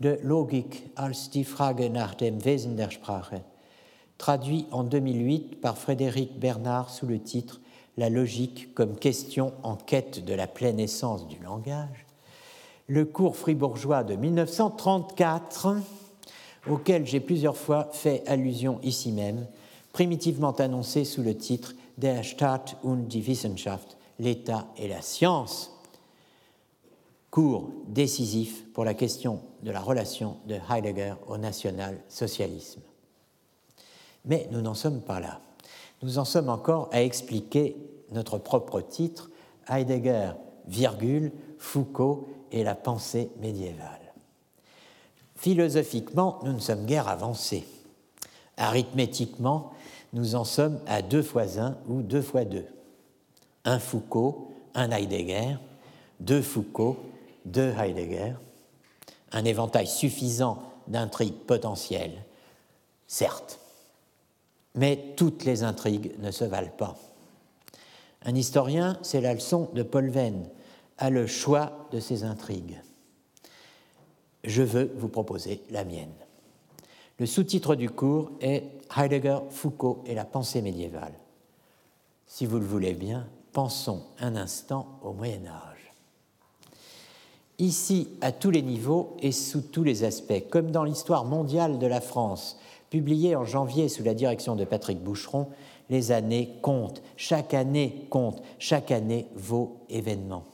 de 0.00 0.18
Logik 0.22 0.90
als 0.96 1.28
die 1.28 1.44
Frage 1.44 1.90
nach 1.90 2.14
dem 2.14 2.42
Wesen 2.42 2.76
der 2.76 2.90
Sprache, 2.90 3.42
traduit 4.16 4.64
en 4.70 4.84
2008 4.84 5.60
par 5.60 5.76
Frédéric 5.76 6.40
Bernard 6.40 6.88
sous 6.88 7.04
le 7.04 7.18
titre 7.18 7.60
La 7.98 8.08
logique 8.08 8.72
comme 8.72 8.96
question 8.96 9.52
en 9.62 9.76
quête 9.76 10.24
de 10.24 10.32
la 10.32 10.46
pleine 10.46 10.80
essence 10.80 11.28
du 11.28 11.36
langage, 11.40 12.06
le 12.86 13.04
cours 13.04 13.36
fribourgeois 13.36 14.02
de 14.02 14.16
1934, 14.16 15.76
auquel 16.70 17.06
j'ai 17.06 17.20
plusieurs 17.20 17.58
fois 17.58 17.90
fait 17.92 18.26
allusion 18.26 18.80
ici 18.82 19.12
même, 19.12 19.46
primitivement 19.92 20.52
annoncé 20.52 21.04
sous 21.04 21.20
le 21.20 21.36
titre 21.36 21.74
Der 21.98 22.22
Staat 22.22 22.78
und 22.82 23.08
die 23.08 23.26
Wissenschaft, 23.26 23.95
l'État 24.18 24.68
et 24.76 24.88
la 24.88 25.02
science, 25.02 25.72
cours 27.30 27.70
décisif 27.88 28.64
pour 28.72 28.84
la 28.84 28.94
question 28.94 29.40
de 29.62 29.70
la 29.70 29.80
relation 29.80 30.38
de 30.46 30.58
Heidegger 30.70 31.14
au 31.26 31.36
national-socialisme. 31.36 32.80
Mais 34.24 34.48
nous 34.50 34.60
n'en 34.60 34.74
sommes 34.74 35.02
pas 35.02 35.20
là. 35.20 35.40
Nous 36.02 36.18
en 36.18 36.24
sommes 36.24 36.48
encore 36.48 36.88
à 36.92 37.02
expliquer 37.02 37.76
notre 38.10 38.38
propre 38.38 38.80
titre, 38.80 39.30
Heidegger, 39.68 40.32
virgule, 40.66 41.32
Foucault 41.58 42.28
et 42.52 42.64
la 42.64 42.74
pensée 42.74 43.30
médiévale. 43.40 44.14
Philosophiquement, 45.34 46.40
nous 46.44 46.52
ne 46.52 46.58
sommes 46.58 46.86
guère 46.86 47.08
avancés. 47.08 47.66
Arithmétiquement, 48.56 49.72
nous 50.12 50.34
en 50.34 50.44
sommes 50.44 50.80
à 50.86 51.02
deux 51.02 51.22
fois 51.22 51.58
un 51.58 51.76
ou 51.88 52.02
deux 52.02 52.22
fois 52.22 52.44
deux. 52.44 52.66
Un 53.66 53.80
Foucault, 53.80 54.52
un 54.74 54.90
Heidegger, 54.92 55.56
deux 56.20 56.40
Foucault, 56.40 56.96
de 57.44 57.72
Heidegger, 57.78 58.34
un 59.32 59.44
éventail 59.44 59.88
suffisant 59.88 60.62
d'intrigues 60.86 61.34
potentielles, 61.34 62.24
certes, 63.08 63.58
mais 64.76 65.14
toutes 65.16 65.44
les 65.44 65.64
intrigues 65.64 66.14
ne 66.20 66.30
se 66.30 66.44
valent 66.44 66.76
pas. 66.78 66.96
Un 68.22 68.36
historien, 68.36 68.98
c'est 69.02 69.20
la 69.20 69.34
leçon 69.34 69.68
de 69.74 69.82
Paul 69.82 70.10
Venn, 70.10 70.48
a 70.98 71.10
le 71.10 71.26
choix 71.26 71.88
de 71.90 71.98
ses 71.98 72.22
intrigues. 72.22 72.80
Je 74.44 74.62
veux 74.62 74.92
vous 74.96 75.08
proposer 75.08 75.62
la 75.70 75.84
mienne. 75.84 76.14
Le 77.18 77.26
sous-titre 77.26 77.74
du 77.74 77.90
cours 77.90 78.30
est 78.40 78.62
Heidegger, 78.96 79.38
Foucault 79.50 80.04
et 80.06 80.14
la 80.14 80.24
pensée 80.24 80.62
médiévale. 80.62 81.14
Si 82.26 82.46
vous 82.46 82.58
le 82.58 82.64
voulez 82.64 82.94
bien, 82.94 83.26
pensons 83.56 84.02
un 84.20 84.36
instant 84.36 84.86
au 85.02 85.14
Moyen 85.14 85.46
Âge 85.46 85.76
ici 87.58 88.08
à 88.20 88.30
tous 88.30 88.50
les 88.50 88.60
niveaux 88.60 89.16
et 89.20 89.32
sous 89.32 89.62
tous 89.62 89.82
les 89.82 90.04
aspects, 90.04 90.44
comme 90.50 90.70
dans 90.70 90.84
l'histoire 90.84 91.24
mondiale 91.24 91.78
de 91.78 91.86
la 91.86 92.02
France, 92.02 92.58
publiée 92.90 93.34
en 93.34 93.46
janvier 93.46 93.88
sous 93.88 94.04
la 94.04 94.12
direction 94.12 94.56
de 94.56 94.66
Patrick 94.66 95.02
Boucheron, 95.02 95.48
les 95.88 96.12
années 96.12 96.50
comptent, 96.60 97.02
chaque 97.16 97.54
année 97.54 98.06
compte, 98.10 98.42
chaque 98.58 98.90
année 98.90 99.26
vaut 99.34 99.78
événement. 99.88 100.44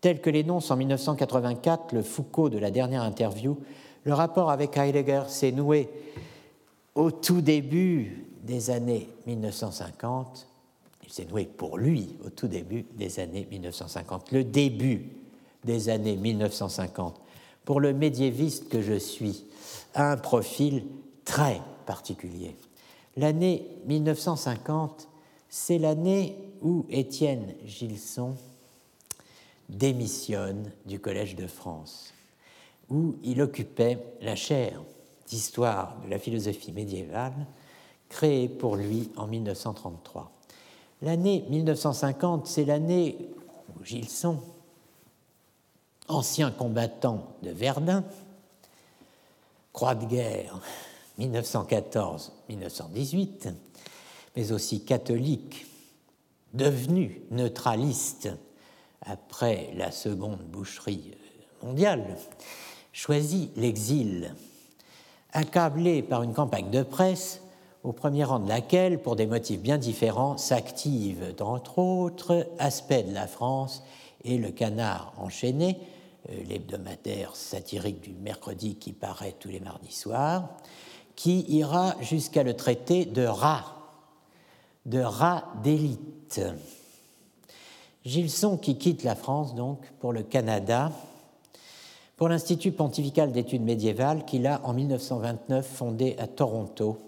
Tel 0.00 0.20
que 0.20 0.30
l'énonce 0.30 0.70
en 0.70 0.76
1984 0.76 1.92
le 1.94 2.02
Foucault 2.02 2.48
de 2.48 2.58
la 2.58 2.70
dernière 2.70 3.02
interview, 3.02 3.58
le 4.04 4.14
rapport 4.14 4.52
avec 4.52 4.76
Heidegger 4.76 5.22
s'est 5.26 5.50
noué 5.50 5.88
au 6.94 7.10
tout 7.10 7.40
début 7.40 8.24
des 8.44 8.70
années 8.70 9.08
1950. 9.26 10.47
Il 11.08 11.12
s'est 11.14 11.24
noué 11.24 11.46
pour 11.46 11.78
lui 11.78 12.16
au 12.22 12.28
tout 12.28 12.48
début 12.48 12.84
des 12.98 13.18
années 13.18 13.48
1950. 13.50 14.30
Le 14.30 14.44
début 14.44 15.06
des 15.64 15.88
années 15.88 16.18
1950, 16.18 17.18
pour 17.64 17.80
le 17.80 17.94
médiéviste 17.94 18.68
que 18.68 18.82
je 18.82 18.98
suis, 18.98 19.46
a 19.94 20.12
un 20.12 20.18
profil 20.18 20.84
très 21.24 21.62
particulier. 21.86 22.54
L'année 23.16 23.66
1950, 23.86 25.08
c'est 25.48 25.78
l'année 25.78 26.36
où 26.60 26.84
Étienne 26.90 27.54
Gilson 27.64 28.34
démissionne 29.70 30.70
du 30.84 31.00
Collège 31.00 31.36
de 31.36 31.46
France, 31.46 32.12
où 32.90 33.16
il 33.24 33.40
occupait 33.40 33.98
la 34.20 34.36
chaire 34.36 34.82
d'histoire 35.26 35.96
de 36.04 36.10
la 36.10 36.18
philosophie 36.18 36.72
médiévale 36.72 37.46
créée 38.10 38.50
pour 38.50 38.76
lui 38.76 39.10
en 39.16 39.26
1933. 39.26 40.37
L'année 41.00 41.44
1950, 41.48 42.46
c'est 42.46 42.64
l'année 42.64 43.30
où 43.68 43.84
Gilson 43.84 44.40
ancien 46.08 46.50
combattant 46.50 47.36
de 47.42 47.50
Verdun, 47.50 48.02
croix 49.72 49.94
de 49.94 50.06
guerre 50.06 50.58
1914-1918, 51.20 53.54
mais 54.34 54.50
aussi 54.52 54.84
catholique, 54.84 55.66
devenu 56.54 57.20
neutraliste 57.30 58.30
après 59.02 59.70
la 59.76 59.92
seconde 59.92 60.40
boucherie 60.40 61.12
mondiale, 61.62 62.16
choisit 62.92 63.56
l'exil, 63.56 64.34
accablé 65.32 66.02
par 66.02 66.22
une 66.22 66.34
campagne 66.34 66.70
de 66.70 66.82
presse 66.82 67.42
au 67.84 67.92
premier 67.92 68.24
rang 68.24 68.40
de 68.40 68.48
laquelle, 68.48 69.00
pour 69.00 69.16
des 69.16 69.26
motifs 69.26 69.60
bien 69.60 69.78
différents, 69.78 70.36
s'activent 70.36 71.34
entre 71.40 71.78
autres 71.78 72.46
aspects 72.58 73.06
de 73.06 73.14
la 73.14 73.26
France 73.26 73.82
et 74.24 74.38
le 74.38 74.50
canard 74.50 75.12
enchaîné, 75.18 75.78
euh, 76.30 76.42
l'hebdomadaire 76.48 77.36
satirique 77.36 78.00
du 78.00 78.12
mercredi 78.12 78.74
qui 78.76 78.92
paraît 78.92 79.34
tous 79.38 79.48
les 79.48 79.60
mardis 79.60 79.92
soirs, 79.92 80.48
qui 81.14 81.44
ira 81.48 81.94
jusqu'à 82.00 82.42
le 82.42 82.54
traiter 82.54 83.04
de 83.04 83.24
rat, 83.24 83.76
de 84.86 85.00
rat 85.00 85.44
d'élite. 85.62 86.40
Gilson 88.04 88.56
qui 88.56 88.78
quitte 88.78 89.02
la 89.02 89.14
France 89.14 89.54
donc 89.54 89.80
pour 90.00 90.12
le 90.12 90.22
Canada, 90.22 90.92
pour 92.16 92.28
l'Institut 92.28 92.72
pontifical 92.72 93.30
d'études 93.32 93.62
médiévales 93.62 94.24
qu'il 94.24 94.46
a 94.46 94.60
en 94.64 94.72
1929 94.72 95.66
fondé 95.66 96.16
à 96.18 96.26
Toronto, 96.26 96.98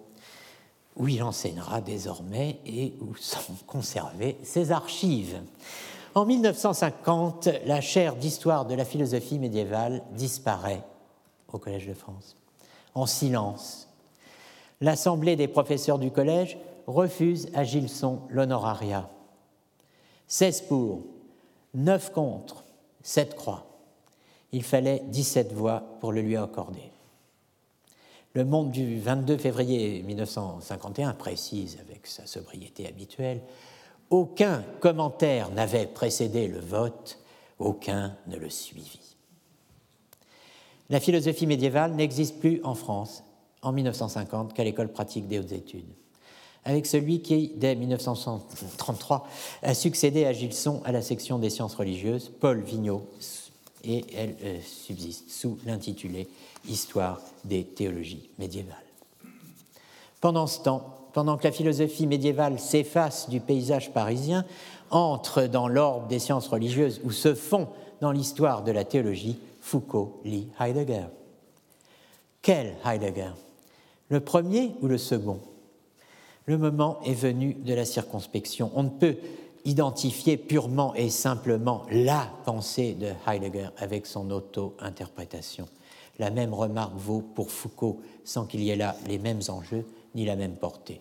où 1.00 1.08
il 1.08 1.22
enseignera 1.22 1.80
désormais 1.80 2.60
et 2.66 2.92
où 3.00 3.16
sont 3.16 3.54
conservées 3.66 4.36
ses 4.42 4.70
archives. 4.70 5.40
En 6.14 6.26
1950, 6.26 7.48
la 7.64 7.80
chaire 7.80 8.16
d'histoire 8.16 8.66
de 8.66 8.74
la 8.74 8.84
philosophie 8.84 9.38
médiévale 9.38 10.02
disparaît 10.12 10.82
au 11.52 11.58
Collège 11.58 11.86
de 11.86 11.94
France, 11.94 12.36
en 12.94 13.06
silence. 13.06 13.88
L'Assemblée 14.80 15.36
des 15.36 15.48
professeurs 15.48 15.98
du 15.98 16.10
collège 16.10 16.58
refuse 16.86 17.48
à 17.54 17.64
Gilson 17.64 18.20
l'honorariat. 18.28 19.08
16 20.28 20.62
pour, 20.62 21.02
9 21.74 22.12
contre, 22.12 22.64
7 23.02 23.36
croix. 23.36 23.66
Il 24.52 24.64
fallait 24.64 25.02
17 25.06 25.52
voix 25.52 25.82
pour 26.00 26.12
le 26.12 26.20
lui 26.20 26.36
accorder. 26.36 26.89
Le 28.32 28.44
Monde 28.44 28.70
du 28.70 29.00
22 29.00 29.38
février 29.38 30.02
1951 30.04 31.14
précise, 31.14 31.78
avec 31.80 32.06
sa 32.06 32.26
sobriété 32.26 32.86
habituelle, 32.86 33.40
aucun 34.08 34.62
commentaire 34.78 35.50
n'avait 35.50 35.86
précédé 35.86 36.46
le 36.46 36.60
vote, 36.60 37.18
aucun 37.58 38.16
ne 38.28 38.36
le 38.36 38.48
suivit. 38.48 39.16
La 40.90 41.00
philosophie 41.00 41.48
médiévale 41.48 41.94
n'existe 41.94 42.38
plus 42.38 42.60
en 42.62 42.76
France 42.76 43.24
en 43.62 43.72
1950 43.72 44.54
qu'à 44.54 44.62
l'école 44.62 44.92
pratique 44.92 45.26
des 45.26 45.40
hautes 45.40 45.50
études, 45.50 45.92
avec 46.64 46.86
celui 46.86 47.22
qui, 47.22 47.52
dès 47.56 47.74
1933, 47.74 49.26
a 49.64 49.74
succédé 49.74 50.24
à 50.24 50.32
Gilson 50.32 50.82
à 50.84 50.92
la 50.92 51.02
section 51.02 51.40
des 51.40 51.50
sciences 51.50 51.74
religieuses, 51.74 52.30
Paul 52.38 52.60
Vigneault, 52.60 53.08
et 53.82 54.04
elle 54.14 54.36
euh, 54.44 54.60
subsiste 54.62 55.30
sous 55.30 55.58
l'intitulé 55.64 56.28
Histoire 56.68 57.20
des 57.44 57.64
théologies 57.64 58.30
médiévales. 58.38 58.76
Pendant 60.20 60.46
ce 60.46 60.60
temps, 60.60 61.08
pendant 61.12 61.36
que 61.36 61.44
la 61.44 61.52
philosophie 61.52 62.06
médiévale 62.06 62.58
s'efface 62.58 63.28
du 63.28 63.40
paysage 63.40 63.92
parisien, 63.92 64.44
entre 64.90 65.44
dans 65.44 65.68
l'orbe 65.68 66.08
des 66.08 66.18
sciences 66.18 66.48
religieuses 66.48 67.00
ou 67.04 67.10
se 67.10 67.34
fond 67.34 67.68
dans 68.00 68.12
l'histoire 68.12 68.62
de 68.62 68.72
la 68.72 68.84
théologie, 68.84 69.38
Foucault 69.60 70.20
lit 70.24 70.48
Heidegger. 70.58 71.06
Quel 72.42 72.74
Heidegger? 72.84 73.32
Le 74.08 74.20
premier 74.20 74.72
ou 74.80 74.88
le 74.88 74.98
second? 74.98 75.40
Le 76.46 76.58
moment 76.58 77.00
est 77.04 77.14
venu 77.14 77.54
de 77.54 77.74
la 77.74 77.84
circonspection. 77.84 78.70
On 78.74 78.84
ne 78.84 78.88
peut 78.88 79.16
identifier 79.64 80.36
purement 80.36 80.94
et 80.94 81.10
simplement 81.10 81.84
la 81.90 82.26
pensée 82.44 82.94
de 82.94 83.12
Heidegger 83.26 83.68
avec 83.78 84.06
son 84.06 84.30
auto-interprétation. 84.30 85.68
La 86.20 86.28
même 86.28 86.52
remarque 86.52 86.96
vaut 86.96 87.22
pour 87.22 87.50
Foucault 87.50 88.02
sans 88.24 88.44
qu'il 88.44 88.60
y 88.60 88.68
ait 88.68 88.76
là 88.76 88.94
les 89.08 89.18
mêmes 89.18 89.40
enjeux 89.48 89.86
ni 90.14 90.26
la 90.26 90.36
même 90.36 90.54
portée. 90.54 91.00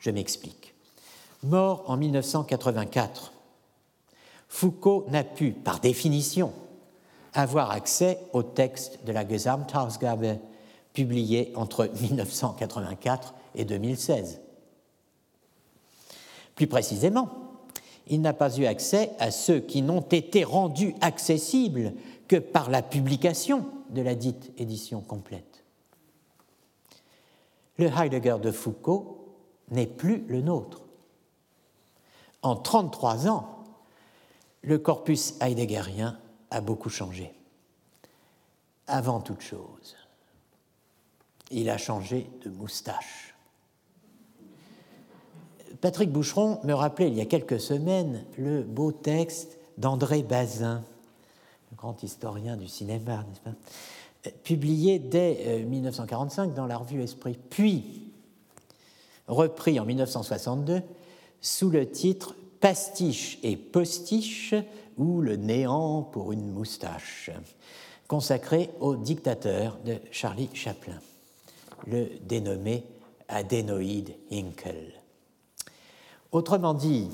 Je 0.00 0.10
m'explique. 0.10 0.74
Mort 1.42 1.84
en 1.86 1.96
1984, 1.96 3.32
Foucault 4.50 5.06
n'a 5.08 5.24
pu, 5.24 5.52
par 5.52 5.80
définition, 5.80 6.52
avoir 7.32 7.70
accès 7.70 8.18
au 8.34 8.42
texte 8.42 8.98
de 9.06 9.12
la 9.12 9.26
Gesamtausgabe 9.26 10.38
publié 10.92 11.50
entre 11.56 11.90
1984 11.98 13.34
et 13.54 13.64
2016. 13.64 14.42
Plus 16.54 16.66
précisément, 16.66 17.30
il 18.08 18.20
n'a 18.20 18.34
pas 18.34 18.54
eu 18.58 18.66
accès 18.66 19.12
à 19.20 19.30
ceux 19.30 19.60
qui 19.60 19.80
n'ont 19.80 20.02
été 20.02 20.44
rendus 20.44 20.94
accessibles 21.00 21.94
que 22.26 22.36
par 22.36 22.68
la 22.68 22.82
publication 22.82 23.64
de 23.90 24.02
la 24.02 24.14
dite 24.14 24.52
édition 24.58 25.00
complète. 25.00 25.64
Le 27.78 27.86
Heidegger 27.86 28.36
de 28.42 28.50
Foucault 28.50 29.36
n'est 29.70 29.86
plus 29.86 30.24
le 30.26 30.40
nôtre. 30.40 30.82
En 32.42 32.56
33 32.56 33.28
ans, 33.28 33.64
le 34.62 34.78
corpus 34.78 35.34
heideggerien 35.40 36.18
a 36.50 36.60
beaucoup 36.60 36.88
changé. 36.88 37.32
Avant 38.86 39.20
toute 39.20 39.42
chose, 39.42 39.96
il 41.50 41.70
a 41.70 41.78
changé 41.78 42.30
de 42.44 42.50
moustache. 42.50 43.34
Patrick 45.80 46.10
Boucheron 46.10 46.60
me 46.64 46.72
rappelait 46.72 47.08
il 47.08 47.14
y 47.14 47.20
a 47.20 47.26
quelques 47.26 47.60
semaines 47.60 48.24
le 48.36 48.62
beau 48.62 48.90
texte 48.90 49.58
d'André 49.76 50.22
Bazin, 50.22 50.82
grand 51.76 52.02
historien 52.02 52.56
du 52.56 52.68
cinéma, 52.68 53.24
n'est-ce 53.28 53.40
pas 53.40 53.56
publié 54.44 54.98
dès 54.98 55.64
1945 55.66 56.50
euh, 56.50 56.54
dans 56.54 56.66
la 56.66 56.76
revue 56.76 57.02
Esprit, 57.02 57.38
puis 57.50 58.10
repris 59.26 59.78
en 59.78 59.84
1962 59.84 60.82
sous 61.40 61.70
le 61.70 61.88
titre 61.90 62.34
Pastiche 62.60 63.38
et 63.44 63.56
postiche 63.56 64.52
ou 64.96 65.20
le 65.20 65.36
néant 65.36 66.02
pour 66.02 66.32
une 66.32 66.50
moustache, 66.50 67.30
consacré 68.08 68.70
au 68.80 68.96
dictateur 68.96 69.78
de 69.84 69.98
Charlie 70.10 70.50
Chaplin, 70.54 70.98
le 71.86 72.08
dénommé 72.22 72.84
adénoïde 73.28 74.16
Hinkel. 74.32 74.92
Autrement 76.32 76.74
dit, 76.74 77.08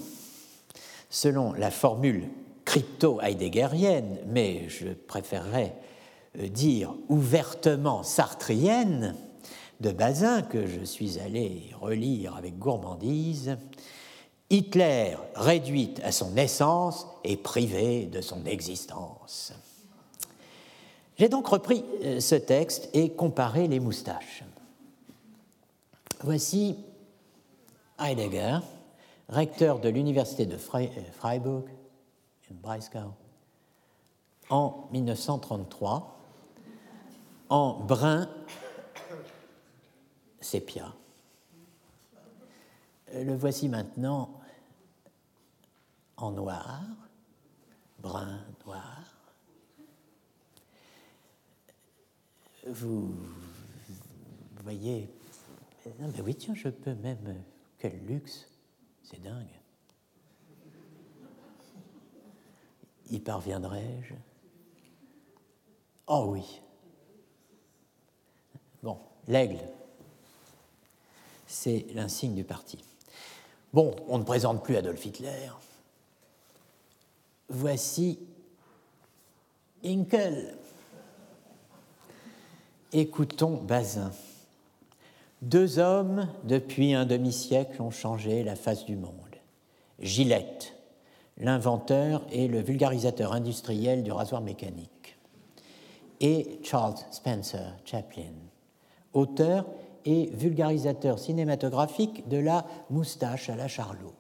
selon 1.11 1.53
la 1.53 1.71
formule 1.71 2.25
crypto-heideggerienne, 2.65 4.19
mais 4.27 4.69
je 4.69 4.89
préférerais 4.89 5.75
euh, 6.39 6.49
dire 6.49 6.95
ouvertement 7.09 8.03
sartrienne, 8.03 9.15
de 9.81 9.91
Bazin, 9.91 10.43
que 10.43 10.67
je 10.67 10.85
suis 10.85 11.19
allé 11.19 11.71
relire 11.81 12.37
avec 12.37 12.59
gourmandise, 12.59 13.57
Hitler, 14.51 15.17
réduit 15.35 15.95
à 16.03 16.13
son 16.13 16.37
essence, 16.37 17.07
est 17.25 17.37
privé 17.37 18.07
de 18.07 18.21
son 18.21 18.45
existence. 18.45 19.53
J'ai 21.19 21.29
donc 21.29 21.47
repris 21.47 21.85
euh, 22.03 22.21
ce 22.21 22.35
texte 22.35 22.89
et 22.93 23.11
comparé 23.11 23.69
les 23.69 23.81
moustaches. 23.81 24.45
Voici 26.23 26.77
Heidegger, 27.99 28.59
recteur 29.29 29.79
de 29.79 29.89
l'université 29.89 30.47
de 30.47 30.57
euh, 32.51 32.81
Freiburg, 32.81 33.13
en 34.51 34.89
1933, 34.93 36.21
en 37.49 37.81
brun 37.81 38.29
sépia. 40.41 40.93
Le 43.13 43.35
voici 43.35 43.69
maintenant 43.69 44.41
en 46.17 46.33
noir, 46.33 46.83
brun, 47.99 48.41
noir. 48.67 49.01
Vous 52.67 53.15
voyez, 54.63 55.09
non 56.01 56.11
mais 56.15 56.21
oui, 56.23 56.35
tiens, 56.35 56.55
je 56.55 56.69
peux 56.69 56.95
même, 56.95 57.43
quel 57.79 58.05
luxe, 58.07 58.49
c'est 59.03 59.23
dingue. 59.23 59.47
Y 63.11 63.19
parviendrai-je? 63.21 64.15
Oh 66.07 66.27
oui. 66.29 66.61
Bon, 68.83 68.99
l'aigle, 69.27 69.61
c'est 71.47 71.87
l'insigne 71.95 72.35
du 72.35 72.45
parti. 72.45 72.79
Bon, 73.73 73.95
on 74.09 74.19
ne 74.19 74.25
présente 74.25 74.63
plus 74.63 74.77
Adolf 74.77 75.05
Hitler. 75.05 75.51
Voici 77.49 78.19
Inkel. 79.85 80.57
Écoutons 82.93 83.57
Bazin. 83.57 84.13
Deux 85.43 85.79
hommes, 85.79 86.29
depuis 86.45 86.95
un 86.95 87.05
demi-siècle, 87.05 87.83
ont 87.83 87.91
changé 87.91 88.45
la 88.45 88.57
face 88.57 88.85
du 88.85 88.97
monde. 88.97 89.19
Gillette, 89.99 90.74
l'inventeur 91.39 92.27
et 92.31 92.49
le 92.49 92.61
vulgarisateur 92.61 93.33
industriel 93.33 94.03
du 94.03 94.13
rasoir 94.13 94.41
mécanique, 94.41 95.17
et 96.21 96.61
Charles 96.63 96.95
Spencer 97.11 97.77
Chaplin, 97.85 98.33
auteur 99.13 99.67
et 100.05 100.27
vulgarisateur 100.33 101.19
cinématographique 101.19 102.29
de 102.29 102.37
la 102.37 102.65
moustache 102.91 103.49
à 103.49 103.57
la 103.57 103.69
Charlot. 103.69 104.15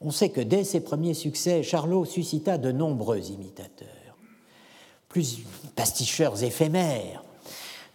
On 0.00 0.10
sait 0.10 0.28
que 0.28 0.40
dès 0.40 0.64
ses 0.64 0.80
premiers 0.80 1.14
succès, 1.14 1.62
Charlot 1.62 2.04
suscita 2.04 2.58
de 2.58 2.70
nombreux 2.70 3.30
imitateurs, 3.30 4.16
plus 5.08 5.40
pasticheurs 5.74 6.42
éphémères, 6.42 7.24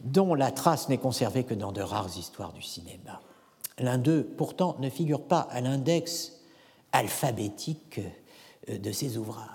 dont 0.01 0.33
la 0.35 0.51
trace 0.51 0.89
n'est 0.89 0.97
conservée 0.97 1.43
que 1.43 1.53
dans 1.53 1.71
de 1.71 1.81
rares 1.81 2.17
histoires 2.17 2.51
du 2.51 2.61
cinéma. 2.61 3.21
L'un 3.79 3.97
d'eux, 3.97 4.23
pourtant, 4.37 4.75
ne 4.79 4.89
figure 4.89 5.21
pas 5.21 5.39
à 5.39 5.61
l'index 5.61 6.42
alphabétique 6.93 7.99
euh, 8.69 8.77
de 8.77 8.91
ses 8.91 9.17
ouvrages. 9.17 9.49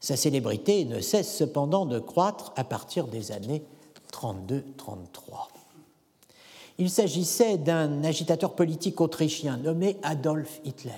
Sa 0.00 0.16
célébrité 0.16 0.84
ne 0.84 1.00
cesse 1.00 1.36
cependant 1.36 1.84
de 1.84 1.98
croître 1.98 2.52
à 2.56 2.64
partir 2.64 3.06
des 3.06 3.30
années 3.30 3.62
32-33. 4.12 5.48
Il 6.78 6.90
s'agissait 6.90 7.58
d'un 7.58 8.02
agitateur 8.02 8.54
politique 8.54 9.00
autrichien 9.00 9.58
nommé 9.58 9.98
Adolf 10.02 10.60
Hitler. 10.64 10.92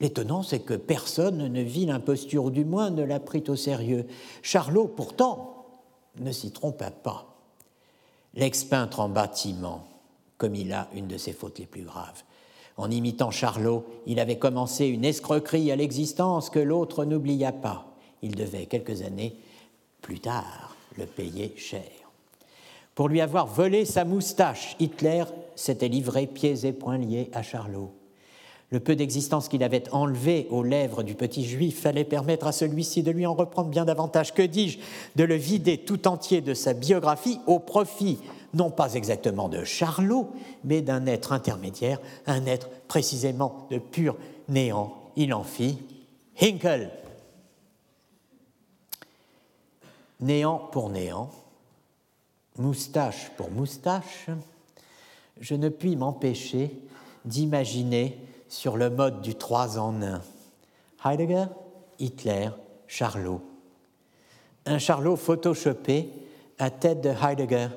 L'étonnant, 0.00 0.42
c'est 0.42 0.60
que 0.60 0.74
personne 0.74 1.48
ne 1.48 1.60
vit 1.62 1.86
l'imposture, 1.86 2.44
ou 2.44 2.50
du 2.50 2.64
moins 2.64 2.90
ne 2.90 3.02
l'a 3.02 3.20
pris 3.20 3.42
au 3.48 3.56
sérieux. 3.56 4.06
Charlot, 4.42 4.86
pourtant, 4.86 5.66
ne 6.20 6.30
s'y 6.30 6.52
trompa 6.52 6.90
pas. 6.90 7.36
L'ex-peintre 8.34 9.00
en 9.00 9.08
bâtiment, 9.08 9.86
comme 10.36 10.54
il 10.54 10.72
a 10.72 10.88
une 10.94 11.08
de 11.08 11.16
ses 11.16 11.32
fautes 11.32 11.58
les 11.58 11.66
plus 11.66 11.82
graves, 11.82 12.22
En 12.78 12.92
imitant 12.92 13.32
Charlot, 13.32 13.84
il 14.06 14.20
avait 14.20 14.38
commencé 14.38 14.86
une 14.86 15.04
escroquerie 15.04 15.72
à 15.72 15.76
l'existence 15.76 16.48
que 16.48 16.60
l'autre 16.60 17.04
n'oublia 17.04 17.50
pas. 17.50 17.86
Il 18.22 18.36
devait, 18.36 18.66
quelques 18.66 19.02
années 19.02 19.34
plus 20.00 20.20
tard, 20.20 20.76
le 20.96 21.04
payer 21.04 21.52
cher. 21.56 21.82
Pour 22.94 23.08
lui 23.08 23.20
avoir 23.20 23.46
volé 23.46 23.84
sa 23.84 24.04
moustache, 24.04 24.76
Hitler 24.78 25.24
s'était 25.56 25.88
livré 25.88 26.26
pieds 26.26 26.66
et 26.66 26.72
poings 26.72 26.98
liés 26.98 27.30
à 27.32 27.42
Charlot. 27.42 27.92
Le 28.70 28.80
peu 28.80 28.96
d'existence 28.96 29.48
qu'il 29.48 29.62
avait 29.62 29.88
enlevé 29.92 30.46
aux 30.50 30.62
lèvres 30.62 31.02
du 31.02 31.14
petit 31.14 31.46
juif 31.46 31.80
fallait 31.80 32.04
permettre 32.04 32.46
à 32.46 32.52
celui-ci 32.52 33.02
de 33.02 33.10
lui 33.10 33.24
en 33.24 33.32
reprendre 33.34 33.70
bien 33.70 33.86
davantage. 33.86 34.34
Que 34.34 34.42
dis-je 34.42 34.78
De 35.16 35.24
le 35.24 35.36
vider 35.36 35.78
tout 35.78 36.06
entier 36.06 36.42
de 36.42 36.52
sa 36.52 36.74
biographie 36.74 37.40
au 37.46 37.60
profit, 37.60 38.18
non 38.52 38.70
pas 38.70 38.92
exactement 38.92 39.48
de 39.48 39.64
Charlot, 39.64 40.30
mais 40.64 40.82
d'un 40.82 41.06
être 41.06 41.32
intermédiaire, 41.32 41.98
un 42.26 42.44
être 42.44 42.68
précisément 42.88 43.66
de 43.70 43.78
pur 43.78 44.16
néant. 44.48 44.92
Il 45.16 45.32
en 45.32 45.44
fit 45.44 45.78
Hinkel. 46.40 46.90
Néant 50.20 50.58
pour 50.58 50.90
néant, 50.90 51.30
moustache 52.58 53.30
pour 53.36 53.50
moustache, 53.50 54.26
je 55.40 55.54
ne 55.54 55.68
puis 55.70 55.96
m'empêcher 55.96 56.70
d'imaginer 57.24 58.18
sur 58.48 58.76
le 58.76 58.90
mode 58.90 59.20
du 59.20 59.34
trois 59.34 59.78
en 59.78 60.02
un. 60.02 60.22
Heidegger, 61.04 61.46
Hitler, 61.98 62.50
Charlot. 62.86 63.40
Un 64.66 64.78
Charlot 64.78 65.16
photoshopé 65.16 66.08
à 66.58 66.70
tête 66.70 67.00
de 67.00 67.10
Heidegger, 67.10 67.68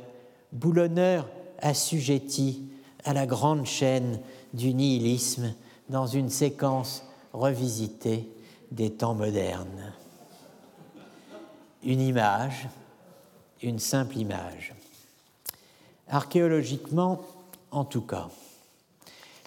boulonneur 0.51 1.27
assujetti 1.59 2.67
à 3.03 3.13
la 3.13 3.25
grande 3.25 3.65
chaîne 3.65 4.19
du 4.53 4.73
nihilisme 4.73 5.53
dans 5.89 6.07
une 6.07 6.29
séquence 6.29 7.03
revisitée 7.33 8.27
des 8.71 8.91
temps 8.91 9.13
modernes. 9.13 9.93
Une 11.83 12.01
image, 12.01 12.67
une 13.61 13.79
simple 13.79 14.17
image. 14.17 14.73
Archéologiquement, 16.09 17.21
en 17.71 17.85
tout 17.85 18.01
cas. 18.01 18.29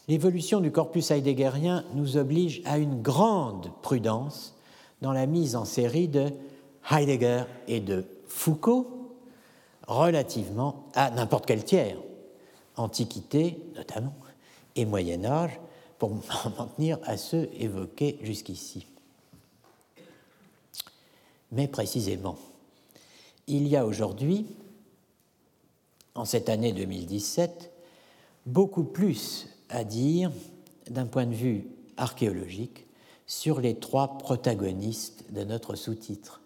L'évolution 0.06 0.60
du 0.60 0.70
corpus 0.70 1.10
heideggerien 1.10 1.84
nous 1.94 2.18
oblige 2.18 2.60
à 2.66 2.76
une 2.76 3.00
grande 3.00 3.70
prudence 3.80 4.54
dans 5.00 5.12
la 5.12 5.26
mise 5.26 5.56
en 5.56 5.64
série 5.64 6.08
de 6.08 6.30
Heidegger 6.90 7.44
et 7.68 7.80
de 7.80 8.04
Foucault 8.28 9.14
relativement 9.86 10.84
à 10.94 11.10
n'importe 11.10 11.46
quel 11.46 11.64
tiers, 11.64 11.96
Antiquité 12.76 13.62
notamment, 13.76 14.14
et 14.76 14.84
Moyen 14.84 15.24
Âge, 15.24 15.58
pour 15.98 16.10
m'en 16.58 16.66
tenir 16.66 16.98
à 17.04 17.16
ceux 17.16 17.48
évoqués 17.58 18.18
jusqu'ici. 18.22 18.86
Mais 21.52 21.68
précisément, 21.68 22.36
il 23.46 23.68
y 23.68 23.76
a 23.76 23.86
aujourd'hui, 23.86 24.46
en 26.14 26.24
cette 26.24 26.48
année 26.48 26.72
2017, 26.72 27.70
beaucoup 28.46 28.84
plus 28.84 29.53
à 29.74 29.82
dire 29.82 30.30
d'un 30.88 31.06
point 31.06 31.26
de 31.26 31.34
vue 31.34 31.66
archéologique 31.96 32.86
sur 33.26 33.60
les 33.60 33.74
trois 33.74 34.18
protagonistes 34.18 35.32
de 35.32 35.42
notre 35.42 35.74
sous-titre, 35.74 36.42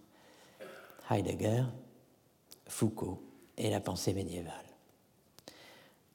Heidegger, 1.11 1.65
Foucault 2.67 3.21
et 3.59 3.69
la 3.69 3.81
pensée 3.81 4.15
médiévale. 4.15 4.55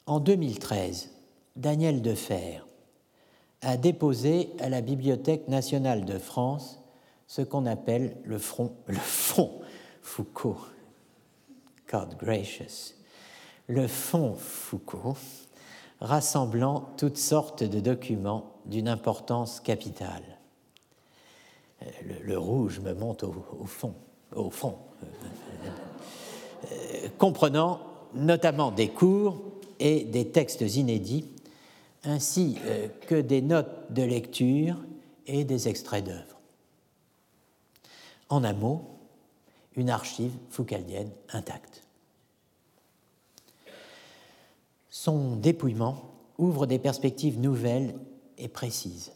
En 0.07 0.19
2013, 0.19 1.11
Daniel 1.55 2.01
Defer 2.01 2.61
a 3.61 3.77
déposé 3.77 4.49
à 4.59 4.69
la 4.69 4.81
Bibliothèque 4.81 5.47
nationale 5.47 6.05
de 6.05 6.17
France 6.17 6.79
ce 7.27 7.43
qu'on 7.43 7.67
appelle 7.67 8.17
le, 8.23 8.39
front, 8.39 8.73
le 8.87 8.95
fonds 8.95 9.61
Foucault. 10.01 10.57
God 11.89 12.17
gracious. 12.17 12.95
Le 13.67 13.87
fonds 13.87 14.33
Foucault, 14.33 15.15
rassemblant 16.01 16.89
toutes 16.97 17.17
sortes 17.17 17.63
de 17.63 17.79
documents 17.79 18.51
d'une 18.65 18.87
importance 18.87 19.59
capitale. 19.59 20.23
Euh, 21.81 21.85
le, 22.23 22.37
rouge 22.37 22.79
me 22.79 22.93
monte 22.93 23.23
au, 23.23 23.33
fond, 23.65 23.93
au 24.35 24.49
fond, 24.49 24.77
euh, 26.71 27.07
comprenant 27.17 27.81
notamment 28.13 28.71
des 28.71 28.89
cours 28.89 29.41
et 29.79 30.03
des 30.03 30.29
textes 30.29 30.61
inédits, 30.61 31.25
ainsi 32.03 32.57
euh, 32.65 32.87
que 33.07 33.15
des 33.15 33.41
notes 33.41 33.91
de 33.91 34.03
lecture 34.03 34.77
et 35.27 35.43
des 35.43 35.67
extraits 35.67 36.05
d'œuvres. 36.05 36.39
En 38.29 38.43
un 38.43 38.53
mot, 38.53 38.81
une 39.75 39.89
archive 39.89 40.33
foucaldienne 40.49 41.09
intacte. 41.31 41.82
Son 44.93 45.37
dépouillement 45.37 46.03
ouvre 46.37 46.67
des 46.67 46.77
perspectives 46.77 47.39
nouvelles 47.39 47.95
et 48.37 48.47
précises. 48.47 49.11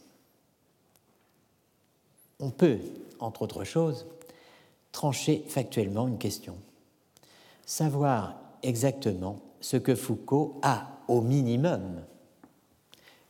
On 2.40 2.50
peut, 2.50 2.80
entre 3.20 3.42
autres 3.42 3.62
choses, 3.62 4.04
trancher 4.90 5.44
factuellement 5.46 6.08
une 6.08 6.18
question. 6.18 6.56
Savoir 7.64 8.34
exactement 8.64 9.38
ce 9.60 9.76
que 9.76 9.94
Foucault 9.94 10.58
a, 10.62 10.98
au 11.06 11.20
minimum, 11.20 12.02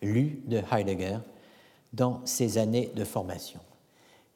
lu 0.00 0.40
de 0.46 0.62
Heidegger 0.72 1.18
dans 1.92 2.24
ses 2.24 2.56
années 2.56 2.90
de 2.96 3.04
formation, 3.04 3.60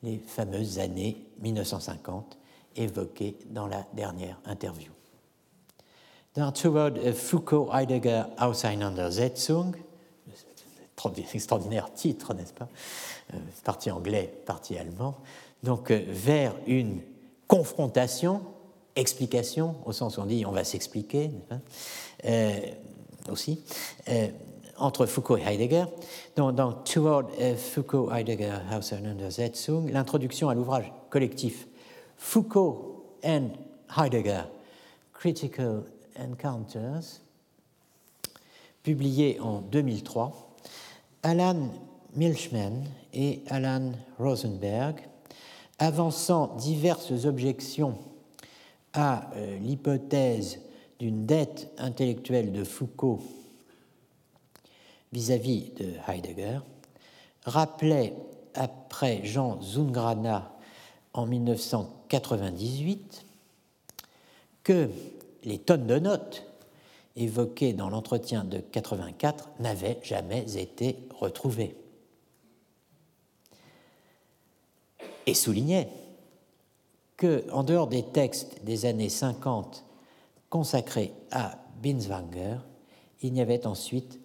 les 0.03 0.19
fameuses 0.19 0.79
années 0.79 1.17
1950 1.41 2.37
évoquées 2.77 3.39
dans 3.47 3.67
la 3.67 3.87
dernière 3.95 4.39
interview. 4.45 4.93
Dans 6.35 6.51
Toward 6.51 6.99
Foucault-Heidegger 7.13 8.23
Auseinandersetzung, 8.41 9.75
extraordinaire 11.35 11.93
titre, 11.93 12.33
n'est-ce 12.33 12.55
pas? 12.55 12.69
Euh, 13.35 13.37
Partie 13.65 13.91
anglais, 13.91 14.33
partie 14.47 14.79
allemand. 14.79 15.17
Donc, 15.63 15.91
euh, 15.91 16.03
vers 16.09 16.55
une 16.67 17.01
confrontation, 17.49 18.41
explication, 18.97 19.77
au 19.85 19.93
sens 19.93 20.17
où 20.17 20.23
on 20.23 20.25
dit 20.25 20.47
on 20.47 20.53
va 20.53 20.65
s'expliquer, 20.65 21.31
euh, 22.25 22.61
aussi, 23.31 23.61
entre 24.79 25.05
Foucault 25.05 25.37
et 25.37 25.43
Heidegger. 25.43 25.85
Dans, 26.35 26.51
dans 26.51 26.73
Toward 26.73 27.29
Foucault-Heidegger 27.59 28.57
Auseinandersetzung, 28.75 29.91
l'introduction 29.91 30.49
à 30.49 30.55
l'ouvrage 30.55 30.91
collectif 31.11 31.69
Foucault 32.17 33.19
and 33.23 33.51
Heidegger, 33.99 34.45
Critical 35.13 35.83
Encounters, 36.19 37.21
publié 38.83 39.39
en 39.41 39.61
2003, 39.61 40.57
Alan 41.23 41.71
Milchman 42.15 42.85
et 43.13 43.43
Alan 43.49 43.93
Rosenberg, 44.19 44.97
avançant 45.79 46.57
diverses 46.57 47.25
objections 47.25 47.99
à 48.93 49.31
euh, 49.35 49.59
l'hypothèse 49.59 50.61
d'une 50.99 51.27
dette 51.27 51.71
intellectuelle 51.79 52.53
de 52.53 52.65
Foucault 52.65 53.21
vis-à-vis 55.13 55.71
-vis 55.71 55.79
de 55.79 55.93
Heidegger, 56.09 56.61
rappelaient 57.45 58.15
après 58.55 59.25
Jean 59.25 59.61
Zungrana 59.61 60.53
en 61.15 61.27
1998 61.27 63.27
que 64.63 64.89
les 65.45 65.59
tonnes 65.59 65.87
de 65.87 65.99
notes 65.99 66.45
évoquées 67.17 67.73
dans 67.73 67.91
l'entretien 67.91 68.45
de 68.45 68.59
84 68.59 69.51
n'avaient 69.61 69.99
jamais 70.03 70.57
été 70.57 70.97
retrouvées. 71.11 71.77
Et 75.27 75.35
soulignait 75.35 75.89
que, 77.17 77.45
en 77.53 77.63
dehors 77.63 77.87
des 77.87 78.03
textes 78.03 78.65
des 78.65 78.87
années 78.87 79.09
50 79.09 79.85
consacrés 80.51 81.13
à 81.31 81.59
Binswanger, 81.83 82.59
il 83.23 83.33
n'y 83.33 83.41
avait 83.41 83.67
ensuite 83.67 84.21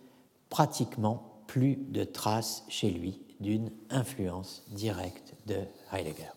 pratiquement 0.49 1.41
plus 1.45 1.75
de 1.75 2.03
traces 2.03 2.63
chez 2.67 2.89
lui 2.89 3.21
d'une 3.39 3.71
influence 3.89 4.63
directe 4.69 5.33
de 5.45 5.57
Heidegger. 5.91 6.36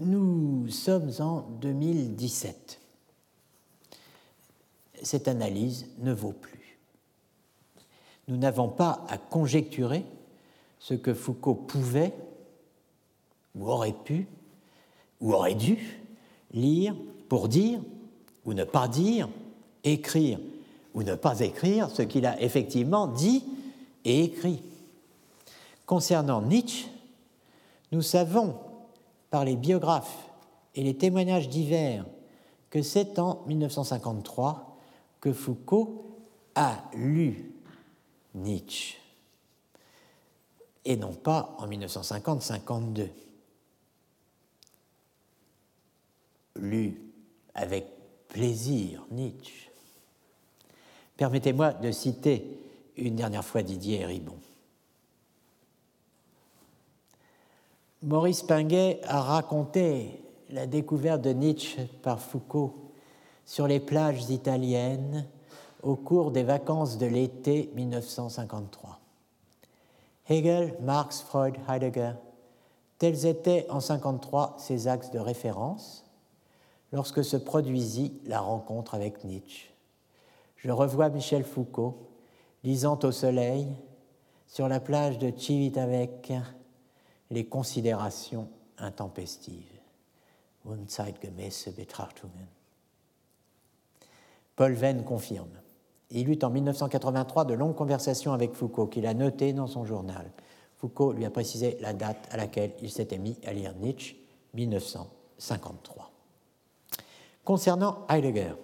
Nous 0.00 0.68
sommes 0.68 1.10
en 1.18 1.40
2017. 1.60 2.80
Cette 5.02 5.28
analyse 5.28 5.86
ne 5.98 6.12
vaut 6.12 6.32
plus. 6.32 6.78
Nous 8.28 8.36
n'avons 8.36 8.68
pas 8.68 9.04
à 9.08 9.18
conjecturer 9.18 10.04
ce 10.78 10.94
que 10.94 11.14
Foucault 11.14 11.54
pouvait, 11.54 12.14
ou 13.54 13.68
aurait 13.68 13.92
pu, 13.92 14.26
ou 15.20 15.34
aurait 15.34 15.54
dû 15.54 16.00
lire 16.52 16.94
pour 17.28 17.48
dire, 17.48 17.80
ou 18.44 18.54
ne 18.54 18.64
pas 18.64 18.86
dire, 18.86 19.28
écrire 19.84 20.38
ou 20.94 21.02
ne 21.04 21.14
pas 21.14 21.40
écrire 21.40 21.90
ce 21.90 22.02
qu'il 22.02 22.26
a 22.26 22.40
effectivement 22.42 23.06
dit 23.06 23.44
et 24.04 24.24
écrit. 24.24 24.62
Concernant 25.86 26.42
Nietzsche, 26.42 26.88
nous 27.92 28.02
savons 28.02 28.56
par 29.30 29.44
les 29.44 29.56
biographes 29.56 30.30
et 30.74 30.82
les 30.82 30.96
témoignages 30.96 31.48
divers 31.48 32.04
que 32.70 32.82
c'est 32.82 33.18
en 33.18 33.42
1953 33.46 34.76
que 35.20 35.32
Foucault 35.32 36.18
a 36.54 36.82
lu 36.94 37.52
Nietzsche 38.34 38.98
et 40.88 40.96
non 40.96 41.12
pas 41.12 41.54
en 41.58 41.68
1950-52. 41.68 43.08
Lu 46.56 46.98
avec 47.54 47.86
plaisir 48.28 49.06
Nietzsche. 49.10 49.70
Permettez-moi 51.18 51.74
de 51.74 51.92
citer 51.92 52.58
une 52.96 53.16
dernière 53.16 53.44
fois 53.44 53.62
Didier 53.62 54.06
Ribon. 54.06 54.38
Maurice 58.02 58.44
Pinguet 58.44 59.00
a 59.08 59.20
raconté 59.20 60.22
la 60.50 60.68
découverte 60.68 61.20
de 61.20 61.30
Nietzsche 61.30 61.84
par 62.00 62.20
Foucault 62.20 62.92
sur 63.44 63.66
les 63.66 63.80
plages 63.80 64.30
italiennes 64.30 65.26
au 65.82 65.96
cours 65.96 66.30
des 66.30 66.44
vacances 66.44 66.96
de 66.96 67.06
l'été 67.06 67.72
1953. 67.74 69.00
Hegel, 70.28 70.76
Marx, 70.80 71.22
Freud, 71.22 71.56
Heidegger, 71.68 72.12
tels 72.98 73.26
étaient 73.26 73.66
en 73.68 73.82
1953 73.82 74.54
ses 74.58 74.86
axes 74.86 75.10
de 75.10 75.18
référence 75.18 76.04
lorsque 76.92 77.24
se 77.24 77.36
produisit 77.36 78.20
la 78.26 78.38
rencontre 78.38 78.94
avec 78.94 79.24
Nietzsche. 79.24 79.74
Je 80.54 80.70
revois 80.70 81.08
Michel 81.08 81.42
Foucault 81.42 81.96
lisant 82.62 82.98
au 83.02 83.10
soleil 83.10 83.66
sur 84.46 84.68
la 84.68 84.78
plage 84.78 85.18
de 85.18 85.32
Civitavecchia 85.36 86.42
les 87.30 87.44
considérations 87.44 88.48
intempestives. 88.78 89.78
Unzeitgemäße 90.66 91.70
Betrachtungen. 91.70 92.46
Paul 94.56 94.72
Venn 94.72 95.04
confirme. 95.04 95.60
Il 96.10 96.28
eut 96.28 96.38
en 96.42 96.50
1983 96.50 97.44
de 97.44 97.54
longues 97.54 97.74
conversations 97.74 98.32
avec 98.32 98.54
Foucault 98.54 98.86
qu'il 98.86 99.06
a 99.06 99.14
notées 99.14 99.52
dans 99.52 99.66
son 99.66 99.84
journal. 99.84 100.30
Foucault 100.78 101.12
lui 101.12 101.24
a 101.24 101.30
précisé 101.30 101.76
la 101.80 101.92
date 101.92 102.28
à 102.30 102.36
laquelle 102.36 102.72
il 102.82 102.90
s'était 102.90 103.18
mis 103.18 103.36
à 103.46 103.52
lire 103.52 103.74
Nietzsche, 103.76 104.16
1953. 104.54 106.10
Concernant 107.44 108.06
Heidegger, 108.08 108.54